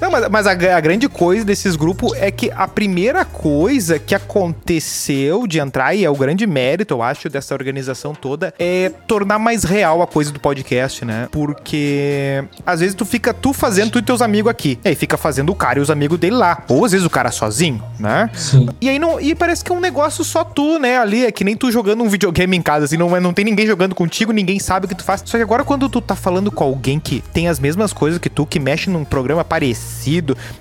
Não, 0.00 0.10
mas, 0.10 0.28
mas 0.28 0.46
a, 0.46 0.52
a 0.52 0.80
grande 0.80 1.08
coisa 1.08 1.44
desses 1.44 1.76
grupos 1.76 2.12
é 2.16 2.30
que 2.30 2.50
a 2.54 2.68
primeira 2.68 3.24
coisa 3.24 3.98
que 3.98 4.14
aconteceu 4.14 5.46
de 5.46 5.58
entrar, 5.58 5.94
e 5.94 6.04
é 6.04 6.10
o 6.10 6.14
grande 6.14 6.46
mérito, 6.46 6.94
eu 6.94 7.02
acho, 7.02 7.28
dessa 7.28 7.54
organização 7.54 8.14
toda, 8.14 8.54
é 8.58 8.90
tornar 9.06 9.38
mais 9.38 9.64
real 9.64 10.02
a 10.02 10.06
coisa 10.06 10.30
do 10.32 10.38
podcast, 10.40 11.04
né? 11.04 11.28
Porque 11.30 12.44
às 12.64 12.80
vezes 12.80 12.94
tu 12.94 13.04
fica 13.04 13.32
tu 13.34 13.52
fazendo, 13.52 13.90
tu 13.90 13.98
e 13.98 14.02
teus 14.02 14.22
amigos 14.22 14.50
aqui. 14.50 14.78
E 14.84 14.88
aí 14.88 14.94
fica 14.94 15.16
fazendo 15.16 15.50
o 15.50 15.54
cara 15.54 15.78
e 15.78 15.82
os 15.82 15.90
amigos 15.90 16.18
dele 16.18 16.36
lá. 16.36 16.62
Ou 16.68 16.84
às 16.84 16.92
vezes 16.92 17.06
o 17.06 17.10
cara 17.10 17.30
sozinho, 17.30 17.82
né? 17.98 18.30
Sim. 18.34 18.68
E 18.80 18.88
aí 18.88 18.98
não. 18.98 19.20
E 19.20 19.34
parece 19.34 19.64
que 19.64 19.72
é 19.72 19.74
um 19.74 19.80
negócio 19.80 20.22
só 20.24 20.44
tu, 20.44 20.78
né? 20.78 20.98
Ali 20.98 21.26
é 21.26 21.32
que 21.32 21.44
nem 21.44 21.56
tu 21.56 21.70
jogando 21.72 22.02
um 22.02 22.08
videogame 22.08 22.56
em 22.56 22.62
casa, 22.62 22.84
assim, 22.84 22.96
não, 22.96 23.16
é- 23.16 23.20
não 23.20 23.32
tem 23.32 23.44
ninguém 23.44 23.66
jogando 23.66 23.94
contigo, 23.94 24.32
ninguém 24.32 24.58
sabe 24.58 24.86
o 24.86 24.88
que 24.88 24.94
tu 24.94 25.04
faz. 25.04 25.22
Só 25.24 25.36
que 25.36 25.42
agora, 25.42 25.64
quando 25.64 25.88
tu 25.88 26.00
tá 26.00 26.14
falando 26.14 26.50
com 26.50 26.64
alguém 26.64 27.00
que 27.00 27.22
tem 27.32 27.48
as 27.48 27.58
mesmas 27.58 27.92
coisas 27.92 28.18
que 28.18 28.28
tu, 28.30 28.46
que 28.46 28.60
mexe 28.60 28.90
num 28.90 29.04
programa 29.04 29.44
parecido, 29.44 29.87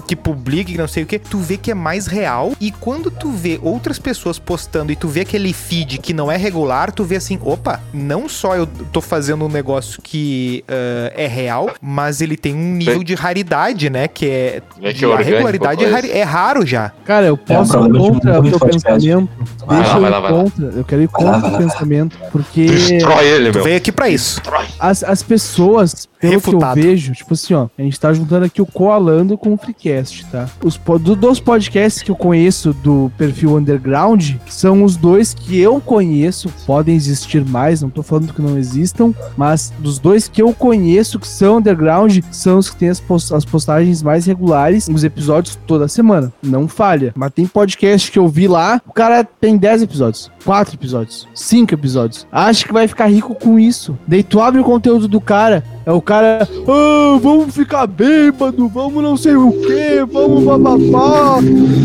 que 0.08 0.16
publica, 0.16 0.72
que 0.72 0.78
não 0.78 0.88
sei 0.88 1.04
o 1.04 1.06
que, 1.06 1.20
tu 1.20 1.38
vê 1.40 1.58
que 1.58 1.72
é 1.72 1.74
mais 1.74 2.08
real. 2.08 2.54
E 2.60 2.72
quando 2.72 3.10
tu 3.12 3.32
vê 3.32 3.60
outras 3.62 4.00
pessoas 4.00 4.40
postando 4.40 4.92
e 4.92 4.96
tu 4.96 5.08
vê 5.08 5.22
aquele 5.22 5.54
feed 5.54 5.98
que 6.00 6.14
não 6.14 6.32
é 6.32 6.38
regular, 6.38 6.92
tu 6.92 7.04
vê 7.04 7.18
assim, 7.18 7.40
opa, 7.44 7.80
não 7.94 8.28
só 8.30 8.56
eu 8.56 8.66
tô 8.92 9.02
fazendo 9.02 9.46
um 9.46 9.50
negócio 9.50 10.02
que 10.02 10.64
ah, 10.68 11.12
é 11.16 11.28
real, 11.28 11.70
mas 11.82 12.22
ele 12.22 12.38
tem 12.38 12.54
um 12.56 12.74
nível 12.76 13.00
Sim. 13.00 13.04
de 13.04 13.16
raridade, 13.16 13.90
né? 13.90 14.08
Que 14.08 14.26
é. 14.30 14.62
É 14.82 14.94
que 14.94 15.04
é 15.04 15.08
a 15.08 15.12
orgânico, 15.12 15.34
regularidade 15.36 15.82
é, 15.84 15.90
coisa. 15.90 15.96
rari- 15.96 16.12
é 16.12 16.24
raro 16.24 16.66
já. 16.66 16.92
Cara, 17.06 17.26
eu 17.28 17.40
É 17.50 17.54
um 17.54 17.58
posso 17.58 17.72
ir 17.78 17.80
problema 17.80 18.04
de 18.06 18.12
contra 18.22 18.40
o 18.40 18.50
teu 18.50 18.60
pensamento. 18.60 19.30
Vai 19.66 19.78
Deixa 19.78 19.92
lá, 19.92 19.96
eu 19.98 20.02
vai 20.02 20.10
ir 20.10 20.14
lá, 20.14 20.20
vai 20.20 20.32
lá. 20.32 20.44
contra. 20.44 20.66
Eu 20.66 20.84
quero 20.86 21.02
ir 21.02 21.08
contra 21.08 21.48
o 21.50 21.58
pensamento. 21.58 22.18
Porque 22.32 22.66
Destrói 22.66 23.26
ele, 23.28 23.52
Tu 23.52 23.56
meu. 23.56 23.64
veio 23.64 23.78
aqui 23.78 23.92
pra 23.92 24.10
isso. 24.10 24.42
as, 24.80 25.04
as 25.04 25.24
pessoas, 25.24 26.08
pelo 26.20 26.34
Refutado. 26.34 26.74
que 26.74 26.80
eu 26.80 26.90
vejo, 26.92 27.14
tipo 27.14 27.34
assim, 27.34 27.54
ó, 27.54 27.68
a 27.78 27.82
gente 27.82 28.00
tá 28.00 28.12
juntando 28.14 28.46
aqui 28.46 28.62
o 28.62 28.66
Coalando 28.66 29.38
com 29.38 29.54
o 29.54 29.58
Freecast, 29.58 30.26
tá? 30.32 30.50
Os 30.64 30.78
do- 31.02 31.16
dos 31.16 31.40
podcasts 31.40 32.02
que 32.02 32.12
eu 32.12 32.16
conheço 32.16 32.74
do 32.74 33.12
perfil 33.18 33.56
underground, 33.58 34.32
são 34.48 34.84
os 34.84 34.96
dois 34.98 35.34
que 35.34 35.60
eu 35.60 35.80
conheço, 35.80 36.50
podem 36.66 36.96
existir 36.96 37.46
mais, 37.46 37.82
não 37.82 37.90
tô 37.90 38.02
falando 38.04 38.34
que 38.34 38.42
não 38.42 38.58
existam, 38.58 39.14
mas 39.36 39.72
dos 39.80 40.00
dois 40.00 40.28
que 40.28 40.42
eu 40.42 40.54
conheço 40.54 41.20
que 41.20 41.28
são 41.28 41.58
underground, 41.58 42.20
são 42.32 42.58
os 42.58 42.70
que 42.70 42.78
têm 42.78 42.90
as, 42.90 43.00
pos- 43.00 43.32
as 43.32 43.46
postagens 43.46 44.02
mais 44.02 44.26
regulares, 44.26 44.88
os 44.88 45.04
episódios 45.04 45.58
toda 45.68 45.88
semana, 45.88 46.32
não 46.42 46.68
falha. 46.68 47.14
Mas 47.16 47.32
tem 47.32 47.46
podcast 47.46 48.12
que 48.12 48.20
eu 48.20 48.28
vi 48.28 48.48
lá, 48.48 48.82
o 48.88 48.94
cara 48.94 49.24
tem 49.24 49.58
10 49.58 49.84
episódios, 49.84 50.32
4 50.44 50.76
episódios, 50.76 51.28
5 51.34 51.74
episódios. 51.74 52.26
Acha 52.32 52.66
que 52.66 52.74
vai 52.74 52.88
ficar 52.88 53.08
rico 53.08 53.36
com 53.36 53.60
isso. 53.60 53.98
Daí 54.08 54.24
tu 54.24 54.42
abre 54.42 54.60
o 54.60 54.64
conteúdo 54.64 55.08
do 55.08 55.22
cara, 55.22 55.64
é 55.88 55.92
o 55.94 56.02
cara, 56.02 56.46
ah, 56.68 57.18
vamos 57.22 57.56
ficar 57.56 57.88
bêbado, 57.88 58.68
vamos 58.68 59.02
não 59.02 59.16
sei 59.16 59.38
o 59.38 59.54
que, 59.54 60.04
vamos 60.12 60.44
bababá. 60.44 61.38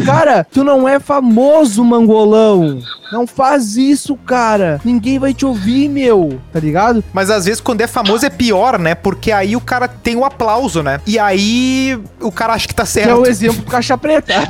Cara, 0.05 0.45
tu 0.51 0.65
não 0.65 0.89
é 0.89 0.99
famoso, 0.99 1.85
mangolão. 1.85 2.81
Não 3.13 3.29
faz 3.29 3.77
isso, 3.77 4.17
cara. 4.17 4.81
Ninguém 4.85 5.21
vai 5.21 5.33
te 5.33 5.47
ouvir, 5.47 5.89
meu. 5.89 6.37
Tá 6.53 6.59
ligado? 6.59 7.05
Mas 7.13 7.31
às 7.31 7.45
vezes 7.45 7.61
quando 7.61 7.83
é 7.83 7.87
famoso 7.87 8.27
é 8.27 8.31
pior, 8.31 8.77
né? 8.77 8.97
Porque 8.97 9.31
aí 9.31 9.55
o 9.55 9.61
cara 9.61 9.87
tem 9.87 10.17
o 10.17 10.25
aplauso, 10.25 10.83
né? 10.83 11.01
E 11.07 11.17
aí 11.17 11.97
o 12.21 12.33
cara 12.33 12.55
acha 12.55 12.67
que 12.67 12.75
tá 12.75 12.83
Que 12.83 12.89
é 12.99 13.05
certo. 13.05 13.21
o 13.21 13.27
exemplo 13.27 13.63
do 13.63 13.71
caixa 13.71 13.97
preta. 13.97 14.35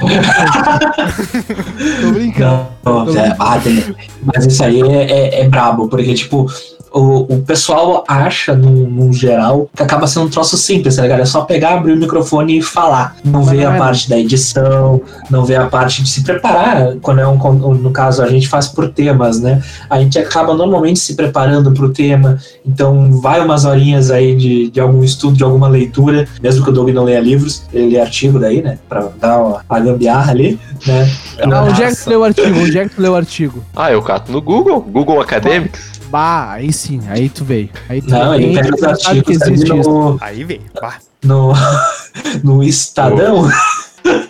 Tô 2.00 2.10
brincando. 2.12 2.66
Não, 2.84 3.04
não, 3.04 3.16
é, 3.20 3.36
ah, 3.38 3.60
tem- 3.62 3.94
mas 4.22 4.46
isso 4.46 4.64
aí 4.64 4.80
é, 4.80 5.10
é, 5.10 5.40
é 5.42 5.48
brabo, 5.48 5.88
porque, 5.88 6.14
tipo, 6.14 6.46
o, 6.92 7.34
o 7.34 7.42
pessoal 7.42 8.04
acha, 8.06 8.54
no, 8.54 8.88
no 8.88 9.12
geral, 9.12 9.68
que 9.74 9.82
acaba 9.82 10.06
sendo 10.06 10.26
um 10.26 10.28
troço 10.28 10.56
simples, 10.56 10.96
tá 10.96 11.02
ligado? 11.02 11.20
É 11.20 11.24
só 11.24 11.42
pegar, 11.42 11.74
abrir 11.74 11.92
o 11.92 11.96
microfone 11.96 12.58
e 12.58 12.62
falar. 12.62 13.16
Não 13.24 13.44
vê 13.44 13.64
não 13.64 13.70
a 13.70 13.74
é, 13.74 13.78
parte 13.78 14.08
da 14.08 14.18
edição, 14.18 15.00
não 15.30 15.44
vê 15.44 15.56
a 15.56 15.66
parte 15.66 16.02
de 16.02 16.08
se 16.08 16.22
preparar. 16.22 16.96
Quando 17.00 17.20
é 17.20 17.26
um, 17.26 17.74
no 17.74 17.90
caso, 17.90 18.22
a 18.22 18.28
gente 18.28 18.48
faz 18.48 18.66
por 18.66 18.88
temas, 18.88 19.40
né? 19.40 19.62
A 19.88 20.00
gente 20.00 20.18
acaba 20.18 20.54
normalmente 20.54 20.98
se 20.98 21.14
preparando 21.14 21.72
pro 21.72 21.90
tema, 21.90 22.38
então 22.66 23.20
vai 23.20 23.40
umas 23.40 23.64
horinhas 23.64 24.10
aí 24.10 24.34
de, 24.34 24.70
de 24.70 24.80
algum 24.80 25.04
estudo, 25.04 25.36
de 25.36 25.44
alguma 25.44 25.68
leitura, 25.68 26.26
mesmo 26.42 26.64
que 26.64 26.70
o 26.70 26.72
Doug 26.72 26.90
não 26.90 27.04
leia 27.04 27.20
livros, 27.20 27.62
ele 27.72 27.94
lê 27.94 28.00
artigo 28.00 28.38
daí, 28.38 28.62
né? 28.62 28.78
Pra 28.88 29.08
dar 29.20 29.38
uma, 29.38 29.64
a 29.68 29.80
gambiarra 29.80 30.32
ali, 30.32 30.58
né? 30.86 31.08
Ah, 31.40 31.64
onde 31.64 31.82
é 31.82 31.90
que 31.90 32.02
tu 32.02 32.10
leu 32.10 32.20
o 32.20 32.24
artigo? 32.24 32.58
Onde 32.58 32.78
é 32.78 32.88
que 32.88 32.94
tu 32.94 33.02
leu 33.02 33.12
o 33.12 33.16
artigo? 33.16 33.64
Ah, 33.76 33.92
eu 33.92 34.02
cato 34.02 34.32
no 34.32 34.40
Google, 34.40 34.80
Google 34.80 35.20
Academics. 35.20 35.99
Bah, 36.10 36.52
aí 36.52 36.72
sim, 36.72 37.00
aí 37.08 37.28
tu 37.28 37.44
veio. 37.44 37.70
Aí 37.88 38.02
tu 38.02 38.10
Não, 38.10 38.34
ele 38.34 38.54
pega 38.54 38.74
os 38.74 38.80
que 38.80 38.86
artigos 39.08 39.42
existe 39.42 39.78
isso. 39.78 39.88
no, 39.90 40.18
Aí 40.20 40.42
vem. 40.44 40.60
Bah. 40.80 40.98
no, 41.22 41.52
no 42.42 42.62
Estadão. 42.64 43.48
Gente 43.48 44.29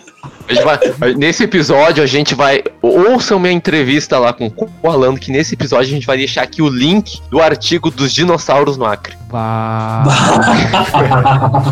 vai- 0.59 1.13
nesse 1.15 1.43
episódio 1.43 2.03
a 2.03 2.07
gente 2.07 2.33
vai. 2.35 2.63
Ouçam 2.81 3.39
minha 3.39 3.53
entrevista 3.53 4.17
lá 4.19 4.33
com 4.33 4.51
o 4.83 4.89
Alano, 4.89 5.17
que 5.17 5.31
nesse 5.31 5.53
episódio 5.53 5.87
a 5.87 5.91
gente 5.91 6.05
vai 6.07 6.17
deixar 6.17 6.41
aqui 6.43 6.61
o 6.61 6.67
link 6.69 7.21
do 7.29 7.41
artigo 7.41 7.89
dos 7.91 8.13
dinossauros 8.13 8.77
no 8.77 8.85
Acre. 8.85 9.15
Bah. 9.31 10.03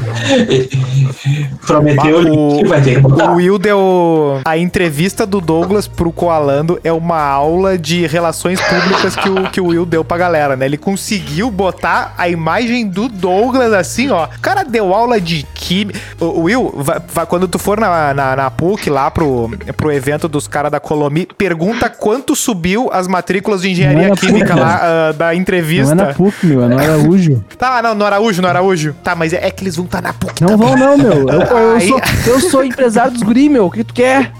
Prometeu 1.66 2.20
O- 2.34 2.58
que 2.60 2.68
vai 2.68 2.82
ter 2.82 2.96
que 2.96 3.02
botar. 3.02 3.32
O 3.32 3.36
Will 3.36 3.58
deu. 3.58 4.42
A 4.46 4.58
entrevista 4.58 5.26
do 5.26 5.42
Douglas 5.42 5.88
pro 5.88 6.12
Coalando 6.12 6.80
é 6.84 6.92
uma 6.92 7.20
aula 7.22 7.78
de 7.78 8.06
relações 8.08 8.60
públicas 8.62 9.16
que 9.16 9.30
o, 9.30 9.50
que 9.50 9.62
o 9.62 9.68
Will 9.68 9.86
deu 9.86 10.04
pra 10.04 10.18
galera, 10.18 10.56
né? 10.56 10.66
Ele 10.66 10.78
conseguiu 10.78 11.52
botar 11.52 12.14
a 12.18 12.30
imagem 12.30 12.88
do 12.88 13.08
Douglas 13.08 13.74
assim, 13.74 14.10
ó. 14.10 14.26
O 14.26 14.40
cara 14.42 14.64
deu 14.64 14.94
aula 14.94 15.20
de 15.20 15.44
química. 15.54 16.00
O 16.20 16.42
Will, 16.44 16.74
vai- 16.78 17.00
vai- 17.14 17.26
quando 17.26 17.48
tu 17.48 17.60
for 17.60 17.80
na, 17.80 18.14
na, 18.14 18.36
na 18.36 18.52
PUC 18.52 18.69
lá 18.90 19.10
pro, 19.10 19.50
pro 19.78 19.92
evento 19.92 20.28
dos 20.28 20.48
caras 20.48 20.72
da 20.72 20.80
Colomi, 20.80 21.26
pergunta 21.38 21.90
quanto 21.90 22.36
subiu 22.36 22.90
as 22.92 23.08
matrículas 23.08 23.62
de 23.62 23.70
é 23.70 23.72
engenharia 23.72 24.08
na 24.10 24.16
química 24.16 24.48
PUC, 24.54 24.60
lá 24.60 24.80
ah, 24.82 25.12
da 25.14 25.26
Não 25.26 25.32
é 25.32 25.36
entrevista. 25.36 25.96
na 25.96 26.14
PUC, 26.14 26.46
meu, 26.46 26.64
é 26.64 26.68
no 26.68 26.78
Araújo. 26.80 27.44
Tá, 27.58 27.82
não, 27.82 27.96
no 27.96 28.06
Araújo, 28.06 28.42
no 28.42 28.48
Araújo. 28.48 28.96
Tá, 29.04 29.16
mas 29.16 29.34
é, 29.34 29.48
é 29.48 29.52
que 29.52 29.64
eles 29.64 29.76
vão 29.76 29.86
estar 29.86 30.02
na 30.02 30.14
PUC 30.14 30.42
Não 30.42 30.50
também. 30.50 30.68
vão 30.68 30.78
não, 30.78 30.98
meu. 30.98 31.30
Eu, 31.30 31.42
eu 31.42 31.76
Aí- 31.78 31.88
sou, 31.88 32.02
eu 32.28 32.40
sou 32.40 32.64
empresário 32.64 33.12
dos 33.12 33.24
guri, 33.24 33.50
meu. 33.50 33.66
O 33.66 33.72
que 33.72 33.84
tu 33.84 33.94
quer? 33.94 34.32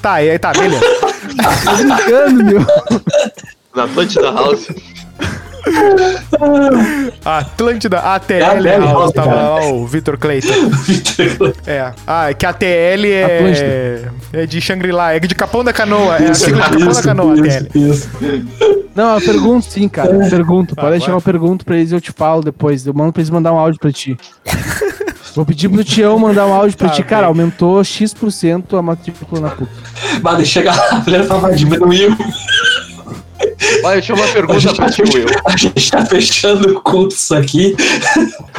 Tá, 0.00 0.14
aí 0.14 0.38
tá, 0.38 0.52
beleza. 0.52 0.80
Tô 1.64 1.76
brincando, 1.76 2.44
meu. 2.44 2.66
Na 3.74 3.84
Atlântida 3.84 4.32
House. 4.32 4.68
Atlântida, 7.24 7.98
ATL, 7.98 8.42
ATL 8.44 8.84
House, 8.84 8.92
House, 8.92 9.12
tava 9.12 9.34
lá 9.34 9.64
o 9.68 9.86
Vitor 9.88 10.16
Clayton. 10.18 10.48
É. 11.66 11.92
Ah, 12.06 12.30
é 12.30 12.34
que 12.34 12.46
a 12.46 12.52
TL 12.52 13.06
é, 13.06 13.24
Atlântida. 13.36 14.14
é 14.32 14.46
de 14.46 14.60
Shangri-La, 14.60 15.14
é 15.14 15.20
de 15.20 15.34
Capão 15.34 15.62
da 15.64 15.72
Canoa. 15.72 16.16
É 16.16 16.30
a 16.30 16.34
sigla 16.34 16.62
de 16.70 16.78
Capão 16.78 16.92
da 16.92 17.02
Canoa, 17.02 17.34
isso, 17.34 17.58
ATL. 17.58 17.78
isso. 17.78 18.08
Não, 18.94 19.14
eu 19.14 19.20
pergunto 19.20 19.66
sim, 19.66 19.88
cara. 19.88 20.10
Eu 20.12 20.28
pergunto. 20.30 20.74
Pode 20.74 20.86
Agora. 20.86 20.98
deixar 20.98 21.12
uma 21.12 21.20
pergunta 21.20 21.64
pra 21.64 21.76
eles 21.76 21.92
e 21.92 21.94
eu 21.94 22.00
te 22.00 22.12
falo 22.12 22.42
depois. 22.42 22.86
Eu 22.86 22.92
mando 22.94 23.12
pra 23.12 23.20
eles 23.20 23.30
mandar 23.30 23.52
um 23.52 23.58
áudio 23.58 23.78
pra 23.80 23.92
ti. 23.92 24.16
Vou 25.36 25.46
pedir 25.46 25.68
pro 25.68 25.84
Tião 25.84 26.18
mandar 26.18 26.44
um 26.44 26.52
áudio 26.52 26.76
pra 26.76 26.88
Tá 26.88 26.94
ti. 26.94 27.04
Cara, 27.04 27.20
bem. 27.22 27.28
aumentou 27.28 27.82
X% 27.84 28.76
a 28.76 28.82
matrícula 28.82 29.40
na 29.40 29.50
PUC. 29.50 29.70
Mas 30.20 30.48
chega 30.48 30.74
lá, 30.74 30.88
a 30.90 30.94
mulher 30.96 31.24
fala, 31.24 31.54
diminuiu. 31.54 32.16
Olha, 33.84 33.96
eu 33.98 34.02
tinha 34.02 34.14
uma 34.16 34.24
A 34.24 34.28
pergunta 34.32 34.74
pra 34.74 34.86
tá 34.86 34.92
ti, 34.92 35.02
Will. 35.02 35.28
fech- 35.28 35.40
a 35.46 35.56
gente 35.56 35.90
tá 35.90 36.04
fechando 36.06 36.76
o 36.76 36.80
culto 36.80 37.14
isso 37.14 37.34
aqui. 37.34 37.74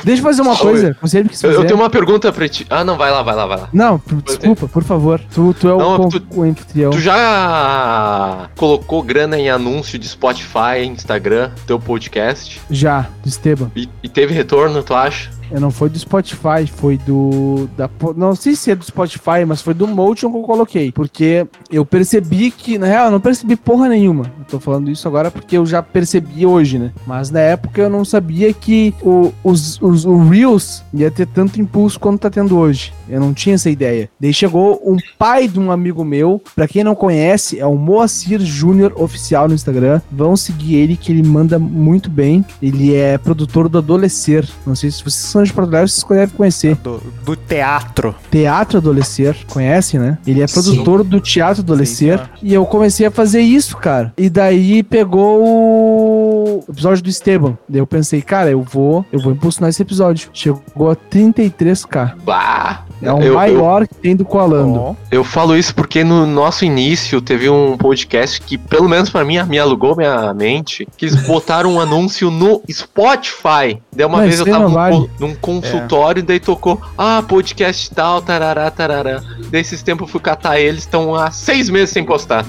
Deixa 0.04 0.20
eu 0.22 0.24
fazer 0.24 0.42
uma 0.42 0.56
coisa. 0.58 0.96
Você 1.02 1.24
quis 1.24 1.44
Eu, 1.44 1.50
fazer. 1.52 1.62
eu 1.64 1.68
tenho 1.68 1.80
uma 1.80 1.90
pergunta 1.90 2.32
pra 2.32 2.48
ti. 2.50 2.66
Ah, 2.70 2.84
não, 2.84 2.98
vai 2.98 3.12
lá, 3.12 3.22
vai 3.22 3.36
lá, 3.36 3.46
vai 3.46 3.58
lá. 3.60 3.70
Não, 3.74 4.02
desculpa, 4.26 4.68
por 4.68 4.84
favor. 4.84 5.20
Tu, 5.34 5.54
tu 5.60 5.68
é 5.70 5.74
o, 5.74 5.78
Não, 5.78 5.98
com- 5.98 6.10
tu- 6.10 6.24
o 6.36 6.44
anfitrião. 6.44 6.92
Tu 6.92 7.00
já 7.00 8.50
colocou 8.56 9.02
grana 9.04 9.38
em 9.38 9.50
anúncio 9.50 9.98
de 10.00 10.08
Spotify, 10.08 10.84
Instagram, 10.86 11.52
teu 11.68 11.80
podcast? 11.80 12.60
Já, 12.70 13.08
do 13.24 13.28
Esteban. 13.30 13.72
E, 13.76 13.88
e 14.04 14.10
teve 14.10 14.34
retorno, 14.34 14.82
tu 14.84 14.94
acha? 14.94 15.30
É, 15.52 15.60
Não 15.60 15.72
foi 15.72 15.90
do 15.90 16.00
Spotify, 16.00 16.66
foi 16.66 16.98
do. 16.98 17.70
Da, 17.78 17.90
não 18.16 18.36
sei 18.36 18.56
se 18.56 18.72
é 18.72 18.76
do 18.76 18.86
Spotify, 18.86 19.46
mas 19.46 19.62
foi 19.62 19.74
do 19.74 19.88
Motion 19.88 20.32
que 20.32 20.38
eu 20.38 20.44
coloquei. 20.44 20.92
Porque 20.92 21.46
eu 21.70 21.86
percebi 21.86 22.50
que. 22.50 22.78
Na 22.78 22.88
real, 22.88 23.06
eu 23.06 23.12
não 23.12 23.20
percebi 23.20 23.56
porra 23.56 23.90
nenhuma. 23.90 24.32
Eu 24.40 24.46
tô 24.46 24.60
falando 24.60 24.90
isso 24.90 25.08
agora 25.08 25.30
porque 25.30 25.58
eu 25.58 25.66
já 25.66 25.84
percebi 25.84 26.46
hoje, 26.46 26.80
né? 26.80 26.92
Mas 27.06 27.30
na 27.30 27.40
época 27.40 27.82
eu 27.82 27.90
não 27.90 28.06
sabia 28.06 28.54
que 28.54 28.94
o, 29.02 29.34
os, 29.44 29.82
os, 29.82 30.06
o 30.06 30.18
Reels 30.30 30.84
ia 30.94 31.12
ter 31.12 31.28
tanto 31.28 31.60
impulso 31.60 32.00
quanto 32.00 32.22
tá 32.22 32.30
tendo 32.30 32.58
hoje. 32.58 32.94
Eu 33.10 33.20
não 33.20 33.34
tinha 33.34 33.56
essa 33.56 33.70
ideia. 33.70 34.10
Daí 34.20 34.34
chegou 34.34 34.82
um 34.86 34.96
pai 35.20 35.48
de 35.48 35.60
um 35.60 35.72
amigo 35.72 36.06
meu. 36.06 36.42
Pra 36.56 36.68
quem 36.68 36.84
não 36.84 36.96
conhece, 36.96 37.60
é 37.60 37.66
o 37.66 37.76
Moacir 37.76 38.40
Júnior 38.40 38.94
Oficial 38.96 39.50
no 39.50 39.54
Instagram. 39.54 40.00
Vão 40.10 40.38
seguir 40.38 40.76
ele, 40.76 40.96
que 40.96 41.12
ele 41.12 41.28
manda 41.28 41.60
muito 41.60 42.10
bem. 42.10 42.46
Ele 42.62 42.96
é 42.96 43.18
produtor 43.18 43.68
do 43.68 43.80
Adolescer. 43.80 44.48
Não 44.66 44.76
sei 44.76 44.90
se 44.90 45.04
vocês 45.04 45.16
são 45.16 45.41
de 45.44 45.54
Porto 45.54 45.70
Alegre, 45.70 45.90
vocês 45.90 46.06
devem 46.10 46.36
conhecer. 46.36 46.76
Do, 46.76 47.02
do 47.26 47.36
teatro. 47.36 48.16
Teatro 48.30 48.78
Adolescer, 48.78 49.36
conhecem, 49.50 50.00
né? 50.00 50.18
Ele 50.26 50.42
é 50.42 50.48
Sim. 50.48 50.54
produtor 50.62 51.04
do 51.04 51.20
Teatro 51.20 51.62
Adolescer. 51.62 52.20
Sim, 52.20 52.26
E 52.44 52.54
eu 52.54 52.66
comecei 52.66 53.06
a 53.06 53.12
fazer 53.12 53.42
isso, 53.42 53.78
cara. 53.78 54.14
E 54.18 54.30
daí 54.30 54.84
pegou 54.84 55.44
o 55.44 56.64
episódio 56.70 57.04
do 57.04 57.10
Esteban. 57.10 57.58
Daí 57.68 57.80
eu 57.80 57.88
pensei, 57.88 58.22
cara, 58.22 58.50
eu 58.52 58.62
vou, 58.62 59.06
eu 59.12 59.20
vou 59.20 59.32
impulsionar 59.32 59.70
esse 59.70 59.82
episódio. 59.82 60.30
Chegou 60.34 60.90
a 60.90 60.96
33k. 60.96 62.14
Bah! 62.24 62.84
É 63.02 63.12
o 63.12 63.18
Eu- 63.18 63.24
eu- 63.30 63.34
maior 63.34 63.88
que 63.88 63.96
tem 63.96 64.16
do 64.16 64.24
Coalando. 64.24 64.96
Eu 65.10 65.24
falo 65.24 65.58
isso 65.58 65.74
porque 65.74 66.04
no 66.04 66.28
nosso 66.28 66.64
início 66.64 67.20
teve 67.20 67.50
um 67.50 67.76
podcast 67.76 68.40
que, 68.40 68.60
pelo 68.60 68.88
menos 68.88 69.10
pra 69.10 69.26
mim, 69.26 69.42
me 69.46 69.58
alugou 69.58 69.96
minha 69.96 70.32
mente, 70.36 70.88
que 70.96 71.06
eles 71.08 71.16
botaram 71.26 71.74
um 71.74 71.80
anúncio 71.80 72.30
no 72.30 72.62
Spotify. 72.72 73.82
Daí 73.92 74.06
uma 74.06 74.20
Mas 74.20 74.28
vez 74.28 74.40
eu 74.42 74.46
tava 74.46 74.68
num, 74.68 74.74
vale. 74.74 74.96
co- 74.98 75.10
num 75.32 75.36
consultório 75.40 76.20
e 76.20 76.24
daí 76.24 76.40
tocou, 76.40 76.82
ah, 76.98 77.24
podcast 77.28 77.90
tal, 77.92 78.22
tarará, 78.22 78.70
tarará. 78.72 79.22
Desses 79.50 79.82
tempos 79.82 80.08
eu 80.08 80.12
fui 80.12 80.22
catar 80.22 80.60
eles, 80.60 80.82
estão 80.82 81.16
há 81.16 81.32
seis 81.32 81.70
meses 81.70 81.90
sem 81.90 82.04
postar. 82.04 82.46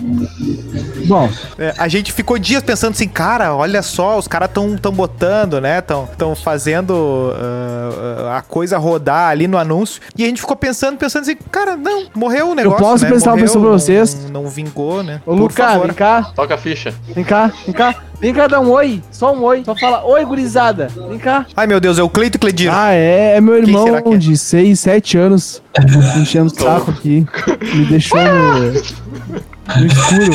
Bom, 1.06 1.28
É, 1.58 1.74
a 1.78 1.88
gente 1.88 2.12
ficou 2.12 2.38
dias 2.38 2.62
pensando 2.62 2.92
assim, 2.92 3.08
cara, 3.08 3.54
olha 3.54 3.82
só, 3.82 4.18
os 4.18 4.28
caras 4.28 4.50
tão, 4.52 4.76
tão 4.76 4.92
botando, 4.92 5.60
né? 5.60 5.80
Tão, 5.80 6.08
tão 6.16 6.34
fazendo 6.34 7.32
ah, 7.36 8.36
a 8.38 8.42
coisa 8.42 8.78
rodar 8.78 9.30
ali 9.30 9.46
no 9.46 9.58
anúncio. 9.58 10.00
E 10.16 10.24
a 10.24 10.26
gente 10.26 10.40
ficou 10.40 10.56
pensando, 10.56 10.96
pensando 10.96 11.22
assim, 11.22 11.36
cara, 11.50 11.76
não, 11.76 12.06
morreu 12.14 12.50
o 12.50 12.54
negócio. 12.54 12.78
posso 12.80 13.04
né? 13.04 13.10
prestar 13.10 13.30
uma 13.30 13.36
Morreu, 13.36 13.46
pessoa 13.46 13.62
pra 13.62 13.70
não- 13.72 13.78
vocês? 13.78 14.14
Não, 14.30 14.42
não 14.42 14.48
vingou, 14.48 15.02
né? 15.02 15.20
ô 15.26 15.34
Lucas, 15.34 15.80
vem 15.82 15.92
cá, 15.92 16.22
Toca 16.34 16.54
a 16.54 16.58
ficha. 16.58 16.94
vem 17.14 17.24
cá, 17.24 17.52
vem 17.64 17.74
cá. 17.74 17.94
Vem 18.22 18.32
cá 18.32 18.46
dar 18.46 18.60
um 18.60 18.70
oi, 18.70 19.02
só 19.10 19.34
um 19.34 19.42
oi. 19.42 19.64
Só 19.64 19.74
fala, 19.74 20.04
oi, 20.04 20.24
gurizada. 20.24 20.88
Vem 21.08 21.18
cá. 21.18 21.44
Ai, 21.56 21.66
meu 21.66 21.80
Deus, 21.80 21.98
é 21.98 22.04
o 22.04 22.08
Cleito 22.08 22.38
Clediro. 22.38 22.72
Ah, 22.72 22.92
é, 22.92 23.34
é 23.36 23.40
meu 23.40 23.56
irmão 23.58 23.96
é? 23.96 24.16
de 24.16 24.36
6, 24.36 24.78
7 24.78 25.18
anos 25.18 25.60
me 25.76 25.96
enchendo 26.22 26.46
o 26.46 26.50
saco 26.54 26.92
aqui. 26.92 27.26
Me 27.74 27.84
deixou 27.86 28.20
no, 28.20 28.72
no 28.72 29.86
escuro. 29.86 30.32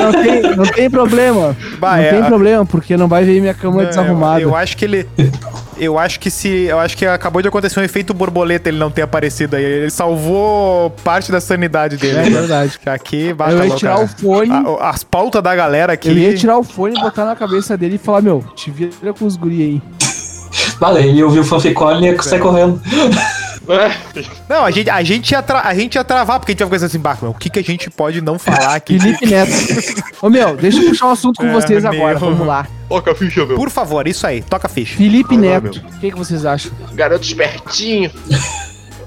não, 0.00 0.12
tem, 0.22 0.56
não 0.56 0.64
tem 0.66 0.88
problema. 0.88 1.56
Bah, 1.80 1.96
não 1.96 2.02
é, 2.04 2.10
tem 2.10 2.22
a- 2.22 2.26
problema, 2.26 2.64
porque 2.64 2.96
não 2.96 3.08
vai 3.08 3.24
ver 3.24 3.40
minha 3.40 3.52
cama 3.54 3.82
Não, 3.82 3.88
desarrumada. 3.88 4.40
Eu, 4.40 4.50
eu 4.50 4.56
acho 4.56 4.76
que 4.76 4.84
ele. 4.84 5.08
Eu 5.78 5.98
acho 5.98 6.18
que 6.20 6.30
se. 6.30 6.48
Eu 6.64 6.78
acho 6.78 6.96
que 6.96 7.04
acabou 7.06 7.40
de 7.42 7.48
acontecer 7.48 7.78
um 7.80 7.82
efeito 7.82 8.12
borboleta 8.14 8.68
ele 8.68 8.78
não 8.78 8.90
ter 8.90 9.02
aparecido 9.02 9.56
aí. 9.56 9.64
Ele 9.64 9.90
salvou 9.90 10.90
parte 11.02 11.30
da 11.32 11.40
sanidade 11.40 11.96
dele. 11.96 12.18
É 12.18 12.22
verdade. 12.30 12.78
Que 12.78 12.88
Aqui, 12.88 13.26
Eu 13.28 13.36
bata 13.36 13.66
ia 13.66 13.74
tirar 13.76 14.00
o 14.00 14.06
fone, 14.08 14.50
A- 14.52 14.90
as 14.90 15.02
pautas 15.02 15.42
da 15.42 15.54
galera 15.54 15.92
aqui. 15.94 16.08
eu 16.08 16.14
ia 16.16 16.34
tirar 16.34 16.58
o 16.58 16.62
fone, 16.62 17.00
botar 17.00 17.24
na 17.24 17.34
cabeça 17.36 17.76
dele 17.76 17.96
e 17.96 17.98
falar, 17.98 18.22
meu, 18.22 18.44
te 18.54 18.70
vira 18.70 19.12
com 19.12 19.24
os 19.24 19.36
guri 19.36 19.62
aí. 19.62 19.82
Valeu, 20.78 21.02
ele 21.02 21.22
ouviu 21.22 21.42
o 21.42 21.44
fanficone 21.44 22.06
e 22.06 22.10
ia 22.10 22.22
sair 22.22 22.40
correndo. 22.40 22.80
Não, 24.48 24.64
a 24.64 24.70
gente, 24.70 24.90
a, 24.90 25.02
gente 25.02 25.30
ia 25.32 25.42
tra- 25.42 25.62
a 25.64 25.74
gente 25.74 25.94
ia 25.94 26.04
travar, 26.04 26.38
porque 26.38 26.52
a 26.52 26.54
gente 26.54 26.60
ia 26.60 26.66
ficar 26.66 26.74
pensando 26.76 26.86
assim, 26.88 26.98
bah, 26.98 27.16
meu, 27.20 27.30
o 27.30 27.34
que, 27.34 27.48
que 27.48 27.58
a 27.58 27.62
gente 27.62 27.90
pode 27.90 28.20
não 28.20 28.38
falar 28.38 28.74
aqui? 28.74 28.98
Felipe 28.98 29.26
Neto. 29.26 29.50
Ô 30.20 30.28
meu, 30.28 30.56
deixa 30.56 30.82
eu 30.82 30.88
puxar 30.88 31.06
um 31.06 31.10
assunto 31.10 31.38
com 31.40 31.46
É, 31.46 31.52
vocês 31.52 31.82
meu. 31.82 31.92
agora, 31.92 32.18
vamos 32.18 32.46
lá. 32.46 32.66
Toca 32.88 33.12
a 33.12 33.14
ficha, 33.14 33.44
meu. 33.46 33.56
Por 33.56 33.70
favor, 33.70 34.06
isso 34.06 34.26
aí, 34.26 34.42
toca 34.42 34.66
a 34.66 34.70
ficha. 34.70 34.96
Felipe 34.96 35.36
Neto, 35.36 35.78
o 35.96 35.98
que, 36.00 36.10
que 36.10 36.16
vocês 36.18 36.44
acham? 36.44 36.70
Garoto 36.92 37.24
espertinho. 37.24 38.10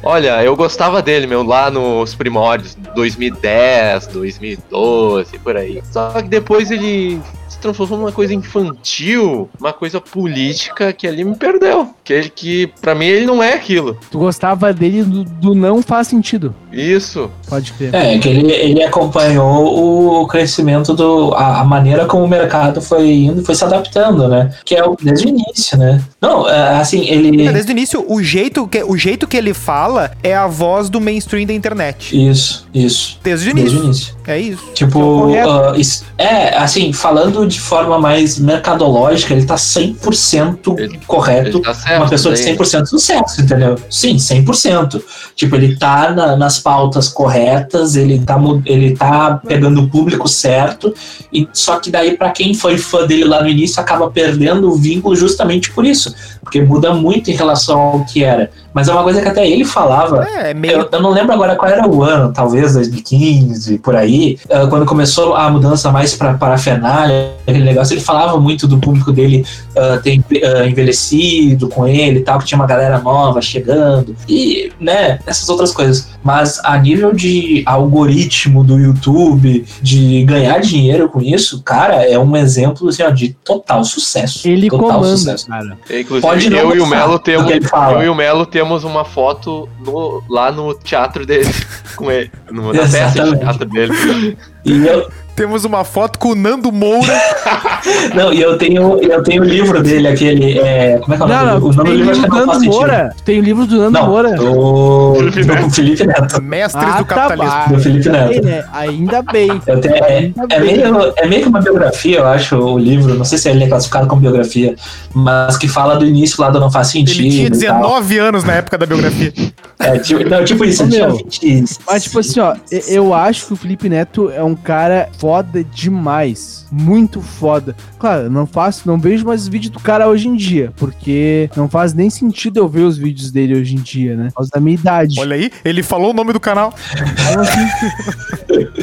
Olha, 0.03 0.41
eu 0.43 0.55
gostava 0.55 1.01
dele, 1.01 1.25
meu, 1.27 1.43
lá 1.43 1.69
nos 1.71 2.13
primórdios, 2.13 2.75
2010, 2.95 4.07
2012, 4.07 5.39
por 5.39 5.57
aí. 5.57 5.81
Só 5.91 6.11
que 6.21 6.29
depois 6.29 6.69
ele 6.71 7.19
se 7.49 7.57
transformou 7.59 7.97
numa 7.99 8.11
coisa 8.11 8.33
infantil, 8.33 9.49
uma 9.59 9.73
coisa 9.73 9.99
política 9.99 10.93
que 10.93 11.07
ali 11.07 11.23
me 11.23 11.35
perdeu. 11.35 11.93
Que 12.07 12.13
ele 12.13 12.29
que, 12.29 12.67
pra 12.79 12.95
mim, 12.95 13.05
ele 13.05 13.25
não 13.25 13.43
é 13.43 13.53
aquilo. 13.53 13.97
Tu 14.09 14.17
gostava 14.17 14.71
dele 14.71 15.03
do, 15.03 15.25
do 15.25 15.53
não 15.53 15.81
faz 15.81 16.07
sentido. 16.07 16.55
Isso. 16.71 17.29
Pode 17.49 17.73
crer. 17.73 17.93
É, 17.93 18.17
que 18.17 18.29
ele, 18.29 18.49
ele 18.49 18.81
acompanhou 18.81 20.21
o 20.21 20.25
crescimento 20.27 20.93
do. 20.93 21.33
A, 21.33 21.59
a 21.59 21.63
maneira 21.65 22.05
como 22.05 22.23
o 22.23 22.27
mercado 22.27 22.81
foi 22.81 23.09
indo, 23.11 23.43
foi 23.43 23.55
se 23.55 23.63
adaptando, 23.65 24.27
né? 24.29 24.51
Que 24.63 24.75
é 24.75 24.85
o- 24.85 24.95
desde 25.01 25.25
o 25.27 25.29
início, 25.29 25.77
né? 25.77 26.01
Não, 26.21 26.47
é, 26.47 26.77
assim, 26.79 27.05
ele. 27.09 27.45
É, 27.45 27.51
Desde 27.51 27.71
o 27.71 27.73
início, 27.73 28.05
o 28.07 28.23
jeito, 28.23 28.65
que, 28.67 28.81
o 28.83 28.95
jeito 28.95 29.27
que 29.27 29.35
ele 29.35 29.53
fala 29.53 30.11
é 30.23 30.33
a 30.33 30.47
voz 30.47 30.89
do 30.89 31.01
mainstream 31.01 31.45
da 31.45 31.53
internet. 31.53 32.15
Isso, 32.29 32.67
isso. 32.73 33.19
Desde 33.21 33.49
o 33.49 33.53
Desde 33.53 33.75
o 33.75 33.83
início. 33.83 33.85
início. 34.11 34.17
É 34.27 34.39
isso. 34.39 34.63
Tipo, 34.73 34.99
correto. 34.99 35.49
ah, 35.49 35.73
isso- 35.77 36.05
é, 36.17 36.57
assim, 36.57 36.93
falando 36.93 37.45
de 37.47 37.59
forma 37.59 37.99
mais 37.99 38.39
mercadológica, 38.39 39.33
ele 39.33 39.45
tá 39.45 39.55
100% 39.57 40.75
Ele- 40.77 40.99
correto. 41.07 41.49
Ele 41.57 41.61
tá 41.61 41.73
certo. 41.73 41.96
Uma 41.99 42.09
pessoa 42.09 42.33
de 42.35 42.43
daí. 42.43 42.55
100% 42.57 42.83
de 42.83 42.89
sucesso, 42.89 43.41
entendeu? 43.41 43.75
Sim, 43.89 44.17
100%. 44.17 45.01
Tipo, 45.35 45.55
ele 45.55 45.75
tá 45.75 46.11
na- 46.11 46.35
nas 46.35 46.59
pautas 46.59 47.09
corretas, 47.09 47.95
ele 47.95 48.19
tá, 48.19 48.37
ele 48.65 48.95
tá 48.95 49.39
pegando 49.47 49.81
o 49.81 49.89
público 49.89 50.27
certo, 50.27 50.93
e 51.31 51.47
só 51.53 51.79
que 51.79 51.89
daí, 51.91 52.17
pra 52.17 52.31
quem 52.31 52.53
foi 52.53 52.77
fã 52.77 53.05
dele 53.05 53.23
lá 53.25 53.41
no 53.41 53.49
início, 53.49 53.79
acaba 53.81 54.09
perdendo 54.09 54.69
o 54.69 54.75
vínculo 54.75 55.15
justamente 55.15 55.71
por 55.71 55.85
isso, 55.85 56.13
porque 56.41 56.61
muda 56.61 56.93
muito 56.93 57.29
em 57.29 57.35
relação 57.35 57.79
ao 57.79 58.05
que 58.05 58.23
era. 58.23 58.49
Mas 58.73 58.87
é 58.87 58.93
uma 58.93 59.03
coisa 59.03 59.21
que 59.21 59.27
até 59.27 59.47
ele 59.47 59.65
falava, 59.65 60.23
É, 60.27 60.51
é 60.51 60.53
meio. 60.53 60.73
eu, 60.81 60.89
eu 60.91 61.01
não 61.01 61.09
lembro 61.09 61.33
agora 61.33 61.55
qual 61.55 61.69
era 61.71 61.87
o 61.87 62.03
ano, 62.03 62.31
talvez 62.31 62.73
2015, 62.73 63.79
por 63.79 63.95
aí, 63.95 64.37
ah, 64.51 64.67
quando 64.67 64.85
começou 64.85 65.35
a 65.35 65.49
mudança 65.49 65.91
mais 65.91 66.13
para 66.15 66.35
parafernália, 66.35 67.31
aquele 67.47 67.63
negócio, 67.63 67.93
ele 67.93 68.01
falava 68.01 68.39
muito 68.39 68.67
do 68.67 68.77
público 68.77 69.11
dele 69.11 69.45
ah, 69.75 69.99
ter 70.03 70.21
ah, 70.43 70.65
envelhecido 70.67 71.67
com 71.69 71.86
ele 71.87 72.19
e 72.19 72.23
tal, 72.23 72.39
que 72.39 72.45
tinha 72.45 72.57
uma 72.59 72.67
galera 72.67 72.99
nova 72.99 73.41
chegando, 73.41 74.15
e, 74.27 74.71
né, 74.79 75.19
essas 75.25 75.47
outras 75.49 75.71
coisas. 75.71 76.09
Mas 76.23 76.59
a 76.63 76.77
nível 76.77 77.13
de 77.13 77.63
algoritmo 77.65 78.63
do 78.63 78.77
YouTube, 78.77 79.65
de 79.81 80.23
ganhar 80.25 80.59
dinheiro 80.59 81.09
com 81.09 81.21
isso, 81.21 81.61
cara, 81.63 82.05
é 82.07 82.17
um 82.19 82.35
exemplo, 82.35 82.87
assim, 82.89 83.03
ó, 83.03 83.09
de 83.09 83.29
total 83.43 83.83
sucesso. 83.83 84.47
Ele 84.47 84.69
total 84.69 84.87
comanda, 84.99 85.17
sucesso. 85.17 85.47
cara. 85.47 85.77
Inclusive, 85.89 86.21
Pode 86.21 86.49
não 86.49 86.57
eu 86.57 86.75
e 86.75 86.79
o 86.79 86.85
Melo 86.87 87.19
temos. 87.19 87.49
Eu 87.51 88.03
e 88.03 88.09
o 88.09 88.15
Melo 88.15 88.45
temos 88.45 88.83
uma 88.83 89.05
foto 89.05 89.67
no- 89.85 90.21
lá 90.29 90.51
no 90.51 90.73
teatro 90.73 91.25
dele 91.25 91.49
com 91.95 92.11
ele. 92.11 92.31
No, 92.51 92.73
na 92.73 92.81
peça 92.81 93.23
de 93.23 93.37
teatro 93.39 93.65
dele. 93.65 94.37
E 94.65 94.85
eu, 94.85 95.09
Temos 95.37 95.63
uma 95.65 95.83
foto 95.83 96.17
com 96.17 96.29
o 96.29 96.35
Nando 96.35 96.71
Moura. 96.71 97.13
não, 98.15 98.33
e 98.33 98.41
eu 98.41 98.57
tenho, 98.57 98.99
eu 99.03 99.21
tenho 99.21 99.43
o 99.43 99.45
livro 99.45 99.83
dele, 99.83 100.07
aquele. 100.07 100.57
É, 100.57 100.97
como 100.97 101.13
é 101.13 101.17
que 101.17 101.21
é 101.21 101.25
o 101.25 101.29
nome? 101.29 101.43
Não, 101.45 101.59
não, 101.59 101.67
o 101.67 101.73
nome 101.73 101.75
tem 101.75 101.83
do 101.83 101.91
livro 101.93 102.11
acho 102.11 102.21
que 102.23 102.27
faz 102.27 102.39
Nando 102.47 102.53
sentido. 102.59 102.71
Moura. 102.73 103.15
Tem 103.23 103.39
o 103.39 103.43
livro 103.43 103.65
do 103.67 103.77
Nando 103.77 103.91
Não, 103.91 104.07
Moura. 104.07 104.35
do, 104.35 105.13
Felipe 105.31 105.45
Neto. 105.45 105.61
do 105.67 105.69
Felipe 105.75 106.07
Neto. 106.07 106.41
Mestres 106.41 106.83
Ah, 106.87 106.97
do 106.97 107.05
capitalismo. 107.05 107.51
tá, 107.51 107.65
Do 107.67 107.79
Felipe 107.79 108.09
ainda 108.09 108.19
Neto. 108.19 108.29
bem, 108.29 108.41
né? 108.41 108.65
Ainda 108.73 109.21
bem. 109.21 109.61
Eu 109.67 109.79
tenho- 109.79 109.95
é, 109.95 110.17
Ainda 110.17 110.43
é, 110.49 110.59
bem. 110.59 110.77
meio, 110.77 111.13
é 111.17 111.27
meio 111.27 111.41
que 111.43 111.49
uma 111.49 111.61
biografia, 111.61 112.17
eu 112.17 112.27
acho, 112.27 112.55
o 112.57 112.77
livro. 112.79 113.13
Não 113.13 113.23
sei 113.25 113.37
se 113.37 113.47
ele 113.47 113.63
é 113.63 113.67
classificado 113.67 114.07
como 114.07 114.19
biografia, 114.21 114.75
mas 115.13 115.55
que 115.55 115.67
fala 115.67 115.95
do 115.97 116.05
início 116.05 116.41
lá 116.41 116.49
do 116.49 116.59
Não 116.59 116.71
Faz 116.71 116.87
Sentido. 116.87 117.19
Ele 117.21 117.29
tinha 117.29 117.47
e 117.47 117.49
tal. 117.51 117.59
19 117.59 118.17
anos 118.17 118.43
na 118.43 118.53
época 118.55 118.75
da 118.75 118.87
biografia. 118.87 119.31
É, 119.79 119.99
tipo, 119.99 120.27
não, 120.27 120.43
tipo 120.43 120.65
isso, 120.65 120.83
Ô, 120.83 120.87
meu, 120.87 121.15
20. 121.17 121.63
Mas, 121.85 122.03
tipo 122.05 122.17
assim, 122.19 122.39
ó, 122.39 122.55
eu 122.87 123.13
acho 123.13 123.45
que 123.45 123.53
o 123.53 123.55
Felipe 123.55 123.87
Neto 123.87 124.31
é 124.31 124.43
um 124.43 124.55
cara 124.55 125.07
foda 125.27 125.61
demais. 125.61 126.65
Muito 126.71 127.21
foda. 127.21 127.75
Claro, 127.99 128.23
eu 128.23 128.29
não 128.29 128.45
faço, 128.45 128.87
não 128.87 128.97
vejo 128.97 129.25
mais 129.25 129.45
vídeo 129.45 129.69
do 129.69 129.77
cara 129.77 130.07
hoje 130.07 130.29
em 130.29 130.37
dia, 130.37 130.71
porque 130.77 131.49
não 131.53 131.67
faz 131.67 131.93
nem 131.93 132.09
sentido 132.09 132.59
eu 132.61 132.67
ver 132.69 132.83
os 132.83 132.97
vídeos 132.97 133.29
dele 133.29 133.59
hoje 133.59 133.75
em 133.75 133.79
dia, 133.79 134.15
né? 134.15 134.27
Por 134.27 134.35
causa 134.35 134.51
da 134.53 134.61
minha 134.61 134.75
idade. 134.75 135.19
Olha 135.19 135.35
aí, 135.35 135.51
ele 135.65 135.83
falou 135.83 136.11
o 136.11 136.13
nome 136.13 136.31
do 136.31 136.39
canal. 136.39 136.73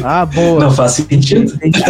Ah, 0.03 0.26
boa. 0.26 0.61
Não 0.61 0.70
faz 0.70 0.92
sentido. 0.92 1.53
Entendi. 1.62 1.82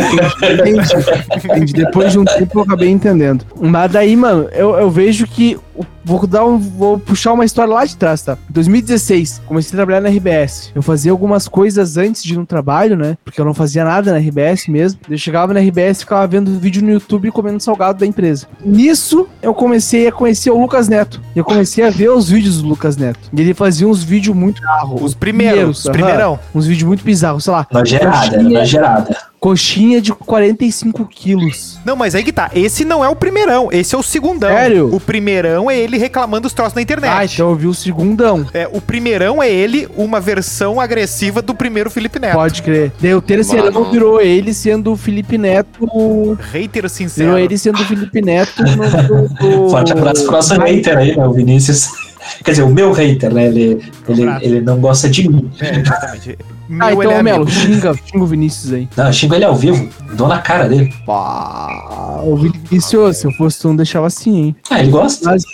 Entendi. 1.45 1.73
Depois 1.73 2.13
de 2.13 2.19
um 2.19 2.25
tempo 2.25 2.61
eu 2.61 2.63
acabei 2.63 2.89
entendendo. 2.89 3.45
Mas 3.61 3.91
daí, 3.91 4.15
mano, 4.17 4.49
eu, 4.53 4.77
eu 4.77 4.91
vejo 4.91 5.27
que. 5.27 5.59
Vou 6.05 6.27
dar 6.27 6.45
um. 6.45 6.59
Vou 6.59 6.99
puxar 6.99 7.33
uma 7.33 7.45
história 7.45 7.73
lá 7.73 7.85
de 7.85 7.97
trás, 7.97 8.23
tá? 8.23 8.37
Em 8.49 8.53
2016, 8.53 9.43
comecei 9.47 9.73
a 9.73 9.77
trabalhar 9.77 10.01
na 10.01 10.09
RBS. 10.09 10.71
Eu 10.75 10.83
fazia 10.83 11.11
algumas 11.11 11.49
coisas 11.49 11.97
antes 11.97 12.23
de 12.23 12.35
ir 12.35 12.37
no 12.37 12.47
trabalho, 12.47 12.97
né? 12.97 13.17
Porque 13.25 13.41
eu 13.41 13.45
não 13.45 13.55
fazia 13.55 13.85
nada 13.85 14.13
na 14.13 14.19
RBS 14.19 14.69
mesmo. 14.69 15.01
Eu 15.09 15.17
chegava 15.17 15.55
na 15.55 15.61
RBS 15.61 15.99
e 15.99 16.01
ficava 16.01 16.27
vendo 16.27 16.59
vídeo 16.59 16.83
no 16.83 16.91
YouTube 16.91 17.29
e 17.29 17.33
comendo 17.33 17.61
salgado 17.61 17.99
da 17.99 18.07
empresa. 18.07 18.47
Nisso, 18.65 19.27
eu 19.43 19.55
comecei 19.55 20.07
a 20.07 20.13
conhecer 20.13 20.51
o 20.51 20.61
Lucas 20.61 20.89
Neto. 20.89 21.21
E 21.35 21.39
eu 21.39 21.45
comecei 21.45 21.85
a 21.85 21.91
ver 21.91 22.11
os 22.11 22.29
vídeos 22.29 22.61
do 22.61 22.69
Lucas 22.69 22.97
Neto. 22.97 23.31
E 23.33 23.41
ele 23.41 23.55
fazia 23.55 23.89
uns 23.89 24.03
vídeos 24.03 24.37
muito 24.37 24.61
bizarros. 24.61 25.03
Os 25.03 25.15
primeiros, 25.15 25.79
os 25.79 25.87
aham. 25.87 25.93
primeirão. 25.93 26.39
Uns 26.55 26.67
vídeos 26.67 26.87
muito 26.87 27.05
bizarros, 27.05 27.45
sei 27.45 27.53
lá. 27.53 27.67
Na 27.73 27.85
gerada, 27.85 28.43
na 28.43 28.65
gerada. 28.65 29.17
Coxinha 29.45 30.01
de 30.01 30.11
45 30.11 31.05
quilos. 31.05 31.79
Não, 31.85 31.95
mas 31.95 32.15
aí 32.15 32.25
que 32.25 32.33
tá. 32.33 32.51
Esse 32.55 32.83
não 32.83 33.05
é 33.05 33.11
o 33.11 33.15
primeirão, 33.15 33.69
esse 33.71 33.95
é 33.95 33.99
o 33.99 34.03
segundão. 34.03 34.49
Sério? 34.49 34.89
O 34.91 34.99
primeirão 34.99 35.71
é 35.71 35.79
ele 35.79 35.99
reclamando 35.99 36.47
os 36.47 36.55
troços 36.55 36.73
na 36.73 36.81
internet. 36.81 37.13
Ah, 37.13 37.27
então 37.27 37.51
eu 37.51 37.55
vi 37.55 37.67
o 37.67 37.75
segundão. 37.75 38.47
É, 38.55 38.67
o 38.73 38.81
primeirão 38.81 39.43
é 39.43 39.53
ele, 39.53 39.87
uma 39.99 40.19
versão 40.19 40.81
agressiva 40.81 41.43
do 41.43 41.55
primeiro 41.55 41.91
Felipe 41.91 42.19
Neto. 42.19 42.37
Pode 42.37 42.63
crer. 42.63 42.91
Daí 42.99 43.15
o 43.15 43.21
terceirão 43.21 43.71
Mano. 43.71 43.91
virou 43.91 44.19
ele 44.19 44.55
sendo 44.55 44.93
o 44.93 44.97
Felipe 44.97 45.37
Neto. 45.37 46.39
Hater 46.51 46.89
sincero. 46.89 47.29
Virou 47.29 47.39
ele 47.39 47.59
sendo 47.59 47.83
o 47.83 47.85
Felipe 47.85 48.23
Neto 48.23 48.63
no. 48.63 49.69
Forte 49.69 49.93
abraço 49.93 50.23
pro 50.23 50.33
nosso 50.33 50.59
hater 50.59 50.97
aí, 50.97 51.15
né? 51.15 51.27
O 51.27 51.35
Vinícius. 51.35 51.91
Quer 52.43 52.53
dizer, 52.53 52.63
o 52.63 52.71
meu 52.71 52.93
hater, 52.93 53.31
né? 53.31 53.49
Ele, 53.49 53.93
ele, 54.09 54.23
ele 54.41 54.61
não 54.63 54.81
gosta 54.81 55.07
de 55.07 55.29
mim. 55.29 55.51
É, 55.61 55.81
exatamente. 55.81 56.39
Meu, 56.69 56.87
Ah, 56.87 56.93
então, 56.93 57.13
é 57.13 57.23
Melo, 57.23 57.49
xinga, 57.49 57.95
xinga 57.95 58.25
o 58.25 58.27
Vinícius 58.27 58.73
aí. 58.73 58.89
Não, 58.97 59.07
eu 59.07 59.13
xingo 59.13 59.35
ele 59.35 59.45
ao 59.45 59.55
vivo. 59.55 59.89
Dou 60.15 60.29
na 60.29 60.39
cara 60.39 60.69
dele. 60.69 60.93
Pá, 61.05 62.21
o 62.23 62.37
Vinícius, 62.37 63.19
se 63.19 63.27
eu 63.27 63.33
fosse 63.33 63.61
tu, 63.61 63.69
não 63.69 63.77
deixava 63.77 64.07
assim, 64.07 64.37
hein? 64.37 64.57
Ah, 64.71 64.81
ele 64.81 64.91
gosta? 64.91 65.31
Mas. 65.31 65.45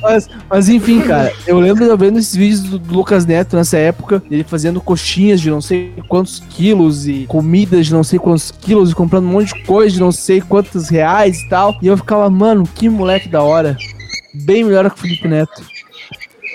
mas, 0.00 0.28
mas 0.48 0.68
enfim, 0.68 1.00
cara, 1.00 1.32
eu 1.46 1.58
lembro 1.58 1.84
de 1.84 1.90
eu 1.90 1.98
vendo 1.98 2.18
esses 2.18 2.34
vídeos 2.34 2.62
do, 2.62 2.78
do 2.78 2.94
Lucas 2.94 3.26
Neto 3.26 3.56
nessa 3.56 3.76
época, 3.76 4.22
ele 4.30 4.44
fazendo 4.44 4.80
coxinhas 4.80 5.40
de 5.40 5.50
não 5.50 5.60
sei 5.60 5.92
quantos 6.08 6.40
quilos 6.48 7.06
e 7.06 7.26
comidas 7.26 7.86
de 7.86 7.92
não 7.92 8.04
sei 8.04 8.18
quantos 8.18 8.50
quilos 8.50 8.90
e 8.90 8.94
comprando 8.94 9.24
um 9.24 9.32
monte 9.32 9.52
de 9.52 9.64
coisa 9.64 9.94
de 9.94 10.00
não 10.00 10.12
sei 10.12 10.40
quantos 10.40 10.88
reais 10.88 11.38
e 11.40 11.48
tal. 11.48 11.76
E 11.82 11.86
eu 11.86 11.96
ficava, 11.96 12.28
mano, 12.30 12.64
que 12.74 12.88
moleque 12.88 13.28
da 13.28 13.42
hora. 13.42 13.76
Bem 14.32 14.64
melhor 14.64 14.90
que 14.90 14.96
o 14.96 15.00
Felipe 15.00 15.28
Neto. 15.28 15.75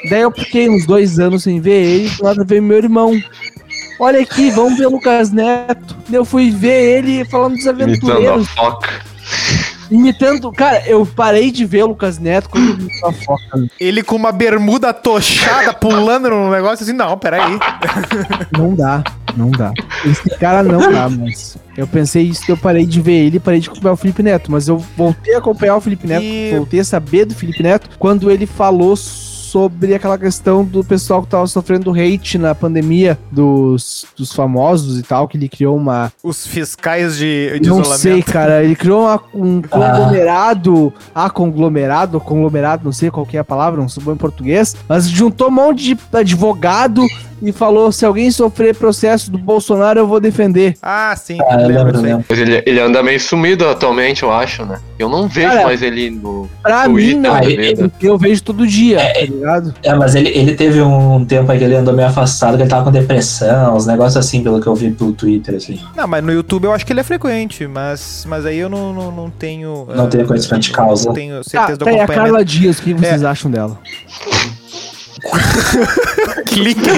Daí 0.10 0.22
eu 0.22 0.32
fiquei 0.32 0.70
uns 0.70 0.86
dois 0.86 1.20
anos 1.20 1.44
sem 1.44 1.60
ver 1.62 1.84
ele, 1.86 2.10
do 2.10 2.24
nada 2.24 2.44
veio 2.44 2.64
meu 2.64 2.78
irmão. 2.78 3.12
Olha 4.00 4.20
aqui, 4.22 4.50
vamos 4.50 4.78
ver 4.78 4.88
o 4.88 4.92
Lucas 4.92 5.32
Neto. 5.32 5.96
Eu 6.12 6.26
fui 6.26 6.50
ver 6.50 6.98
ele 7.06 7.24
falando 7.26 7.56
dos 7.56 7.66
Imitando 7.66 7.82
a 7.82 7.84
aventureiros. 7.86 8.48
foca. 8.50 8.90
Imitando. 9.92 10.52
Cara, 10.54 10.82
eu 10.88 11.06
parei 11.06 11.52
de 11.52 11.66
ver 11.66 11.84
o 11.84 11.88
Lucas 11.88 12.18
Neto 12.18 12.50
quando 12.50 12.70
eu 12.70 12.78
vi 12.78 12.88
a 13.04 13.12
foca. 13.12 13.68
Ele 13.80 14.02
com 14.02 14.16
uma 14.16 14.32
bermuda 14.32 14.94
tochada 14.94 15.74
pulando 15.74 16.30
no 16.30 16.50
negócio 16.50 16.84
assim, 16.84 16.94
não, 16.94 17.18
peraí. 17.18 17.60
Não 18.58 18.74
dá, 18.74 19.04
não 19.36 19.52
dá. 19.52 19.72
Esse 20.06 20.30
cara 20.40 20.64
não 20.64 20.80
dá, 20.92 21.10
mas. 21.10 21.58
Eu 21.78 21.86
pensei 21.88 22.24
isso 22.24 22.46
que 22.46 22.52
eu 22.52 22.58
parei 22.58 22.86
de 22.86 23.02
ver 23.02 23.26
ele 23.26 23.38
e 23.38 23.40
parei 23.40 23.60
de 23.60 23.70
acompanhar 23.70 23.94
o 23.94 23.98
Felipe 23.98 24.24
Neto. 24.24 24.52
Mas 24.52 24.68
eu 24.68 24.78
voltei 24.98 25.36
a 25.36 25.40
acompanhar 25.40 25.76
o 25.76 25.82
Felipe 25.82 26.08
Neto, 26.08 26.24
E- 26.24 26.52
voltei 26.56 26.80
a 26.80 26.86
saber 26.86 27.26
do 27.26 27.36
Felipe 27.36 27.62
Neto 27.62 27.90
quando 28.00 28.32
ele 28.32 28.46
falou 28.46 28.96
sobre 28.96 29.31
aquela 29.96 30.18
questão 30.18 30.64
do 30.64 30.84
pessoal 30.84 31.22
que 31.22 31.28
tava 31.30 31.46
sofrendo 31.48 31.92
hate 31.92 32.38
na 32.38 32.54
pandemia 32.56 33.18
dos, 33.32 34.06
dos 34.18 34.32
famosos 34.34 35.00
e 35.00 35.04
tal, 35.04 35.28
que 35.28 35.38
ele 35.38 35.50
criou 35.50 35.76
uma, 35.78 36.12
Os 36.24 36.46
fiscais 36.46 37.18
de, 37.18 37.60
de 37.60 37.70
não 37.70 37.80
isolamento. 37.82 38.00
sei, 38.02 38.22
cara. 38.24 38.64
Ele 38.64 38.76
criou 38.76 39.02
uma- 39.04 39.22
um 39.34 39.62
conglomerado. 39.62 40.94
Ah, 41.14 41.30
conglomerado, 41.30 42.20
conglomerado, 42.20 42.84
não 42.86 42.92
sei 42.92 43.10
qual 43.12 43.26
que 43.26 43.38
é 43.38 43.40
a 43.40 43.44
palavra, 43.44 43.80
não 43.82 43.90
sou 43.90 44.04
bom 44.04 44.14
em 44.14 44.18
português. 44.18 44.76
Mas 44.88 45.10
juntou 45.10 45.48
um 45.48 45.52
monte 45.52 45.96
de 45.96 45.98
advogado 46.14 47.06
e 47.42 47.52
falou: 47.52 47.92
se 47.92 48.06
alguém 48.06 48.30
sofrer 48.32 48.76
processo 48.76 49.32
do 49.32 49.38
Bolsonaro, 49.38 50.00
eu 50.00 50.08
vou 50.08 50.20
defender. 50.20 50.76
Ah, 50.82 51.16
sim, 51.18 51.38
Ah, 51.42 51.56
lembro 51.58 52.00
lembro, 52.00 52.26
ele, 52.30 52.64
ele 52.66 52.80
anda 52.80 53.02
meio 53.02 53.20
sumido 53.20 53.68
atualmente, 53.68 54.24
eu 54.24 54.32
acho, 54.32 54.66
né? 54.66 54.80
Eu 55.00 55.10
não 55.10 55.28
vejo 55.28 55.48
Cara, 55.50 55.64
mais 55.64 55.82
ele 55.82 56.10
no. 56.12 56.50
Pra 56.62 56.84
Twitter, 56.86 57.16
mim, 57.16 57.22
não. 57.22 57.34
ah, 57.34 57.44
ele- 57.44 57.76
Porque 57.76 58.08
eu 58.08 58.18
vejo 58.18 58.44
todo 58.44 58.68
dia, 58.68 59.00
tá 59.00 59.22
ligado? 59.22 59.74
É, 59.84 59.94
mas 59.96 60.14
ele, 60.16 60.30
ele 60.30 60.54
teve 60.56 60.82
um 60.82 61.26
tempo 61.26 61.52
aí 61.52 61.58
que 61.58 61.64
ele 61.64 61.76
andou 61.76 61.94
meio 61.94 62.08
afastado, 62.08 62.56
que 62.58 62.64
ele 62.64 62.70
tava 62.70 62.84
com 62.86 62.92
depressão, 62.92 63.76
uns 63.76 63.86
negócios 63.88 64.18
assim, 64.18 64.44
pelo 64.44 64.62
que 64.62 64.68
eu 64.68 64.76
vi 64.76 64.92
pelo 64.92 65.12
Twitter, 65.14 65.56
assim. 65.56 65.80
Não, 65.96 66.08
mas 66.08 66.24
no 66.24 66.32
YouTube 66.32 66.66
eu 66.66 66.74
acho 66.74 66.86
que 66.86 66.94
ele 66.94 67.00
é 67.00 67.04
frequente, 67.04 67.66
mas, 67.68 68.26
mas 68.28 68.46
aí 68.46 68.58
eu 68.60 68.70
não, 68.70 68.94
não, 68.94 69.12
não 69.12 69.30
tenho. 69.30 69.88
Não 69.96 70.06
ah, 70.06 70.08
tenho 70.08 70.26
conhecimento 70.28 70.64
de 70.64 70.72
causa. 70.72 71.08
Não 71.08 71.14
tenho 71.14 71.44
certeza 71.44 71.78
do 71.78 71.86
tá 71.86 71.92
aí, 71.92 72.00
a 72.00 72.04
acompanhamento. 72.04 72.32
Carla 72.34 72.46
Dias, 72.46 72.78
o 72.80 72.84
que 72.84 72.92
É. 72.92 72.96
vocês 72.96 73.24
acham 73.24 73.50
dela? 73.50 73.80
Clique 76.46 76.90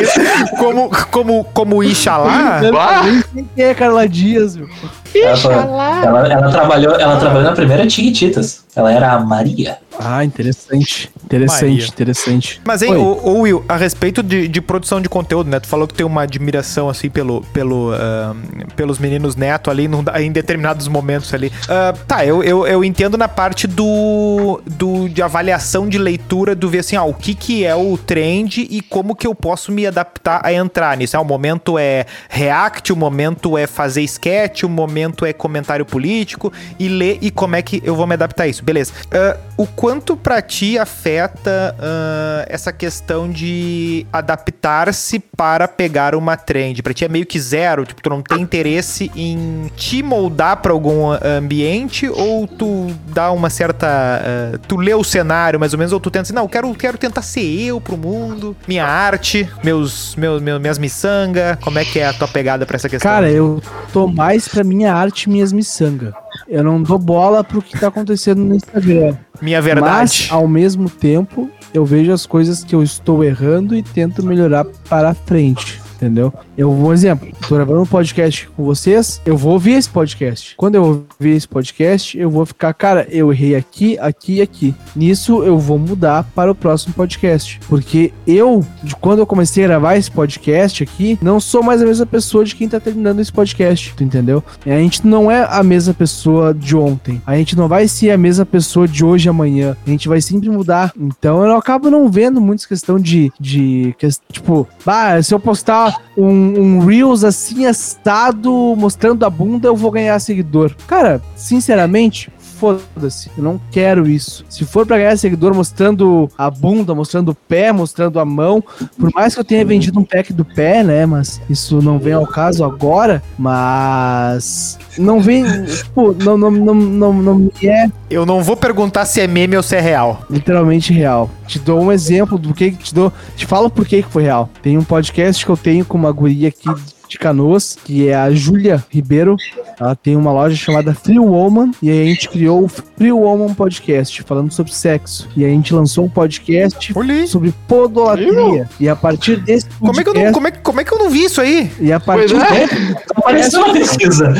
como, 0.58 0.90
como, 1.12 1.44
como 1.46 1.84
Ixalá. 1.84 2.60
Ah! 2.60 3.04
Nem 3.04 3.24
sei 3.34 3.46
quem 3.56 3.66
é 3.66 3.74
Carla 3.74 4.08
Dias, 4.08 4.56
meu. 4.56 4.70
Ela, 5.16 6.04
ela, 6.04 6.28
ela 6.34 6.50
trabalhou, 6.52 6.96
ela 6.96 7.18
trabalhou 7.18 7.44
na 7.44 7.52
primeira 7.54 7.90
Chiquititas. 7.90 8.64
Ela 8.76 8.92
era 8.92 9.12
a 9.12 9.20
Maria. 9.20 9.78
Ah, 10.00 10.26
interessante. 10.26 11.12
Interessante, 11.24 11.62
Maria. 11.62 11.86
interessante. 11.86 12.62
Mas, 12.66 12.82
hein, 12.82 12.96
ô, 12.96 13.20
ô, 13.24 13.40
Will, 13.42 13.64
a 13.70 13.78
respeito 13.78 14.24
de, 14.24 14.48
de 14.48 14.60
produção 14.62 15.00
de 15.00 15.08
conteúdo, 15.08 15.48
né? 15.48 15.60
Tu 15.60 15.68
falou 15.68 15.88
que 15.88 15.94
tem 15.94 16.04
uma 16.04 16.24
admiração, 16.24 16.90
assim, 16.90 17.08
pelo, 17.08 17.42
pelo, 17.54 17.92
ah, 17.94 18.36
pelos 18.76 18.98
meninos 18.98 19.36
neto 19.36 19.70
ali 19.70 19.88
num- 19.88 20.04
em 20.20 20.32
determinados 20.32 20.88
momentos 20.88 21.32
ali. 21.34 21.52
Ah, 21.70 21.94
tá, 22.08 22.26
eu, 22.26 22.42
eu, 22.44 22.66
eu 22.66 22.84
entendo 22.84 23.16
na 23.16 23.28
parte 23.28 23.68
do, 23.68 24.60
do 24.66 25.08
de 25.08 25.22
avaliação 25.22 25.88
de 25.88 26.00
leitura, 26.00 26.56
do 26.56 26.68
ver 26.68 26.80
assim, 26.80 26.96
ah, 26.96 27.04
o 27.04 27.14
que 27.14 27.36
que 27.36 27.64
é 27.64 27.76
o 27.76 27.96
trend 27.96 28.68
e 28.68 28.82
como 28.82 29.16
que 29.16 29.28
eu 29.28 29.36
posso 29.36 29.72
me 29.72 29.86
adaptar 29.86 30.42
a 30.44 30.52
entrar 30.52 30.98
nisso. 30.98 31.16
Ah, 31.16 31.22
o 31.22 31.26
momento 31.26 31.78
é 31.78 32.08
react, 32.28 32.92
o 32.92 32.96
momento 32.96 33.56
é 33.56 33.68
fazer 33.68 34.02
sketch, 34.02 34.64
o 34.64 34.70
momento 34.70 35.03
momento 35.04 35.26
é 35.26 35.34
comentário 35.34 35.86
político 35.86 36.52
e 36.80 36.88
ler 36.88 37.18
e 37.22 37.30
como 37.30 37.56
é 37.56 37.62
que 37.62 37.82
eu 37.84 37.96
vou 37.96 38.08
me 38.08 38.14
adaptar 38.14 38.44
a 38.44 38.48
isso. 38.48 38.64
Beleza. 38.64 38.94
Ah, 39.12 39.38
o 39.58 39.68
quanto 39.68 40.16
pra 40.16 40.42
ti 40.42 40.78
afeta 40.78 41.76
ah, 41.80 42.46
essa 42.48 42.72
questão 42.72 43.30
de 43.30 44.06
adaptar-se 44.12 45.20
para 45.20 45.68
pegar 45.68 46.16
uma 46.16 46.38
trend? 46.38 46.82
Pra 46.82 46.94
ti 46.94 47.06
é 47.06 47.10
meio 47.10 47.26
que 47.26 47.40
zero? 47.40 47.86
Tipo, 47.86 48.02
tu 48.02 48.10
não 48.10 48.22
tem 48.22 48.42
interesse 48.42 49.12
em 49.16 49.72
te 49.76 50.02
moldar 50.02 50.58
pra 50.58 50.72
algum 50.72 51.12
ambiente 51.12 52.08
ou 52.08 52.48
tu 52.48 52.88
dá 53.08 53.32
uma 53.32 53.50
certa. 53.50 53.88
ah, 53.88 54.60
tu 54.68 54.78
lê 54.78 54.94
o 54.94 55.04
cenário 55.04 55.60
mais 55.60 55.74
ou 55.74 55.80
menos 55.80 55.94
ou 55.94 56.00
tu 56.00 56.10
tenta 56.10 56.24
assim, 56.24 56.34
não, 56.34 56.44
eu 56.44 56.50
quero, 56.50 56.74
quero 56.74 56.98
tentar 56.98 57.22
ser 57.22 57.44
eu 57.44 57.80
pro 57.80 57.98
mundo, 57.98 58.56
minha 58.68 58.86
arte, 58.86 59.50
meus, 59.64 60.16
meus, 60.16 60.42
meus 60.42 60.60
minhas 60.60 60.78
miçanga. 60.78 61.58
Como 61.62 61.78
é 61.78 61.86
que 61.86 62.00
é 62.00 62.08
a 62.08 62.14
tua 62.14 62.28
pegada 62.28 62.66
pra 62.66 62.76
essa 62.76 62.90
questão? 62.90 63.12
Cara, 63.12 63.30
eu 63.30 63.62
tô 63.92 64.08
mais 64.08 64.48
pra 64.48 64.64
minha 64.64 64.93
arte 64.96 65.30
minhas 65.30 65.52
miçanga. 65.52 66.14
Eu 66.48 66.64
não 66.64 66.82
dou 66.82 67.00
bola 67.00 67.44
pro 67.44 67.62
que 67.62 67.80
tá 67.80 67.88
acontecendo 67.88 68.44
no 68.44 68.56
Instagram. 68.56 69.16
minha 69.42 69.62
verdade. 69.62 69.92
Mas, 69.92 70.28
ao 70.30 70.48
mesmo 70.48 70.90
tempo, 70.90 71.50
eu 71.74 71.86
vejo 71.86 72.12
as 72.12 72.26
coisas 72.26 72.64
que 72.64 72.76
eu 72.76 72.84
estou 72.84 73.24
errando 73.24 73.76
e 73.76 73.82
tento 73.82 74.24
melhorar 74.24 74.66
para 74.90 75.14
frente. 75.14 75.82
Entendeu? 76.04 76.34
Eu 76.58 76.70
vou, 76.70 76.90
um 76.90 76.94
exemplo, 76.94 77.30
tô 77.48 77.56
gravando 77.56 77.82
um 77.82 77.86
podcast 77.86 78.50
com 78.50 78.66
vocês, 78.66 79.22
eu 79.26 79.38
vou 79.38 79.54
ouvir 79.54 79.72
esse 79.72 79.90
podcast. 79.90 80.54
Quando 80.58 80.76
eu 80.76 80.84
ouvir 80.84 81.38
esse 81.38 81.48
podcast, 81.48 82.18
eu 82.18 82.30
vou 82.30 82.46
ficar, 82.46 82.74
cara, 82.74 83.08
eu 83.10 83.32
errei 83.32 83.56
aqui, 83.56 83.98
aqui 84.00 84.36
e 84.36 84.42
aqui. 84.42 84.76
Nisso 84.94 85.44
eu 85.44 85.58
vou 85.58 85.80
mudar 85.80 86.26
para 86.36 86.52
o 86.52 86.56
próximo 86.56 86.94
podcast. 86.94 87.58
Porque 87.70 88.12
eu, 88.28 88.66
de 88.84 88.98
quando 88.98 89.20
eu 89.20 89.26
comecei 89.26 89.64
a 89.64 89.68
gravar 89.68 89.96
esse 89.96 90.12
podcast 90.12 90.84
aqui, 90.84 91.18
não 91.22 91.40
sou 91.40 91.64
mais 91.64 91.82
a 91.82 91.86
mesma 91.86 92.06
pessoa 92.06 92.44
de 92.44 92.54
quem 92.54 92.68
tá 92.68 92.82
terminando 92.82 93.22
esse 93.22 93.32
podcast, 93.32 93.94
tu 93.96 94.04
entendeu? 94.04 94.44
A 94.66 94.70
gente 94.72 95.08
não 95.08 95.32
é 95.32 95.48
a 95.50 95.64
mesma 95.64 95.94
pessoa 95.94 96.54
de 96.54 96.76
ontem. 96.76 97.22
A 97.26 97.38
gente 97.38 97.56
não 97.56 97.70
vai 97.70 97.88
ser 97.88 98.12
a 98.12 98.18
mesma 98.18 98.46
pessoa 98.46 98.90
de 98.90 99.06
hoje 99.06 99.30
amanhã. 99.30 99.78
A 99.88 99.90
gente 99.90 100.10
vai 100.10 100.20
sempre 100.20 100.50
mudar. 100.50 100.92
Então 101.00 101.46
eu 101.46 101.56
acabo 101.56 101.90
não 101.90 102.10
vendo 102.10 102.42
muita 102.42 102.68
questão 102.68 103.00
de, 103.00 103.32
de 103.40 103.96
tipo, 104.30 104.68
bah, 104.86 105.22
se 105.22 105.34
eu 105.34 105.40
postar 105.40 105.93
um, 106.18 106.28
um 106.28 106.80
Reels 106.86 107.24
assim 107.24 107.66
assado 107.66 108.52
mostrando 108.78 109.26
a 109.26 109.30
bunda, 109.30 109.68
eu 109.68 109.76
vou 109.76 109.92
ganhar 109.92 110.20
seguidor. 110.20 110.76
Cara, 110.88 111.22
sinceramente, 111.36 112.32
foda-se, 112.64 113.30
eu 113.38 113.44
não 113.44 113.60
quero 113.72 114.08
isso. 114.08 114.46
Se 114.50 114.64
for 114.64 114.86
pra 114.86 114.98
ganhar 114.98 115.18
seguidor 115.18 115.54
mostrando 115.54 116.30
a 116.38 116.50
bunda, 116.50 116.96
mostrando 116.96 117.30
o 117.32 117.36
pé, 117.36 117.74
mostrando 117.74 118.22
a 118.22 118.26
mão, 118.26 118.64
por 118.98 119.12
mais 119.14 119.34
que 119.34 119.42
eu 119.42 119.44
tenha 119.44 119.66
vendido 119.66 120.00
um 120.00 120.06
pack 120.06 120.32
do 120.32 120.46
pé, 120.46 120.82
né, 120.82 121.06
mas 121.06 121.42
isso 121.50 121.82
não 121.82 122.00
vem 122.00 122.14
ao 122.14 122.26
caso 122.26 122.64
agora, 122.64 123.22
mas 123.38 124.80
não 124.98 125.20
vem, 125.20 125.44
tipo, 125.66 126.16
não, 126.24 126.38
não, 126.38 126.52
não, 126.52 126.74
não, 126.74 127.14
não 127.14 127.36
me 127.36 127.52
é 127.64 127.88
Eu 128.10 128.26
não 128.26 128.42
vou 128.42 128.56
perguntar 128.56 129.06
se 129.06 129.20
é 129.20 129.28
meme 129.28 129.58
ou 129.58 129.64
se 129.64 129.76
é 129.76 129.82
real. 129.82 130.24
literalmente 130.30 130.94
real. 130.94 131.30
Te 131.46 131.60
dou 131.60 131.82
um 131.82 131.92
exemplo 131.92 132.38
do 132.38 132.54
que 132.54 132.72
te 132.72 132.94
dou, 132.96 133.12
te 133.36 133.46
falo 133.46 133.70
por 133.70 133.86
que 133.86 134.02
que 134.02 134.10
foi 134.10 134.24
real. 134.24 134.50
Tem 134.62 134.78
um 134.78 134.84
podcast 134.84 135.46
que 135.46 135.52
eu 135.52 135.58
tenho 135.58 135.84
com 135.84 135.98
uma 135.98 136.12
guria 136.14 136.48
aqui 136.48 136.70
de 137.08 137.18
Canoas, 137.20 137.78
que 137.84 138.08
é 138.08 138.16
a 138.16 138.32
Júlia 138.32 138.84
Ribeiro. 138.90 139.36
Ela 139.80 139.96
tem 139.96 140.16
uma 140.16 140.32
loja 140.32 140.56
chamada 140.56 140.94
Free 140.94 141.20
Woman 141.20 141.72
e 141.82 141.90
aí 141.90 142.02
a 142.02 142.06
gente 142.06 142.30
criou 142.30 142.64
o 142.64 142.68
Free 142.68 143.12
Woman 143.12 143.54
Podcast 143.54 144.24
falando 144.24 144.52
sobre 144.52 144.74
sexo. 144.74 145.28
E 145.36 145.44
aí 145.46 145.52
a 145.52 145.54
gente 145.54 145.74
lançou 145.74 146.06
um 146.06 146.10
podcast 146.10 146.92
Olhei. 146.98 147.28
sobre 147.28 147.54
podolatria. 147.68 148.70
E 148.80 148.88
a 148.90 148.96
partir 148.96 149.38
desse 149.38 149.68
Como 149.80 150.00
é, 150.00 150.04
que 150.04 150.10
eu 150.10 150.14
não, 150.14 150.32
como, 150.32 150.48
é, 150.48 150.52
que- 150.52 150.60
como 150.60 150.82
é 150.82 150.84
que 150.84 150.94
eu 150.94 150.98
não 151.00 151.10
vi 151.10 151.26
isso 151.26 151.42
aí? 151.42 151.72
e 151.80 151.92
a 151.92 152.00
partir 152.00 152.36
Pois 152.36 152.52
é. 152.52 152.68
desse 152.68 152.96
Apareceu 153.16 153.60
uma 153.64 153.74
pesquisa. 153.74 154.34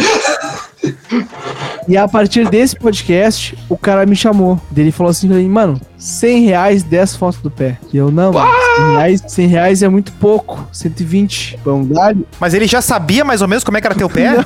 E 1.88 1.98
a 1.98 2.08
partir 2.08 2.48
desse 2.50 2.76
podcast, 2.76 3.58
o 3.70 3.78
cara 3.78 4.06
me 4.06 4.16
chamou. 4.16 4.60
Ele 4.76 4.92
falou 4.92 5.12
assim 5.12 5.28
pra 5.28 5.38
mim, 5.38 5.50
mano, 5.50 5.80
100 5.98 6.46
reais, 6.46 6.84
10 6.84 7.16
fotos 7.16 7.42
do 7.42 7.52
pé. 7.52 7.78
E 7.92 7.98
eu, 7.98 8.12
não, 8.12 8.34
mano, 8.34 8.52
100 8.76 8.92
reais, 8.96 9.24
100 9.28 9.48
reais 9.48 9.84
é 9.84 9.90
muito 9.90 10.12
pouco. 10.14 10.68
120. 10.72 11.60
Pão 11.64 11.86
galho. 11.86 12.26
Mas 12.40 12.54
ele 12.54 12.68
já 12.68 12.82
sabia 12.82 13.26
mais 13.26 13.42
ou 13.42 13.48
menos 13.48 13.64
como 13.64 13.78
é 13.78 13.82
que 13.82 13.88
era 13.88 13.96
teu 13.96 14.10
pé? 14.10 14.46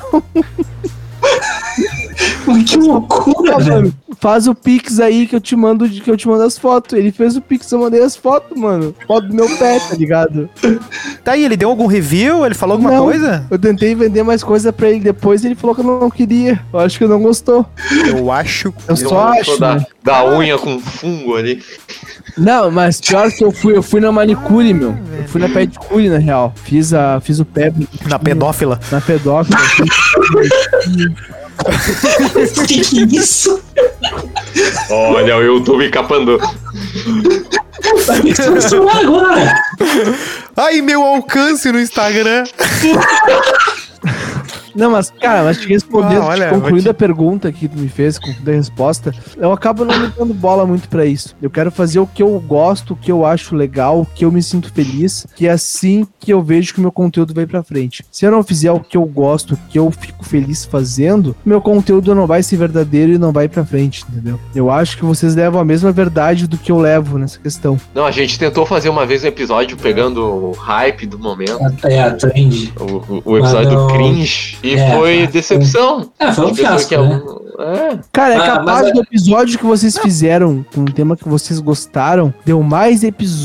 que 2.66 2.76
loucura, 2.76 3.58
velho. 3.58 3.74
mano, 3.74 3.94
faz 4.20 4.46
o 4.46 4.54
Pix 4.54 5.00
aí 5.00 5.26
que 5.26 5.36
eu 5.36 5.40
te 5.40 5.54
mando 5.56 5.88
que 5.88 6.10
eu 6.10 6.16
te 6.16 6.26
mando 6.28 6.42
as 6.42 6.58
fotos. 6.58 6.98
Ele 6.98 7.10
fez 7.12 7.36
o 7.36 7.40
Pix, 7.40 7.70
eu 7.70 7.78
mandei 7.80 8.02
as 8.02 8.16
fotos, 8.16 8.56
mano. 8.58 8.94
Foto 9.06 9.28
do 9.28 9.34
meu 9.34 9.48
pé, 9.58 9.78
tá 9.80 9.94
ligado? 9.94 10.48
Tá 11.24 11.32
aí, 11.32 11.44
ele 11.44 11.56
deu 11.56 11.68
algum 11.68 11.86
review? 11.86 12.44
Ele 12.44 12.54
falou 12.54 12.74
alguma 12.74 12.92
Não. 12.92 13.04
coisa? 13.04 13.44
Eu 13.50 13.58
tentei 13.58 13.94
vender 13.94 14.22
mais 14.22 14.42
coisa 14.42 14.72
pra 14.72 14.88
ele 14.90 15.00
depois, 15.00 15.44
ele 15.44 15.54
falou 15.54 15.74
que 15.74 15.82
eu 15.82 16.00
não 16.00 16.10
queria. 16.10 16.60
Eu 16.72 16.80
acho 16.80 16.98
que 16.98 17.06
não 17.06 17.20
gostou. 17.22 17.66
Eu 18.06 18.30
acho. 18.30 18.72
Eu 18.86 18.96
só 18.96 19.28
acho, 19.28 19.58
da, 19.58 19.76
né? 19.76 19.86
da 20.02 20.24
unha 20.26 20.56
com 20.58 20.78
fungo 20.80 21.36
ali. 21.36 21.62
Não, 22.36 22.70
mas 22.70 23.00
pior 23.00 23.30
que 23.32 23.42
eu 23.42 23.50
fui, 23.50 23.76
eu 23.76 23.82
fui 23.82 24.00
na 24.00 24.12
manicure, 24.12 24.72
meu. 24.72 24.90
Eu 25.18 25.28
fui 25.28 25.40
na 25.40 25.48
pedicure, 25.48 26.08
na 26.08 26.18
real. 26.18 26.52
Fiz, 26.62 26.94
a, 26.94 27.20
fiz 27.20 27.40
o 27.40 27.44
pé 27.44 27.72
Na 28.08 28.18
pedófila. 28.18 28.78
na 28.92 29.00
pedófila. 29.00 29.58
Que 32.66 32.80
que 32.80 33.02
é 33.02 33.04
isso? 33.04 33.60
Olha 34.90 35.36
o 35.36 35.42
YouTube 35.42 35.90
capando. 35.90 36.38
Vai 38.06 38.22
transformar 38.32 39.00
agora. 39.00 39.54
Ai, 40.56 40.80
meu 40.80 41.02
alcance 41.02 41.70
no 41.70 41.80
Instagram. 41.80 42.44
Não, 44.78 44.90
mas, 44.90 45.10
cara, 45.20 45.44
mas 45.44 45.58
te 45.58 45.68
respondendo, 45.68 46.22
Ah, 46.22 46.26
olha, 46.26 46.44
te 46.46 46.50
vou 46.50 46.60
concluindo 46.60 46.84
te- 46.84 46.88
a 46.90 46.94
pergunta 46.94 47.52
que 47.52 47.68
tu 47.68 47.78
me 47.78 47.88
fez, 47.88 48.18
concluindo 48.18 48.50
a 48.50 48.54
resposta, 48.54 49.12
eu 49.36 49.52
acabo 49.52 49.84
não 49.84 49.98
me 49.98 50.06
dando 50.16 50.32
bola 50.32 50.64
muito 50.66 50.88
pra 50.88 51.04
isso. 51.04 51.34
Eu 51.42 51.50
quero 51.50 51.70
fazer 51.70 51.98
o 52.00 52.06
que 52.06 52.22
eu 52.22 52.38
gosto, 52.40 52.92
o 52.92 52.96
que 52.96 53.10
eu 53.10 53.26
acho 53.26 53.54
legal, 53.56 54.00
o 54.00 54.06
que 54.06 54.24
eu 54.24 54.30
me 54.32 54.42
sinto 54.42 54.72
feliz, 54.72 55.26
que 55.34 55.46
é 55.46 55.50
assim 55.50 56.06
que 56.20 56.32
eu 56.32 56.42
vejo 56.42 56.72
que 56.72 56.78
o 56.78 56.82
meu 56.82 56.92
conteúdo 56.92 57.34
vai 57.34 57.46
pra 57.46 57.62
frente. 57.62 58.04
Se 58.10 58.24
eu 58.24 58.30
não 58.30 58.42
fizer 58.42 58.70
o 58.72 58.80
que 58.80 58.96
eu 58.96 59.04
gosto, 59.04 59.54
o 59.54 59.58
que 59.68 59.78
eu 59.78 59.90
fico 59.90 60.24
feliz 60.24 60.64
fazendo, 60.64 61.34
meu 61.44 61.60
conteúdo 61.60 62.14
não 62.14 62.26
vai 62.26 62.42
ser 62.42 62.56
verdadeiro 62.56 63.12
e 63.12 63.18
não 63.18 63.32
vai 63.32 63.48
pra 63.48 63.64
frente, 63.64 64.04
entendeu? 64.08 64.38
Eu 64.54 64.70
acho 64.70 64.96
que 64.96 65.04
vocês 65.04 65.34
levam 65.34 65.60
a 65.60 65.64
mesma 65.64 65.90
verdade 65.90 66.46
do 66.46 66.56
que 66.56 66.70
eu 66.70 66.78
levo 66.78 67.18
nessa 67.18 67.38
questão. 67.38 67.78
Não, 67.94 68.06
a 68.06 68.10
gente 68.10 68.38
tentou 68.38 68.64
fazer 68.64 68.88
uma 68.88 69.04
vez 69.04 69.24
um 69.24 69.26
episódio 69.26 69.76
pegando 69.76 70.22
o 70.22 70.52
hype 70.52 71.06
do 71.06 71.18
momento. 71.18 71.58
É, 71.82 72.00
a 72.02 72.12
trend. 72.12 72.72
O, 72.78 72.84
o- 72.84 73.22
o 73.24 73.38
episódio 73.38 73.70
do 73.70 73.86
cringe. 73.88 74.56
E 74.68 74.74
É, 74.74 74.96
foi 74.96 75.26
decepção. 75.26 76.10
É, 76.18 76.32
foi 76.32 76.46
um 76.46 76.54
fiasco, 76.54 76.88
que 76.88 76.94
é 76.94 77.00
né? 77.00 77.22
é. 77.58 77.98
Cara, 78.12 78.34
é 78.34 78.38
capaz 78.38 78.80
mas 78.82 78.88
é- 78.88 78.92
do 78.92 79.00
episódio 79.00 79.58
que 79.58 79.64
vocês 79.66 79.96
fizeram 79.98 80.64
com 80.74 80.82
um 80.82 80.84
tema 80.84 81.16
que 81.16 81.28
vocês 81.28 81.58
gostaram, 81.60 82.32
deu 82.44 82.62
mais, 82.62 83.00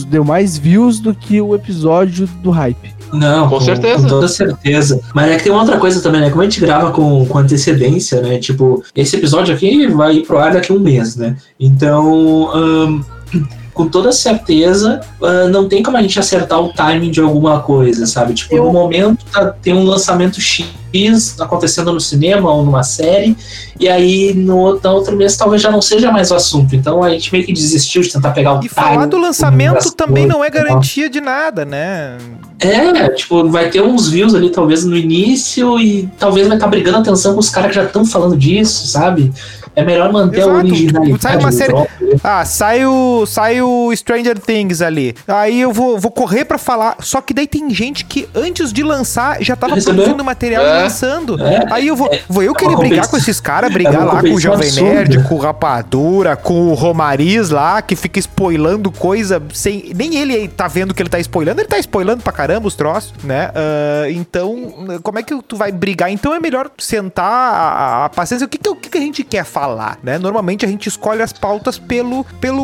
deu 0.07 0.24
mais 0.24 0.57
views 0.57 0.99
do 0.99 1.15
que 1.15 1.39
o 1.41 1.55
episódio 1.55 2.28
do 2.41 2.51
hype. 2.51 2.93
Não, 3.13 3.47
Com 3.47 3.61
certeza. 3.61 4.01
Com 4.03 4.07
toda 4.07 4.28
certeza. 4.28 4.99
Mas 5.13 5.32
é 5.32 5.38
que 5.38 5.43
tem 5.43 5.51
uma 5.51 5.61
outra 5.61 5.78
coisa 5.78 6.01
também, 6.01 6.19
né? 6.19 6.30
Como 6.32 6.41
a 6.41 6.45
gente 6.45 6.59
grava 6.59 6.91
com, 6.91 7.24
com 7.28 7.38
antecedência, 7.38 8.21
né? 8.21 8.39
Tipo, 8.39 8.84
esse 8.95 9.15
episódio 9.15 9.53
aqui 9.53 9.86
vai 9.88 10.15
ir 10.17 10.26
pro 10.26 10.39
ar 10.39 10.51
daqui 10.53 10.71
a 10.71 10.76
um 10.76 10.80
mês, 10.80 11.15
né? 11.15 11.36
Então, 11.59 12.49
ahn, 12.53 13.01
com 13.74 13.88
toda 13.88 14.11
certeza, 14.11 15.01
ah, 15.21 15.47
não 15.49 15.67
tem 15.67 15.82
como 15.82 15.97
a 15.97 16.01
gente 16.01 16.19
acertar 16.19 16.59
o 16.61 16.71
timing 16.74 17.11
de 17.11 17.19
alguma 17.19 17.59
coisa, 17.61 18.05
sabe? 18.05 18.34
Tipo, 18.34 18.55
Eu- 18.55 18.65
no 18.65 18.71
momento 18.74 19.26
tá, 19.32 19.47
tem 19.61 19.74
um 19.74 19.84
lançamento 19.84 20.39
X 20.39 20.65
acontecendo 21.39 21.91
no 21.91 21.99
cinema 21.99 22.51
ou 22.51 22.63
numa 22.63 22.84
série, 22.84 23.36
e 23.80 23.89
aí 23.89 24.32
no 24.36 24.57
outro, 24.57 24.88
no 24.89 24.95
outro 24.95 25.15
mês 25.17 25.36
talvez 25.36 25.59
já 25.61 25.71
não 25.71 25.82
seja 25.82 26.11
mais 26.11 26.30
o 26.30 26.36
assunto. 26.36 26.76
Então 26.76 27.03
a 27.03 27.09
gente 27.09 27.32
meio 27.32 27.43
que 27.45 27.51
desistiu 27.51 28.03
de 28.03 28.11
tentar 28.11 28.30
pegar 28.32 28.59
o 28.59 28.63
E 28.63 28.69
falar 28.69 29.07
do 29.07 29.17
lançamento 29.17 29.91
também 29.91 30.28
não 30.28 30.43
é 30.43 30.51
coisas, 30.51 30.67
garantia 30.69 31.09
de 31.09 31.19
nada, 31.19 31.65
né? 31.65 32.17
é, 32.59 33.09
tipo, 33.09 33.49
vai 33.49 33.69
ter 33.69 33.82
uns 33.82 34.07
views 34.07 34.34
ali, 34.36 34.49
talvez 34.49 34.86
no 34.86 34.95
início, 34.95 35.80
e 35.80 36.07
talvez 36.17 36.47
vai 36.47 36.55
estar 36.57 36.67
brigando 36.67 36.99
atenção 36.99 37.34
com 37.34 37.39
os 37.39 37.49
caras 37.49 37.69
que 37.71 37.76
já 37.76 37.84
estão 37.84 38.05
falando 38.05 38.38
disso, 38.38 38.88
sabe? 38.88 39.34
É 39.76 39.84
melhor 39.84 40.11
manter 40.11 40.38
Exato, 40.39 40.51
a 40.51 40.57
originalidade. 40.59 41.21
sai 41.21 41.38
uma 41.38 41.51
série- 41.51 41.71
troço, 41.74 41.88
né? 41.99 42.15
Ah, 42.24 42.45
sai 42.45 42.86
o, 42.86 43.26
sai 43.26 43.61
o 43.61 43.91
Stranger 43.95 44.38
Things 44.39 44.82
ali. 44.82 45.15
Aí 45.28 45.61
eu 45.61 45.71
vou, 45.74 45.97
vou 45.99 46.11
correr 46.11 46.45
pra 46.45 46.57
falar. 46.57 46.97
Só 46.99 47.21
que 47.21 47.34
daí 47.34 47.47
tem 47.47 47.69
gente 47.74 48.05
que 48.05 48.30
antes 48.36 48.71
de 48.71 48.84
lançar 48.84 49.41
já 49.41 49.55
tava 49.55 49.76
Recebeu? 49.76 49.95
produzindo 49.95 50.24
material 50.24 50.63
É. 50.63 50.80
e 50.80 50.84
lançando. 50.84 51.41
É, 51.43 51.65
Aí 51.71 51.88
eu 51.88 51.95
vou, 51.95 52.09
vou 52.30 52.43
eu 52.43 52.51
uma 52.51 52.59
querer 52.59 52.78
brigar 52.78 53.07
com 53.07 53.17
esses 53.17 53.39
caras, 53.39 53.69
é 53.71 53.74
brigar 53.74 54.05
lá 54.05 54.21
com 54.21 54.34
o 54.34 54.39
Jovem 54.39 54.67
absurda. 54.67 54.93
Nerd, 54.93 55.24
com 55.28 55.36
o 55.36 55.39
Rapadura, 55.39 56.36
com 56.36 56.67
o 56.69 56.74
Romariz 56.76 57.49
lá, 57.49 57.82
que 57.82 57.95
fica 57.95 58.19
spoilando 58.19 58.91
coisa 58.91 59.41
sem. 59.53 59.91
Nem 59.95 60.15
ele 60.17 60.47
tá 60.49 60.67
vendo 60.67 60.93
que 60.93 61.01
ele 61.01 61.09
tá 61.09 61.19
spoilando, 61.19 61.61
ele 61.61 61.67
tá 61.67 61.80
spoilando 61.80 62.21
pra 62.21 62.32
caramba 62.32 62.67
os 62.67 62.76
troços, 62.76 63.11
né? 63.24 63.49
Ah, 63.55 64.09
então, 64.11 64.99
como 65.01 65.17
é 65.17 65.24
que 65.24 65.36
tu 65.41 65.55
vai 65.55 65.71
brigar? 65.71 66.11
Então 66.11 66.34
é 66.34 66.39
melhor 66.39 66.69
sentar 66.78 67.26
a, 67.26 68.05
a 68.05 68.09
paciência. 68.09 68.45
O 68.45 68.49
que, 68.49 68.57
que, 68.59 68.69
o 68.69 68.76
que 68.76 68.89
que 68.89 68.97
a 68.97 69.01
gente 69.01 69.24
quer 69.24 69.43
falar? 69.43 69.62
Falar, 69.64 69.97
né? 70.03 70.18
Normalmente 70.18 70.66
a 70.66 70.68
gente 70.68 70.88
escolhe 70.89 71.22
as 71.22 71.32
pautas 71.32 71.78
pelo, 71.78 72.26
pelo 72.41 72.64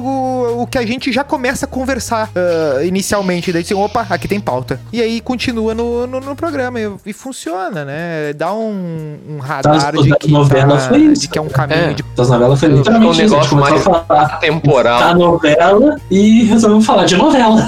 o 0.62 0.68
que 0.68 0.78
a 0.78 0.86
gente 0.86 1.12
já 1.14 1.24
começa 1.24 1.66
a 1.66 1.68
conversar 1.70 2.30
ah, 2.36 2.84
inicialmente. 2.84 3.52
Daí 3.54 3.62
assim, 3.62 3.74
opa, 3.74 4.06
aqui 4.10 4.28
tem 4.28 4.40
pauta. 4.40 4.80
E 4.92 5.02
aí 5.02 5.22
continua 5.22 5.74
no, 5.74 6.06
no, 6.06 6.20
no 6.20 6.36
programa 6.36 6.80
e, 6.80 6.92
e 7.06 7.14
funciona, 7.14 7.86
né? 7.86 8.34
Dá 8.34 8.54
um, 8.54 9.18
um 9.30 9.38
radar 9.40 9.94
Das- 9.94 10.04
de 10.04 10.16
que, 10.18 10.30
novelas 10.32 10.84
tá- 10.84 10.90
foi 10.90 10.98
isso. 11.00 11.22
de 11.22 11.28
que 11.30 11.38
é 11.38 11.42
um 11.42 11.48
caminho 11.48 11.92
É. 11.92 11.94
de 11.94 12.04
Das 12.16 12.30
novelas 12.30 12.60
foi 12.60 12.70
um 12.70 12.76
literalmente 12.78 13.12
isso. 13.12 13.22
A 13.22 13.24
gente 13.24 13.32
negócio 13.32 13.58
começou 13.58 13.92
mais 13.94 14.02
a 14.02 14.06
falar 14.06 14.40
Temporal. 14.40 15.00
da 15.00 15.16
novela 15.16 15.96
e 16.12 16.44
resolvemos 16.44 16.86
falar 16.86 17.06
de 17.06 17.16
novela. 17.16 17.62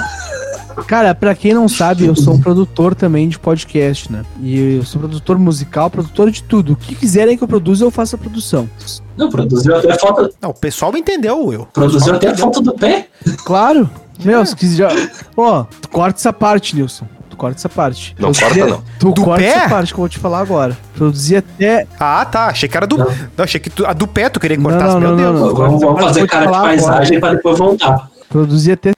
Cara, 0.88 1.14
pra 1.16 1.34
quem 1.36 1.54
não 1.54 1.68
sabe, 1.70 2.06
eu 2.06 2.16
sou 2.16 2.34
um 2.36 2.40
produtor 2.42 2.96
também 2.96 3.28
de 3.30 3.38
podcast, 3.40 4.12
né? 4.12 4.24
E 4.42 4.78
eu 4.78 4.84
sou 4.84 5.00
produtor 5.00 5.38
musical, 5.40 5.90
produtor 5.90 6.30
de 6.32 6.44
tudo. 6.44 6.74
O 6.74 6.76
que 6.76 6.96
quiserem 6.96 7.38
que 7.38 7.44
eu 7.44 7.48
produza, 7.48 7.84
eu 7.86 7.92
faço 7.92 8.16
a 8.16 8.20
produção. 8.20 8.70
Não, 9.18 9.30
produziu 9.30 9.76
até 9.76 9.98
foto, 9.98 10.30
Não, 10.42 10.50
o 10.50 10.54
pessoal 10.54 10.96
entendeu, 10.96 11.46
Will. 11.46 11.68
produziu 11.74 12.16
até 12.16 12.30
a 12.30 12.38
foto 12.38 12.62
do 12.62 12.74
pé. 12.74 13.08
Claro. 13.46 13.90
Meu, 14.24 14.46
se 14.46 14.56
quiser. 14.56 14.92
Ó, 15.36 15.64
tu 15.82 15.90
corta 15.90 16.20
essa 16.20 16.32
parte, 16.34 16.76
Nilson. 16.76 17.06
Tu 17.30 17.36
corta 17.38 17.58
essa 17.58 17.70
parte. 17.70 18.16
Não 18.20 18.30
Eu 18.30 18.36
corta, 18.36 18.66
não. 18.68 18.84
Tu 19.00 19.12
Do 19.14 19.22
corta 19.24 19.42
pé? 19.42 19.48
essa 19.50 19.70
parte 19.70 19.88
que 19.94 20.00
eu 20.00 20.02
vou 20.02 20.10
te 20.10 20.20
falar 20.20 20.40
agora. 20.42 20.78
Produzi 20.94 21.38
até. 21.38 21.88
Ah, 22.00 22.24
tá. 22.26 22.46
Achei 22.48 22.70
que 22.70 22.78
era 22.78 22.86
do. 22.86 22.98
Não. 22.98 23.06
Não, 23.08 23.44
achei 23.44 23.60
que 23.60 23.70
tu- 23.72 23.86
a 23.86 23.94
do 23.94 24.08
pé 24.08 24.30
tu 24.30 24.40
queria 24.40 24.58
Não, 24.58 24.64
cortar. 24.64 24.88
não, 24.90 25.00
Meu 25.00 25.10
não, 25.10 25.18
Deus. 25.18 25.34
não, 25.40 25.48
não. 25.48 25.56
Vamos, 25.56 25.82
vamos 25.82 26.02
fazer 26.04 26.28
cara 26.28 26.46
de 26.46 26.52
paisagem 26.52 27.20
pra 27.20 27.34
depois 27.34 27.58
voltar. 27.58 28.10
Produzi 28.30 28.74
até. 28.74 28.92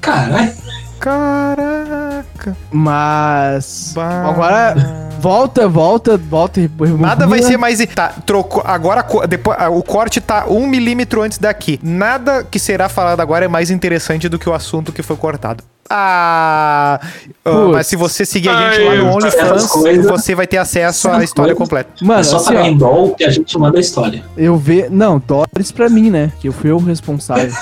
Caralho. 0.00 0.52
Caraca. 1.00 2.56
Mas. 2.70 3.92
Bah. 3.94 4.28
Agora. 4.28 4.74
Volta, 5.18 5.68
volta, 5.68 6.16
volta. 6.16 6.60
e 6.60 6.70
Nada 6.98 7.26
vai 7.26 7.42
ser 7.42 7.58
mais. 7.58 7.78
Tá, 7.94 8.08
trocou. 8.24 8.62
Agora 8.64 9.04
depois, 9.28 9.56
ah, 9.60 9.68
o 9.68 9.82
corte 9.82 10.18
tá 10.18 10.46
um 10.48 10.66
milímetro 10.66 11.20
antes 11.20 11.36
daqui. 11.36 11.78
Nada 11.82 12.42
que 12.42 12.58
será 12.58 12.88
falado 12.88 13.20
agora 13.20 13.44
é 13.44 13.48
mais 13.48 13.70
interessante 13.70 14.30
do 14.30 14.38
que 14.38 14.48
o 14.48 14.54
assunto 14.54 14.92
que 14.92 15.02
foi 15.02 15.16
cortado. 15.16 15.62
Ah, 15.90 17.00
ah, 17.44 17.50
Putz. 17.50 17.72
mas 17.72 17.86
se 17.86 17.96
você 17.96 18.24
seguir 18.24 18.48
a 18.48 18.70
gente 18.70 18.84
lá 18.84 18.94
no 18.94 19.14
OnlyFans, 19.14 19.68
você 20.08 20.34
vai 20.34 20.46
ter 20.46 20.56
acesso 20.56 21.08
à 21.10 21.22
história 21.22 21.54
completa. 21.54 21.90
Mano, 22.00 22.20
é 22.20 22.22
só 22.22 22.36
assim, 22.36 22.54
pagar 22.54 22.68
em 22.68 22.78
dólar 22.78 23.14
que 23.16 23.24
a 23.24 23.30
gente 23.30 23.58
manda 23.58 23.76
a 23.76 23.80
história. 23.80 24.22
eu 24.38 24.56
ver. 24.56 24.90
Não, 24.90 25.18
dólares 25.18 25.70
pra 25.70 25.88
mim, 25.90 26.08
né? 26.08 26.32
Que 26.40 26.48
eu 26.48 26.52
fui 26.52 26.70
o 26.70 26.78
responsável. 26.78 27.52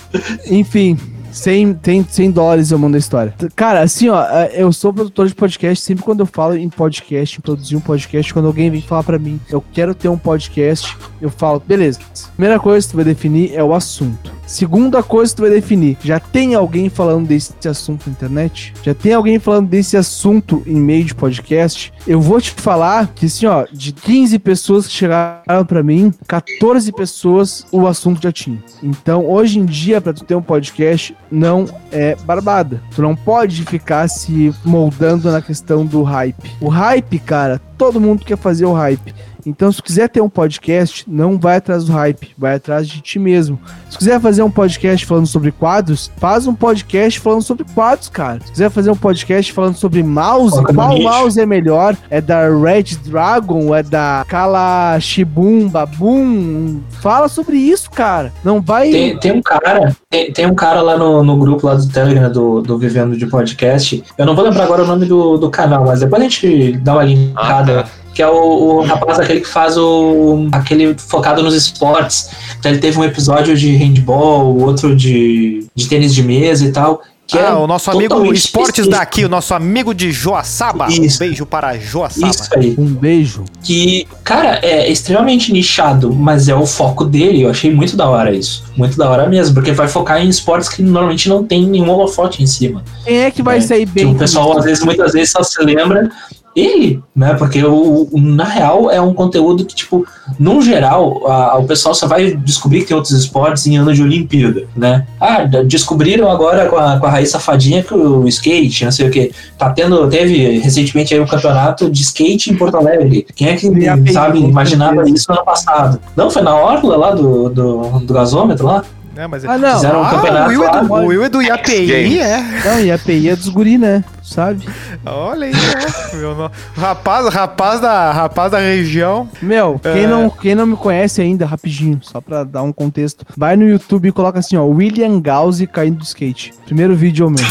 Enfim. 0.50 0.98
100, 1.36 1.74
tem 1.74 2.06
100 2.08 2.30
dólares 2.30 2.70
eu 2.70 2.78
mando 2.78 2.96
a 2.96 2.98
história. 2.98 3.34
Cara, 3.54 3.80
assim, 3.80 4.08
ó, 4.08 4.22
é, 4.22 4.50
eu 4.54 4.72
sou 4.72 4.92
produtor 4.92 5.28
de 5.28 5.34
podcast. 5.34 5.84
Sempre 5.84 6.04
quando 6.04 6.20
eu 6.20 6.26
falo 6.26 6.56
em 6.56 6.68
podcast, 6.68 7.38
em 7.38 7.40
produzir 7.40 7.76
um 7.76 7.80
podcast, 7.80 8.32
quando 8.32 8.46
alguém 8.46 8.70
vem 8.70 8.80
falar 8.80 9.02
pra 9.02 9.18
mim, 9.18 9.38
eu 9.50 9.62
quero 9.72 9.94
ter 9.94 10.08
um 10.08 10.18
podcast, 10.18 10.96
eu 11.20 11.30
falo, 11.30 11.60
beleza. 11.60 12.00
Primeira 12.34 12.58
coisa 12.58 12.86
que 12.86 12.92
tu 12.92 12.96
vai 12.96 13.04
definir 13.04 13.54
é 13.54 13.62
o 13.62 13.74
assunto. 13.74 14.35
Segunda 14.46 15.02
coisa 15.02 15.32
que 15.32 15.36
tu 15.36 15.42
vai 15.42 15.50
definir, 15.50 15.98
já 16.02 16.20
tem 16.20 16.54
alguém 16.54 16.88
falando 16.88 17.26
desse 17.26 17.52
assunto 17.68 18.06
na 18.06 18.12
internet? 18.12 18.72
Já 18.82 18.94
tem 18.94 19.12
alguém 19.12 19.40
falando 19.40 19.68
desse 19.68 19.96
assunto 19.96 20.62
em 20.64 20.76
meio 20.76 21.04
de 21.04 21.14
podcast? 21.14 21.92
Eu 22.06 22.20
vou 22.20 22.40
te 22.40 22.52
falar 22.52 23.08
que, 23.08 23.26
assim, 23.26 23.46
ó, 23.46 23.66
de 23.72 23.92
15 23.92 24.38
pessoas 24.38 24.86
que 24.86 24.92
chegaram 24.92 25.64
pra 25.66 25.82
mim, 25.82 26.14
14 26.28 26.92
pessoas 26.92 27.66
o 27.72 27.86
assunto 27.88 28.22
já 28.22 28.30
tinha. 28.30 28.62
Então, 28.82 29.26
hoje 29.28 29.58
em 29.58 29.64
dia, 29.64 30.00
pra 30.00 30.12
tu 30.12 30.24
ter 30.24 30.36
um 30.36 30.42
podcast, 30.42 31.16
não 31.30 31.66
é 31.90 32.14
barbada. 32.14 32.80
Tu 32.94 33.02
não 33.02 33.16
pode 33.16 33.64
ficar 33.64 34.08
se 34.08 34.54
moldando 34.64 35.30
na 35.30 35.42
questão 35.42 35.84
do 35.84 36.02
hype. 36.04 36.52
O 36.60 36.68
hype, 36.68 37.18
cara, 37.18 37.60
todo 37.76 38.00
mundo 38.00 38.24
quer 38.24 38.38
fazer 38.38 38.64
o 38.64 38.72
hype. 38.72 39.12
Então, 39.46 39.70
se 39.70 39.80
quiser 39.80 40.08
ter 40.08 40.20
um 40.20 40.28
podcast, 40.28 41.04
não 41.08 41.38
vai 41.38 41.58
atrás 41.58 41.84
do 41.84 41.92
hype, 41.92 42.34
vai 42.36 42.56
atrás 42.56 42.88
de 42.88 43.00
ti 43.00 43.18
mesmo. 43.18 43.58
Se 43.88 43.96
quiser 43.96 44.20
fazer 44.20 44.42
um 44.42 44.50
podcast 44.50 45.06
falando 45.06 45.26
sobre 45.26 45.52
quadros, 45.52 46.10
faz 46.16 46.48
um 46.48 46.54
podcast 46.54 47.20
falando 47.20 47.42
sobre 47.42 47.64
quadros, 47.72 48.08
cara. 48.08 48.40
Se 48.44 48.50
quiser 48.50 48.70
fazer 48.70 48.90
um 48.90 48.96
podcast 48.96 49.52
falando 49.52 49.76
sobre 49.76 50.02
mouse, 50.02 50.56
no 50.56 50.74
qual 50.74 51.00
mouse 51.00 51.40
é 51.40 51.46
melhor? 51.46 51.96
É 52.10 52.20
da 52.20 52.48
Red 52.48 52.96
Dragon? 53.04 53.74
É 53.74 53.84
da 53.84 54.24
Kala 54.28 54.98
Shibum 54.98 55.68
Babum? 55.68 56.80
Fala 57.00 57.28
sobre 57.28 57.56
isso, 57.56 57.88
cara. 57.90 58.32
Não 58.44 58.60
vai. 58.60 58.90
Tem, 58.90 59.18
tem 59.18 59.32
um 59.32 59.42
cara, 59.42 59.96
tem, 60.10 60.32
tem 60.32 60.46
um 60.46 60.54
cara 60.54 60.82
lá 60.82 60.98
no, 60.98 61.22
no 61.22 61.36
grupo 61.38 61.66
lá 61.66 61.74
do 61.74 61.88
Telegram 61.88 62.30
do, 62.32 62.62
do 62.62 62.76
Vivendo 62.76 63.16
de 63.16 63.26
Podcast. 63.26 64.02
Eu 64.18 64.26
não 64.26 64.34
vou 64.34 64.44
lembrar 64.44 64.64
agora 64.64 64.82
o 64.82 64.86
nome 64.86 65.06
do, 65.06 65.36
do 65.36 65.50
canal, 65.50 65.84
mas 65.84 66.00
depois 66.00 66.20
a 66.20 66.24
gente 66.24 66.72
dá 66.78 66.94
uma 66.94 67.04
linkada. 67.04 67.80
Ah, 67.80 67.82
tá. 67.84 68.05
Que 68.16 68.22
é 68.22 68.28
o, 68.28 68.32
o 68.78 68.80
rapaz 68.82 69.20
aquele 69.20 69.42
que 69.42 69.48
faz 69.48 69.76
o. 69.76 70.48
aquele 70.50 70.96
focado 70.98 71.42
nos 71.42 71.54
esportes. 71.54 72.30
Então 72.58 72.72
ele 72.72 72.80
teve 72.80 72.98
um 72.98 73.04
episódio 73.04 73.54
de 73.54 73.76
handball, 73.76 74.56
outro 74.58 74.96
de, 74.96 75.66
de 75.74 75.86
tênis 75.86 76.14
de 76.14 76.22
mesa 76.22 76.64
e 76.64 76.72
tal. 76.72 77.02
Que 77.26 77.36
é 77.36 77.48
ah, 77.48 77.58
o 77.58 77.66
nosso 77.66 77.90
amigo 77.90 78.14
Esportes 78.32 78.68
específico. 78.78 78.96
daqui, 78.96 79.24
o 79.24 79.28
nosso 79.28 79.52
amigo 79.52 79.92
de 79.92 80.10
Joaçaba. 80.12 80.86
Isso. 80.88 81.16
Um 81.16 81.26
beijo 81.26 81.44
para 81.44 81.76
Joaçaba. 81.76 82.28
Isso 82.30 82.48
aí. 82.56 82.74
Um 82.78 82.86
beijo. 82.86 83.44
que, 83.62 84.06
cara, 84.24 84.60
é 84.62 84.88
extremamente 84.90 85.52
nichado, 85.52 86.14
mas 86.14 86.48
é 86.48 86.54
o 86.54 86.64
foco 86.64 87.04
dele. 87.04 87.42
Eu 87.42 87.50
achei 87.50 87.70
muito 87.70 87.96
da 87.96 88.08
hora 88.08 88.32
isso. 88.34 88.64
Muito 88.76 88.96
da 88.96 89.10
hora 89.10 89.28
mesmo, 89.28 89.54
porque 89.54 89.72
vai 89.72 89.88
focar 89.88 90.24
em 90.24 90.28
esportes 90.30 90.68
que 90.70 90.80
normalmente 90.82 91.28
não 91.28 91.44
tem 91.44 91.66
nenhum 91.66 91.90
holofote 91.90 92.42
em 92.42 92.46
cima. 92.46 92.82
Quem 93.04 93.18
é 93.18 93.30
que 93.30 93.42
vai 93.42 93.58
É, 93.58 93.60
sair 93.60 93.86
Que 93.86 93.92
bem? 93.92 94.06
o 94.06 94.14
pessoal, 94.14 94.56
às 94.56 94.64
vezes, 94.64 94.82
muitas 94.84 95.12
vezes 95.12 95.32
só 95.32 95.42
se 95.42 95.60
lembra 95.62 96.08
ele, 96.56 97.02
né? 97.14 97.34
Porque 97.34 97.62
o, 97.62 98.08
o- 98.10 98.20
na 98.20 98.44
real 98.44 98.90
é 98.90 98.98
um 99.00 99.12
conteúdo 99.12 99.64
que, 99.64 99.74
tipo, 99.74 100.06
no 100.38 100.62
geral, 100.62 101.22
a- 101.30 101.58
o 101.58 101.64
pessoal 101.66 101.94
só 101.94 102.06
vai 102.08 102.32
descobrir 102.34 102.80
que 102.80 102.86
tem 102.86 102.96
outros 102.96 103.12
esportes 103.14 103.66
em 103.66 103.76
ano 103.76 103.92
de 103.92 104.02
Olimpíada, 104.02 104.64
né? 104.74 105.06
Ah, 105.20 105.44
descobriram 105.44 106.30
agora 106.30 106.66
com 106.68 106.76
a, 106.76 106.98
com 106.98 107.06
a 107.06 107.10
Raíssa 107.10 107.32
Safadinha 107.32 107.82
que 107.82 107.92
o 107.94 108.26
skate, 108.26 108.84
não 108.86 108.92
sei 108.92 109.08
o 109.08 109.10
que, 109.10 109.32
tá 109.58 109.70
tendo, 109.70 110.08
teve 110.08 110.58
recentemente 110.58 111.12
aí 111.12 111.20
um 111.20 111.26
campeonato 111.26 111.90
de 111.90 112.02
skate 112.02 112.50
em 112.50 112.56
Porto 112.56 112.76
Alegre. 112.78 113.26
Quem 113.36 113.48
é 113.48 113.56
que, 113.56 113.68
sabe, 114.12 114.38
imaginava 114.40 115.06
isso 115.08 115.26
no 115.28 115.36
ano 115.36 115.44
passado? 115.44 116.00
Não, 116.16 116.30
foi 116.30 116.40
na 116.42 116.54
orla 116.56 116.96
lá 116.96 117.10
do, 117.10 117.50
do, 117.50 117.98
do 118.00 118.14
gasômetro 118.14 118.64
lá? 118.66 118.82
É, 119.16 119.26
mas 119.26 119.44
Ah, 119.44 119.56
não. 119.56 119.74
Fizeram 119.76 120.00
um 120.00 120.04
Ah, 120.04 120.10
campeonato 120.10 120.46
o 120.46 120.48
Will, 120.50 120.64
é 120.64 120.70
do, 120.80 120.92
o 120.92 121.06
Will 121.06 121.24
é 121.24 121.28
do 121.28 121.42
IAPI, 121.42 122.20
é. 122.20 122.40
Não, 122.64 122.80
e 122.80 122.90
a 122.90 122.94
API 122.96 123.30
é 123.30 123.36
dos 123.36 123.48
guri, 123.48 123.78
né? 123.78 124.04
Sabe? 124.22 124.68
Olha 125.04 125.46
aí, 125.46 125.52
ó. 125.54 126.16
Meu 126.16 126.50
Rapaz, 126.76 127.26
rapaz 127.32 127.80
da, 127.80 128.12
rapaz 128.12 128.52
da 128.52 128.58
região. 128.58 129.28
Meu, 129.40 129.78
quem, 129.82 130.04
É. 130.04 130.06
não, 130.06 130.28
quem 130.28 130.54
não 130.54 130.66
me 130.66 130.76
conhece 130.76 131.20
ainda, 131.22 131.46
rapidinho, 131.46 131.98
só 132.02 132.20
pra 132.20 132.44
dar 132.44 132.62
um 132.62 132.72
contexto, 132.72 133.24
vai 133.36 133.56
no 133.56 133.66
YouTube 133.68 134.08
e 134.08 134.12
coloca 134.12 134.38
assim, 134.38 134.56
ó, 134.56 134.64
William 134.64 135.20
Gause 135.20 135.66
caindo 135.66 135.98
do 135.98 136.04
skate. 136.04 136.52
Primeiro 136.66 136.94
vídeo 136.94 137.24
é 137.24 137.26
o 137.28 137.30
meu. 137.30 137.44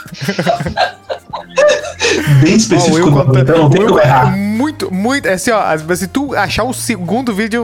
Bem 2.42 2.56
específico, 2.56 3.10
não, 3.10 3.24
conta- 3.26 3.40
então 3.40 3.58
não 3.58 3.70
tem 3.70 3.86
como 3.86 4.00
errar. 4.00 4.36
muito, 4.36 4.92
muito. 4.92 5.26
é 5.28 5.34
Assim, 5.34 5.50
ó, 5.50 5.62
se 5.94 6.08
tu 6.08 6.34
achar 6.34 6.64
o 6.64 6.72
segundo 6.72 7.34
vídeo, 7.34 7.62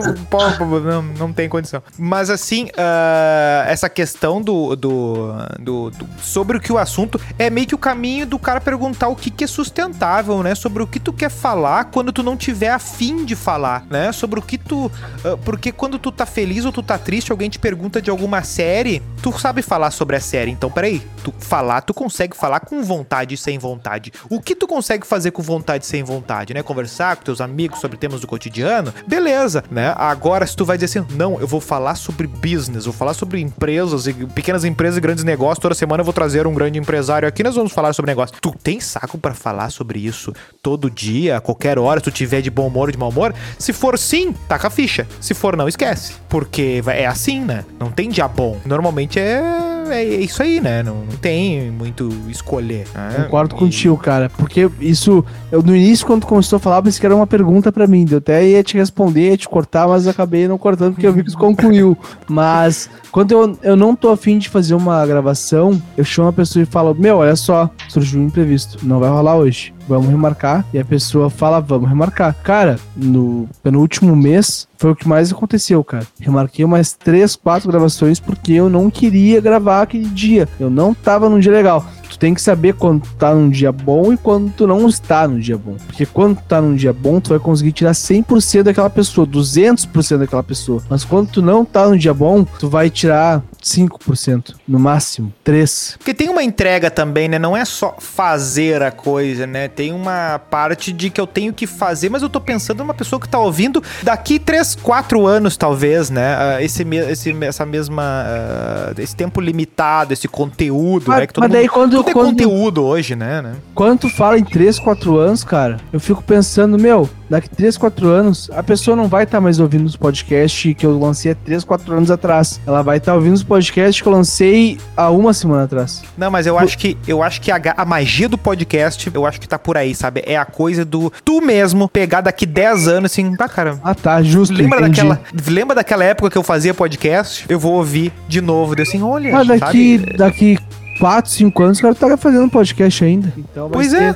não, 0.83 1.01
não 1.03 1.33
tem 1.33 1.49
condição. 1.49 1.81
Mas 1.97 2.29
assim, 2.29 2.69
ah, 2.77 3.65
essa 3.67 3.89
questão 3.89 4.41
do, 4.41 4.75
do, 4.75 5.33
do- 5.59 5.89
do- 5.91 6.07
Sobre 6.21 6.57
o 6.57 6.61
que 6.61 6.71
o 6.71 6.77
assunto 6.77 7.19
é 7.37 7.49
meio 7.49 7.67
que 7.67 7.75
o 7.75 7.77
caminho 7.77 8.25
do 8.25 8.39
cara 8.39 8.61
perguntar 8.61 9.07
o 9.09 9.15
que, 9.15 9.29
que 9.29 9.43
é 9.43 9.47
sustentável, 9.47 10.41
né? 10.43 10.55
Sobre 10.55 10.81
o 10.83 10.87
que 10.87 10.99
tu 10.99 11.11
quer 11.13 11.29
falar 11.29 11.85
quando 11.85 12.11
tu 12.11 12.23
não 12.23 12.37
tiver 12.37 12.69
afim 12.69 13.25
de 13.25 13.35
falar, 13.35 13.85
né? 13.89 14.11
Sobre 14.11 14.39
o 14.39 14.43
que 14.43 14.57
tu. 14.57 14.91
ah, 15.25 15.37
porque 15.43 15.71
quando 15.71 15.99
tu 15.99 16.11
tá 16.11 16.25
feliz 16.25 16.65
ou 16.65 16.71
tu 16.71 16.81
tá 16.83 16.97
triste, 16.97 17.31
alguém 17.31 17.49
te 17.49 17.59
pergunta 17.59 18.01
de 18.01 18.09
alguma 18.09 18.43
série, 18.43 19.01
tu 19.21 19.37
sabe 19.39 19.61
falar 19.61 19.91
sobre 19.91 20.15
a 20.15 20.19
série. 20.19 20.51
Então, 20.51 20.69
peraí, 20.71 21.01
tu 21.23 21.33
falar, 21.39 21.81
tu 21.81 21.93
consegue 21.93 22.26
falar 22.35 22.61
com 22.61 22.83
vontade 22.83 23.35
e 23.35 23.37
sem 23.37 23.57
vontade. 23.57 24.11
O 24.29 24.41
que 24.41 24.55
tu 24.55 24.67
consegue 24.67 25.05
fazer 25.05 25.31
com 25.31 25.41
vontade 25.41 25.85
e 25.85 25.87
sem 25.87 26.03
vontade, 26.03 26.53
né? 26.53 26.63
Conversar 26.63 27.15
com 27.15 27.23
teus 27.23 27.41
amigos 27.41 27.79
sobre 27.79 27.97
temas 27.97 28.21
do 28.21 28.27
cotidiano, 28.27 28.93
beleza, 29.07 29.63
né? 29.69 29.93
Agora, 29.97 30.45
se 30.45 30.55
tu 30.55 30.65
vai 30.65 30.77
dizer 30.77 30.99
assim, 30.99 31.15
não, 31.15 31.39
eu 31.39 31.47
vou 31.47 31.61
falar 31.61 31.95
sobre 31.95 32.27
business, 32.27 32.85
vou 32.85 32.93
falar 32.93 33.13
sobre 33.13 33.39
empresas, 33.39 34.07
e 34.07 34.13
pequenas 34.13 34.63
empresas 34.65 34.97
e 34.97 35.01
grandes 35.01 35.23
negócios, 35.23 35.59
toda 35.59 35.75
semana 35.75 36.01
eu 36.01 36.05
vou 36.05 36.13
trazer 36.13 36.47
um 36.47 36.53
grande 36.53 36.79
empresário 36.79 37.27
aqui, 37.27 37.43
nós 37.43 37.55
vamos 37.55 37.71
falar 37.71 37.93
sobre 37.93 38.11
negócio. 38.11 38.35
Tu 38.41 38.53
tem 38.63 38.79
saco 38.79 39.17
pra 39.17 39.33
falar 39.33 39.69
sobre 39.69 39.99
isso 39.99 40.33
todo 40.61 40.89
dia, 40.89 41.37
a 41.37 41.41
qualquer 41.41 41.77
hora, 41.79 41.99
se 41.99 42.05
tu 42.05 42.11
tiver 42.11 42.41
de 42.41 42.49
bom 42.49 42.67
humor 42.67 42.87
ou 42.87 42.91
de 42.91 42.97
mau 42.97 43.09
humor? 43.09 43.33
Se 43.57 43.73
for 43.73 43.97
sim, 43.97 44.33
taca 44.47 44.67
a 44.67 44.71
ficha. 44.71 45.07
Se 45.21 45.33
for 45.33 45.55
não, 45.55 45.67
esquece. 45.67 46.13
Porque 46.29 46.81
é 46.87 47.05
assim, 47.05 47.41
né? 47.41 47.65
Não 47.79 47.91
tem 47.91 48.09
dia 48.09 48.27
bom. 48.27 48.59
Normalmente 48.65 49.19
é, 49.19 49.76
é 49.91 50.03
isso 50.03 50.41
aí, 50.43 50.59
né? 50.61 50.81
Não, 50.83 50.95
não 50.97 51.17
tem 51.21 51.71
muito 51.71 52.09
escolher. 52.29 52.85
né? 52.93 53.23
Concordo 53.23 53.55
E- 53.55 53.59
contigo, 53.59 53.97
cara. 53.97 54.29
Porque 54.37 54.69
isso, 54.79 55.23
eu 55.51 55.61
no 55.61 55.75
início, 55.75 56.05
quando 56.05 56.25
começou 56.25 56.57
a 56.57 56.59
falar, 56.59 56.81
pensei 56.81 56.99
que 56.99 57.05
era 57.05 57.15
uma 57.15 57.27
pergunta 57.27 57.71
pra 57.71 57.87
mim. 57.87 58.05
Eu 58.09 58.17
até 58.19 58.45
ia 58.45 58.63
te 58.63 58.77
responder, 58.77 59.29
ia 59.31 59.37
te 59.37 59.47
cortar, 59.49 59.87
mas 59.87 60.07
acabei 60.07 60.47
não 60.47 60.57
cortando 60.57 60.93
porque 60.93 61.07
eu 61.07 61.13
vi 61.13 61.23
que 61.23 61.31
tu 61.31 61.37
concluiu. 61.37 61.97
Mas 62.27 62.89
quando 63.11 63.31
eu, 63.31 63.57
eu 63.63 63.75
não 63.75 63.95
tô 63.95 64.09
afim 64.09 64.37
de 64.37 64.49
fazer 64.49 64.75
uma 64.75 65.05
gravação, 65.05 65.81
eu 65.95 66.03
chamo 66.03 66.27
a 66.29 66.33
pessoa 66.33 66.63
e 66.63 66.65
falo: 66.65 66.95
Meu, 66.97 67.17
olha 67.17 67.35
só, 67.35 67.69
surgiu 67.89 68.19
um 68.19 68.25
imprevisto, 68.25 68.77
não 68.85 68.99
vai 68.99 69.09
rolar 69.09 69.35
hoje. 69.37 69.73
Vamos 69.87 70.07
remarcar. 70.07 70.65
E 70.73 70.79
a 70.79 70.85
pessoa 70.85 71.29
fala, 71.29 71.59
vamos 71.59 71.89
remarcar. 71.89 72.35
Cara, 72.43 72.79
no 72.95 73.47
penúltimo 73.63 74.15
mês 74.15 74.67
foi 74.77 74.91
o 74.91 74.95
que 74.95 75.07
mais 75.07 75.31
aconteceu, 75.31 75.83
cara. 75.83 76.05
Remarquei 76.19 76.63
umas 76.63 76.93
três, 76.93 77.35
quatro 77.35 77.69
gravações 77.69 78.19
porque 78.19 78.53
eu 78.53 78.69
não 78.69 78.89
queria 78.89 79.41
gravar 79.41 79.81
aquele 79.81 80.05
dia. 80.05 80.47
Eu 80.59 80.69
não 80.69 80.93
tava 80.93 81.29
num 81.29 81.39
dia 81.39 81.51
legal. 81.51 81.85
Tu 82.17 82.19
tem 82.19 82.33
que 82.33 82.41
saber 82.41 82.73
quando 82.73 83.01
tu 83.03 83.13
tá 83.13 83.31
num 83.35 83.47
dia 83.47 83.71
bom 83.71 84.11
e 84.11 84.17
quando 84.17 84.51
tu 84.51 84.65
não 84.65 84.87
está 84.87 85.27
num 85.27 85.37
dia 85.37 85.55
bom. 85.55 85.75
Porque 85.85 86.03
quando 86.03 86.37
tu 86.37 86.43
tá 86.47 86.59
num 86.59 86.75
dia 86.75 86.91
bom, 86.91 87.19
tu 87.19 87.29
vai 87.29 87.37
conseguir 87.37 87.71
tirar 87.71 87.91
100% 87.91 88.63
daquela 88.63 88.89
pessoa, 88.89 89.27
200% 89.27 90.17
daquela 90.17 90.41
pessoa. 90.41 90.81
Mas 90.89 91.03
quando 91.05 91.29
tu 91.29 91.41
não 91.43 91.63
tá 91.63 91.87
num 91.87 91.95
dia 91.95 92.15
bom, 92.15 92.43
tu 92.43 92.67
vai 92.67 92.89
tirar 92.89 93.43
5%, 93.63 94.55
no 94.67 94.79
máximo, 94.79 95.31
3. 95.43 95.95
Porque 95.99 96.13
tem 96.13 96.27
uma 96.29 96.43
entrega 96.43 96.89
também, 96.89 97.27
né? 97.27 97.37
Não 97.37 97.55
é 97.55 97.63
só 97.65 97.95
fazer 97.99 98.81
a 98.81 98.89
coisa, 98.91 99.45
né? 99.45 99.67
Tem 99.67 99.93
uma 99.93 100.39
parte 100.49 100.91
de 100.91 101.09
que 101.11 101.21
eu 101.21 101.27
tenho 101.27 101.53
que 101.53 101.67
fazer, 101.67 102.09
mas 102.09 102.23
eu 102.23 102.29
tô 102.29 102.41
pensando 102.41 102.79
numa 102.79 102.93
pessoa 102.95 103.19
que 103.19 103.29
tá 103.29 103.37
ouvindo 103.37 103.83
daqui 104.01 104.39
3, 104.39 104.73
4 104.81 105.27
anos, 105.27 105.55
talvez, 105.55 106.09
né? 106.09 106.35
Ah, 106.35 106.63
Esse, 106.63 106.81
esse, 107.11 107.35
essa 107.43 107.65
mesma. 107.65 108.03
ah, 108.03 108.93
esse 108.97 109.15
tempo 109.15 109.39
limitado, 109.39 110.13
esse 110.13 110.27
conteúdo, 110.27 111.05
Mas- 111.09 111.19
né? 111.19 111.27
Que 111.27 111.33
todo 111.33 111.43
mas 111.43 111.51
daí 111.51 111.61
mundo, 111.63 111.71
quando- 111.71 112.03
é 112.09 112.13
quando- 112.13 112.29
conteúdo 112.29 112.83
hoje, 112.83 113.15
né? 113.15 113.41
né? 113.41 113.53
Quando 113.75 113.99
tu 114.01 114.09
fala 114.09 114.37
em 114.37 114.43
3, 114.43 114.79
4 114.79 115.17
anos, 115.17 115.43
cara, 115.43 115.77
eu 115.93 115.99
fico 115.99 116.23
pensando, 116.23 116.77
meu, 116.79 117.09
daqui 117.29 117.49
3, 117.49 117.77
4 117.77 118.07
anos, 118.07 118.49
a 118.55 118.63
pessoa 118.63 118.95
não 118.95 119.07
vai 119.07 119.23
estar 119.23 119.39
mais 119.39 119.59
ouvindo 119.59 119.85
os 119.85 119.95
podcasts 119.95 120.73
que 120.73 120.85
eu 120.85 120.97
lancei 120.97 121.31
há 121.31 121.35
3, 121.35 121.63
4 121.63 121.93
anos 121.95 122.09
atrás. 122.11 122.59
Ela 122.65 122.81
vai 122.81 122.97
estar 122.97 123.13
ouvindo 123.15 123.33
os 123.35 123.43
podcasts 123.43 124.01
que 124.01 124.07
eu 124.07 124.11
lancei 124.11 124.77
há 124.95 125.09
uma 125.09 125.33
semana 125.33 125.63
atrás. 125.63 126.01
Não, 126.17 126.31
mas 126.31 126.47
eu 126.47 126.57
acho 126.57 126.77
que 126.77 126.97
eu 127.07 127.21
acho 127.21 127.39
que 127.41 127.51
a, 127.51 127.59
a 127.77 127.85
magia 127.85 128.27
do 128.29 128.37
podcast, 128.37 129.09
eu 129.13 129.25
acho 129.25 129.39
que 129.39 129.47
tá 129.47 129.59
por 129.59 129.77
aí, 129.77 129.93
sabe? 129.93 130.23
É 130.25 130.35
a 130.37 130.45
coisa 130.45 130.83
do 130.83 131.11
tu 131.23 131.41
mesmo 131.41 131.87
pegar 131.87 132.21
daqui 132.21 132.45
10 132.45 132.87
anos 132.87 133.11
assim, 133.11 133.33
ah, 133.39 133.49
cara, 133.49 133.77
Ah, 133.83 133.93
tá, 133.95 134.21
justo. 134.21 134.53
Lembra 134.55 134.79
entendi. 134.87 134.97
daquela, 135.07 135.21
lembra 135.47 135.75
daquela 135.75 136.03
época 136.03 136.29
que 136.29 136.37
eu 136.37 136.43
fazia 136.43 136.73
podcast? 136.73 137.45
Eu 137.47 137.59
vou 137.59 137.73
ouvir 137.73 138.11
de 138.27 138.41
novo, 138.41 138.75
deu 138.75 138.83
assim, 138.83 139.01
olha, 139.01 139.31
Mas 139.31 139.47
daqui, 139.47 139.99
sabe? 139.99 140.17
daqui 140.17 140.57
4, 140.99 141.31
5 141.31 141.63
anos 141.63 141.79
o 141.79 141.81
cara 141.81 141.95
tá 141.95 142.17
fazendo 142.17 142.49
podcast 142.49 143.03
ainda. 143.03 143.31
Então 143.37 143.69
Pois 143.69 143.93
é, 143.93 144.15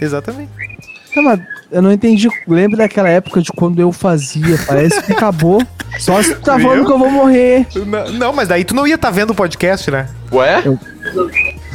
exatamente. 0.00 0.50
Tá, 1.14 1.20
mas 1.22 1.40
eu 1.70 1.82
não 1.82 1.92
entendi. 1.92 2.28
Lembra 2.48 2.78
daquela 2.78 3.08
época 3.08 3.42
de 3.42 3.50
quando 3.52 3.78
eu 3.80 3.92
fazia? 3.92 4.58
Parece 4.66 5.02
que 5.02 5.12
acabou. 5.12 5.62
Só 5.98 6.22
se 6.22 6.34
tu 6.34 6.40
tá 6.40 6.56
Viu? 6.56 6.68
falando 6.68 6.86
que 6.86 6.92
eu 6.92 6.98
vou 6.98 7.10
morrer. 7.10 7.66
Não, 7.86 8.12
não, 8.12 8.32
mas 8.32 8.48
daí 8.48 8.64
tu 8.64 8.74
não 8.74 8.86
ia 8.86 8.94
estar 8.94 9.10
vendo 9.10 9.30
o 9.30 9.34
podcast, 9.34 9.90
né? 9.90 10.08
Ué? 10.32 10.62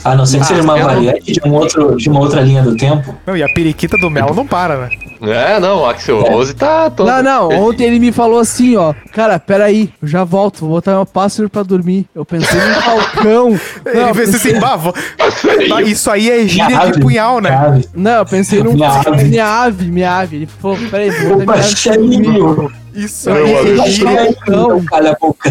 A 0.03 0.15
não 0.15 0.25
ser 0.25 0.37
que 0.37 0.43
Ah, 0.43 0.45
seja 0.47 0.61
uma 0.63 0.73
eu 0.77 0.87
não- 0.87 0.95
variante 0.95 1.31
de, 1.31 1.41
um 1.47 1.53
outro, 1.53 1.95
de 1.97 2.09
uma 2.09 2.19
outra 2.19 2.41
linha 2.41 2.63
do 2.63 2.75
tempo. 2.75 3.15
Não, 3.27 3.37
e 3.37 3.43
a 3.43 3.47
periquita 3.53 3.95
do 3.97 4.09
mel 4.09 4.33
não 4.33 4.45
para, 4.47 4.77
né? 4.77 4.89
É, 5.21 5.59
não, 5.59 5.79
o 5.81 5.85
Axel 5.85 6.21
Rose 6.21 6.53
tá 6.53 6.89
todo. 6.89 7.07
Não, 7.07 7.23
não. 7.23 7.49
Ontem 7.67 7.85
ele 7.85 7.99
me 7.99 8.11
falou 8.11 8.39
assim, 8.39 8.75
ó. 8.75 8.93
Cara, 9.13 9.39
peraí, 9.39 9.91
eu 10.01 10.07
já 10.07 10.23
volto. 10.23 10.59
Vou 10.59 10.69
botar 10.69 10.91
meu 10.93 11.05
pássaro 11.05 11.49
pra 11.49 11.63
dormir. 11.63 12.05
Eu 12.13 12.23
pensei 12.25 12.59
num 12.59 12.81
falcão. 12.81 13.59
Ele 13.85 13.99
Não, 14.01 14.13
pensei- 14.13 14.51
assim, 14.51 14.59
bah, 14.59 14.75
vou- 14.75 14.93
isso 15.85 16.11
aí 16.11 16.29
é 16.29 16.47
gíria 16.47 16.67
de 16.67 16.73
ave, 16.73 16.99
punhal, 17.01 17.39
né? 17.41 17.49
minha 17.49 17.61
ave. 17.61 17.85
Não, 17.95 18.11
eu 18.11 18.25
pensei 18.25 18.61
num. 18.63 18.73
Minha 18.73 18.89
ave. 18.91 19.23
Minha 19.25 19.45
ave, 19.63 19.85
minha 19.91 20.11
ave. 20.19 20.35
Ele 20.37 20.45
falou, 20.45 20.77
peraí, 20.91 21.09
vou 21.09 21.37
botar 21.39 21.57
minha 21.57 21.93
ave. 22.53 22.73
Isso 22.93 23.29
Eu 23.29 23.45
aí 23.45 23.53
pensei 23.53 23.79
é 23.79 23.87
gíria. 23.91 24.35
Calha 24.87 25.11
a 25.11 25.15
boca. 25.19 25.49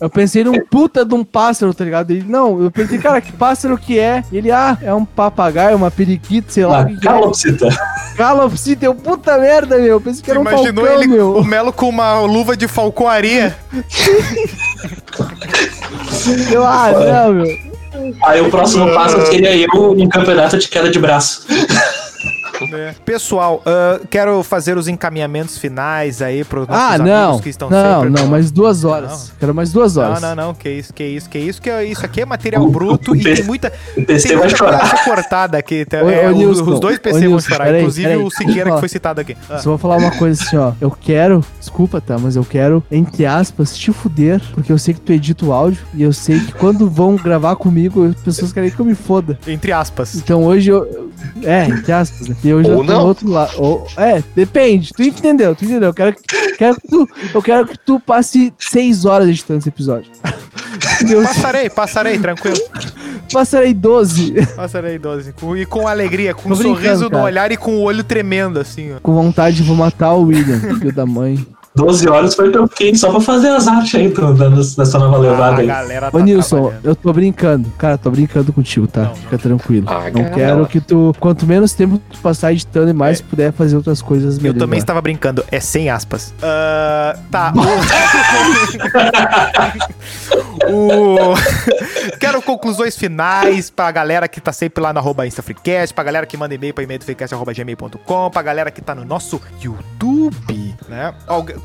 Eu 0.00 0.10
pensei 0.10 0.44
num 0.44 0.60
puta 0.60 1.04
de 1.04 1.14
um 1.14 1.24
pássaro, 1.24 1.72
tá 1.72 1.84
ligado? 1.84 2.10
Ele, 2.10 2.24
não, 2.26 2.62
eu 2.62 2.70
pensei, 2.70 2.98
cara, 2.98 3.20
que 3.20 3.32
pássaro 3.32 3.78
que 3.78 3.98
é? 3.98 4.22
Ele, 4.30 4.50
ah, 4.50 4.76
é 4.82 4.92
um 4.92 5.04
papagaio, 5.04 5.76
uma 5.76 5.90
periquita, 5.90 6.52
sei 6.52 6.66
lá. 6.66 6.80
Uma 6.80 6.88
que 6.88 7.00
que 7.00 7.08
é. 7.08 7.10
calopsita. 7.10 7.68
Calopsita, 8.16 8.84
eu 8.84 8.94
puta 8.94 9.38
merda, 9.38 9.76
meu. 9.76 9.86
Eu 9.86 10.00
pensei 10.00 10.22
que 10.22 10.30
era 10.30 10.38
um 10.38 10.42
Imaginou 10.42 10.84
falcão, 10.84 11.02
ele, 11.02 11.06
meu. 11.06 11.36
o 11.36 11.44
Melo 11.44 11.72
com 11.72 11.88
uma 11.88 12.20
luva 12.20 12.56
de 12.56 12.68
falcoaria. 12.68 13.56
Eu, 16.50 16.66
ah, 16.66 16.90
não, 16.92 17.32
meu. 17.34 17.76
Aí 18.24 18.40
o 18.40 18.50
próximo 18.50 18.92
passo 18.92 19.24
seria 19.26 19.56
eu 19.56 19.94
num 19.94 20.08
campeonato 20.08 20.58
de 20.58 20.68
queda 20.68 20.90
de 20.90 20.98
braço. 20.98 21.46
Né? 22.70 22.94
Pessoal, 23.04 23.62
ah, 23.66 24.00
quero 24.10 24.42
fazer 24.42 24.76
os 24.76 24.88
encaminhamentos 24.88 25.58
finais 25.58 26.22
aí 26.22 26.44
pros 26.44 26.66
nossos 26.66 26.82
Ah, 26.82 26.94
amigos 26.94 27.08
não. 27.10 27.38
que 27.40 27.48
estão 27.48 27.70
Não, 27.70 28.02
sempre... 28.04 28.20
não, 28.22 28.26
mais 28.28 28.50
duas 28.50 28.84
horas. 28.84 29.32
Quero 29.38 29.54
mais 29.54 29.72
duas 29.72 29.96
Não, 29.96 30.02
horas. 30.02 30.20
não, 30.22 30.34
não, 30.34 30.54
que 30.54 30.68
isso, 30.68 30.92
que 30.92 31.04
isso, 31.04 31.28
que 31.28 31.38
isso, 31.38 31.60
que 31.60 31.70
isso 31.84 32.04
aqui 32.04 32.20
é 32.22 32.26
material 32.26 32.62
O- 32.62 32.70
bruto 32.70 33.12
o 33.12 33.16
e 33.16 33.22
tem 33.22 33.42
muita, 33.44 33.72
O 33.96 34.04
PC 34.04 34.28
tem 34.28 34.36
vai 34.36 34.48
muita 34.48 34.86
ser 34.86 35.04
cortada 35.04 35.58
aqui. 35.58 35.84
tá? 35.84 35.98
É, 35.98 36.30
os- 36.30 36.60
os 36.60 36.80
dois 36.80 36.98
PC 36.98 37.28
vão 37.28 37.40
chorar, 37.40 37.64
peraí, 37.66 37.80
inclusive 37.82 38.08
peraí, 38.08 38.22
o 38.24 38.30
Siqueira 38.30 38.72
que 38.72 38.80
foi 38.80 38.88
citado 38.88 39.20
aqui. 39.20 39.36
Ah. 39.50 39.58
Só 39.58 39.70
vou 39.70 39.78
falar 39.78 39.96
uma 39.98 40.10
coisa 40.12 40.42
assim, 40.42 40.56
ó. 40.56 40.72
Eu 40.80 40.90
quero, 40.90 41.44
desculpa, 41.58 42.00
tá? 42.00 42.16
Mas 42.18 42.36
eu 42.36 42.44
quero, 42.44 42.82
entre 42.90 43.26
aspas, 43.26 43.76
te 43.76 43.92
fuder, 43.92 44.40
porque 44.54 44.72
eu 44.72 44.78
sei 44.78 44.94
que 44.94 45.00
tu 45.00 45.12
edita 45.12 45.44
o 45.44 45.52
áudio 45.52 45.82
e 45.94 46.02
eu 46.02 46.12
sei 46.12 46.40
que 46.40 46.52
quando 46.52 46.88
vão 46.88 47.16
gravar 47.16 47.56
comigo, 47.56 48.04
as 48.06 48.14
pessoas 48.16 48.52
querem 48.52 48.70
que 48.70 48.78
eu 48.80 48.84
me 48.86 48.94
foda. 48.94 49.38
Entre 49.46 49.72
aspas. 49.72 50.14
Então 50.14 50.44
hoje 50.44 50.70
eu. 50.70 50.84
eu- 50.86 51.06
É, 51.42 51.64
entre 51.66 51.92
aspas, 51.92 52.28
né? 52.28 52.36
E 52.48 52.52
Ou 52.54 52.60
eu 52.60 52.76
tô 52.76 52.82
não. 52.84 53.00
no 53.00 53.06
outro 53.06 53.28
lado. 53.30 53.52
Ou- 53.58 53.86
é, 53.96 54.22
depende. 54.34 54.92
Tu 54.94 55.02
entendeu, 55.02 55.54
tu 55.54 55.64
entendeu. 55.64 55.88
Eu 55.90 55.94
quero, 55.94 56.14
que- 56.14 56.56
quero 56.56 56.80
que 56.80 56.88
tu, 56.88 57.08
eu 57.34 57.42
quero 57.42 57.66
que 57.66 57.78
tu 57.78 57.98
passe 58.00 58.52
seis 58.58 59.04
horas 59.04 59.28
editando 59.28 59.58
esse 59.60 59.68
episódio. 59.68 60.10
Passarei, 61.24 61.68
passarei, 61.70 62.18
tranquilo. 62.18 62.56
passarei 63.32 63.74
12 63.74 64.34
Passarei 64.56 64.98
12. 64.98 65.32
Com- 65.32 65.56
E 65.56 65.66
com 65.66 65.86
alegria, 65.86 66.34
com 66.34 66.48
Tô 66.48 66.54
um 66.54 66.56
sorriso 66.56 67.04
no 67.04 67.10
cara. 67.10 67.22
olhar 67.24 67.52
e 67.52 67.56
com 67.56 67.76
o 67.76 67.82
olho 67.82 68.02
tremendo, 68.02 68.58
assim, 68.58 68.94
ó. 68.94 69.00
com 69.02 69.12
vontade 69.14 69.56
de 69.56 69.62
vou 69.62 69.76
matar 69.76 70.12
o 70.14 70.22
William, 70.24 70.58
filho 70.78 70.92
da 70.92 71.04
mãe. 71.04 71.44
12 71.76 72.08
horas 72.08 72.34
foi 72.34 72.50
que 72.50 72.56
eu 72.58 72.66
fiquei 72.66 72.94
só 72.94 73.10
pra 73.10 73.20
fazer 73.20 73.48
as 73.50 73.68
artes 73.68 73.94
aí 73.94 74.08
do- 74.08 74.34
da- 74.34 74.48
dessa 74.48 74.98
nova 74.98 75.18
levada 75.18 75.56
Ah, 75.56 75.60
aí. 75.60 75.66
galera 75.66 76.10
tá 76.10 76.16
Ô 76.16 76.20
Nilson, 76.20 76.72
eu 76.82 76.96
tô 76.96 77.12
brincando. 77.12 77.70
Cara, 77.76 77.98
tô 77.98 78.10
brincando 78.10 78.52
contigo, 78.52 78.86
tá? 78.86 79.02
Não, 79.02 79.08
não. 79.10 79.16
Fica 79.16 79.38
tranquilo. 79.38 79.86
Ah, 79.88 80.10
não 80.12 80.24
quero 80.30 80.58
não. 80.58 80.64
que 80.64 80.80
tu, 80.80 81.14
quanto 81.20 81.44
menos 81.46 81.72
tempo 81.74 82.00
tu 82.10 82.18
passar 82.20 82.52
editando 82.52 82.88
e 82.90 82.92
mais 82.94 83.20
puder 83.20 83.52
fazer 83.52 83.76
outras 83.76 84.00
coisas 84.00 84.36
Eu 84.38 84.42
melhor. 84.42 84.58
também 84.58 84.78
estava 84.78 85.00
brincando, 85.02 85.44
é 85.52 85.60
sem 85.60 85.90
aspas. 85.90 86.32
Ah, 86.42 87.16
tá. 87.30 87.52
O... 90.68 91.14
o- 91.32 91.34
Quero 92.18 92.40
conclusões 92.42 92.96
finais 92.96 93.70
pra 93.70 93.90
galera 93.90 94.26
que 94.26 94.40
tá 94.40 94.52
sempre 94.52 94.82
lá 94.82 94.92
no 94.92 94.98
arroba 94.98 95.26
InstaFreecast, 95.26 95.94
pra 95.94 96.02
galera 96.04 96.26
que 96.26 96.36
manda 96.36 96.54
e-mail 96.54 96.72
pra 96.74 96.82
e-mail 96.82 96.98
do 96.98 97.04
freecast.gmail.com, 97.04 98.30
pra 98.30 98.42
galera 98.42 98.70
que 98.70 98.80
tá 98.80 98.94
no 98.94 99.04
nosso 99.04 99.40
YouTube, 99.62 100.74
né? 100.88 101.14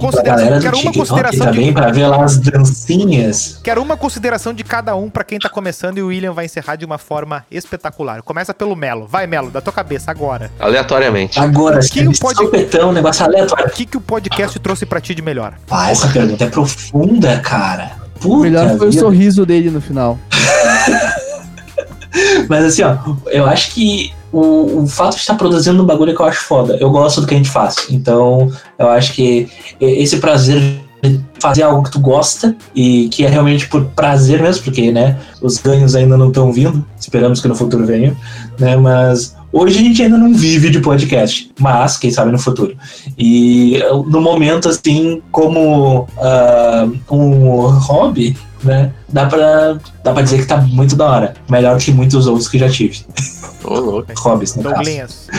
Consideração, 0.02 0.60
quero 0.60 0.78
uma 0.80 0.94
consideração 0.94 1.46
também, 1.46 1.66
de, 1.68 1.72
pra 1.74 1.92
ver 1.92 2.08
lá 2.08 2.24
as 2.24 2.38
dancinhas. 2.38 3.60
quero 3.64 3.82
uma 3.82 3.96
consideração 3.96 4.54
de 4.54 4.64
cada 4.64 4.96
um 4.96 5.10
pra 5.10 5.24
quem 5.24 5.40
tá 5.40 5.50
começando 5.50 5.98
e 6.00 6.02
o 6.02 6.08
William 6.08 6.34
vai 6.34 6.46
encerrar 6.46 6.76
de 6.76 6.86
uma 6.86 6.98
forma 6.98 7.46
espetacular. 7.52 8.22
Começa 8.24 8.54
pelo 8.54 8.76
Melo. 8.76 9.08
Vai, 9.08 9.28
Melo, 9.28 9.52
da 9.52 9.62
tua 9.62 9.72
cabeça 9.72 10.10
agora. 10.12 10.52
Aleatoriamente. 10.60 11.40
Agora, 11.40 11.80
que 11.80 12.02
o 12.02 12.88
um 12.88 12.92
negócio 12.92 13.26
aleatório. 13.26 13.68
O 13.68 13.70
que, 13.70 13.86
que 13.86 13.98
o 13.98 14.02
podcast 14.02 14.60
trouxe 14.60 14.86
pra 14.86 15.00
ti 15.00 15.14
de 15.14 15.22
melhor? 15.22 15.54
Ah, 15.70 15.92
essa 15.92 16.08
pergunta 16.08 16.44
é 16.44 16.48
profunda, 16.48 17.40
cara. 17.40 17.92
O 18.16 18.20
Puta 18.20 18.42
melhor 18.44 18.78
foi 18.78 18.88
o 18.88 18.92
vida. 18.92 19.02
sorriso 19.02 19.46
dele 19.46 19.70
no 19.70 19.82
final. 19.82 20.18
Mas 22.50 22.66
assim, 22.66 22.84
ó, 22.84 22.98
eu 23.28 23.46
acho 23.46 23.74
que 23.74 24.14
o, 24.32 24.84
o 24.84 24.88
fato 24.88 25.16
de 25.16 25.22
estar 25.22 25.36
produzindo 25.36 25.82
um 25.82 25.86
bagulho 25.86 26.16
que 26.16 26.22
eu 26.22 26.26
acho 26.26 26.42
foda. 26.46 26.78
Eu 26.80 26.90
gosto 26.90 27.22
do 27.22 27.28
que 27.28 27.34
a 27.34 27.38
gente 27.38 27.50
faz. 27.50 27.76
Então, 27.90 28.52
eu 28.78 28.90
acho 28.90 29.14
que 29.14 29.48
esse 29.80 30.18
prazer 30.18 30.82
de 31.02 31.20
fazer 31.40 31.64
algo 31.64 31.84
que 31.84 31.92
tu 31.92 32.00
gosta 32.00 32.56
e 32.76 33.10
que 33.10 33.26
é 33.26 33.30
realmente 33.30 33.68
por 33.68 33.86
prazer 33.86 34.42
mesmo, 34.42 34.64
porque, 34.64 34.92
né, 34.92 35.18
os 35.42 35.58
ganhos 35.58 35.96
ainda 35.96 36.16
não 36.16 36.28
estão 36.28 36.52
vindo. 36.54 36.86
Esperamos 37.00 37.42
que 37.42 37.48
no 37.48 37.56
futuro 37.56 37.86
venham, 37.86 38.16
né? 38.60 38.76
Mas 38.76 39.36
hoje 39.52 39.80
a 39.80 39.82
gente 39.82 40.02
ainda 40.04 40.18
não 40.18 40.34
vive 40.34 40.70
de 40.70 40.80
podcast, 40.80 41.52
mas 41.60 41.98
quem 41.98 42.12
sabe 42.12 42.32
no 42.32 42.38
futuro. 42.38 42.76
E 43.18 43.80
no 44.06 44.22
momento, 44.22 44.70
assim, 44.70 45.22
como 45.32 46.08
ah, 46.20 46.88
um 47.10 47.68
hobby, 47.70 48.38
né? 48.64 48.92
Dá 49.10 49.26
pra, 49.26 49.78
dá 50.04 50.14
pra 50.14 50.22
dizer 50.22 50.40
que 50.40 50.46
tá 50.46 50.58
muito 50.58 50.96
da 50.96 51.06
hora. 51.06 51.34
Melhor 51.50 51.78
que 51.78 51.92
muitos 51.92 52.28
outros 52.28 52.48
que 52.48 52.58
já 52.58 52.70
tive. 52.70 53.06
Ô, 53.64 53.80
louco. 53.80 54.12
Hobbies, 54.18 54.56
no 54.56 54.64
caso. 54.64 54.76
Douglinhas. 54.76 55.30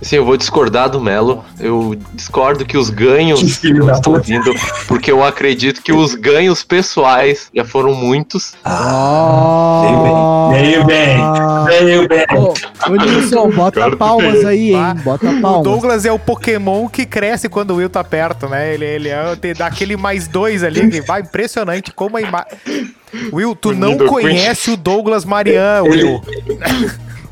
Assim, 0.00 0.16
eu 0.16 0.24
vou 0.24 0.36
discordar 0.36 0.90
do 0.90 1.00
Melo. 1.00 1.44
Eu 1.60 1.96
discordo 2.14 2.64
que 2.64 2.76
os 2.76 2.90
ganhos 2.90 3.58
Que 3.58 3.72
não 3.72 3.90
estão 3.90 4.20
vindo, 4.20 4.52
porque 4.88 5.10
eu 5.12 5.22
acredito 5.22 5.80
que 5.80 5.92
os 5.92 6.14
ganhos 6.14 6.64
pessoais 6.64 7.48
já 7.54 7.64
foram 7.64 7.94
muitos. 7.94 8.54
Ah, 8.64 10.48
veio 10.50 10.84
bem, 10.84 11.18
veio 11.66 12.08
bem. 12.08 12.26
Ô, 12.36 12.52
ô 12.90 12.96
Nilson, 12.96 13.50
bota 13.50 13.80
Cara, 13.80 13.96
palmas 13.96 14.44
aí, 14.44 14.74
hein? 14.74 14.94
Bota 15.04 15.30
O 15.30 15.40
palmas. 15.40 15.62
Douglas 15.62 16.04
é 16.04 16.12
o 16.12 16.18
Pokémon 16.18 16.88
que 16.88 17.06
cresce 17.06 17.48
quando 17.48 17.70
o 17.70 17.76
Will 17.76 17.90
tá 17.90 18.02
perto, 18.02 18.48
né? 18.48 18.74
Ele, 18.74 18.84
ele 18.84 19.08
é, 19.08 19.36
dá 19.56 19.66
aquele 19.66 19.96
mais 19.96 20.26
dois 20.26 20.64
ali, 20.64 20.88
que 20.90 21.00
vai 21.00 21.20
impressionante 21.20 21.92
como 21.92 22.16
a 22.16 22.20
imagem. 22.20 22.48
Will, 23.32 23.54
tu 23.54 23.72
não 23.72 23.90
Unido 23.90 24.06
conhece 24.06 24.70
o 24.70 24.76
Douglas 24.76 25.24
Marian, 25.24 25.82
Will. 25.82 26.22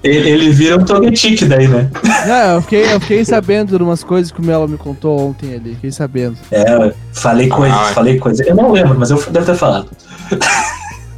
Ele, 0.03 0.31
ele 0.31 0.51
vira 0.51 0.77
um 0.79 0.85
togetic 0.85 1.45
daí, 1.45 1.69
né? 1.69 1.91
Não, 2.27 2.55
eu 2.55 2.63
fiquei, 2.63 2.93
eu 2.93 3.01
fiquei 3.01 3.25
sabendo 3.25 3.77
de 3.77 3.83
umas 3.85 4.03
coisas 4.03 4.33
que 4.33 4.41
o 4.41 4.45
Melo 4.45 4.67
me 4.67 4.79
contou 4.79 5.19
ontem 5.29 5.55
ali. 5.55 5.75
Fiquei 5.75 5.93
sabendo. 5.93 6.39
É, 6.51 6.93
falei 7.13 7.49
coisas, 7.49 7.79
Ah. 7.79 7.93
falei 7.93 8.19
coisas. 8.19 8.47
Eu 8.47 8.55
não 8.55 8.73
lembro, 8.73 8.99
mas 8.99 9.11
eu 9.11 9.23
devo 9.31 9.45
ter 9.45 9.57
falado. 9.57 9.91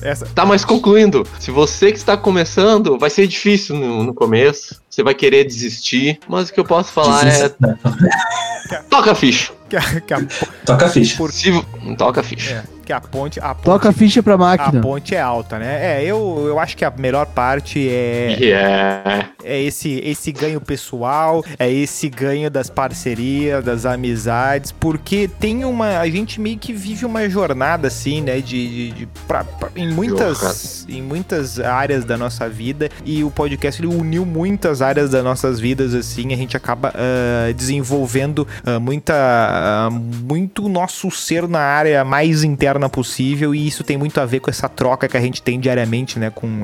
Essa, 0.03 0.27
Tá, 0.35 0.45
mas 0.45 0.65
concluindo, 0.65 1.25
se 1.39 1.53
você 1.53 1.93
que 1.93 1.99
está 1.99 2.17
começando, 2.17 2.99
vai 2.99 3.09
ser 3.09 3.29
difícil 3.29 3.77
no, 3.77 4.03
no 4.03 4.13
começo. 4.13 4.82
Você 4.93 5.03
vai 5.03 5.15
querer 5.15 5.45
desistir, 5.45 6.21
mas 6.29 6.51
o 6.51 6.53
que 6.53 6.61
eu 6.61 6.65
posso 6.67 6.93
falar 6.93 7.25
Desista- 7.25 7.57
não, 7.59 7.71
é 7.71 8.83
toca 8.91 9.13
a 9.13 9.15
ficha. 9.15 9.51
que, 9.71 9.77
a, 9.77 10.01
que, 10.03 10.13
a, 10.13 10.21
Toca 10.67 10.85
a 10.85 10.89
ficha. 10.91 11.17
Por- 11.17 11.33
Se, 11.33 11.51
toca 11.97 12.21
a 12.21 12.23
ficha. 12.23 12.51
é, 12.57 12.63
que 12.85 12.93
a 12.93 13.01
ponte. 13.01 13.41
A 13.41 13.55
ponte, 13.55 13.65
Toca 13.65 13.89
a 13.89 13.93
ficha 13.93 14.23
pra 14.23 14.35
a 14.35 14.39
máquina. 14.39 14.83
ponte 14.83 15.15
é 15.15 15.21
alta, 15.21 15.59
né? 15.59 16.01
É, 16.03 16.05
eu, 16.05 16.45
eu 16.47 16.59
acho 16.59 16.77
que 16.77 16.85
a 16.85 16.91
melhor 16.95 17.25
parte 17.27 17.89
é, 17.89 18.37
E 18.39 18.53
é. 18.53 19.27
é 19.43 19.63
esse, 19.63 19.99
esse 20.05 20.31
ganho 20.31 20.61
pessoal, 20.61 21.43
é 21.59 21.71
esse 21.71 22.09
ganho 22.11 22.51
das 22.51 22.69
parcerias, 22.69 23.65
das 23.65 23.87
amizades, 23.87 24.73
porque 24.73 25.27
tem 25.41 25.65
uma. 25.65 25.99
A 26.01 26.09
gente 26.11 26.39
meio 26.39 26.59
que 26.59 26.73
vive 26.75 27.07
uma 27.07 27.27
jornada, 27.31 27.89
assim, 27.89 28.21
né? 28.21 28.41
De. 28.41 28.69
de, 28.69 28.91
de- 28.91 29.09
pra- 29.27 29.45
pra- 29.45 29.71
em, 29.75 29.89
muitas, 29.91 30.85
em 30.89 31.01
muitas 31.01 31.59
áreas 31.59 32.05
da 32.05 32.19
nossa 32.19 32.47
vida. 32.49 32.91
E 33.07 33.25
o 33.25 33.31
podcast 33.31 33.81
ele 33.83 33.95
uniu 33.95 34.27
muitas 34.27 34.82
áreas 34.83 35.11
das 35.11 35.23
nossas 35.25 35.59
vidas, 35.61 35.95
assim. 35.95 36.33
A 36.33 36.37
gente 36.37 36.57
acaba 36.57 36.93
ah, 36.95 37.53
desenvolvendo 37.53 38.47
ah, 38.67 38.79
muita. 38.79 39.15
ah, 39.15 39.89
muito 39.91 40.69
nosso 40.69 41.11
ser 41.11 41.49
na 41.49 41.61
área 41.61 42.05
mais 42.05 42.45
interna 42.45 42.89
possível. 42.89 43.55
E 43.55 43.67
isso 43.67 43.83
tem 43.85 43.97
muito 43.97 44.21
a 44.21 44.27
ver 44.27 44.41
com 44.41 44.51
essa 44.51 44.69
troca 44.69 45.09
que 45.09 45.17
a 45.17 45.21
gente 45.21 45.41
tem 45.43 45.59
diariamente, 45.61 46.19
né? 46.19 46.31
Com, 46.35 46.63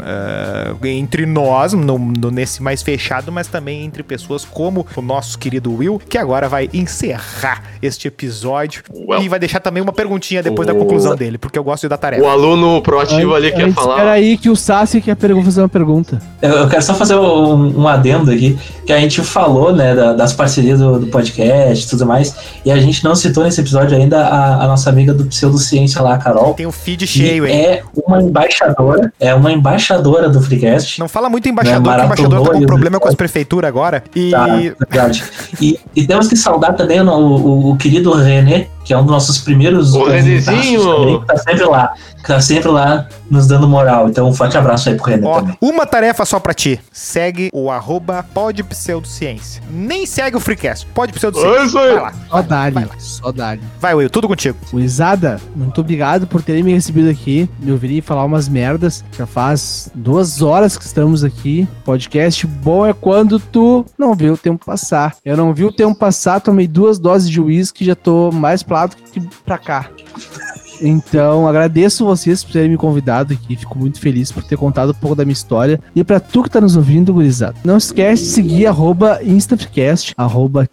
entre 0.85 1.27
nós, 1.27 1.73
no, 1.73 1.99
no- 1.99 2.31
nesse 2.31 2.63
mais 2.63 2.83
fechado, 2.83 3.31
mas 3.31 3.47
também 3.47 3.85
entre 3.85 4.03
pessoas 4.03 4.45
como 4.45 4.87
o 4.97 5.03
nosso 5.03 5.39
querido 5.39 5.73
Will, 5.75 6.01
que 6.09 6.19
agora 6.19 6.49
vai 6.49 6.69
encerrar 6.73 7.63
este 7.81 8.09
episódio. 8.09 8.83
Well. 8.93 9.23
E 9.23 9.29
vai 9.29 9.39
deixar 9.39 9.61
também 9.61 9.83
uma 9.83 9.93
perguntinha 9.93 10.43
depois 10.43 10.67
da 10.67 10.75
O- 10.75 10.79
conclusão 10.79 11.15
dele, 11.17 11.39
porque 11.39 11.59
eu 11.59 11.65
gosto 11.65 11.83
de 11.83 11.89
dar 11.89 11.97
tarefa. 11.99 12.23
O 12.23 12.29
aluno 12.29 12.81
proativo 12.83 13.35
ali 13.35 13.53
quer 13.53 13.73
falar. 13.73 13.95
Espera 13.95 14.13
aí 14.13 14.37
que 14.37 14.51
o 14.51 14.57
Sassi 14.57 15.01
quer 15.01 15.17
fazer 15.17 15.61
uma 15.61 15.69
pergunta. 15.69 16.21
Eu, 16.41 16.51
eu 16.51 16.69
quero 16.69 16.83
só 16.83 16.95
fazer 16.95 17.15
um, 17.17 17.81
um 17.81 17.89
adendo 18.11 18.31
aqui, 18.31 18.59
que 18.87 18.93
a 18.93 18.99
gente 18.99 19.21
falou, 19.23 19.75
né, 19.75 19.95
da- 19.95 20.13
das 20.13 20.33
parcerias 20.33 20.79
do, 20.81 20.99
do 21.01 21.07
podcast 21.09 21.85
e 21.85 21.89
tudo 21.89 22.07
mais, 22.07 22.35
e 22.65 22.71
a 22.71 22.79
gente 22.79 23.05
não 23.05 23.15
citou 23.15 23.45
nesse 23.45 23.61
episódio 23.61 23.97
ainda 23.97 24.27
a, 24.27 24.65
a 24.65 24.67
nossa 24.67 24.89
amiga 24.91 25.13
do 25.13 25.25
Pseudociência 25.25 26.01
lá, 26.03 26.15
a 26.15 26.19
Carol, 26.19 26.55
Tem 26.55 26.67
o 26.67 26.73
feed 26.73 27.07
cheio, 27.07 27.47
hein? 27.47 27.55
é 27.55 27.83
uma 28.07 28.21
embaixadora, 28.23 29.13
é 29.21 29.35
uma 29.35 29.53
embaixadora 29.53 30.29
do 30.29 30.41
Freecast. 30.41 30.99
Não 31.01 31.09
fala 31.09 31.29
muito 31.29 31.49
embaixador, 31.49 31.81
Né, 31.93 31.99
que 31.99 32.05
embaixador 32.05 32.31
tá 32.31 32.37
com 32.39 32.45
maratonou 32.45 32.67
problema 32.67 33.01
com 33.01 33.09
as 33.09 33.15
prefeituras 33.15 33.69
agora. 33.69 34.03
E 34.15 34.31
Tá, 34.31 34.47
verdade. 34.91 35.25
E, 35.61 35.79
e 35.95 36.07
temos 36.07 36.29
que 36.29 36.37
saudar 36.37 36.73
também 36.75 37.01
o, 37.01 37.09
o- 37.11 37.71
o 37.73 37.77
querido 37.77 38.13
René, 38.13 38.69
que 38.89 38.95
é 38.95 38.97
um 38.97 39.03
dos 39.03 39.11
nossos 39.11 39.37
primeiros 39.37 39.93
O 39.93 40.05
Renezinho! 40.05 41.21
que 41.21 41.27
tá 41.27 41.37
sempre 41.37 41.65
lá, 41.67 41.93
que 42.17 42.23
tá 42.27 42.41
sempre 42.41 42.69
lá 42.71 43.07
nos 43.31 43.47
dando 43.47 43.69
moral. 43.69 44.09
Então, 44.09 44.27
um 44.27 44.33
forte 44.33 44.57
abraço 44.57 44.89
aí 44.89 44.95
pro 44.95 45.05
René 45.05 45.27
Ó, 45.27 45.41
também. 45.41 45.59
uma 45.61 45.85
tarefa 45.85 46.25
só 46.25 46.41
pra 46.41 46.55
ti. 46.55 46.81
Segue 46.91 47.51
o 47.53 47.71
arroba 47.71 48.23
podpseudociência. 48.33 49.63
Nem 49.71 50.07
segue 50.07 50.39
o 50.39 50.41
Freecast. 50.41 50.87
Pode 50.95 51.13
pseudociência. 51.13 51.61
É 51.61 51.67
isso 51.67 51.79
aí. 51.79 51.93
Vai 51.93 52.03
lá. 52.03 52.13
Só 52.31 52.41
dali. 52.43 52.75
vai 52.75 52.85
lá. 52.87 52.95
Só 52.99 53.31
dali. 53.31 53.61
Vai, 53.79 53.95
Will, 53.95 54.09
tudo 54.09 54.27
contigo. 54.27 54.57
Gurizada, 54.73 55.39
muito 55.55 55.83
obrigado 55.83 56.27
por 56.27 56.41
terem 56.41 56.63
me 56.63 56.73
recebido 56.73 57.11
aqui, 57.11 57.47
me 57.61 57.71
ouvirem 57.71 58.01
falar 58.01 58.25
umas 58.25 58.49
merdas. 58.49 59.05
Já 59.19 59.27
faz 59.27 59.91
duas 59.95 60.41
horas 60.41 60.79
que 60.79 60.85
estamos 60.87 61.23
aqui. 61.25 61.69
Podcast 61.85 62.47
bom 62.47 62.87
é 62.87 62.95
quando 62.95 63.39
tu 63.39 63.85
não 63.99 64.15
vê 64.15 64.31
o 64.31 64.37
tempo 64.39 64.65
passar. 64.65 65.15
Eu 65.23 65.37
não 65.37 65.53
vi 65.53 65.67
o 65.67 65.73
tempo 65.73 65.95
passar, 65.95 66.41
tomei 66.41 66.67
duas 66.67 66.99
doses 66.99 67.29
de 67.29 67.39
uísque 67.39 67.85
e 67.85 67.87
já 67.87 67.95
tô 67.95 68.33
mais 68.33 68.63
pra 68.63 68.78
lá 68.79 68.87
do 68.87 68.97
que 68.97 69.21
pra 69.45 69.59
cá. 69.59 69.91
Então, 70.81 71.49
agradeço 71.49 72.05
vocês 72.05 72.45
por 72.45 72.53
terem 72.53 72.71
me 72.71 72.77
convidado 72.77 73.33
aqui. 73.35 73.57
Fico 73.57 73.77
muito 73.77 73.99
feliz 73.99 74.31
por 74.31 74.45
ter 74.45 74.57
contado 74.57 74.91
um 74.91 74.95
pouco 74.95 75.17
da 75.17 75.25
minha 75.25 75.33
história. 75.33 75.81
E 75.95 76.05
pra 76.05 76.21
tu 76.21 76.43
que 76.43 76.51
tá 76.51 76.61
nos 76.61 76.77
ouvindo, 76.77 77.13
gurizada, 77.13 77.57
não 77.65 77.77
esquece 77.77 78.23
de 78.23 78.29
seguir 78.31 78.67
arroba 78.67 79.21
InstaFreecast, 79.23 80.15
arroba. 80.17 80.69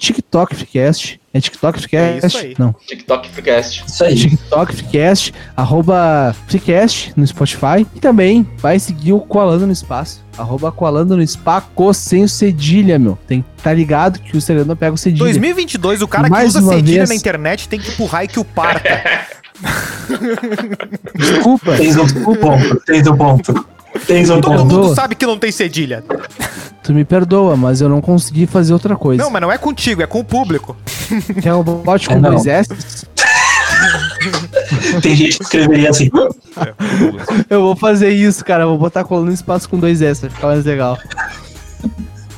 É 1.36 1.42
TikTok 1.42 1.80
Freecast? 1.80 2.24
É 2.24 2.28
isso 2.28 2.38
aí. 2.38 2.56
Não. 2.58 2.74
TikTok 2.88 3.30
Freecast. 3.30 3.84
Isso 3.86 4.04
aí. 4.06 4.16
TikTok, 4.16 4.74
Freecast, 4.74 5.34
arroba 5.58 6.34
Freecast 6.48 7.12
no 7.14 7.28
Spotify. 7.28 7.86
E 7.94 8.00
também 8.00 8.48
vai 8.60 8.80
seguir 8.80 9.12
o 9.12 9.20
Coalando 9.20 9.68
no 9.68 9.74
Espaço. 9.74 10.24
Arroba 10.38 10.72
Coalando 10.72 11.18
no 11.18 11.22
Espaco 11.22 11.94
sem 11.94 12.24
o 12.24 12.30
cedilha, 12.30 12.98
meu. 12.98 13.20
Tem 13.28 13.42
que 13.42 13.62
tá 13.62 13.74
ligado 13.74 14.20
que 14.20 14.38
o 14.38 14.66
não 14.66 14.78
pega 14.78 14.94
o 14.94 14.98
cedilha. 14.98 15.26
2022, 15.26 16.02
o 16.02 16.08
cara 16.08 16.30
Mais 16.30 16.54
que 16.54 16.60
usa 16.60 16.70
cedilha 16.70 17.00
vez. 17.00 17.10
na 17.10 17.16
internet 17.16 17.68
tem 17.68 17.82
que 17.82 17.90
empurrar 17.90 18.24
e 18.24 18.30
que 18.30 18.40
o 18.40 18.46
parta. 18.46 18.88
Desculpa. 21.16 21.76
Tens 21.76 21.98
um 21.98 22.08
ponto, 22.36 22.82
tens 22.86 23.08
um 23.08 23.18
ponto. 23.18 23.75
Tens 24.08 24.28
Todo 24.28 24.42
ponto. 24.42 24.60
mundo 24.60 24.76
Perdoa. 24.76 24.96
sabe 24.96 25.16
que 25.16 25.26
não 25.26 25.38
tem 25.38 25.52
cedilha. 25.52 26.04
Tu 26.84 26.94
me 26.94 27.04
perdoa, 27.04 27.56
mas 27.58 27.82
eu 27.82 27.90
não 27.90 28.00
consegui 28.02 28.46
fazer 28.46 28.74
outra 28.74 28.96
coisa. 28.96 29.24
Não, 29.24 29.32
mas 29.32 29.42
não 29.42 29.52
é 29.52 29.58
contigo, 29.58 30.02
é 30.04 30.08
com 30.08 30.20
o 30.20 30.24
público. 30.24 30.76
Quer 31.42 31.54
um 31.54 31.64
bot 31.64 32.06
É, 32.06 32.14
com 32.14 32.20
não. 32.20 32.32
dois 32.32 32.46
S? 32.46 32.70
Tem 35.02 35.16
gente 35.16 35.38
que 35.38 35.44
escreveria 35.44 35.90
assim. 35.90 36.10
Eu 37.50 37.62
vou 37.62 37.76
fazer 37.76 38.10
isso, 38.10 38.44
cara. 38.44 38.66
Vou 38.66 38.78
botar 38.78 39.04
colando 39.04 39.28
no 39.28 39.34
espaço 39.34 39.70
com 39.70 39.78
dois 39.78 40.02
S, 40.02 40.22
vai 40.22 40.30
ficar 40.30 40.48
mais 40.48 40.66
legal. 40.66 40.98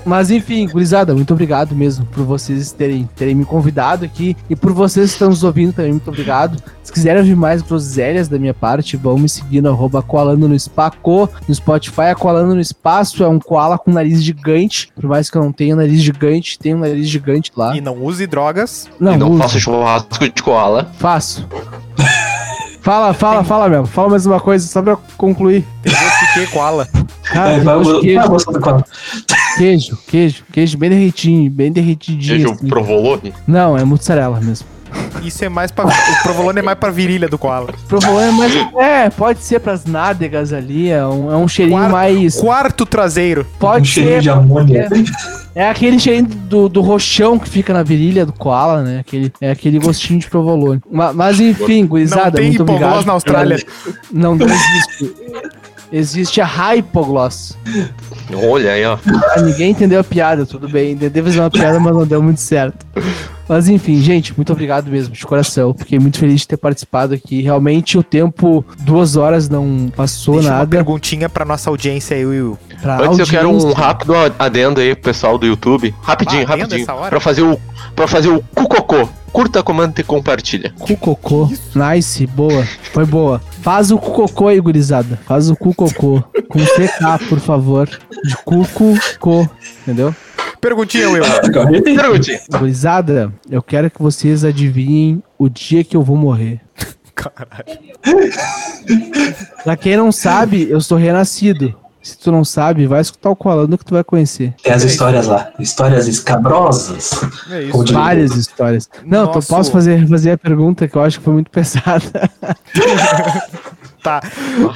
Mas 0.08 0.32
enfim, 0.32 0.68
gurizada, 0.70 1.14
muito 1.14 1.34
obrigado 1.34 1.76
mesmo 1.76 2.06
por 2.06 2.24
vocês 2.24 2.72
terem, 2.72 3.10
terem 3.16 3.36
me 3.36 3.44
convidado 3.44 4.06
aqui 4.06 4.38
e 4.50 4.56
por 4.56 4.72
vocês 4.72 5.08
que 5.10 5.14
estão 5.16 5.28
nos 5.28 5.44
ouvindo 5.44 5.74
também, 5.74 5.92
muito 5.92 6.08
obrigado. 6.10 6.58
Se 6.82 6.94
quiserem 6.94 7.20
ouvir 7.20 7.36
mais 7.36 7.62
groselhas 7.62 8.30
da 8.30 8.40
minha 8.40 8.54
parte, 8.54 8.96
vão 8.96 9.18
me 9.18 9.28
seguir 9.28 9.60
no 9.62 9.70
arroba 9.70 10.02
Koalando 10.02 10.48
no 10.48 10.58
Spaco, 10.58 11.30
no 11.48 11.54
Spotify. 11.54 12.04
A 12.12 12.16
Koalando 12.16 12.56
no 12.56 12.62
Espaço 12.62 13.22
é 13.22 13.28
um 13.28 13.38
koala 13.40 13.78
com 13.78 13.92
nariz 13.92 14.24
gigante, 14.24 14.90
por 14.96 15.06
mais 15.10 15.30
que 15.30 15.38
eu 15.38 15.44
não 15.44 15.52
tenha 15.52 15.76
nariz 15.76 16.02
gigante, 16.02 16.58
tem 16.58 16.74
um 16.74 16.80
nariz 16.80 17.08
gigante 17.10 17.52
lá. 17.58 17.76
E 17.76 17.82
não 17.82 18.02
use 18.02 18.26
drogas. 18.26 18.88
Não, 19.00 19.14
e 19.14 19.18
não 19.18 19.38
faça 19.38 19.60
churrasco 19.60 20.20
de 20.20 20.42
koala. 20.42 20.90
faço. 20.98 21.46
Fala, 22.82 23.14
fala, 23.14 23.44
fala, 23.44 23.68
meu. 23.68 23.86
Fala 23.86 24.08
mais 24.12 24.26
uma 24.26 24.40
coisa, 24.40 24.66
só 24.66 24.82
pra 24.82 24.96
concluir. 25.18 25.66
Tem 25.84 25.92
gosto 25.92 26.20
de 26.26 26.34
que 26.46 26.48
koala. 26.54 26.88
Cara, 27.24 27.50
É, 27.52 27.56
tem 27.56 27.64
vai, 27.66 27.76
gosto 27.76 28.02
de 28.02 28.14
vai, 28.14 28.24
queijo. 28.30 28.62
vai, 28.62 28.84
Queijo, 29.58 29.98
queijo, 30.08 30.44
queijo 30.52 30.78
bem 30.78 30.90
derretinho, 30.90 31.50
bem 31.50 31.72
derretidinho. 31.72 32.36
Queijo 32.38 32.52
assim. 32.54 32.68
provolone. 32.68 33.34
Não, 33.48 33.78
é 33.78 33.84
mozzarella 33.84 34.40
mesmo. 34.40 34.68
Isso 35.22 35.44
é 35.44 35.50
mais 35.50 35.70
pra. 35.70 35.86
O 35.86 36.24
provolone 36.24 36.60
é 36.60 36.62
mais 36.62 36.78
pra 36.78 36.90
virilha 36.90 37.28
do 37.28 37.38
koala. 37.38 37.74
Provolone, 37.90 38.32
mas 38.32 38.54
é, 38.78 39.10
pode 39.10 39.40
ser 39.44 39.60
pras 39.60 39.86
nádegas 39.86 40.54
ali, 40.54 40.90
é 40.90 41.06
um, 41.06 41.32
é 41.32 41.36
um 41.36 41.48
cheirinho 41.48 41.78
Quarto- 41.80 41.92
mais. 41.92 42.36
Quarto 42.40 42.86
traseiro. 42.86 43.42
Um 43.56 43.60
Pode 43.60 43.88
cheirinho 43.90 44.16
ser. 44.16 44.22
de 44.22 44.30
amônia. 44.30 44.88
É 45.54 45.70
aquele 45.70 46.00
cheirinho 46.00 46.28
do, 46.28 46.70
do 46.70 46.82
roxão 46.82 47.38
que 47.38 47.50
fica 47.50 47.74
na 47.74 47.84
virilha 47.84 48.26
do 48.26 48.32
koala, 48.32 48.82
né? 48.84 49.00
Aquele, 49.00 49.32
é 49.42 49.52
aquele 49.52 49.78
gostinho 49.80 50.20
de 50.20 50.30
provolone. 50.30 50.80
Ma- 50.90 51.12
Mas, 51.12 51.40
enfim, 51.42 51.82
Não 51.82 51.88
gurizada, 51.90 52.32
tem 52.38 52.48
muito 52.48 52.62
obrigado. 52.62 53.06
na 53.06 53.14
Austrália. 53.14 53.58
Não, 54.12 54.36
não 54.36 54.46
existe. 54.48 55.14
Existe 55.92 56.42
a 56.42 56.46
hypogloss. 56.46 57.58
Olha 58.34 58.72
aí, 58.74 58.86
ó. 58.86 58.98
Ah, 59.36 59.42
ninguém 59.42 59.72
entendeu 59.72 60.00
a 60.00 60.04
piada, 60.04 60.46
tudo 60.46 60.68
bem. 60.68 60.98
Tentei 60.98 61.24
fazer 61.24 61.40
uma 61.40 61.50
piada, 61.50 61.80
mas 61.80 61.94
não 61.96 62.06
deu 62.06 62.22
muito 62.22 62.42
certo. 62.42 62.86
Mas 63.48 63.70
enfim, 63.70 64.02
gente, 64.02 64.36
muito 64.36 64.52
obrigado 64.52 64.90
mesmo, 64.92 65.14
de 65.14 65.26
coração. 65.26 65.74
Fiquei 65.74 65.98
muito 65.98 66.20
feliz 66.20 66.42
de 66.42 66.48
ter 66.50 66.58
participado 66.58 67.14
aqui. 67.14 67.42
Realmente 67.42 67.98
o 67.98 68.04
tempo, 68.04 68.66
duas 68.82 69.16
horas, 69.16 69.48
não 69.48 69.90
passou 69.96 70.36
Deixa 70.36 70.50
uma 70.50 70.58
nada. 70.58 70.70
perguntinha 70.70 71.30
pra 71.30 71.46
nossa 71.46 71.70
audiência 71.70 72.18
aí, 72.18 72.26
Will. 72.26 72.60
Pra 72.82 73.02
Antes 73.02 73.20
eu 73.20 73.26
quero 73.28 73.50
um 73.50 73.72
rápido 73.74 74.14
adendo 74.38 74.80
aí 74.80 74.94
pro 74.94 75.06
pessoal 75.06 75.38
do 75.38 75.46
YouTube. 75.46 75.94
Rapidinho, 76.02 76.44
Ah, 76.44 76.50
rapidinho. 76.50 76.86
Pra 77.10 77.20
fazer 77.20 77.42
o. 77.42 77.60
Pra 77.96 78.08
fazer 78.08 78.30
o 78.30 78.42
cucocô. 78.56 79.08
Curta, 79.32 79.62
comenta 79.62 80.02
e 80.02 80.04
compartilha. 80.04 80.74
Cucocô. 80.80 81.50
Nice, 81.76 82.26
boa. 82.28 82.64
Foi 82.94 83.06
boa. 83.06 83.42
Faz 83.62 83.92
o 83.92 83.98
cucocô 83.98 84.48
aí, 84.48 84.60
gurizada. 84.60 85.20
Faz 85.26 85.50
o 85.50 85.56
cucocô. 85.56 86.24
Com 86.50 86.60
CK, 86.60 87.28
por 87.28 87.40
favor. 87.40 87.90
De 88.24 88.36
cucocô. 88.38 89.48
Entendeu? 89.82 90.16
Perguntinha, 90.62 91.10
Will. 91.10 91.24
Entendi. 91.76 91.96
Pergunte. 92.00 92.42
Gurizada, 92.50 93.32
eu 93.50 93.62
quero 93.62 93.92
que 93.92 94.02
vocês 94.02 94.44
adivinhem 94.44 95.22
o 95.38 95.50
dia 95.50 95.84
que 95.84 95.96
eu 95.96 96.02
vou 96.02 96.16
morrer. 96.18 96.60
Caralho. 97.14 97.66
Pra 99.64 99.76
quem 99.76 99.98
não 99.98 100.12
sabe, 100.12 100.68
eu 100.70 100.80
sou 100.82 100.98
renascido. 100.98 101.76
Se 102.08 102.18
tu 102.18 102.32
não 102.32 102.46
sabe, 102.46 102.88
vai 102.88 103.02
escutar 103.02 103.30
o 103.30 103.36
Colando 103.36 103.78
que 103.78 103.84
tu 103.86 103.94
vai 103.94 104.04
conhecer. 104.04 104.54
Tem 104.64 104.72
as 104.74 104.84
histórias 104.84 105.28
lá. 105.28 105.50
Histórias 105.60 106.08
escabrosas. 106.08 107.12
É 107.52 107.64
isso. 107.64 107.94
Várias 107.94 108.36
histórias. 108.36 108.90
Não, 109.06 109.26
Nosso- 109.26 109.48
tu 109.48 109.48
posso 109.54 109.72
fazer, 109.72 110.08
fazer 110.08 110.32
a 110.32 110.38
pergunta 110.38 110.88
que 110.88 110.96
eu 110.96 111.02
acho 111.04 111.20
que 111.20 111.26
foi 111.26 111.34
muito 111.34 111.52
pesada. 111.52 112.02
Tá. 114.08 114.22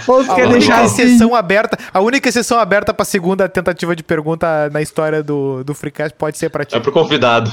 Ou 0.07 0.19
A 0.21 0.25
quer 0.25 0.31
única 0.43 0.49
deixar 0.49 0.81
assim? 0.81 1.03
exceção 1.03 1.33
aberta, 1.33 1.77
a 1.93 2.01
única 2.01 2.27
exceção 2.27 2.59
aberta 2.59 2.93
pra 2.93 3.05
segunda 3.05 3.47
tentativa 3.47 3.95
de 3.95 4.03
pergunta 4.03 4.69
na 4.73 4.81
história 4.81 5.23
do, 5.23 5.63
do 5.63 5.73
Freecast 5.73 6.13
pode 6.17 6.37
ser 6.37 6.49
pra 6.49 6.65
ti. 6.65 6.75
É 6.75 6.79
pro 6.81 6.91
convidado. 6.91 7.49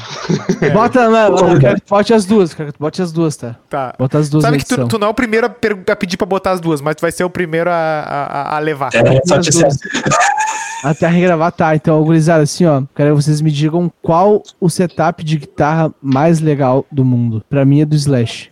Bota, 0.72 1.01
eu 1.03 1.59
quero 1.61 1.76
que 1.76 1.81
tu 1.83 1.91
bote 1.91 2.12
as 2.12 2.24
duas, 2.24 2.51
tu 2.55 2.74
bote 2.81 3.01
as 3.01 3.12
duas, 3.12 3.37
tá? 3.37 3.55
Tá. 3.70 3.95
Bota 3.99 4.18
as 4.18 4.29
duas 4.29 4.43
Sabe 4.43 4.59
que 4.59 4.64
tu, 4.64 4.89
tu 4.89 4.99
não 4.99 5.07
é 5.07 5.11
o 5.11 5.14
primeiro 5.14 5.47
a, 5.47 5.51
per- 5.51 5.79
a 5.89 5.95
pedir 5.97 6.16
pra 6.16 6.26
botar 6.26 6.51
as 6.51 6.61
duas, 6.61 6.81
mas 6.81 6.97
tu 6.97 7.01
vai 7.03 7.12
ser 7.12 7.22
o 7.22 7.31
primeiro 7.31 7.70
a, 7.70 7.74
a, 7.74 8.57
a 8.57 8.59
levar. 8.59 8.91
É, 8.95 9.20
só 9.24 9.39
te 9.39 9.51
duas. 9.51 9.76
Até 10.85 11.07
a 11.07 11.09
regravar, 11.09 11.53
tá. 11.53 11.74
Então, 11.76 12.03
gurizada, 12.03 12.43
assim, 12.43 12.64
ó. 12.66 12.83
Quero 12.95 13.14
que 13.16 13.22
vocês 13.22 13.41
me 13.41 13.51
digam 13.51 13.91
qual 14.03 14.43
o 14.61 14.68
setup 14.68 15.22
de 15.24 15.37
guitarra 15.39 15.93
mais 16.03 16.41
legal 16.41 16.85
do 16.91 17.05
mundo. 17.05 17.43
Pra 17.49 17.64
mim 17.64 17.81
é 17.83 17.85
do 17.85 17.95
Slash. 17.97 18.51